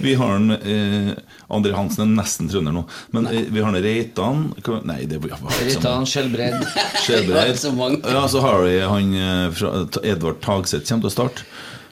Vi 0.00 0.14
har 0.16 0.34
en, 0.36 0.50
eh, 0.56 1.10
André 1.52 1.72
Hansen 1.76 2.06
er 2.06 2.12
nesten 2.22 2.48
trønder 2.48 2.72
nå. 2.72 2.82
Men 3.12 3.26
eh, 3.28 3.46
vi 3.52 3.60
har 3.60 3.68
en 3.72 3.82
Reitan 3.84 4.46
Nei, 4.88 5.02
det 5.08 5.20
blir 5.20 5.34
Reitan, 5.36 6.06
Skjelbred. 6.08 6.62
Skjelbreid. 7.04 7.58
Så. 7.62 7.72
Ja, 8.08 8.22
så 8.32 8.40
har 8.44 8.62
vi 8.64 8.78
han 8.80 9.10
eh, 9.14 9.50
fra 9.56 9.84
Edvard 10.02 10.40
Tagseth 10.44 10.88
kommer 10.88 11.04
til 11.04 11.10
å 11.10 11.16
starte. 11.16 11.44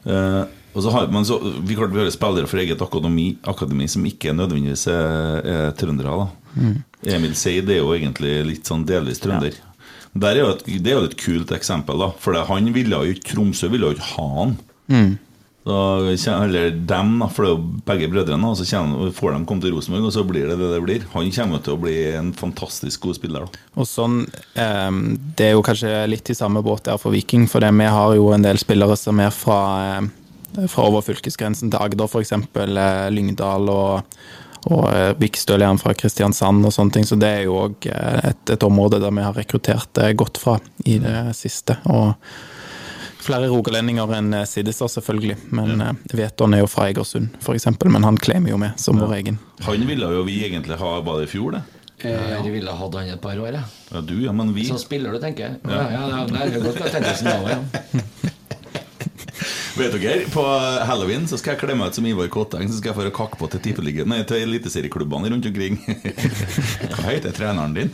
Eh, 0.09 0.41
og 0.79 0.85
så 0.85 0.93
har, 0.95 1.09
men 1.11 1.26
så, 1.26 1.41
vi, 1.43 1.74
klart, 1.74 1.91
vi 1.91 2.05
har 2.05 2.11
spillere 2.14 2.47
fra 2.51 2.62
eget 2.62 2.83
akademi, 2.85 3.33
akademi 3.51 3.89
som 3.91 4.05
ikke 4.07 4.35
nødvendigvis 4.37 4.87
er, 4.93 5.41
er 5.43 5.72
trøndere. 5.79 6.14
da 6.22 6.29
Emil 7.16 7.35
Seid 7.39 7.70
er 7.70 7.81
jo 7.83 7.95
egentlig 7.95 8.35
litt 8.47 8.68
sånn 8.70 8.87
delvis 8.87 9.20
trønder. 9.22 9.57
Der 10.18 10.35
er 10.39 10.43
jo 10.43 10.51
et, 10.55 10.66
det 10.83 10.93
er 10.93 10.99
jo 10.99 11.09
et 11.09 11.18
kult 11.20 11.53
eksempel, 11.55 11.99
da. 12.01 12.12
For 12.22 12.39
han 12.49 12.70
ville 12.74 12.97
jo 12.97 13.14
ikke 13.14 13.35
Tromsø 13.35 13.70
ville 13.70 13.91
jo 13.91 13.99
ikke 13.99 14.12
ha 14.16 14.29
han. 14.41 14.55
Da, 15.68 15.79
eller 16.09 16.70
dem, 16.89 17.11
da, 17.20 17.26
for 17.29 17.45
det 17.45 17.49
er 17.51 17.53
jo 17.53 17.81
begge 17.91 18.09
brødrene. 18.11 18.51
Og 18.51 18.57
Så 18.57 18.66
kommer, 18.70 19.11
får 19.14 19.35
de 19.35 19.41
komme 19.51 19.64
til 19.64 19.74
Rosenborg, 19.76 20.07
og 20.09 20.14
så 20.16 20.24
blir 20.26 20.49
det 20.49 20.57
det 20.61 20.70
det 20.72 20.83
blir. 20.87 21.05
Han 21.12 21.29
kommer 21.35 21.62
til 21.64 21.76
å 21.76 21.83
bli 21.83 21.97
en 22.18 22.33
fantastisk 22.37 23.05
god 23.05 23.18
spiller. 23.18 23.45
da 23.47 23.83
Og 23.83 23.87
sånn, 23.91 24.22
eh, 24.55 24.91
Det 25.37 25.51
er 25.51 25.53
jo 25.53 25.62
kanskje 25.66 26.09
litt 26.09 26.31
i 26.31 26.39
samme 26.39 26.62
båt 26.64 26.85
der 26.89 26.97
for 26.99 27.12
Viking, 27.12 27.47
for 27.47 27.61
det, 27.61 27.74
vi 27.74 27.85
har 27.85 28.14
jo 28.16 28.33
en 28.33 28.43
del 28.43 28.57
spillere 28.59 28.97
som 28.97 29.20
er 29.20 29.31
fra, 29.31 29.61
eh, 29.99 30.09
fra 30.69 30.89
over 30.89 31.05
fylkesgrensen 31.07 31.73
til 31.73 31.81
Agder, 31.81 32.09
f.eks. 32.09 32.33
Eh, 32.35 33.09
Lyngdal 33.15 33.71
og, 33.73 34.19
og 34.73 34.85
eh, 34.91 35.13
Vikstøl 35.21 35.65
igjen 35.65 35.81
fra 35.81 35.95
Kristiansand 35.99 36.67
og 36.67 36.75
sånne 36.75 36.97
ting. 36.99 37.09
Så 37.09 37.19
det 37.21 37.33
er 37.41 37.49
jo 37.49 37.59
òg 37.67 37.89
eh, 37.91 38.31
et, 38.33 38.45
et 38.57 38.67
område 38.67 39.01
der 39.03 39.15
vi 39.15 39.27
har 39.27 39.37
rekruttert 39.39 40.03
eh, 40.03 40.15
godt 40.19 40.41
fra 40.43 40.59
i 40.85 40.99
det 41.03 41.17
siste. 41.39 41.79
Og 41.93 42.15
flere 43.29 43.51
rogalendinger 43.53 44.15
enn 44.19 44.35
eh, 44.41 44.47
Siddestad, 44.49 44.93
selvfølgelig. 44.97 45.39
Men 45.55 45.75
ja. 45.85 45.91
Veton 46.23 46.57
er 46.57 46.65
jo 46.65 46.71
fra 46.71 46.89
Egersund, 46.91 47.35
f.eks., 47.43 47.69
men 47.85 48.07
han 48.07 48.21
klemmer 48.21 48.55
jo 48.55 48.61
med 48.61 48.79
som 48.81 49.01
vår 49.01 49.19
egen. 49.21 49.43
Han 49.67 49.89
ville 49.89 50.15
jo 50.19 50.25
vi 50.29 50.41
egentlig 50.49 50.81
ha 50.81 50.95
bare 51.05 51.27
i 51.27 51.31
fjor, 51.31 51.59
det. 51.59 51.65
Ja. 51.99 52.39
Jeg 52.45 52.53
ville 52.55 52.71
hatt 52.79 52.95
han 52.95 53.09
et 53.11 53.21
par 53.21 53.39
år, 53.43 53.57
jeg. 53.59 53.65
Ja, 53.91 54.01
du, 54.07 54.15
ja, 54.23 54.33
men 54.33 54.53
vi 54.55 54.69
Som 54.69 54.79
spiller 54.79 55.15
du, 55.15 55.19
tenker 55.23 55.49
jeg. 55.49 55.59
Ja, 55.67 55.87
ja, 55.91 56.03
ja, 56.13 56.21
det 56.31 56.45
er 56.45 56.61
godt 56.63 56.83
å 56.87 56.91
tenke 56.95 57.15
seg 57.19 57.27
nå, 57.27 57.57
ja. 57.57 58.35
Vet 59.79 59.93
dere, 59.95 60.24
på 60.33 60.43
halloween 60.89 61.29
så 61.31 61.39
skal 61.39 61.55
jeg 61.55 61.61
kle 61.61 61.74
meg 61.79 61.93
ut 61.93 61.99
som 61.99 62.07
Ivar 62.09 62.26
Kotteng, 62.35 62.66
så 62.66 62.81
skal 62.81 62.91
jeg 62.91 62.97
få 62.99 63.12
kakke 63.14 63.39
på 63.39 63.47
til 63.53 63.61
tippeligaen 63.62 64.11
Nei, 64.11 64.24
til 64.26 64.43
eliteserieklubbene 64.43 65.31
rundt 65.31 65.47
omkring. 65.47 65.79
Hva 66.97 67.05
heter 67.12 67.37
treneren 67.37 67.76
din? 67.76 67.93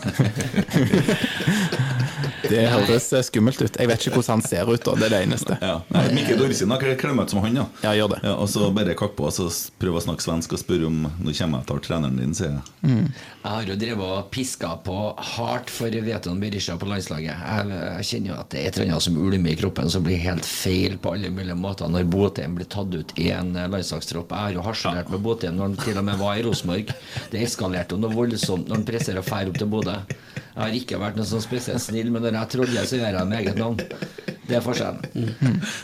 Det 2.50 2.64
høres 2.70 3.08
eh, 3.12 3.24
skummelt 3.26 3.62
ut. 3.62 3.78
Jeg 3.80 3.90
vet 3.90 4.04
ikke 4.06 4.18
hvordan 4.18 4.38
han 4.38 4.44
ser 4.46 4.70
ut, 4.70 4.82
da. 4.84 4.94
Det 4.98 5.08
er 5.08 5.14
det 5.14 5.20
eneste. 5.26 5.58
Ja, 5.62 5.76
Nei, 5.94 6.04
Mikkel 6.18 6.40
Dorsin 6.40 6.72
har 6.74 6.84
ut 6.84 7.30
som 7.30 7.40
han, 7.44 7.56
ja. 7.56 7.66
Ja, 7.84 7.94
gjør 7.98 8.14
det. 8.14 8.20
Ja, 8.26 8.34
og 8.40 8.48
så 8.52 8.70
bare 8.74 8.96
kakk 8.98 9.16
på 9.18 9.28
og 9.28 9.34
så 9.34 9.48
prøve 9.80 10.00
å 10.00 10.04
snakke 10.04 10.24
svensk 10.24 10.56
og 10.56 10.60
spørre 10.60 10.88
om 10.88 11.04
Nå 11.04 11.32
kommer 11.34 11.60
jeg 11.60 11.64
og 11.64 11.68
tar 11.68 11.82
treneren 11.84 12.18
din, 12.18 12.34
sier 12.36 12.56
jeg. 12.56 13.06
Jeg 13.44 13.50
har 13.52 13.68
jo 13.68 13.76
drevet 13.80 14.12
og 14.18 14.28
piska 14.34 14.70
på 14.84 14.96
hardt 15.34 15.72
for 15.72 15.96
Veton 16.06 16.40
Berisha 16.42 16.76
på 16.80 16.88
landslaget. 16.88 17.32
Jeg, 17.44 17.80
jeg 17.98 18.08
kjenner 18.10 18.32
jo 18.32 18.38
at 18.40 18.50
det 18.52 18.60
er 18.60 18.68
et 18.68 18.78
eller 18.78 18.92
annet 18.94 19.06
som 19.06 19.18
ulmer 19.20 19.54
i 19.54 19.58
kroppen 19.60 19.90
som 19.92 20.04
blir 20.06 20.20
helt 20.22 20.48
feil 20.48 20.96
på 21.00 21.14
alle 21.16 21.32
mulige 21.34 21.56
måter 21.58 21.90
når 21.92 22.08
Botheim 22.12 22.56
blir 22.58 22.68
tatt 22.72 22.94
ut 22.94 23.14
i 23.20 23.30
en 23.34 23.54
eh, 23.56 23.68
landslagstropp. 23.72 24.32
Jeg 24.32 24.48
har 24.48 24.58
jo 24.58 24.64
harselert 24.66 25.12
med 25.12 25.24
Botheim 25.24 25.58
når 25.58 25.70
han 25.70 25.80
til 25.84 26.00
og 26.00 26.08
med 26.08 26.20
var 26.20 26.40
i 26.40 26.46
Rosenborg. 26.46 26.94
Det 27.32 27.44
eskalerte 27.44 27.96
jo 27.96 28.04
noe 28.04 28.16
voldsomt 28.16 28.68
når 28.68 28.80
han 28.80 28.88
presser 28.88 29.20
og 29.20 29.28
drar 29.28 29.50
opp 29.52 29.60
til 29.60 29.70
Bodø. 29.70 29.98
Jeg 30.54 30.62
har 30.62 30.74
ikke 30.78 30.98
vært 31.02 31.16
noe 31.18 31.26
sånn 31.26 31.42
spesielt 31.42 31.82
snill, 31.82 32.12
men 32.14 32.22
når 32.22 32.36
jeg 32.38 32.50
troller, 32.54 32.84
så 32.86 32.98
gjør 33.00 33.16
jeg 33.18 33.26
med 33.26 33.40
eget 33.40 33.56
navn. 33.58 33.80
Det 34.44 34.54
er 34.58 34.60
forskjellen. 34.62 35.32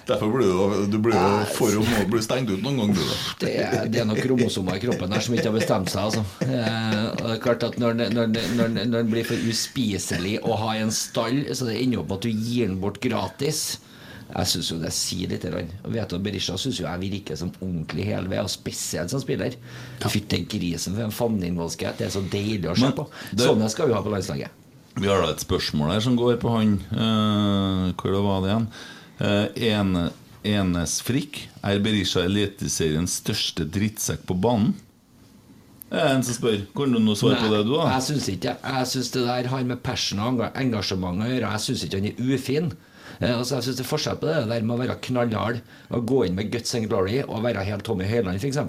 Derfor 0.06 0.30
blir 0.34 0.46
du, 0.52 0.86
du 0.92 0.98
blir 1.02 1.16
jo 1.16 1.30
for 1.56 1.74
å 1.80 2.04
bli 2.12 2.20
stengt 2.22 2.50
ut 2.52 2.62
noen 2.62 2.76
gang, 2.78 2.92
du. 2.94 3.02
Det 3.40 3.54
er, 3.64 3.88
det 3.90 4.02
er 4.02 4.06
noen 4.06 4.20
kromosomer 4.20 4.76
i 4.78 4.82
kroppen 4.84 5.10
der 5.10 5.24
som 5.26 5.34
ikke 5.34 5.48
har 5.50 5.56
bestemt 5.56 5.90
seg. 5.90 6.06
Altså. 6.06 6.22
Eh, 6.44 7.04
og 7.16 7.22
det 7.24 7.34
er 7.38 7.42
klart 7.48 7.64
at 7.66 7.78
Når, 7.80 7.98
det- 7.98 8.10
når, 8.14 8.30
når, 8.60 8.68
når 8.84 8.96
den 9.00 9.10
blir 9.10 9.24
for 9.26 9.42
uspiselig 9.50 10.36
å 10.44 10.54
ha 10.60 10.74
i 10.76 10.82
en 10.84 10.92
stall, 10.94 11.40
så 11.56 11.66
det 11.66 11.78
ender 11.82 12.02
opp 12.04 12.12
med 12.12 12.20
at 12.20 12.28
du 12.28 12.30
gir 12.30 12.68
den 12.68 12.78
bort 12.84 13.00
gratis 13.02 13.62
Jeg 14.30 14.46
syns 14.46 14.68
jo 14.70 14.76
det 14.78 14.92
sier 14.94 15.26
litt. 15.32 15.42
Og 15.82 15.90
vet 15.96 16.12
du, 16.12 16.18
Berisha 16.22 16.54
syns 16.60 16.78
jo 16.78 16.86
jeg 16.86 17.00
virker 17.08 17.40
som 17.40 17.50
ordentlig 17.58 18.04
helved, 18.12 18.38
og 18.44 18.52
spesielt 18.52 19.10
som 19.10 19.18
spiller. 19.24 19.56
Fytti 20.04 20.44
grisen 20.46 20.94
for 20.94 21.08
en 21.08 21.16
fanneinnvollskhet. 21.16 21.96
Det 21.98 22.06
er 22.06 22.14
så 22.14 22.22
deilig 22.30 22.70
å 22.70 22.76
se 22.78 22.92
på. 22.94 23.08
det- 23.32 23.48
Sånne 23.48 23.72
skal 23.72 23.88
vi 23.90 23.96
ha 23.98 24.04
på 24.04 24.12
landslaget. 24.14 24.59
Vi 25.00 25.08
har 25.08 25.22
da 25.24 25.30
et 25.32 25.40
spørsmål 25.44 25.94
her 25.94 26.02
som 26.04 26.16
går 26.18 26.36
på 26.42 26.50
han 26.52 26.74
uh, 26.92 27.88
Hvor 27.96 28.12
det 28.12 28.20
var 28.26 28.42
det 28.44 28.50
igjen? 28.52 28.66
Uh, 29.20 29.46
ene, 29.70 30.02
Enes 30.44 30.98
Frikk. 31.04 31.42
Er 31.64 31.80
Berisha 31.84 32.22
Eliteseriens 32.24 33.18
største 33.20 33.66
drittsekk 33.68 34.22
på 34.28 34.36
banen? 34.40 34.74
Det 35.90 35.98
er 35.98 36.12
en 36.14 36.22
som 36.22 36.36
spør. 36.36 36.60
Kan 36.76 36.92
du 36.94 37.00
noe 37.02 37.18
svare 37.18 37.40
på 37.40 37.48
det, 37.50 37.64
du, 37.66 37.72
da? 37.74 37.88
Jeg 37.96 38.06
syns 38.06 38.28
ikke 38.30 38.52
Jeg 38.62 38.90
syns 38.92 39.10
det 39.16 39.24
der 39.26 39.48
har 39.50 39.64
med 39.66 39.80
passion 39.82 40.20
og 40.22 40.28
enga- 40.36 40.52
engasjement 40.62 41.24
å 41.24 41.26
gjøre. 41.32 41.50
Jeg 41.56 41.64
syns 41.66 41.82
ikke 41.86 41.98
han 41.98 42.08
er 42.12 42.20
ufin. 42.36 42.70
Eh, 43.18 43.32
altså 43.34 43.56
jeg 43.58 43.66
synes 43.66 43.80
Det 43.80 43.84
er 43.84 43.90
forskjell 43.90 44.20
på 44.20 44.28
det 44.30 44.36
der 44.52 44.62
med 44.68 44.76
å 44.76 44.80
være 44.84 44.98
knallhard 45.08 45.58
og 45.90 46.06
gå 46.08 46.20
inn 46.28 46.36
med 46.38 46.52
guts 46.52 46.76
and 46.78 46.86
glory 46.88 47.18
og 47.26 47.42
være 47.44 47.64
helt 47.66 47.84
Tommy 47.84 48.06
Høiland, 48.08 48.38
f.eks. 48.40 48.60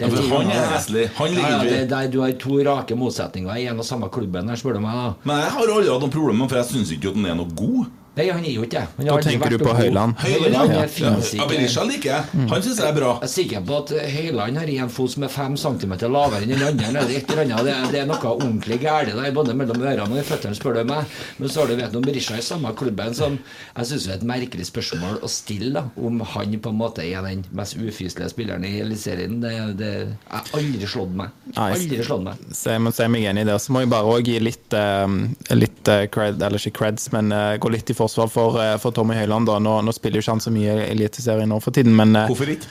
Ja, 0.00 0.08
for 0.08 0.38
han 0.38 0.50
er 0.50 0.68
heslig. 0.72 1.08
Han 1.18 1.28
ligger 1.34 1.50
ja, 1.50 1.62
ja, 1.62 1.82
i- 1.82 1.86
det, 1.86 2.10
Du 2.12 2.20
har 2.20 2.32
to 2.32 2.58
rake 2.64 2.94
motsetninger 2.96 3.56
i 3.58 3.66
en 3.68 3.78
og 3.78 3.84
samme 3.84 4.08
klubben, 4.08 4.48
her, 4.48 4.56
spør 4.56 4.74
du 4.74 4.80
meg. 4.80 4.92
da 4.92 5.12
Men 5.24 5.36
jeg 5.42 5.50
har 5.52 5.60
aldri 5.66 5.90
hatt 5.92 6.00
noen 6.00 6.10
problemer, 6.10 6.48
for 6.48 6.56
jeg 6.56 6.66
syns 6.66 6.92
ikke 6.96 7.08
at 7.10 7.14
han 7.16 7.26
er 7.26 7.34
noe 7.34 7.52
god. 7.54 7.86
Nei, 8.12 8.26
han 8.28 8.44
er 8.44 8.52
jo 8.52 8.66
ikke 8.66 8.82
det. 8.82 9.06
Da 9.06 9.14
tenker 9.24 9.54
du 9.54 9.62
på 9.62 9.72
Høyland? 9.72 10.18
Høyland. 10.20 10.42
Høyland 10.44 10.72
ja. 10.74 10.80
finnes 10.92 11.30
Ja, 11.32 11.38
ikke 11.38 11.54
Berisha 11.54 11.84
liker 11.88 12.10
jeg. 12.10 12.48
Han 12.50 12.64
syns 12.64 12.80
jeg 12.82 12.88
er 12.90 12.96
bra. 12.98 13.12
Jeg 13.22 13.28
er 13.28 13.32
sikker 13.32 13.62
på 13.64 13.78
at 13.78 13.92
Høyland 14.12 14.60
har 14.60 14.72
en 14.84 14.92
fot 14.92 15.14
som 15.14 15.24
er 15.24 15.32
fem 15.32 15.54
centimeter 15.56 16.12
lavere 16.12 16.44
enn 16.44 16.52
den 16.52 16.64
andre. 16.66 17.06
Det 17.08 17.22
er, 17.22 17.40
det 17.40 17.54
er, 17.72 17.86
det 17.88 18.02
er 18.02 18.10
noe 18.10 18.34
ordentlig 18.34 18.78
galt 18.82 19.14
der, 19.16 19.30
både 19.32 19.54
mellom 19.56 19.80
ørene 19.80 20.10
og 20.12 20.20
i 20.20 20.24
føttene, 20.28 20.58
spør 20.58 20.76
du 20.76 20.82
meg. 20.90 21.14
Men 21.38 21.52
så 21.54 21.62
har 21.62 21.72
du 21.72 21.78
vet 21.80 21.96
om 21.96 22.04
Berisha 22.04 22.36
i 22.36 22.44
samme 22.44 22.74
klubben 22.76 23.16
som 23.16 23.38
Jeg 23.78 23.88
syns 23.88 24.04
det 24.04 24.12
er 24.12 24.20
et 24.20 24.28
merkelig 24.28 24.68
spørsmål 24.68 25.22
å 25.24 25.32
stille, 25.32 25.72
da, 25.78 25.86
om 25.96 26.20
han 26.34 26.58
på 26.60 26.74
en 26.74 26.78
måte 26.82 27.06
er 27.06 27.24
den 27.24 27.46
mest 27.56 27.78
ufyselige 27.80 28.28
spilleren 28.34 28.68
i 28.68 28.74
Eliteserien. 28.84 29.40
Det, 29.40 29.54
det 29.80 29.92
har 30.28 30.52
aldri 30.60 30.90
slått 30.90 31.16
meg. 31.16 31.32
Aldri 31.56 32.04
slått 32.04 32.26
meg. 32.28 32.44
Så 32.52 32.76
jeg 32.76 32.84
må 32.84 32.92
si 32.92 33.08
meg 33.08 33.24
enig 33.32 33.46
i 33.46 33.50
det. 33.54 33.56
Så 33.64 33.72
må 33.72 33.86
jeg 33.86 33.92
bare 33.94 34.18
òg 34.18 34.28
gi 34.28 34.36
litt, 34.42 34.68
eh, 34.76 35.56
litt 35.56 35.88
eh, 35.88 36.04
cred, 36.12 36.44
eller 36.44 36.60
ikke 36.60 36.76
creds, 36.82 37.08
men 37.16 37.32
eh, 37.32 37.56
gå 37.62 37.72
litt 37.72 37.88
i 37.88 37.96
forsvar 38.02 38.30
for, 38.32 38.60
eh, 38.62 38.76
for 38.82 38.94
Tommy 38.94 39.14
Høiland. 39.14 39.46
da. 39.46 39.58
Nå, 39.62 39.78
nå 39.82 39.94
spiller 39.94 40.20
jo 40.20 40.26
ikke 40.26 40.36
han 40.36 40.44
så 40.44 40.52
mye 40.54 40.76
Eliteserien 40.90 41.50
nå 41.52 41.60
for 41.62 41.74
tiden, 41.74 41.94
men 41.98 42.14
eh, 42.16 42.30
Hvorfor 42.30 42.52
ikke? 42.54 42.70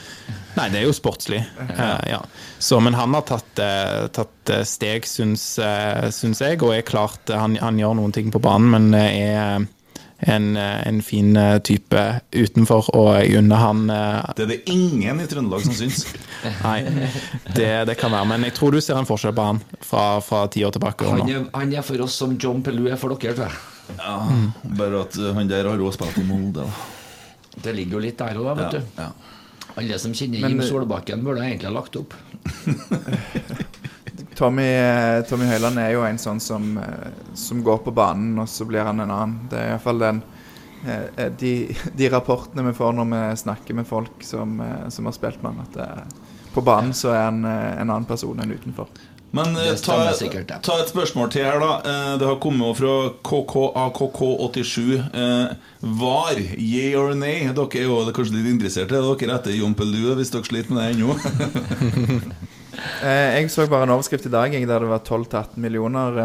Nei, 0.52 0.68
det 0.68 0.82
er 0.82 0.88
jo 0.88 0.96
sportslig. 0.96 1.40
Eh, 1.64 2.00
ja. 2.12 2.20
Så, 2.58 2.80
men 2.84 2.96
han 2.98 3.14
har 3.16 3.24
tatt, 3.28 3.60
tatt 4.12 4.52
steg, 4.68 5.06
syns, 5.08 5.54
syns 6.12 6.42
jeg, 6.44 6.60
og 6.62 6.74
er 6.76 6.84
klart 6.84 7.32
han, 7.32 7.56
han 7.56 7.80
gjør 7.80 7.96
noen 7.96 8.12
ting 8.12 8.28
på 8.32 8.42
banen, 8.42 8.68
men 8.74 8.98
er 8.98 9.64
en, 10.22 10.50
en 10.60 11.00
fin 11.02 11.32
type 11.64 12.04
utenfor, 12.36 12.92
og 12.94 13.08
jeg 13.16 13.40
unner 13.40 13.64
han 13.64 13.82
Det 13.88 14.44
er 14.44 14.52
det 14.52 14.60
ingen 14.70 15.24
i 15.24 15.26
Trøndelag 15.26 15.64
som 15.64 15.74
syns. 15.80 16.04
Nei, 16.68 16.78
det, 17.56 17.72
det 17.88 17.96
kan 17.98 18.12
være. 18.12 18.28
Men 18.36 18.46
jeg 18.46 18.58
tror 18.60 18.76
du 18.76 18.82
ser 18.84 19.00
en 19.00 19.08
forskjell 19.08 19.34
på 19.34 19.48
han 19.54 19.64
fra, 19.80 20.06
fra 20.22 20.44
ti 20.52 20.62
år 20.68 20.76
tilbake. 20.76 21.08
Han 21.16 21.24
er, 21.26 21.48
han 21.56 21.74
er 21.74 21.86
for 21.86 22.04
oss 22.04 22.20
som 22.20 22.36
John 22.36 22.60
Pelou 22.62 22.92
er 22.92 23.00
for 23.00 23.16
dere, 23.16 23.34
tror 23.40 23.48
jeg. 23.48 23.71
Ja, 23.98 24.16
bare 24.78 25.00
at 25.04 25.16
uh, 25.18 25.32
han 25.36 25.48
der 25.50 25.64
har 25.68 25.78
også 25.82 25.98
spilt 26.00 26.18
i 26.22 26.24
Molde. 26.28 26.64
da. 26.64 26.68
Det 27.62 27.74
ligger 27.76 27.92
jo 27.98 28.02
litt 28.06 28.18
der 28.18 28.38
òg, 28.40 28.56
vet 28.56 28.64
Ja, 28.64 28.70
du. 28.78 28.82
ja. 29.02 29.10
Alle 29.76 29.98
som 29.98 30.12
kjenner 30.16 30.38
Jim 30.48 30.60
Solbakken, 30.64 31.22
burde 31.24 31.40
egentlig 31.46 31.68
ha 31.68 31.72
lagt 31.72 31.96
opp. 31.96 32.12
Tommy, 34.36 34.62
eh, 34.64 35.22
Tommy 35.28 35.44
Høiland 35.48 35.78
er 35.80 35.92
jo 35.94 36.02
en 36.06 36.18
sånn 36.20 36.40
som, 36.40 36.76
eh, 36.78 37.08
som 37.38 37.62
går 37.64 37.78
på 37.84 37.92
banen, 37.94 38.38
og 38.42 38.48
så 38.48 38.64
blir 38.68 38.84
han 38.84 39.00
en 39.00 39.10
annen. 39.12 39.38
Det 39.50 39.58
er 39.60 39.68
iallfall 39.74 40.00
den 40.02 40.22
eh, 40.86 41.28
de, 41.38 41.52
de 41.96 42.08
rapportene 42.12 42.64
vi 42.70 42.74
får 42.76 42.92
når 42.96 43.06
vi 43.12 43.20
snakker 43.44 43.74
med 43.78 43.86
folk 43.88 44.24
som, 44.26 44.48
eh, 44.60 44.88
som 44.92 45.08
har 45.08 45.14
spilt 45.16 45.42
med 45.44 45.52
han, 45.52 45.60
at 45.68 45.74
det, 45.78 45.88
på 46.52 46.60
banen 46.64 46.92
så 46.96 47.08
er 47.14 47.22
han 47.28 47.44
eh, 47.48 47.72
en 47.80 47.88
annen 47.92 48.08
person 48.08 48.40
enn 48.42 48.52
utenfor. 48.56 48.86
Men 49.32 49.56
eh, 49.56 49.72
ta, 49.80 49.96
sikkert, 50.12 50.50
ja. 50.52 50.58
ta 50.60 50.74
et 50.82 50.90
spørsmål 50.92 51.30
til 51.32 51.46
her, 51.46 51.56
da. 51.62 51.70
Eh, 51.88 52.18
Det 52.20 52.28
har 52.28 52.36
kommet 52.42 52.76
fra 52.76 52.92
KKAKK87. 53.24 54.98
Eh, 55.08 55.54
Var, 55.80 56.40
yeah 56.60 57.00
or 57.00 57.14
nay? 57.16 57.48
Dere 57.56 57.80
er 57.80 57.88
jo 57.88 58.02
kanskje 58.12 58.36
litt 58.36 58.50
interessert 58.52 58.92
i 58.92 58.98
det. 58.98 59.00
Dere 59.22 59.38
etter 59.40 59.56
Jon 59.56 59.76
Pelue, 59.78 60.18
hvis 60.20 60.32
dere 60.34 60.44
sliter 60.44 60.76
med 60.76 60.84
det 60.84 60.90
ennå. 60.96 61.16
Jeg 63.02 63.50
så 63.52 63.66
bare 63.70 63.84
en 63.86 63.92
overskrift 63.94 64.24
i 64.26 64.30
dag 64.32 64.54
jeg, 64.54 64.64
der 64.66 64.82
det 64.82 64.88
var 64.88 65.02
12-18 65.04 65.58
millioner 65.60 66.16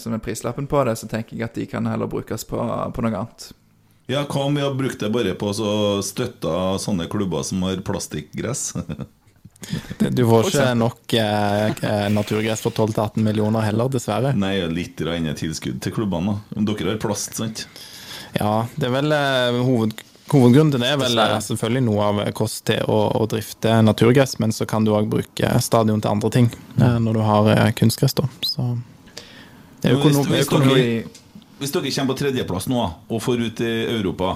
som 0.00 0.14
er 0.16 0.22
prislappen 0.22 0.66
på 0.70 0.80
det. 0.88 0.94
Så 0.98 1.06
tenker 1.10 1.36
jeg 1.36 1.44
at 1.46 1.58
de 1.58 1.66
kan 1.70 1.86
heller 1.86 2.08
brukes 2.10 2.46
på, 2.48 2.56
på 2.56 3.04
noe 3.04 3.12
annet. 3.12 3.50
Ja, 4.10 4.24
hva 4.28 4.46
om 4.48 4.56
vi 4.56 4.64
har 4.64 4.74
brukt 4.76 5.00
det 5.00 5.12
bare 5.14 5.36
på 5.38 5.52
å 5.52 5.74
støtte 6.04 6.54
sånne 6.82 7.06
klubber 7.12 7.44
som 7.46 7.62
har 7.68 7.84
plastikkgress? 7.84 8.72
Du 10.14 10.22
får 10.28 10.48
ikke 10.50 10.70
nok 10.78 11.14
eh, 11.18 11.66
eh, 11.82 12.08
naturgress 12.12 12.60
for 12.64 12.70
12-18 12.76 13.22
millioner 13.24 13.64
heller, 13.66 13.88
dessverre. 13.88 14.34
Nei, 14.36 14.56
litt 14.68 14.96
tilskudd 15.40 15.80
til 15.84 15.92
klubbene. 15.96 16.38
da 16.50 16.56
Men 16.56 16.64
Dere 16.68 16.90
har 16.94 17.00
plast, 17.02 17.34
sant? 17.38 17.66
Ja, 18.38 18.66
det 18.76 18.88
er 18.88 18.94
vel 18.96 19.12
eh, 19.14 19.60
hoved, 19.64 19.94
Hovedgrunnen 20.32 20.72
til 20.72 20.80
det 20.80 20.88
er 20.88 20.96
vel 20.96 21.18
eh, 21.20 21.34
selvfølgelig 21.44 21.82
noe 21.84 22.04
av 22.08 22.20
kost 22.32 22.62
til 22.70 22.80
å, 22.88 22.96
å 23.20 23.26
drifte 23.28 23.74
naturgress, 23.84 24.38
men 24.40 24.54
så 24.56 24.64
kan 24.66 24.84
du 24.86 24.94
òg 24.96 25.10
bruke 25.12 25.50
stadion 25.60 26.00
til 26.00 26.10
andre 26.14 26.30
ting 26.32 26.48
eh, 26.80 26.96
når 27.04 27.18
du 27.18 27.22
har 27.26 27.50
eh, 27.52 27.68
kunstgress, 27.76 28.16
da. 28.16 28.24
Så 28.40 28.70
det 29.82 29.92
er 29.92 29.98
Men 30.00 30.08
hvis- 30.08 30.32
hvis 30.32 30.48
dere- 30.48 31.20
Hvis 31.60 31.70
dere 31.76 31.90
kommer 31.94 32.14
på 32.14 32.18
tredjeplass 32.18 32.66
nå 32.72 32.80
og 33.08 33.20
får 33.22 33.44
ut 33.46 33.60
i 33.62 33.72
Europa, 33.94 34.32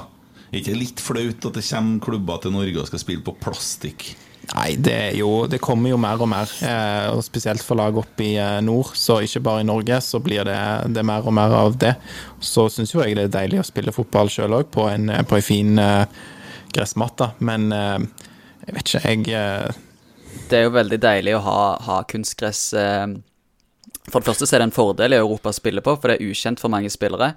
er 0.52 0.60
ikke 0.60 0.76
litt 0.78 1.00
flaut 1.02 1.46
at 1.48 1.56
det 1.58 1.64
kommer 1.66 2.00
klubber 2.04 2.38
til 2.44 2.52
Norge 2.54 2.78
og 2.78 2.86
skal 2.86 3.00
spille 3.02 3.24
på 3.26 3.34
plastikk? 3.40 4.12
Nei, 4.48 4.76
det, 4.80 5.12
jo, 5.18 5.44
det 5.50 5.58
kommer 5.60 5.92
jo 5.92 5.98
mer 6.00 6.22
og 6.24 6.30
mer, 6.30 6.48
eh, 6.64 7.10
og 7.12 7.20
spesielt 7.26 7.60
for 7.64 7.76
lag 7.76 7.96
oppe 8.00 8.24
i 8.24 8.30
eh, 8.40 8.60
nord. 8.64 8.94
Så 8.96 9.18
ikke 9.24 9.42
bare 9.44 9.60
i 9.60 9.66
Norge, 9.68 9.98
så 10.04 10.22
blir 10.24 10.46
det, 10.48 10.56
det 10.94 11.04
mer 11.04 11.26
og 11.28 11.36
mer 11.36 11.52
av 11.52 11.76
det. 11.76 11.92
Så 12.40 12.64
syns 12.72 12.94
jo 12.94 13.02
jeg 13.04 13.18
det 13.18 13.26
er 13.28 13.34
deilig 13.34 13.60
å 13.60 13.68
spille 13.68 13.92
fotball 13.92 14.32
sjøl 14.32 14.56
òg, 14.56 14.70
på 14.72 14.88
på 14.88 15.38
en 15.38 15.44
fin 15.44 15.78
eh, 15.82 16.24
gressmatte. 16.72 17.32
Men 17.44 17.68
eh, 17.76 18.08
jeg 18.66 18.78
vet 18.78 18.88
ikke, 18.94 19.04
jeg 19.04 19.36
eh, 19.36 19.84
Det 20.48 20.60
er 20.62 20.68
jo 20.68 20.76
veldig 20.78 21.00
deilig 21.02 21.36
å 21.36 21.44
ha, 21.44 21.60
ha 21.84 22.02
kunstgress. 22.08 22.72
eh, 22.72 23.06
For 24.08 24.20
det 24.20 24.30
første 24.30 24.48
så 24.48 24.56
er 24.56 24.64
det 24.64 24.70
en 24.70 24.78
fordel 24.80 25.12
i 25.12 25.20
Europa 25.20 25.52
å 25.52 25.56
spille 25.60 25.84
på, 25.84 25.98
for 26.00 26.08
det 26.08 26.18
er 26.18 26.32
ukjent 26.32 26.60
for 26.64 26.72
mange 26.72 26.88
spillere. 26.92 27.34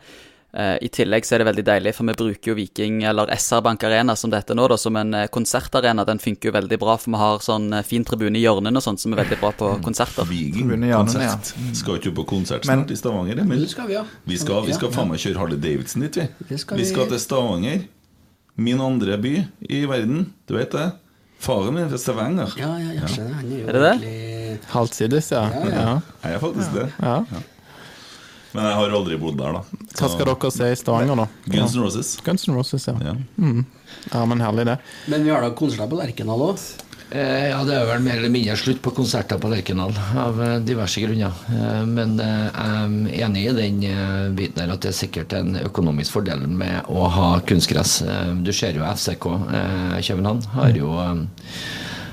Eh, 0.54 0.78
I 0.84 0.90
tillegg 0.92 1.24
så 1.24 1.36
er 1.36 1.40
det 1.40 1.46
veldig 1.48 1.64
deilig, 1.64 1.94
for 1.96 2.04
vi 2.10 2.14
bruker 2.20 2.52
jo 2.52 2.56
Viking, 2.58 2.98
eller 3.08 3.30
SR 3.38 3.62
Bank 3.64 3.84
Arena 3.88 4.16
som 4.20 4.30
dette 4.34 4.52
nå, 4.58 4.66
da, 4.68 4.76
som 4.78 4.96
en 5.00 5.14
eh, 5.16 5.28
konsertarena. 5.32 6.04
Den 6.06 6.20
funker 6.20 6.50
jo 6.50 6.56
veldig 6.58 6.80
bra, 6.82 6.98
for 7.00 7.14
vi 7.14 7.22
har 7.22 7.40
sånn 7.46 7.70
eh, 7.78 7.86
fin 7.88 8.04
tribune 8.04 8.36
i 8.36 8.44
hjørnene 8.44 8.76
og 8.82 8.84
sånn, 8.84 9.00
som 9.00 9.14
er 9.16 9.22
veldig 9.24 9.38
bra 9.40 9.52
på 9.56 9.70
konserter. 9.86 10.28
Viking, 10.28 10.68
hjørnene, 10.74 10.90
ja. 10.92 11.00
konsert. 11.06 11.54
Skal 11.80 12.02
ikke 12.02 12.12
på 12.20 12.26
konsert 12.34 12.68
Men- 12.68 12.82
snart 12.84 12.92
i 12.92 13.00
Stavanger, 13.00 13.40
Emil? 13.46 13.64
Det 13.64 13.70
skal 13.72 13.88
vi, 13.88 13.96
ja. 13.96 14.04
Vi 14.28 14.38
skal, 14.42 14.66
vi 14.68 14.76
skal 14.76 14.90
Ja, 14.92 14.96
faen 14.98 15.10
meg 15.14 15.24
kjøre 15.24 15.40
Harley 15.40 15.62
Davidson 15.64 16.04
dit, 16.04 16.20
vi. 16.20 16.28
Det 16.52 16.60
skal 16.66 16.78
vi 16.82 16.90
skal 16.90 17.08
til 17.14 17.24
Stavanger. 17.24 17.88
Min 18.62 18.82
andre 18.84 19.16
by 19.18 19.32
i 19.72 19.86
verden. 19.88 20.26
Du 20.48 20.58
vet 20.58 20.76
det? 20.76 20.90
Faren 21.42 21.74
min 21.74 21.86
er 21.86 21.90
fra 21.90 21.98
Stavanger. 21.98 22.52
Ja, 22.60 22.74
ja, 22.78 22.92
jeg 23.00 23.08
skjønner. 23.16 23.40
Han 23.40 23.48
er 23.56 23.58
jo 23.62 23.68
Er 23.68 23.72
det 23.72 23.82
det? 23.82 23.94
egentlig 23.96 24.70
Halvsides, 24.76 25.32
ja. 25.32 25.46
Ja, 25.48 25.64
ja. 25.72 25.82
ja. 25.88 25.96
Jeg 26.28 26.36
er 26.36 26.44
faktisk 26.44 26.76
det. 26.76 26.90
ja. 27.02 27.16
Men 28.52 28.68
jeg 28.68 28.78
har 28.82 28.96
aldri 29.00 29.18
bodd 29.22 29.40
der, 29.40 29.58
da. 29.60 29.82
Hva 29.96 30.12
skal 30.12 30.28
dere 30.28 30.52
se 30.52 30.70
i 30.74 30.78
Stavanger, 30.80 31.24
da? 31.24 31.28
Guns 31.48 31.76
N' 31.76 31.84
Roses. 31.86 32.14
Guns 32.26 32.48
N' 32.50 32.56
Roses, 32.58 32.88
ja. 32.90 32.96
Ja. 33.12 33.16
ja. 34.12 34.24
Men 34.28 34.44
herlig, 34.44 34.68
det. 34.68 34.78
Men 35.12 35.24
vi 35.28 35.32
har 35.34 35.44
da 35.46 35.54
konserter 35.56 35.92
på 35.92 36.00
Lerkendal 36.02 36.48
òg. 36.52 36.64
Eh, 37.12 37.50
ja, 37.52 37.58
det 37.68 37.76
er 37.76 37.88
vel 37.90 38.04
mer 38.06 38.22
eller 38.22 38.32
mindre 38.32 38.54
slutt 38.56 38.80
på 38.84 38.94
konserter 38.96 39.40
på 39.42 39.50
Lerkendal, 39.52 39.92
av 40.16 40.38
eh, 40.44 40.54
diverse 40.64 41.02
grunner. 41.04 41.36
Eh, 41.52 41.82
men 41.90 42.14
eh, 42.24 42.46
jeg 43.12 43.18
er 43.20 43.26
enig 43.28 43.44
i 43.50 43.56
den 43.58 43.82
eh, 43.90 44.30
biten 44.38 44.62
der 44.62 44.72
at 44.72 44.86
det 44.86 44.94
er 44.94 45.00
sikkert 45.02 45.36
en 45.36 45.60
økonomisk 45.60 46.16
fordel 46.16 46.46
med 46.48 46.88
å 46.88 47.10
ha 47.12 47.30
kunstgress. 47.44 47.98
Eh, 48.08 48.32
du 48.48 48.54
ser 48.56 48.80
jo 48.80 48.88
FCK 48.88 49.28
eh, 49.28 49.98
København 50.08 50.46
har 50.56 50.80
jo 50.80 50.94
eh, 51.04 51.26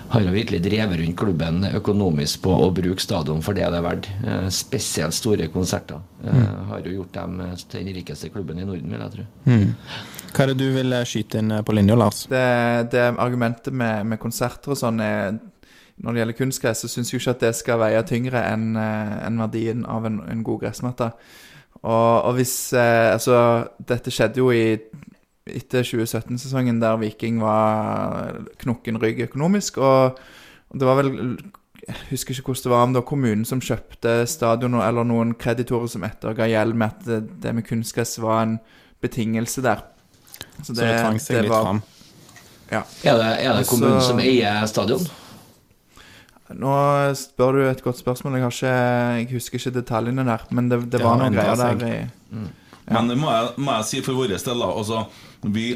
har 0.09 0.25
jo 0.25 0.33
virkelig 0.33 0.61
drevet 0.65 1.01
rundt 1.01 1.17
klubben 1.21 1.65
økonomisk 1.69 2.43
på 2.47 2.53
å 2.55 2.71
bruke 2.75 3.03
stadion 3.03 3.43
for 3.45 3.57
det 3.57 3.67
det 3.69 3.79
er 3.81 3.85
verdt. 3.85 4.09
Eh, 4.25 4.47
spesielt 4.55 5.17
store 5.17 5.49
konserter. 5.53 6.01
Eh, 6.25 6.45
har 6.71 6.87
jo 6.87 6.95
gjort 7.01 7.13
dem 7.19 7.43
til 7.59 7.85
den 7.85 7.99
rikeste 7.99 8.31
klubben 8.33 8.59
i 8.59 8.65
Norden, 8.65 8.93
vil 8.93 9.05
jeg 9.05 9.15
tro. 9.17 9.27
Hva 10.33 10.45
er 10.45 10.53
det 10.53 10.59
du 10.61 10.69
vil 10.77 10.97
eh, 10.97 11.07
skyte 11.09 11.43
inn 11.43 11.53
på 11.65 11.77
linja, 11.77 11.99
Lars? 11.99 12.25
Det, 12.31 12.47
det 12.95 13.05
argumentet 13.17 13.75
med, 13.75 14.07
med 14.09 14.23
konserter 14.23 14.75
og 14.75 14.81
sånn 14.81 15.01
er 15.05 15.39
Når 15.99 16.15
det 16.15 16.21
gjelder 16.21 16.39
kunstgress, 16.39 16.81
så 16.85 16.89
syns 16.89 17.13
jeg 17.13 17.21
ikke 17.21 17.33
at 17.35 17.41
det 17.43 17.55
skal 17.59 17.81
veie 17.81 18.03
tyngre 18.07 18.39
enn 18.53 18.77
en 18.79 19.41
verdien 19.43 19.81
av 19.83 20.07
en, 20.07 20.21
en 20.31 20.45
god 20.47 20.61
gressmatte. 20.63 21.11
Og, 21.83 22.25
og 22.27 22.33
hvis 22.39 22.73
eh, 22.73 23.13
Altså, 23.13 23.39
dette 23.79 24.13
skjedde 24.15 24.43
jo 24.43 24.51
i 24.55 24.79
etter 25.57 25.86
2017-sesongen, 25.86 26.80
der 26.82 26.99
Viking 27.01 27.40
var 27.42 28.40
knokken 28.62 29.01
rygg 29.03 29.20
økonomisk. 29.28 29.78
Og, 29.78 30.18
det 30.74 30.84
var 30.84 30.99
vel 31.01 31.38
Jeg 31.88 31.96
husker 32.11 32.34
ikke 32.34 32.51
hvordan 32.51 32.64
det 32.64 32.70
var, 32.72 32.82
om 32.84 32.92
det 32.92 33.01
var 33.01 33.09
kommunen 33.09 33.44
som 33.49 33.61
kjøpte 33.64 34.26
stadion, 34.28 34.74
eller 34.82 35.07
noen 35.09 35.34
kreditorer 35.40 35.88
som 35.88 36.05
etterga 36.05 36.49
gjeld 36.51 36.74
med 36.76 36.90
at 36.90 37.07
det, 37.07 37.20
det 37.40 37.55
med 37.57 37.64
kunstgress 37.64 38.18
var 38.20 38.42
en 38.42 38.59
betingelse 39.01 39.62
der. 39.64 39.86
Så 40.62 40.74
det 40.74 40.90
tvang 40.99 41.16
seg 41.22 41.46
litt 41.46 41.55
fram. 41.55 41.80
Ja. 42.68 42.82
Er 43.09 43.16
det, 43.16 43.30
er 43.30 43.49
det 43.49 43.57
Altså- 43.62 43.70
kommunen 43.72 44.03
som 44.05 44.20
eier 44.20 44.66
stadion? 44.68 45.07
Nå 46.49 46.74
spør 47.16 47.53
du 47.53 47.62
et 47.68 47.82
godt 47.84 47.99
spørsmål. 47.99 48.38
Jeg, 48.38 48.42
har 48.42 48.51
ikke, 48.51 48.76
jeg 49.18 49.32
husker 49.32 49.59
ikke 49.61 49.74
detaljene 49.80 50.24
der, 50.24 50.44
men 50.51 50.68
det, 50.70 50.80
det 50.86 50.92
Det 50.96 51.05
var 51.05 51.18
noen 51.20 51.34
greier 51.36 51.57
der 51.61 51.86
i 51.86 51.96
Men 52.88 53.09
det 53.11 53.18
må 53.20 53.30
jeg, 53.30 53.49
må 53.61 53.74
jeg 53.76 53.84
si 53.84 54.01
for 54.05 54.16
vår 54.16 54.32
del, 54.32 54.40
da. 54.40 54.70
Altså, 54.72 55.03
vi 55.43 55.68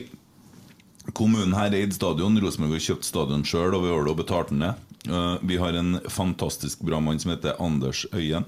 Kommunen 1.12 1.54
her 1.58 1.74
eide 1.74 1.94
stadion. 1.96 2.36
Rosenborg 2.38 2.76
har 2.76 2.84
kjøpt 2.84 3.06
stadion 3.08 3.42
sjøl, 3.46 3.74
og 3.74 3.82
vi 3.82 3.90
har 3.90 4.04
da 4.06 4.12
betalt 4.14 4.52
den 4.52 4.60
ned. 4.62 4.82
Eh, 5.10 5.36
vi 5.50 5.58
har 5.58 5.74
en 5.74 5.96
fantastisk 6.06 6.84
bra 6.86 7.00
mann 7.02 7.18
som 7.18 7.32
heter 7.34 7.58
Anders 7.62 8.04
Øyen, 8.14 8.46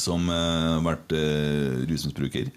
som 0.00 0.30
eh, 0.32 0.70
har 0.78 0.86
vært 0.86 1.12
uh, 1.12 1.82
rusmisbruker. 1.90 2.48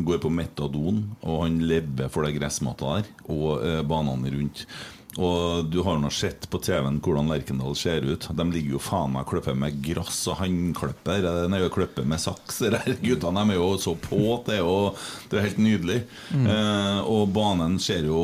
Går 0.00 0.22
på 0.22 0.32
metadon, 0.32 1.02
og 1.20 1.42
han 1.44 1.60
lever 1.66 2.08
for 2.08 2.24
det 2.24 2.38
gressmatta 2.38 2.96
der 2.96 3.12
og 3.26 3.66
eh, 3.66 3.82
banene 3.84 4.32
rundt. 4.32 4.64
Og 5.18 5.66
du 5.66 5.80
har 5.82 5.98
nå 5.98 6.10
sett 6.14 6.46
på 6.50 6.60
TV-en 6.62 7.00
hvordan 7.02 7.30
Lerkendal 7.32 7.74
ser 7.78 8.04
ut. 8.06 8.28
De 8.30 8.46
ligger 8.52 8.76
jo 8.76 8.82
faen 8.82 9.10
meg 9.16 9.26
klipper 9.30 9.56
med 9.58 9.80
grass 9.82 10.20
og 10.30 10.38
håndklipper. 10.38 11.24
De 11.24 11.48
er 11.56 11.64
jo 11.64 11.72
klipper 11.74 12.06
med 12.06 12.22
saks. 12.22 12.60
De 12.70 12.94
guttene 13.02 13.42
de 13.42 13.56
er 13.56 13.58
jo 13.58 13.72
så 13.82 13.96
på. 13.98 14.20
Det 14.46 14.60
er 14.60 14.62
jo 14.62 14.94
det 15.30 15.40
er 15.40 15.48
helt 15.48 15.62
nydelig. 15.62 15.98
Eh, 16.36 17.00
og 17.10 17.32
banen 17.34 17.80
ser 17.82 18.06
jo 18.06 18.22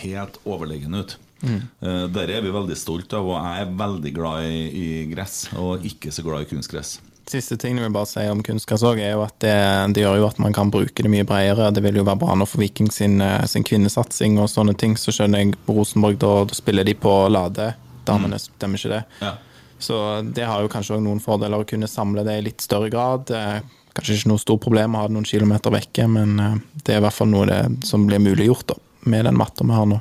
helt 0.00 0.40
overlegen 0.48 0.96
ut. 0.96 1.18
Eh, 1.44 2.04
der 2.08 2.30
er 2.32 2.44
vi 2.44 2.52
veldig 2.54 2.76
stolt 2.78 3.12
av, 3.16 3.28
og 3.28 3.36
jeg 3.36 3.66
er 3.66 3.74
veldig 3.84 4.12
glad 4.16 4.48
i, 4.48 4.62
i 4.80 4.86
gress, 5.12 5.42
og 5.60 5.84
ikke 5.84 6.12
så 6.14 6.24
glad 6.24 6.46
i 6.46 6.48
kunstgress. 6.54 6.96
Siste 7.30 7.56
ting 7.56 7.78
jeg 7.78 7.86
vil 7.86 7.94
bare 7.94 8.08
si 8.10 8.24
om 8.28 8.42
kunstgress 8.44 8.82
er 8.90 9.14
jo 9.14 9.22
at 9.24 9.36
det, 9.40 9.54
det 9.96 10.02
gjør 10.04 10.18
jo 10.20 10.26
at 10.28 10.40
man 10.42 10.52
kan 10.52 10.72
bruke 10.72 11.04
det 11.06 11.10
mye 11.12 11.24
bredere. 11.28 11.70
Det 11.72 11.82
vil 11.84 11.96
jo 12.00 12.04
være 12.04 12.20
bra 12.20 12.34
nå 12.36 12.46
for 12.48 12.60
Viking 12.60 12.90
sin, 12.92 13.16
eh, 13.24 13.46
sin 13.48 13.64
kvinnesatsing 13.64 14.36
og 14.42 14.50
sånne 14.52 14.76
ting. 14.76 14.98
Så 15.00 15.14
skjønner 15.14 15.40
jeg 15.40 15.56
på 15.64 15.76
Rosenborg, 15.78 16.18
da, 16.20 16.34
da 16.50 16.58
spiller 16.58 16.84
de 16.84 16.96
på 16.98 17.14
Lade. 17.32 17.72
Damene 18.04 18.36
stemmer 18.42 18.80
ikke 18.80 18.92
det. 18.92 19.02
Ja. 19.24 19.32
Så 19.80 19.96
det 20.36 20.44
har 20.46 20.60
jo 20.62 20.70
kanskje 20.72 20.98
òg 20.98 21.02
noen 21.04 21.22
fordeler 21.24 21.64
å 21.64 21.68
kunne 21.68 21.88
samle 21.90 22.24
det 22.26 22.36
i 22.38 22.44
litt 22.50 22.64
større 22.64 22.92
grad. 22.92 23.32
Eh, 23.32 23.64
Kanskje 23.94 24.16
ikke 24.18 24.30
noe 24.32 24.42
stort 24.42 24.62
problem 24.64 24.96
å 24.96 25.04
ha 25.04 25.06
det 25.06 25.14
noen 25.14 25.28
kilometer 25.28 25.70
vekke, 25.70 26.08
men 26.10 26.32
eh, 26.42 26.56
det 26.82 26.96
er 26.96 26.98
i 26.98 27.04
hvert 27.04 27.14
fall 27.14 27.30
noe 27.30 27.46
det, 27.46 27.60
som 27.86 28.08
blir 28.08 28.22
muliggjort 28.22 28.72
da, 28.72 28.76
med 29.06 29.28
den 29.28 29.38
matta 29.38 29.66
vi 29.66 29.76
har 29.76 29.86
nå. 29.86 30.00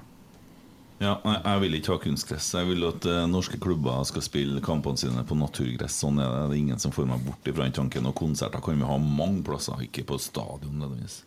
Ja, 1.04 1.18
jeg 1.26 1.62
vil 1.66 1.76
ikke 1.78 1.96
ha 1.96 2.00
kunstgress. 2.00 2.54
Jeg 2.56 2.70
vil 2.70 2.86
at 2.88 3.06
eh, 3.10 3.24
norske 3.28 3.60
klubber 3.62 4.06
skal 4.08 4.24
spille 4.24 4.62
kampene 4.64 5.00
sine 5.00 5.26
på 5.28 5.36
naturgress. 5.36 5.98
Sånn 6.00 6.22
er 6.24 6.30
det. 6.32 6.46
Det 6.48 6.56
er 6.56 6.62
ingen 6.62 6.80
som 6.80 6.94
får 6.96 7.10
meg 7.10 7.26
bort 7.26 7.50
ifra 7.50 7.68
den 7.68 7.76
tanken. 7.76 8.08
Og 8.08 8.16
konserter 8.16 8.64
kan 8.64 8.80
vi 8.80 8.88
ha 8.88 8.98
mange 9.04 9.44
plasser, 9.46 9.84
ikke 9.84 10.06
på 10.14 10.20
stadion 10.22 10.78
nødvendigvis. 10.80 11.24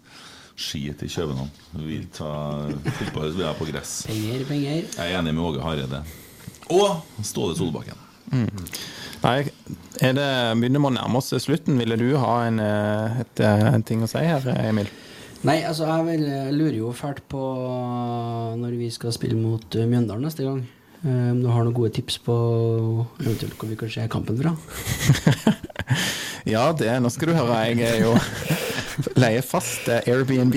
Skit 0.57 1.03
i 1.05 1.11
København. 1.13 1.51
Vi 1.75 1.87
vil 1.91 2.07
ta 2.17 2.31
fotball 3.03 3.35
vil 3.35 3.45
jeg 3.45 3.59
på 3.59 3.69
gress. 3.69 3.97
Penger, 4.09 4.47
penger. 4.49 4.87
Jeg 4.87 5.13
er 5.13 5.19
enig 5.19 5.37
med 5.37 5.45
Åge 5.51 5.65
Hareide. 5.65 6.01
Og 6.73 7.27
Ståle 7.27 7.59
Solbakken. 7.59 8.01
Nei, 9.23 9.39
er 10.03 10.17
det, 10.17 10.31
begynner 10.59 10.83
vi 10.83 10.89
å 10.89 10.95
nærme 10.97 11.21
oss 11.21 11.35
slutten. 11.45 11.77
Ville 11.81 11.99
du 12.01 12.09
ha 12.21 12.39
en, 12.47 12.61
eh, 12.61 13.21
et, 13.27 13.41
eh, 13.41 13.67
en 13.75 13.85
ting 13.85 14.01
å 14.03 14.09
si 14.09 14.25
her, 14.25 14.49
Emil? 14.57 14.89
Nei, 15.47 15.61
altså 15.63 15.87
jeg, 15.87 16.07
vil, 16.09 16.25
jeg 16.27 16.55
lurer 16.57 16.79
jo 16.81 16.89
fælt 16.97 17.23
på 17.31 17.41
når 18.59 18.79
vi 18.81 18.89
skal 18.91 19.15
spille 19.15 19.39
mot 19.39 19.77
uh, 19.79 19.87
Mjøndalen 19.87 20.27
neste 20.27 20.43
gang. 20.47 20.65
Eh, 21.07 21.31
Om 21.33 21.43
du 21.45 21.49
har 21.53 21.63
noen 21.67 21.75
gode 21.77 21.93
tips 21.95 22.19
på 22.27 22.35
eventuelt 23.23 23.55
hvor 23.61 23.71
vi 23.71 23.77
kan 23.79 23.93
se 23.93 24.09
kampen 24.11 24.41
fra? 24.43 24.57
Ja, 26.47 26.69
det. 26.79 26.93
Nå 27.03 27.11
skal 27.11 27.33
du 27.33 27.35
høre. 27.35 27.57
Jeg 27.73 27.81
er 27.83 28.05
jo 28.05 28.13
leier 29.23 29.43
fast 29.43 29.89
eh, 29.91 30.05
Airbnb 30.07 30.55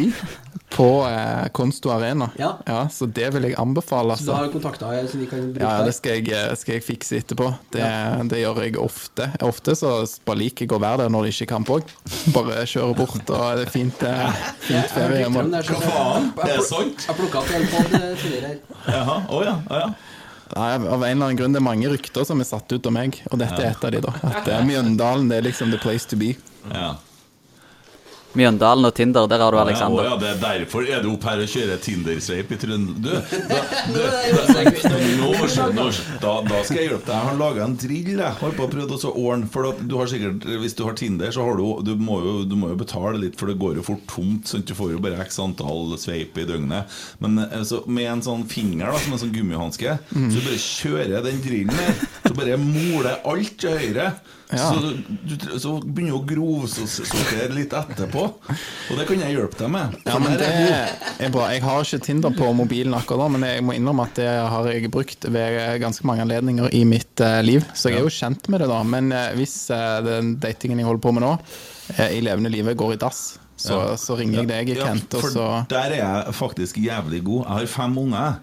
på 0.69 0.85
eh, 1.07 1.47
Konsto 1.57 1.89
Arena. 1.89 2.27
Ja. 2.37 2.51
Så 2.93 3.07
det 3.09 3.31
vil 3.33 3.47
jeg 3.47 3.55
anbefale. 3.57 4.13
Så 4.19 4.27
du 4.27 4.29
Altså. 4.29 4.35
har 4.37 4.51
kontakter 4.53 5.07
som 5.09 5.23
vi 5.23 5.25
kan 5.31 5.47
bruke 5.49 5.65
Ja, 5.65 5.81
det 5.87 5.95
skal 5.97 6.19
jeg, 6.19 6.29
eh, 6.37 6.53
skal 6.61 6.77
jeg 6.77 6.85
fikse 6.85 7.17
etterpå. 7.23 7.47
Det, 7.73 7.87
det 8.29 8.43
gjør 8.43 8.61
jeg 8.67 8.77
ofte. 8.77 9.31
Ofte 9.49 9.73
så 9.79 9.95
bare 10.29 10.41
liker 10.43 10.67
jeg 10.67 10.77
å 10.77 10.81
være 10.85 11.01
der 11.07 11.09
når 11.15 11.25
de 11.25 11.33
ikke 11.33 11.47
er 11.47 11.51
kamp 11.55 11.73
òg. 11.79 11.89
Bare 12.37 12.61
kjøre 12.69 12.93
bort, 13.01 13.17
og 13.33 13.57
det 13.57 13.65
er 13.65 13.73
fint, 13.73 14.05
eh, 14.05 14.45
fint 14.67 14.93
ferie. 14.93 15.23
hjemme. 15.25 15.47
Hva 15.57 15.81
faen? 15.87 16.29
Det 16.37 16.45
Er 16.51 16.61
det 16.61 16.67
sant? 16.69 17.07
Jeg 17.09 17.17
plukka 17.23 17.41
opp 17.41 17.49
en 17.57 17.67
podd 17.73 17.97
tidligere 17.97 18.53
her. 18.53 18.61
Jaha, 18.93 19.17
å 19.25 19.41
ja, 19.49 19.57
å 19.73 19.81
ja. 19.87 19.89
Nei, 20.55 20.69
av 20.75 21.03
en 21.03 21.09
eller 21.11 21.25
annen 21.27 21.37
grunn 21.37 21.53
det 21.53 21.59
er 21.61 21.65
mange 21.65 21.89
rykter 21.91 22.25
som 22.25 22.39
er 22.41 22.47
satt 22.49 22.71
ut 22.73 22.87
om 22.89 22.95
meg, 22.97 23.19
og 23.29 23.37
dette 23.41 23.59
er 23.61 23.71
et 23.75 23.83
av 23.85 23.91
de 23.93 24.01
da. 24.05 24.13
At 24.31 24.47
eh, 24.49 24.63
Mjøndalen 24.65 25.29
det 25.29 25.37
er 25.41 25.45
liksom 25.49 25.69
the 25.75 25.77
place 25.81 26.09
to 26.09 26.17
be. 26.19 26.33
ja. 26.73 26.95
Mjøndalen 28.38 28.86
og 28.86 28.93
Tinder, 28.93 29.25
der 29.25 29.41
har 29.41 29.51
du 29.51 29.57
Alexander. 29.57 30.03
ja, 30.05 30.17
det 30.21 30.27
er 30.30 30.59
derfor 30.61 30.86
er 30.86 31.01
du 31.01 31.15
opp 31.15 31.23
her 31.25 31.39
og 31.41 31.49
kjører 31.49 31.80
Tinder-sveip 31.82 32.51
i 32.53 32.57
Trøndelag. 32.61 33.01
Du, 33.01 33.09
da, 36.23 36.34
da, 36.45 36.60
skal 36.61 36.77
jeg 36.77 36.91
hjelpe 36.91 37.07
deg. 37.07 37.15
Jeg 37.15 37.26
har 37.26 37.39
laga 37.39 37.64
en 37.65 37.77
drill. 37.80 38.11
Jeg 38.14 38.38
har 38.41 38.53
på 38.60 38.68
å 38.68 38.69
prøve 38.69 38.99
å 38.99 39.14
ordne 39.23 39.49
For 39.49 39.73
du 39.81 39.95
har 39.97 40.07
sikkert, 40.11 40.45
hvis 40.61 40.77
du 40.77 40.84
har 40.85 40.93
Tinder, 40.99 41.31
så 41.34 41.41
har 41.47 41.57
du 41.57 41.64
du 41.85 41.93
må, 41.97 42.19
jo, 42.23 42.34
du 42.47 42.56
må 42.60 42.69
jo 42.72 42.77
betale 42.80 43.18
litt, 43.22 43.38
for 43.39 43.49
det 43.49 43.57
går 43.61 43.80
jo 43.80 43.84
fort 43.89 44.06
tomt. 44.11 44.49
Sånn, 44.49 44.61
at 44.61 44.69
du 44.69 44.76
får 44.77 44.93
jo 44.93 45.01
bare 45.03 45.22
x 45.26 45.39
antall 45.41 45.95
sveip 46.01 46.38
i 46.38 46.45
døgnet. 46.49 46.99
Men 47.23 47.31
eh, 47.47 47.64
så 47.65 47.81
med 47.89 48.07
en 48.14 48.26
sånn 48.26 48.45
finger, 48.51 48.91
da 48.91 49.01
som 49.01 49.15
en 49.15 49.23
sånn 49.26 49.34
gummihanske, 49.34 49.97
så 50.14 50.45
bare 50.45 50.64
kjører 50.64 51.26
den 51.26 51.41
drillen 51.45 51.81
her. 51.81 51.95
Så 52.27 52.35
bare 52.38 52.60
moler 52.61 53.15
alt 53.26 53.57
til 53.61 53.80
høyre. 53.80 54.11
Ja. 54.49 54.73
Så, 54.73 54.93
du, 55.30 55.35
så 55.61 55.71
begynner 55.85 56.15
du 56.15 56.17
å 56.17 56.23
grovsortere 56.26 57.51
litt 57.53 57.73
etterpå. 57.77 58.23
Og 58.89 58.97
det 58.97 59.05
kan 59.05 59.21
jeg 59.21 59.35
hjelpe 59.35 59.59
deg 59.59 59.69
med. 59.76 59.97
Ja, 60.07 60.15
men 60.21 60.38
det 60.39 60.47
er 60.49 61.34
bra. 61.34 61.49
Jeg 61.53 61.61
har 61.67 61.84
ikke 61.85 61.99
Tinder 62.07 62.34
på 62.34 62.47
mobilen 62.57 62.95
akkurat 62.97 63.21
nå, 63.27 63.27
men 63.38 63.45
jeg 63.45 63.65
må 63.67 63.76
innrømme 63.77 64.07
at 64.09 64.17
det 64.17 64.30
har 64.49 64.69
jeg 64.71 64.89
brukt 64.93 65.27
ved 65.30 65.59
ganske 65.84 66.07
mange 66.09 66.26
anledninger 66.26 66.73
i 66.73 66.81
mitt 66.89 67.21
eh, 67.21 67.38
liv. 67.45 67.67
Så 67.77 67.91
jeg 67.93 68.01
er 68.01 68.07
jo 68.07 68.15
kjent 68.15 68.49
med 68.49 68.63
det, 68.63 68.71
da. 68.73 68.80
Men 68.95 69.11
eh, 69.13 69.30
hvis 69.38 69.55
eh, 69.76 69.99
den 70.07 70.34
datingen 70.41 70.81
jeg 70.81 70.89
holder 70.89 71.05
på 71.05 71.13
med 71.19 71.27
nå, 71.27 71.35
i 72.09 72.19
levende 72.21 72.49
livet 72.53 72.77
går 72.77 72.95
i 72.97 72.99
dass, 73.01 73.21
så, 73.59 73.76
Ja. 73.76 73.95
så 73.99 74.15
ringer 74.17 74.41
jeg 74.43 74.49
deg, 74.49 74.69
Ja, 74.77 74.85
Kent, 74.88 75.13
og 75.19 75.26
så 75.34 75.45
Der 75.69 75.91
er 75.91 75.97
jeg 75.99 76.35
faktisk 76.38 76.77
jævlig 76.81 77.21
god. 77.27 77.41
Jeg 77.45 77.53
har 77.57 77.71
fem 77.73 77.97
unger. 78.01 78.38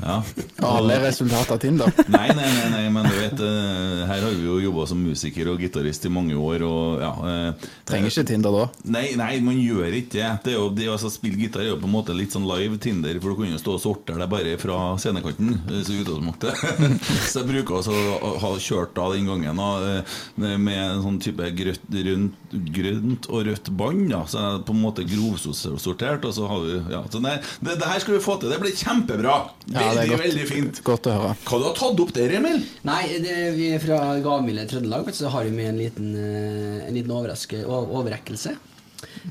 Ja. 0.00 0.22
Alle 0.66 0.96
er 0.96 1.04
resultat 1.08 1.50
av 1.52 1.58
Tinder. 1.62 1.92
Nei, 2.10 2.28
nei, 2.36 2.48
nei, 2.56 2.68
nei, 2.72 2.84
men 2.92 3.06
du 3.06 3.14
vet 3.16 3.40
eh, 3.44 4.02
Her 4.08 4.24
har 4.24 4.32
vi 4.34 4.46
jo 4.46 4.58
jobba 4.62 4.86
som 4.88 5.00
musiker 5.02 5.50
og 5.52 5.60
gitarist 5.62 6.06
i 6.08 6.12
mange 6.12 6.36
år, 6.38 6.64
og 6.66 7.02
ja 7.02 7.10
eh, 7.30 7.68
Trenger 7.88 8.12
ikke 8.12 8.24
Tinder 8.30 8.54
da. 8.54 8.64
Nei, 8.96 9.04
nei, 9.18 9.32
man 9.44 9.58
gjør 9.60 9.96
ikke 10.00 10.14
det. 10.16 10.30
Det, 10.46 10.54
jo, 10.56 10.68
det 10.74 10.88
altså, 10.92 11.10
spille 11.12 11.38
gitar 11.40 11.64
er 11.64 11.70
jo 11.72 11.78
på 11.80 11.88
en 11.88 11.94
måte 11.94 12.16
litt 12.16 12.34
sånn 12.34 12.48
live 12.48 12.78
Tinder, 12.82 13.18
for 13.22 13.32
du 13.34 13.42
kan 13.42 13.52
jo 13.52 13.60
stå 13.60 13.76
og 13.76 13.82
sortere 13.84 14.22
deg 14.22 14.32
bare 14.32 14.56
fra 14.60 14.78
scenekanten. 15.00 15.52
eh, 15.70 15.82
Så 15.86 15.96
så 17.30 17.42
jeg 17.42 17.48
bruker 17.50 17.80
altså 17.80 17.94
å 17.94 18.34
ha 18.42 18.52
kjørt 18.60 18.94
da 18.96 19.08
den 19.14 19.28
gangen 19.30 19.60
da, 19.60 20.02
med 20.40 20.76
en 20.76 21.04
sånn 21.04 21.20
type 21.22 21.50
grønt, 21.56 21.86
grønt, 21.92 22.56
grønt 22.74 23.28
og 23.30 23.46
rødt 23.48 23.70
bånd. 23.76 24.08
Ja. 24.12 24.24
Så 24.30 24.40
jeg 24.42 24.64
på 24.68 24.76
en 24.76 24.82
måte 24.82 25.06
grovsortert, 25.08 26.24
og 26.26 26.34
så 26.36 26.48
har 26.50 26.64
vi 26.64 26.78
ja, 26.94 27.02
så 27.12 27.22
nei, 27.22 27.36
det, 27.60 27.78
det 27.80 27.90
her 27.90 28.02
skal 28.02 28.16
vi 28.16 28.24
få 28.24 28.38
til. 28.40 28.52
Det 28.52 28.60
blir 28.62 28.76
kjempebra. 28.76 29.38
Det 29.66 29.89
Veldig, 29.90 30.06
er 30.06 30.14
godt, 30.14 30.24
veldig 30.26 30.46
fint. 30.48 30.80
godt 30.86 31.10
å 31.10 31.16
høre. 31.18 31.34
Hva 31.44 31.60
du 31.60 31.66
har 31.68 31.76
tatt 31.78 32.02
opp 32.06 32.14
der, 32.16 32.34
Emil? 32.40 32.64
Nei, 32.88 33.02
det, 33.24 33.36
vi 33.58 33.70
er 33.74 33.82
fra 33.82 34.00
Gavmilde 34.24 34.66
Trøndelag, 34.70 35.12
så 35.16 35.32
har 35.34 35.46
vi 35.48 35.54
med 35.54 35.72
en 35.72 35.80
liten, 35.80 36.10
eh, 36.16 36.88
en 36.88 36.96
liten 36.96 37.14
overraske, 37.16 37.62
overrekkelse 37.68 38.56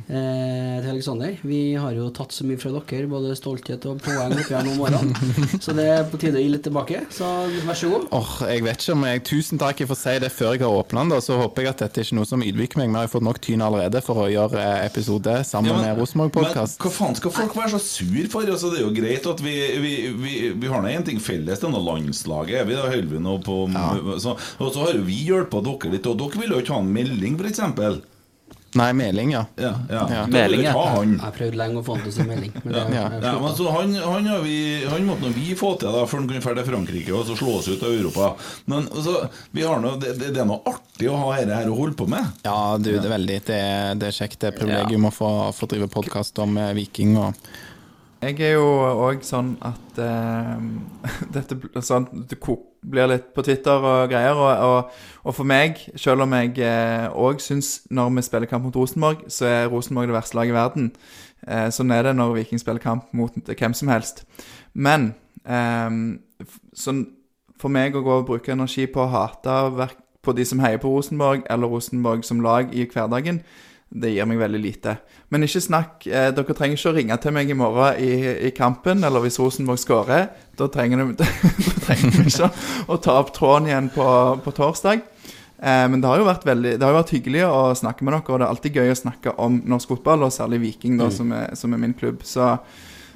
eh, 0.07 0.79
til 0.83 0.89
Alexander. 0.91 1.35
Vi 1.43 1.59
har 1.79 1.93
jo 1.97 2.09
tatt 2.15 2.33
så 2.35 2.45
mye 2.47 2.59
fra 2.61 2.71
dere, 2.75 3.07
både 3.11 3.35
stolthet 3.37 3.85
og 3.89 4.01
poeng 4.05 4.35
opp 4.37 4.49
gjennom 4.51 4.81
årene. 4.85 5.59
Så 5.63 5.73
det 5.77 5.85
er 5.91 6.03
på 6.09 6.19
tide 6.21 6.39
å 6.39 6.43
gi 6.43 6.49
litt 6.53 6.63
tilbake. 6.67 7.03
Så 7.13 7.27
vær 7.67 7.77
så 7.79 7.91
god. 7.93 8.07
Åh, 8.15 8.33
jeg 8.53 8.63
vet 8.65 8.83
ikke 8.83 8.95
om 8.97 9.05
jeg 9.09 9.23
Tusen 9.29 9.61
takk, 9.61 9.81
jeg 9.83 9.89
får 9.91 9.99
si 10.01 10.15
det 10.23 10.31
før 10.33 10.55
jeg 10.55 10.63
har 10.65 10.77
åpna 10.81 11.03
den. 11.09 11.21
Så 11.23 11.37
håper 11.39 11.65
jeg 11.67 11.73
at 11.75 11.83
dette 11.85 12.01
er 12.01 12.07
ikke 12.07 12.19
noe 12.19 12.29
som 12.29 12.43
ydmyker 12.45 12.81
meg. 12.81 12.89
Vi 12.93 12.99
har 12.99 13.07
jo 13.09 13.13
fått 13.15 13.27
nok 13.29 13.41
tyn 13.45 13.61
allerede 13.65 14.01
for 14.05 14.23
å 14.23 14.29
gjøre 14.31 14.59
eh, 14.63 14.85
episode 14.89 15.37
sammen 15.47 15.71
Ja, 15.73 15.77
men- 15.77 15.87
med 15.89 16.01
Rosenborg 16.01 16.33
Podkast. 16.35 16.79
Men 16.79 16.87
hva 16.89 16.93
faen 16.99 17.17
skal 17.19 17.35
folk 17.35 17.55
være 17.59 17.73
så 17.75 17.81
sur 17.83 18.29
for? 18.33 18.47
Altså, 18.49 18.71
det 18.73 18.81
er 18.81 18.87
jo 18.87 18.93
greit 18.95 19.27
at 19.29 19.43
vi, 19.45 19.55
vi, 19.83 19.93
vi, 20.17 20.33
vi 20.57 20.71
har 20.71 20.81
nå 20.83 20.89
én 20.93 21.05
ting 21.05 21.19
felles, 21.21 21.61
denne 21.61 21.79
landslaget. 21.85 22.65
Vi 22.69 22.77
da 22.77 22.87
holder 22.89 23.11
vi 23.13 23.21
nå 23.23 23.37
på 23.45 23.59
så, 24.19 24.33
Og 24.59 24.71
så 24.73 24.85
har 24.87 24.95
jo 24.97 25.03
vi 25.07 25.19
hjulpet 25.27 25.65
dere 25.67 25.91
litt, 25.93 26.07
og 26.09 26.17
dere 26.19 26.41
vil 26.41 26.55
jo 26.55 26.61
ikke 26.63 26.73
ha 26.75 26.81
en 26.83 26.93
melding, 26.95 27.37
f.eks. 27.39 27.61
Nei, 28.79 28.89
Meling, 28.95 29.33
ja. 29.35 29.43
Ja, 29.59 29.73
ja. 29.91 30.03
Ja. 30.13 30.23
Meling, 30.31 30.63
ja. 30.65 30.73
han. 30.95 31.15
Jeg 31.19 31.35
prøvde 31.37 31.59
lenge 31.59 31.81
å 31.81 31.85
få 31.85 31.97
han 31.97 32.05
til 32.05 32.13
å 32.13 32.15
si 32.15 32.27
melding. 32.27 32.55
Men 32.63 32.75
det, 32.75 32.85
Ja. 32.95 33.05
Ja, 33.23 33.33
men 33.43 33.55
så 33.57 33.69
han, 33.75 33.93
han, 33.99 34.27
har 34.31 34.43
vi, 34.45 34.57
han 34.89 35.07
måtte 35.07 35.27
nå 35.27 35.33
vi 35.35 35.53
få 35.59 35.73
til 35.81 35.93
da 35.93 36.05
før 36.09 36.23
han 36.23 36.29
kunne 36.31 36.43
dra 36.43 36.55
til 36.57 36.69
Frankrike 36.71 37.15
og 37.15 37.25
så 37.27 37.37
slå 37.39 37.57
oss 37.59 37.69
ut 37.69 37.83
av 37.85 37.93
Europa. 37.93 38.31
Men 38.71 38.87
så, 39.05 39.15
vi 39.55 39.65
har 39.67 39.81
nå, 39.83 39.95
det, 40.01 40.15
det, 40.19 40.33
det 40.35 40.43
er 40.43 40.49
noe 40.49 40.63
artig 40.69 41.09
å 41.11 41.17
ha 41.21 41.33
dette 41.37 41.59
her 41.61 41.71
å 41.71 41.77
holde 41.77 41.97
på 41.99 42.07
med. 42.11 42.31
Ja, 42.47 42.59
du, 42.79 42.91
det 42.95 43.05
er 43.05 43.15
veldig 43.15 43.39
Det 43.49 43.61
det 43.99 44.09
er 44.09 44.15
kjekt. 44.15 44.39
Det 44.41 44.51
er 44.51 44.57
privilegium 44.57 45.09
å 45.09 45.13
få, 45.13 45.31
få 45.55 45.69
drive 45.69 45.89
podkast 45.91 46.39
om 46.43 46.57
eh, 46.59 46.73
Viking 46.77 47.17
og 47.19 47.49
Jeg 48.19 48.35
er 48.43 48.57
jo 48.57 48.65
òg 48.99 49.21
sånn 49.23 49.53
at 49.63 49.99
eh, 50.03 50.63
dette 51.35 51.83
sånn, 51.87 52.09
det 52.27 52.35
blir 52.83 53.07
litt 53.07 53.29
på 53.35 53.45
Twitter 53.47 53.79
og 53.79 54.11
greier. 54.11 54.35
Og, 54.35 54.63
og, 54.65 54.97
og 55.23 55.37
for 55.37 55.47
meg, 55.47 55.79
selv 55.95 56.25
om 56.25 56.35
jeg 56.35 56.57
òg 57.15 57.39
syns 57.43 57.85
når 57.87 58.11
vi 58.17 58.25
spiller 58.27 58.51
kamp 58.51 58.67
mot 58.67 58.75
Rosenborg, 58.75 59.23
så 59.31 59.47
er 59.47 59.71
Rosenborg 59.71 60.11
det 60.11 60.17
verste 60.17 60.39
laget 60.39 60.51
i 60.51 60.57
verden. 60.57 60.91
Eh, 61.47 61.69
sånn 61.71 61.95
er 61.95 62.09
det 62.09 62.17
når 62.19 62.35
Viking 62.41 62.59
spiller 62.59 62.83
kamp 62.83 63.07
mot 63.15 63.39
hvem 63.39 63.77
som 63.77 63.93
helst. 63.93 64.25
Men 64.75 65.13
eh, 65.47 65.87
sånn, 66.75 67.05
for 67.59 67.71
meg 67.71 67.95
å 67.95 68.03
gå 68.03 68.19
og 68.19 68.27
bruke 68.27 68.51
energi 68.51 68.83
på 68.91 69.05
å 69.05 69.11
hate 69.15 69.89
på 70.19 70.35
de 70.35 70.43
som 70.43 70.59
heier 70.59 70.83
på 70.83 70.91
Rosenborg, 70.91 71.47
eller 71.47 71.71
Rosenborg 71.71 72.27
som 72.27 72.43
lag 72.43 72.75
i 72.75 72.83
hverdagen, 72.83 73.39
det 73.89 74.11
gir 74.13 74.27
meg 74.29 74.37
veldig 74.37 74.59
lite. 74.61 74.95
Men 75.33 75.45
ikke 75.45 75.61
snakk 75.65 76.05
eh, 76.05 76.29
Dere 76.35 76.55
trenger 76.57 76.77
ikke 76.77 76.91
å 76.91 76.95
ringe 76.95 77.15
til 77.21 77.33
meg 77.33 77.49
i 77.49 77.57
morgen 77.57 78.01
i, 78.03 78.11
i 78.49 78.51
kampen, 78.55 79.01
eller 79.05 79.23
hvis 79.23 79.39
Rosenborg 79.41 79.81
skårer. 79.81 80.29
Da 80.59 80.67
trenger 80.67 80.99
du 80.99 82.25
ikke 82.27 82.49
å 82.91 82.97
ta 82.99 83.13
opp 83.21 83.29
tråden 83.33 83.69
igjen 83.69 83.87
på, 83.93 84.05
på 84.43 84.53
torsdag. 84.57 85.01
Eh, 85.59 85.85
men 85.91 86.03
det 86.03 86.09
har 86.09 86.19
jo 86.19 86.27
vært 86.27 86.45
veldig 86.47 86.73
Det 86.77 86.85
har 86.85 86.93
jo 86.93 86.99
vært 87.01 87.13
hyggelig 87.15 87.41
å 87.47 87.61
snakke 87.79 88.05
med 88.05 88.13
dere, 88.15 88.27
og 88.27 88.37
det 88.37 88.45
er 88.45 88.53
alltid 88.53 88.77
gøy 88.79 88.93
å 88.93 88.99
snakke 88.99 89.33
om 89.41 89.57
norsk 89.73 89.95
fotball, 89.95 90.27
og 90.27 90.35
særlig 90.35 90.61
Viking, 90.67 90.99
da, 90.99 91.09
som, 91.13 91.33
er, 91.35 91.55
som 91.59 91.73
er 91.73 91.81
min 91.81 91.95
klubb. 91.97 92.21
Så, 92.27 92.53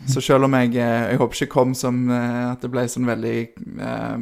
så 0.08 0.22
selv 0.22 0.48
om 0.48 0.56
jeg 0.58 0.76
eh, 0.76 1.04
Jeg 1.14 1.20
håper 1.22 1.40
ikke 1.40 1.54
kom 1.54 1.74
som 1.78 2.00
eh, 2.12 2.40
at 2.52 2.64
det 2.64 2.70
ble 2.74 2.84
sånn 2.92 3.08
veldig 3.08 3.38
eh, 3.88 4.16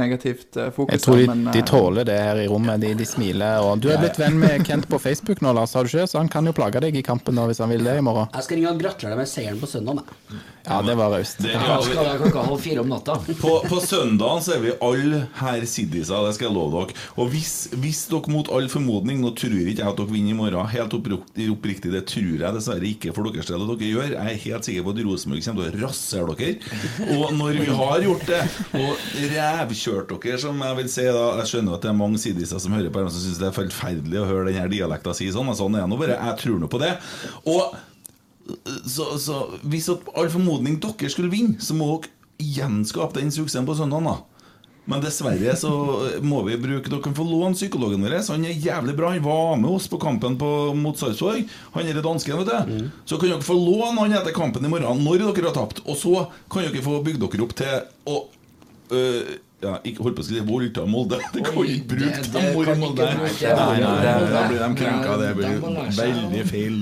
negativt 0.00 0.58
fokus. 0.74 0.94
Jeg 0.94 1.04
tror 1.04 1.20
de, 1.20 1.26
men, 1.30 1.46
de 1.54 1.62
tåler 1.68 2.08
det 2.08 2.18
her 2.18 2.42
i 2.42 2.48
rommet. 2.50 2.80
De, 2.82 2.94
de 2.98 3.08
smiler. 3.08 3.62
Og 3.64 3.82
du 3.82 3.90
er 3.92 4.00
blitt 4.02 4.18
venn 4.20 4.38
med 4.40 4.64
Kent 4.68 4.88
på 4.90 5.00
Facebook 5.02 5.42
nå, 5.44 5.52
Lars, 5.56 5.74
har 5.76 5.86
du 5.86 5.92
ikke? 5.92 6.08
Så 6.10 6.20
han 6.20 6.30
kan 6.32 6.48
jo 6.48 6.54
plage 6.56 6.82
deg 6.84 6.96
i 6.96 7.04
kampen 7.06 7.38
da, 7.38 7.48
hvis 7.50 7.62
han 7.62 7.72
vil 7.72 7.84
det 7.84 7.98
i 8.00 8.04
morgen. 8.04 8.30
Jeg 8.34 8.48
skal 8.48 8.60
ringe 8.60 8.72
og 8.72 8.80
gratulere 8.82 9.16
deg 9.16 9.22
med 9.22 9.32
seieren 9.32 9.60
på 9.60 9.70
søndag. 9.70 10.04
jeg. 10.04 10.40
Ja, 10.68 10.82
det 10.82 10.94
var 11.00 11.10
raust. 11.10 11.38
Det, 11.40 11.52
Ja, 11.54 11.78
skal 11.80 12.04
være 12.04 12.18
klokka 12.20 12.42
halv 12.44 12.60
fire 12.60 12.82
om 12.82 12.90
natta. 12.92 13.16
På, 13.42 13.54
på 13.68 13.78
søndagen 13.80 14.42
så 14.44 14.56
er 14.56 14.62
vi 14.64 14.74
alle 14.84 15.22
her 15.38 15.64
siddiser, 15.68 16.26
det 16.26 16.34
skal 16.36 16.48
jeg 16.48 16.56
love 16.56 16.82
dere. 16.82 16.96
Og 17.16 17.30
hvis, 17.32 17.54
hvis 17.80 18.02
dere 18.10 18.32
mot 18.32 18.50
all 18.52 18.68
formodning 18.72 19.22
Nå 19.22 19.32
tror 19.38 19.54
ikke 19.56 19.80
jeg 19.80 19.88
at 19.88 19.98
dere 19.98 20.12
vinner 20.12 20.34
i 20.34 20.36
morgen, 20.36 20.68
helt 20.72 20.94
oppriktig, 20.94 21.48
oppriktig, 21.52 21.92
det 21.94 22.04
tror 22.10 22.42
jeg 22.44 22.56
dessverre 22.56 22.90
ikke 22.90 23.14
for 23.16 23.30
deres 23.32 23.48
del 23.48 23.64
at 23.64 23.72
dere 23.72 23.92
gjør. 23.94 24.12
Jeg 24.12 24.34
er 24.34 24.42
helt 24.44 24.68
sikker 24.68 24.84
på 24.84 24.92
at 24.92 25.00
Rosenborg 25.18 25.42
kommer 25.44 25.68
til 25.68 25.82
å 25.82 25.88
rasere 25.88 26.36
dere. 26.38 26.76
Og 27.16 27.34
når 27.34 27.58
vi 27.58 27.66
har 27.80 28.04
gjort 28.04 28.24
det, 28.28 28.40
og 28.78 29.02
rævkjørt 29.34 30.14
dere, 30.14 30.38
som 30.42 30.62
jeg 30.64 30.78
vil 30.78 30.90
si 30.92 31.06
da 31.08 31.26
Jeg 31.40 31.50
skjønner 31.52 31.76
at 31.76 31.84
det 31.84 31.90
er 31.90 31.98
mange 31.98 32.22
sidiser 32.22 32.62
som 32.62 32.74
hører 32.76 32.92
på 32.94 33.02
her, 33.02 33.10
som 33.12 33.24
syns 33.24 33.40
det 33.42 33.50
er 33.50 33.56
forferdelig 33.56 34.22
å 34.22 34.28
høre 34.28 34.48
denne 34.50 34.70
dialekta 34.72 35.14
si 35.16 35.30
sånn, 35.34 35.50
og 35.50 35.58
sånn 35.58 35.76
er 35.76 35.84
det 35.84 35.92
nå 35.92 36.00
bare. 36.00 36.18
Jeg 36.18 36.40
tror 36.44 36.62
nå 36.62 36.70
på 36.70 36.82
det. 36.82 36.94
Og 37.50 37.76
så, 38.88 39.10
så 39.20 39.42
hvis 39.68 39.90
all 39.92 40.30
formodning 40.32 40.78
dere 40.82 41.12
skulle 41.12 41.32
vinne, 41.32 41.58
så 41.60 41.76
må 41.76 41.90
dere 41.98 42.14
gjenskape 42.38 43.18
den 43.18 43.34
suksessen 43.34 43.66
på 43.66 43.76
søndag. 43.76 44.06
da 44.06 44.37
men 44.88 45.02
dessverre 45.04 45.54
så 45.60 45.70
må 46.24 46.40
vi 46.46 46.56
bruke 46.60 46.88
Dere 46.88 47.02
får 47.04 47.16
få 47.18 47.26
låne 47.28 47.56
psykologen 47.58 48.04
vår. 48.06 48.16
Han 48.30 48.46
er 48.48 48.56
jævlig 48.56 48.94
bra. 48.96 49.10
Han 49.12 49.24
var 49.26 49.58
med 49.60 49.70
oss 49.76 49.88
på 49.92 50.00
kampen 50.00 50.38
på, 50.40 50.48
mot 50.78 50.96
Sarpsborg. 50.96 51.44
Han 51.74 51.90
er 51.90 52.00
dansken, 52.04 52.40
vet 52.40 52.48
du. 52.70 52.88
Så 53.04 53.18
kan 53.20 53.34
dere 53.34 53.44
få 53.44 53.56
låne 53.58 54.00
han 54.00 54.16
etter 54.16 54.36
kampen 54.36 54.64
i 54.64 54.72
morgen, 54.72 55.04
når 55.04 55.26
dere 55.26 55.50
har 55.50 55.58
tapt. 55.58 55.82
Og 55.84 55.98
så 56.00 56.24
kan 56.48 56.64
dere 56.64 56.84
få 56.84 57.02
bygd 57.04 57.20
dere 57.26 57.44
opp 57.44 57.54
til 57.58 57.76
å 58.08 58.16
øh, 58.96 59.36
ja, 59.58 59.72
ikke 59.82 60.04
holdt 60.06 60.14
på 60.18 60.22
å 60.22 60.26
si 60.28 60.38
voldta 60.46 60.84
Molde. 60.86 61.16
Det 61.34 61.42
kan 61.42 61.56
ikke 61.66 61.86
bruke 61.90 62.18
det- 62.22 62.32
dem 62.32 62.64
kan 62.64 62.78
Molde. 62.78 63.06
Nei, 63.14 63.80
nei, 63.80 64.02
Da 64.30 64.42
blir 64.46 64.58
de 64.58 64.68
krenka. 64.78 65.16
Det 65.18 65.30
blir 65.36 65.60
veldig 65.98 66.44
feil. 66.46 66.76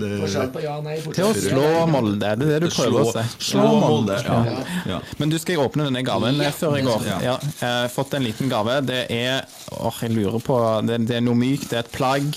nei. 0.85 0.97
Til 1.01 1.25
å 1.25 1.33
slå 1.33 1.87
Molde, 1.89 2.19
det 2.21 2.29
er 2.29 2.37
det 2.37 2.61
du 2.61 2.69
prøver 2.69 3.01
å 3.01 3.13
si. 3.13 3.53
Slå 3.53 3.81
Molde. 3.81 4.19
Ja. 4.25 4.65
Ja. 4.87 5.01
Men 5.19 5.31
du 5.31 5.39
skal 5.39 5.57
jeg 5.57 5.65
åpne 5.65 5.85
denne 5.89 6.03
gaven 6.05 6.37
Ja, 6.37 6.51
før 6.51 6.77
jeg 6.77 6.85
går. 6.85 7.07
Ja, 7.07 7.39
jeg 7.39 7.41
har 7.61 7.89
fått 7.89 8.13
en 8.15 8.25
liten 8.25 8.51
gave. 8.53 8.85
Det 8.85 9.07
er 9.11 9.47
åh, 9.73 10.01
jeg 10.03 10.11
lurer 10.11 10.41
på 10.41 10.87
Det, 10.87 11.07
det 11.07 11.17
er 11.17 11.21
noe 11.21 11.35
mykt. 11.35 11.71
Det 11.71 11.79
er 11.79 11.85
et 11.87 11.93
plagg. 11.93 12.29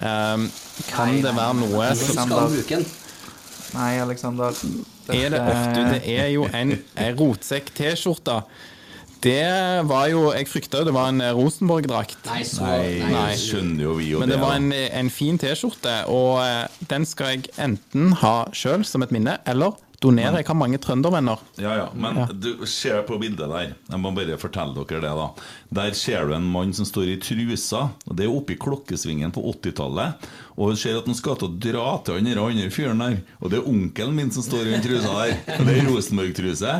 Um, 0.00 0.50
kan 0.88 1.14
det 1.22 1.34
være 1.34 1.54
noe 1.54 1.94
den. 1.94 2.86
Nei, 3.74 3.98
Aleksander. 4.02 4.50
er 5.14 5.30
det 5.30 5.40
ofte 5.40 5.90
Det 5.92 6.02
er 6.18 6.28
jo 6.34 6.48
en, 6.52 6.74
en 6.96 7.16
rotsekk-T-skjorte. 7.16 8.42
Det 9.20 9.84
var 9.88 10.06
jo 10.08 10.30
Jeg 10.32 10.48
frykta 10.48 10.84
det 10.86 10.94
var 10.96 11.10
en 11.12 11.20
Rosenborg-drakt. 11.36 12.22
Nei, 12.30 12.40
så 12.48 12.64
Nei, 12.64 13.02
nei. 13.04 13.26
det 13.34 13.42
skjønner 13.42 13.84
jo 13.84 13.98
vi 13.98 14.10
jo 14.14 14.22
Men 14.22 14.32
det 14.32 14.40
var 14.40 14.56
en, 14.56 14.72
en 14.72 15.12
fin 15.12 15.38
T-skjorte, 15.40 15.98
og 16.12 16.40
eh, 16.44 16.80
den 16.90 17.06
skal 17.08 17.34
jeg 17.36 17.52
enten 17.60 18.14
ha 18.22 18.34
sjøl 18.56 18.84
som 18.88 19.04
et 19.04 19.12
minne, 19.14 19.36
eller 19.48 19.76
donere. 20.00 20.40
Jeg 20.40 20.48
har 20.48 20.56
mange 20.56 20.78
trøndervenner. 20.80 21.40
Ja, 21.60 21.74
ja, 21.76 21.88
men 21.92 22.22
du 22.40 22.64
ser 22.68 23.02
på 23.08 23.18
bildet 23.20 23.50
der 23.52 23.74
Jeg 23.74 24.00
må 24.00 24.12
bare 24.16 24.38
fortelle 24.40 24.72
dere 24.88 25.02
det 25.04 25.10
da 25.18 25.26
Der 25.82 25.96
ser 25.98 26.24
du 26.28 26.34
en 26.36 26.46
mann 26.48 26.72
som 26.76 26.88
står 26.88 27.12
i 27.14 27.18
trusa 27.20 27.90
det 28.08 28.24
er 28.24 28.32
oppe 28.32 28.54
i 28.56 28.60
klokkesvingen 28.60 29.34
på 29.36 29.44
80-tallet 29.52 30.30
Og 30.60 30.74
ser 30.76 30.98
at 30.98 31.06
han 31.08 31.16
skal 31.16 31.38
til 31.40 31.48
å 31.48 31.56
dra 31.64 31.84
til 32.04 32.18
han 32.18 32.28
andre 32.36 32.66
fyren 32.72 33.00
der. 33.00 33.16
Og 33.40 33.52
det 33.52 33.60
er 33.60 33.68
onkelen 33.70 34.16
min 34.16 34.32
som 34.34 34.44
står 34.44 34.68
i 34.68 34.74
den 34.74 34.84
trusa 34.84 35.14
der 35.16 35.62
det 35.64 35.76
er 35.78 35.88
Rosenborg-truse. 35.88 36.74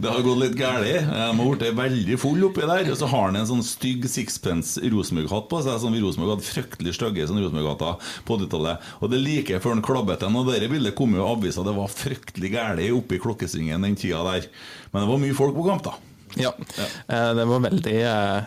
Det 0.00 0.12
har 0.12 0.24
gått 0.24 0.40
litt 0.40 0.56
gærlig. 0.56 0.94
Jeg 0.96 1.10
har 1.10 1.36
vært 1.36 1.66
veldig 1.76 2.18
full 2.22 2.46
oppi 2.48 2.64
der. 2.64 2.88
Og 2.92 2.96
så 2.96 3.10
har 3.12 3.28
han 3.28 3.38
en 3.40 3.50
sånn 3.50 3.64
stygg 3.66 4.08
sixpence 4.08 4.80
Rosenborg-hatt 4.80 5.50
på 5.52 5.60
seg 5.66 5.78
Som 5.82 5.96
vi 5.96 6.02
Rosenborg 6.04 6.36
hadde 6.36 6.48
fryktelig 6.48 6.96
stygge 6.96 7.28
sånn 7.28 7.42
Rosenborg-hatter 7.42 8.10
på 8.26 8.40
80-tallet 8.40 8.90
Og 9.00 9.12
det 9.12 9.20
er 9.20 9.26
like 9.26 9.62
før 9.62 9.76
han 9.76 9.84
klabbet 9.84 10.24
den 10.24 10.40
Og 10.40 10.48
det 10.48 10.72
bildet 10.72 10.96
kom 10.96 11.14
jo 11.16 11.22
i 11.22 11.28
avisa. 11.28 11.66
Det 11.66 11.76
var 11.76 11.92
fryktelig 11.92 12.54
gærlig 12.56 12.90
oppe 12.96 13.18
i 13.18 13.22
klokkesvingen 13.22 13.84
den 13.84 14.00
tida 14.00 14.24
der. 14.26 14.48
Men 14.92 15.04
det 15.04 15.12
var 15.12 15.24
mye 15.26 15.36
folk 15.36 15.56
på 15.56 15.68
kamp 15.68 15.84
da. 15.86 15.96
Ja. 16.36 16.52
ja. 16.76 16.86
Det 17.34 17.44
var 17.48 17.62
veldig 17.64 17.96
eh, 18.02 18.44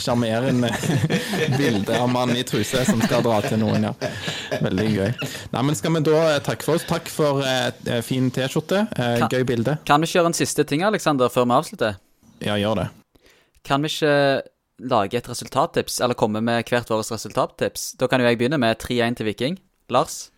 sjarmerende 0.00 0.70
bilde 1.58 2.00
av 2.00 2.08
mann 2.12 2.36
i 2.36 2.42
truse 2.44 2.84
som 2.84 3.00
skal 3.02 3.24
dra 3.24 3.40
til 3.44 3.60
noen, 3.60 3.88
ja. 3.88 4.10
Veldig 4.60 4.86
gøy. 4.92 5.10
Nei, 5.54 5.62
men 5.62 5.76
Skal 5.78 5.94
vi 5.96 6.02
da 6.08 6.20
eh, 6.34 6.38
takke 6.44 6.66
for 6.66 6.78
oss? 6.78 6.86
Takk 6.88 7.10
for 7.12 7.42
eh, 7.46 8.00
fin 8.06 8.30
T-skjorte. 8.34 8.86
Eh, 8.96 9.26
gøy 9.32 9.44
bilde. 9.48 9.76
Kan 9.88 10.04
vi 10.04 10.10
kjøre 10.12 10.32
en 10.32 10.36
siste 10.36 10.64
ting, 10.68 10.84
Alexander, 10.86 11.32
før 11.32 11.48
vi 11.48 11.56
avslutter? 11.58 12.00
Ja, 12.44 12.56
gjør 12.60 12.82
det. 12.82 12.88
Kan 13.66 13.84
vi 13.84 13.92
ikke 13.92 14.14
lage 14.90 15.20
et 15.20 15.28
resultattips, 15.28 16.00
eller 16.00 16.16
komme 16.16 16.40
med 16.44 16.64
hvert 16.68 16.88
vårt 16.90 17.12
resultattips? 17.12 17.94
Da 18.00 18.08
kan 18.08 18.22
jo 18.22 18.28
jeg 18.28 18.40
begynne 18.40 18.60
med 18.60 18.80
3-1 18.80 19.20
til 19.20 19.28
Viking. 19.28 19.60
Lars? 19.92 20.28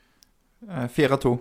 Eh, 0.68 0.88
4-2. 0.90 1.36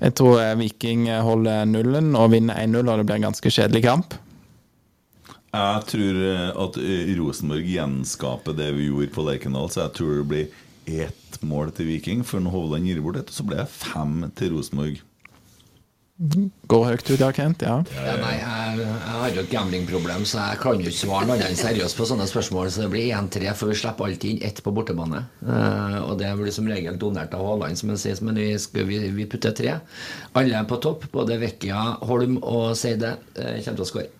Jeg 0.00 0.14
tror 0.16 0.38
eh, 0.42 0.54
Viking 0.60 1.08
holder 1.22 1.66
nullen 1.68 2.14
og 2.18 2.30
vinner 2.34 2.58
1-0, 2.62 2.82
og 2.86 3.02
det 3.02 3.08
blir 3.08 3.20
en 3.20 3.28
ganske 3.30 3.52
kjedelig 3.58 3.86
kamp. 3.86 4.18
Jeg 5.56 5.88
tror 5.90 6.22
eh, 6.26 6.46
at 6.66 6.78
eh, 6.82 7.10
Rosenborg 7.18 7.72
gjenskaper 7.72 8.56
det 8.56 8.70
vi 8.76 8.90
gjorde 8.90 9.12
på 9.14 9.26
Lerkendal, 9.26 9.70
så 9.72 9.86
jeg 9.86 9.96
tror 9.98 10.14
det 10.20 10.30
blir 10.30 10.62
ett 11.06 11.42
mål 11.42 11.72
til 11.74 11.88
Viking 11.90 12.22
før 12.26 12.46
Hovland 12.52 12.86
gir 12.86 13.02
bort 13.02 13.18
et, 13.20 13.30
og 13.30 13.38
så 13.40 13.46
blir 13.46 13.62
det 13.64 13.70
fem 13.72 14.26
til 14.38 14.54
Rosenborg. 14.54 15.02
Gå 16.16 16.78
høyt 16.80 17.10
ut, 17.10 17.20
ja, 17.20 17.28
Kent? 17.36 17.60
Ja. 17.60 17.82
Ja, 17.92 18.14
nei, 18.16 18.36
jeg, 18.38 18.78
jeg 18.80 19.16
har 19.18 19.34
jo 19.34 19.42
et 19.42 19.50
gamblingproblem, 19.52 20.24
så 20.24 20.46
jeg 20.46 20.60
kan 20.62 20.80
jo 20.80 20.88
ikke 20.88 20.96
svare 20.96 21.28
noe 21.28 21.36
annet 21.36 21.60
seriøst 21.60 21.98
på 21.98 22.06
sånne 22.08 22.24
spørsmål. 22.30 22.70
Så 22.72 22.86
det 22.86 22.88
blir 22.94 23.10
1-3, 23.12 23.52
for 23.58 23.68
vi 23.68 23.76
slipper 23.76 24.08
alltid 24.08 24.30
inn 24.32 24.46
ett 24.48 24.62
på 24.64 24.72
bortebane. 24.72 25.26
Uh, 25.44 25.98
og 26.06 26.16
det 26.22 26.32
blir 26.40 26.54
som 26.56 26.72
regel 26.72 26.96
donert 27.00 27.36
av 27.36 27.44
Haaland, 27.44 27.76
som 27.76 27.92
han 27.92 28.00
sier, 28.00 28.16
men 28.24 28.40
vi, 28.40 28.48
skal, 28.62 28.88
vi, 28.88 29.02
vi 29.12 29.28
putter 29.28 29.52
tre. 29.56 29.76
Alle 30.40 30.56
er 30.56 30.70
på 30.70 30.80
topp, 30.80 31.04
både 31.12 31.36
Vekkia, 31.42 31.82
Holm 32.08 32.40
og 32.40 32.70
Seide 32.80 33.18
uh, 33.36 33.58
kommer 33.60 33.76
til 33.76 33.84
å 33.84 33.90
skåre. 33.92 34.12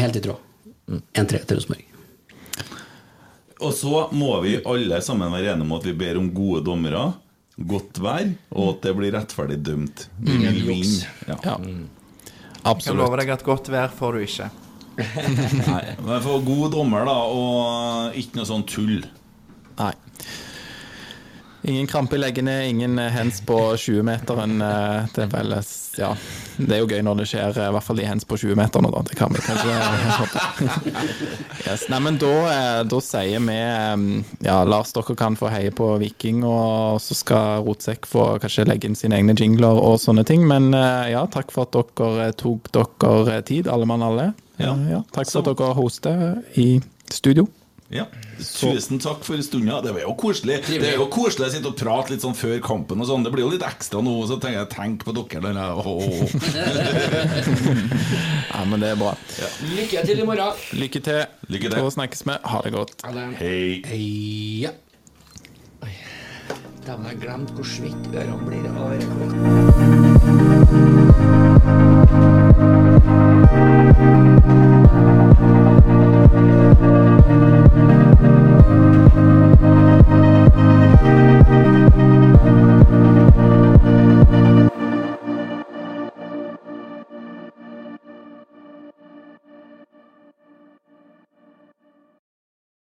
Helt 0.00 0.16
i 0.16 0.22
tråd. 0.24 0.46
1-3 0.90 1.44
til 1.44 1.60
Rosenborg. 1.60 1.86
Og 3.60 3.74
så 3.76 4.06
må 4.16 4.32
vi 4.40 4.56
alle 4.64 5.02
sammen 5.04 5.32
være 5.34 5.52
enige 5.52 5.66
om 5.66 5.74
at 5.76 5.84
vi 5.84 5.92
ber 6.00 6.18
om 6.18 6.30
gode 6.32 6.62
dommere, 6.64 7.02
godt 7.60 8.00
vær, 8.00 8.30
og 8.56 8.70
at 8.72 8.86
det 8.86 8.94
blir 8.96 9.12
rettferdig 9.12 9.58
dømt. 9.66 10.06
Vi 10.24 10.38
vil 10.40 10.62
vinne. 10.64 11.10
Ja. 11.28 11.36
ja. 11.44 11.56
Jeg 12.64 12.96
lover 12.96 13.20
deg 13.20 13.34
at 13.36 13.44
godt 13.44 13.68
vær 13.72 13.92
får 13.92 14.16
du 14.16 14.24
ikke. 14.24 14.48
Nei, 15.70 15.84
men 16.00 16.24
få 16.24 16.40
god 16.44 16.72
dommer, 16.74 17.04
da, 17.08 17.16
og 17.28 18.16
ikke 18.20 18.40
noe 18.40 18.48
sånn 18.48 18.64
tull. 18.68 19.04
Ingen 21.62 21.86
krampe 21.86 22.16
i 22.16 22.18
leggene, 22.22 22.54
ingen 22.68 22.98
eh, 22.98 23.10
hands 23.12 23.40
på 23.44 23.56
20-meteren. 23.76 24.62
eh, 24.64 25.06
Det 25.14 25.26
er 25.28 25.64
Ja, 25.98 26.14
det 26.56 26.72
er 26.76 26.78
jo 26.80 26.86
gøy 26.88 27.02
når 27.04 27.18
det 27.20 27.26
skjer, 27.28 27.56
eh, 27.58 27.68
i 27.68 27.74
hvert 27.74 27.84
fall 27.84 27.96
de 28.00 28.06
hands 28.08 28.24
på 28.24 28.38
20-meterne, 28.40 28.90
da. 28.94 29.02
Det 29.04 29.16
kan 29.18 29.28
vi 29.34 29.42
kanskje 29.44 29.74
yes. 31.66 31.84
Nei, 31.92 32.00
men 32.00 32.16
da, 32.20 32.30
eh, 32.48 32.80
da 32.88 33.00
sier 33.04 33.44
vi 33.44 33.58
eh, 33.58 34.24
Ja, 34.46 34.62
Lars, 34.64 34.94
dere 34.96 35.16
kan 35.20 35.36
få 35.36 35.50
heie 35.52 35.70
på 35.76 35.90
Viking, 36.00 36.42
og 36.48 37.00
så 37.04 37.16
skal 37.18 37.64
Rotsekk 37.66 38.08
få 38.08 38.26
kanskje 38.40 38.64
legge 38.68 38.88
inn 38.88 38.96
sine 38.98 39.20
egne 39.20 39.36
jingler 39.36 39.76
og 39.80 40.00
sånne 40.00 40.24
ting. 40.28 40.46
Men 40.48 40.72
eh, 40.72 41.12
ja, 41.12 41.26
takk 41.28 41.52
for 41.52 41.68
at 41.68 41.76
dere 42.00 42.32
tok 42.40 42.72
dere 42.72 43.42
tid, 43.44 43.68
alle 43.68 43.88
mann 43.90 44.02
alle. 44.06 44.30
Ja. 44.56 44.72
Eh, 44.74 44.90
ja, 44.96 45.04
takk 45.12 45.28
for 45.28 45.44
at 45.44 45.52
dere 45.60 45.76
hoster 45.76 46.38
i 46.56 46.70
studio. 47.12 47.46
Ja. 47.90 48.04
Tusen 48.38 49.00
takk 49.02 49.24
for 49.26 49.40
stunda. 49.42 49.80
Det 49.82 49.92
var 49.96 50.04
jo 50.04 50.12
koselig. 50.18 50.60
Det 50.66 50.78
er 50.92 50.94
jo 50.94 51.08
koselig 51.10 51.48
å 51.48 51.50
sitte 51.56 51.72
og 51.72 51.78
prate 51.80 52.12
litt 52.14 52.22
sånn 52.22 52.36
før 52.38 52.60
kampen 52.62 53.02
og 53.02 53.08
sånn. 53.08 53.24
Det 53.26 53.32
blir 53.34 53.42
jo 53.42 53.50
litt 53.50 53.64
ekstra 53.66 53.98
nå, 54.04 54.12
så 54.30 54.38
tenker 54.38 54.60
jeg 54.60 54.70
tenk 54.76 55.02
på 55.06 55.14
dere. 55.16 55.50
Der. 55.50 55.74
Oh, 55.74 55.86
åh, 55.98 56.06
åh. 56.06 56.30
Ja, 58.54 58.62
men 58.68 58.82
det 58.82 58.88
er 58.92 58.98
bra. 59.00 59.12
Lykke 59.74 60.04
til 60.06 60.18
i 60.22 60.24
morgen. 60.28 60.52
Lykke 60.78 61.00
til. 61.06 61.20
Lykke 61.50 61.68
til. 61.72 61.80
Og 61.82 61.92
snakkes 61.96 62.22
med. 62.30 62.38
Ha 62.46 62.58
det 62.66 62.72
godt. 62.76 62.94
Hei. 63.40 63.82
Hei. 63.90 64.70
Dæven, 66.86 67.04
jeg 67.10 67.16
glemte 67.20 67.52
hvor 67.58 67.66
svitt 67.68 68.04
ørene 68.14 68.44
blir 68.46 68.64
av 68.70 68.90
rekord. 68.94 69.34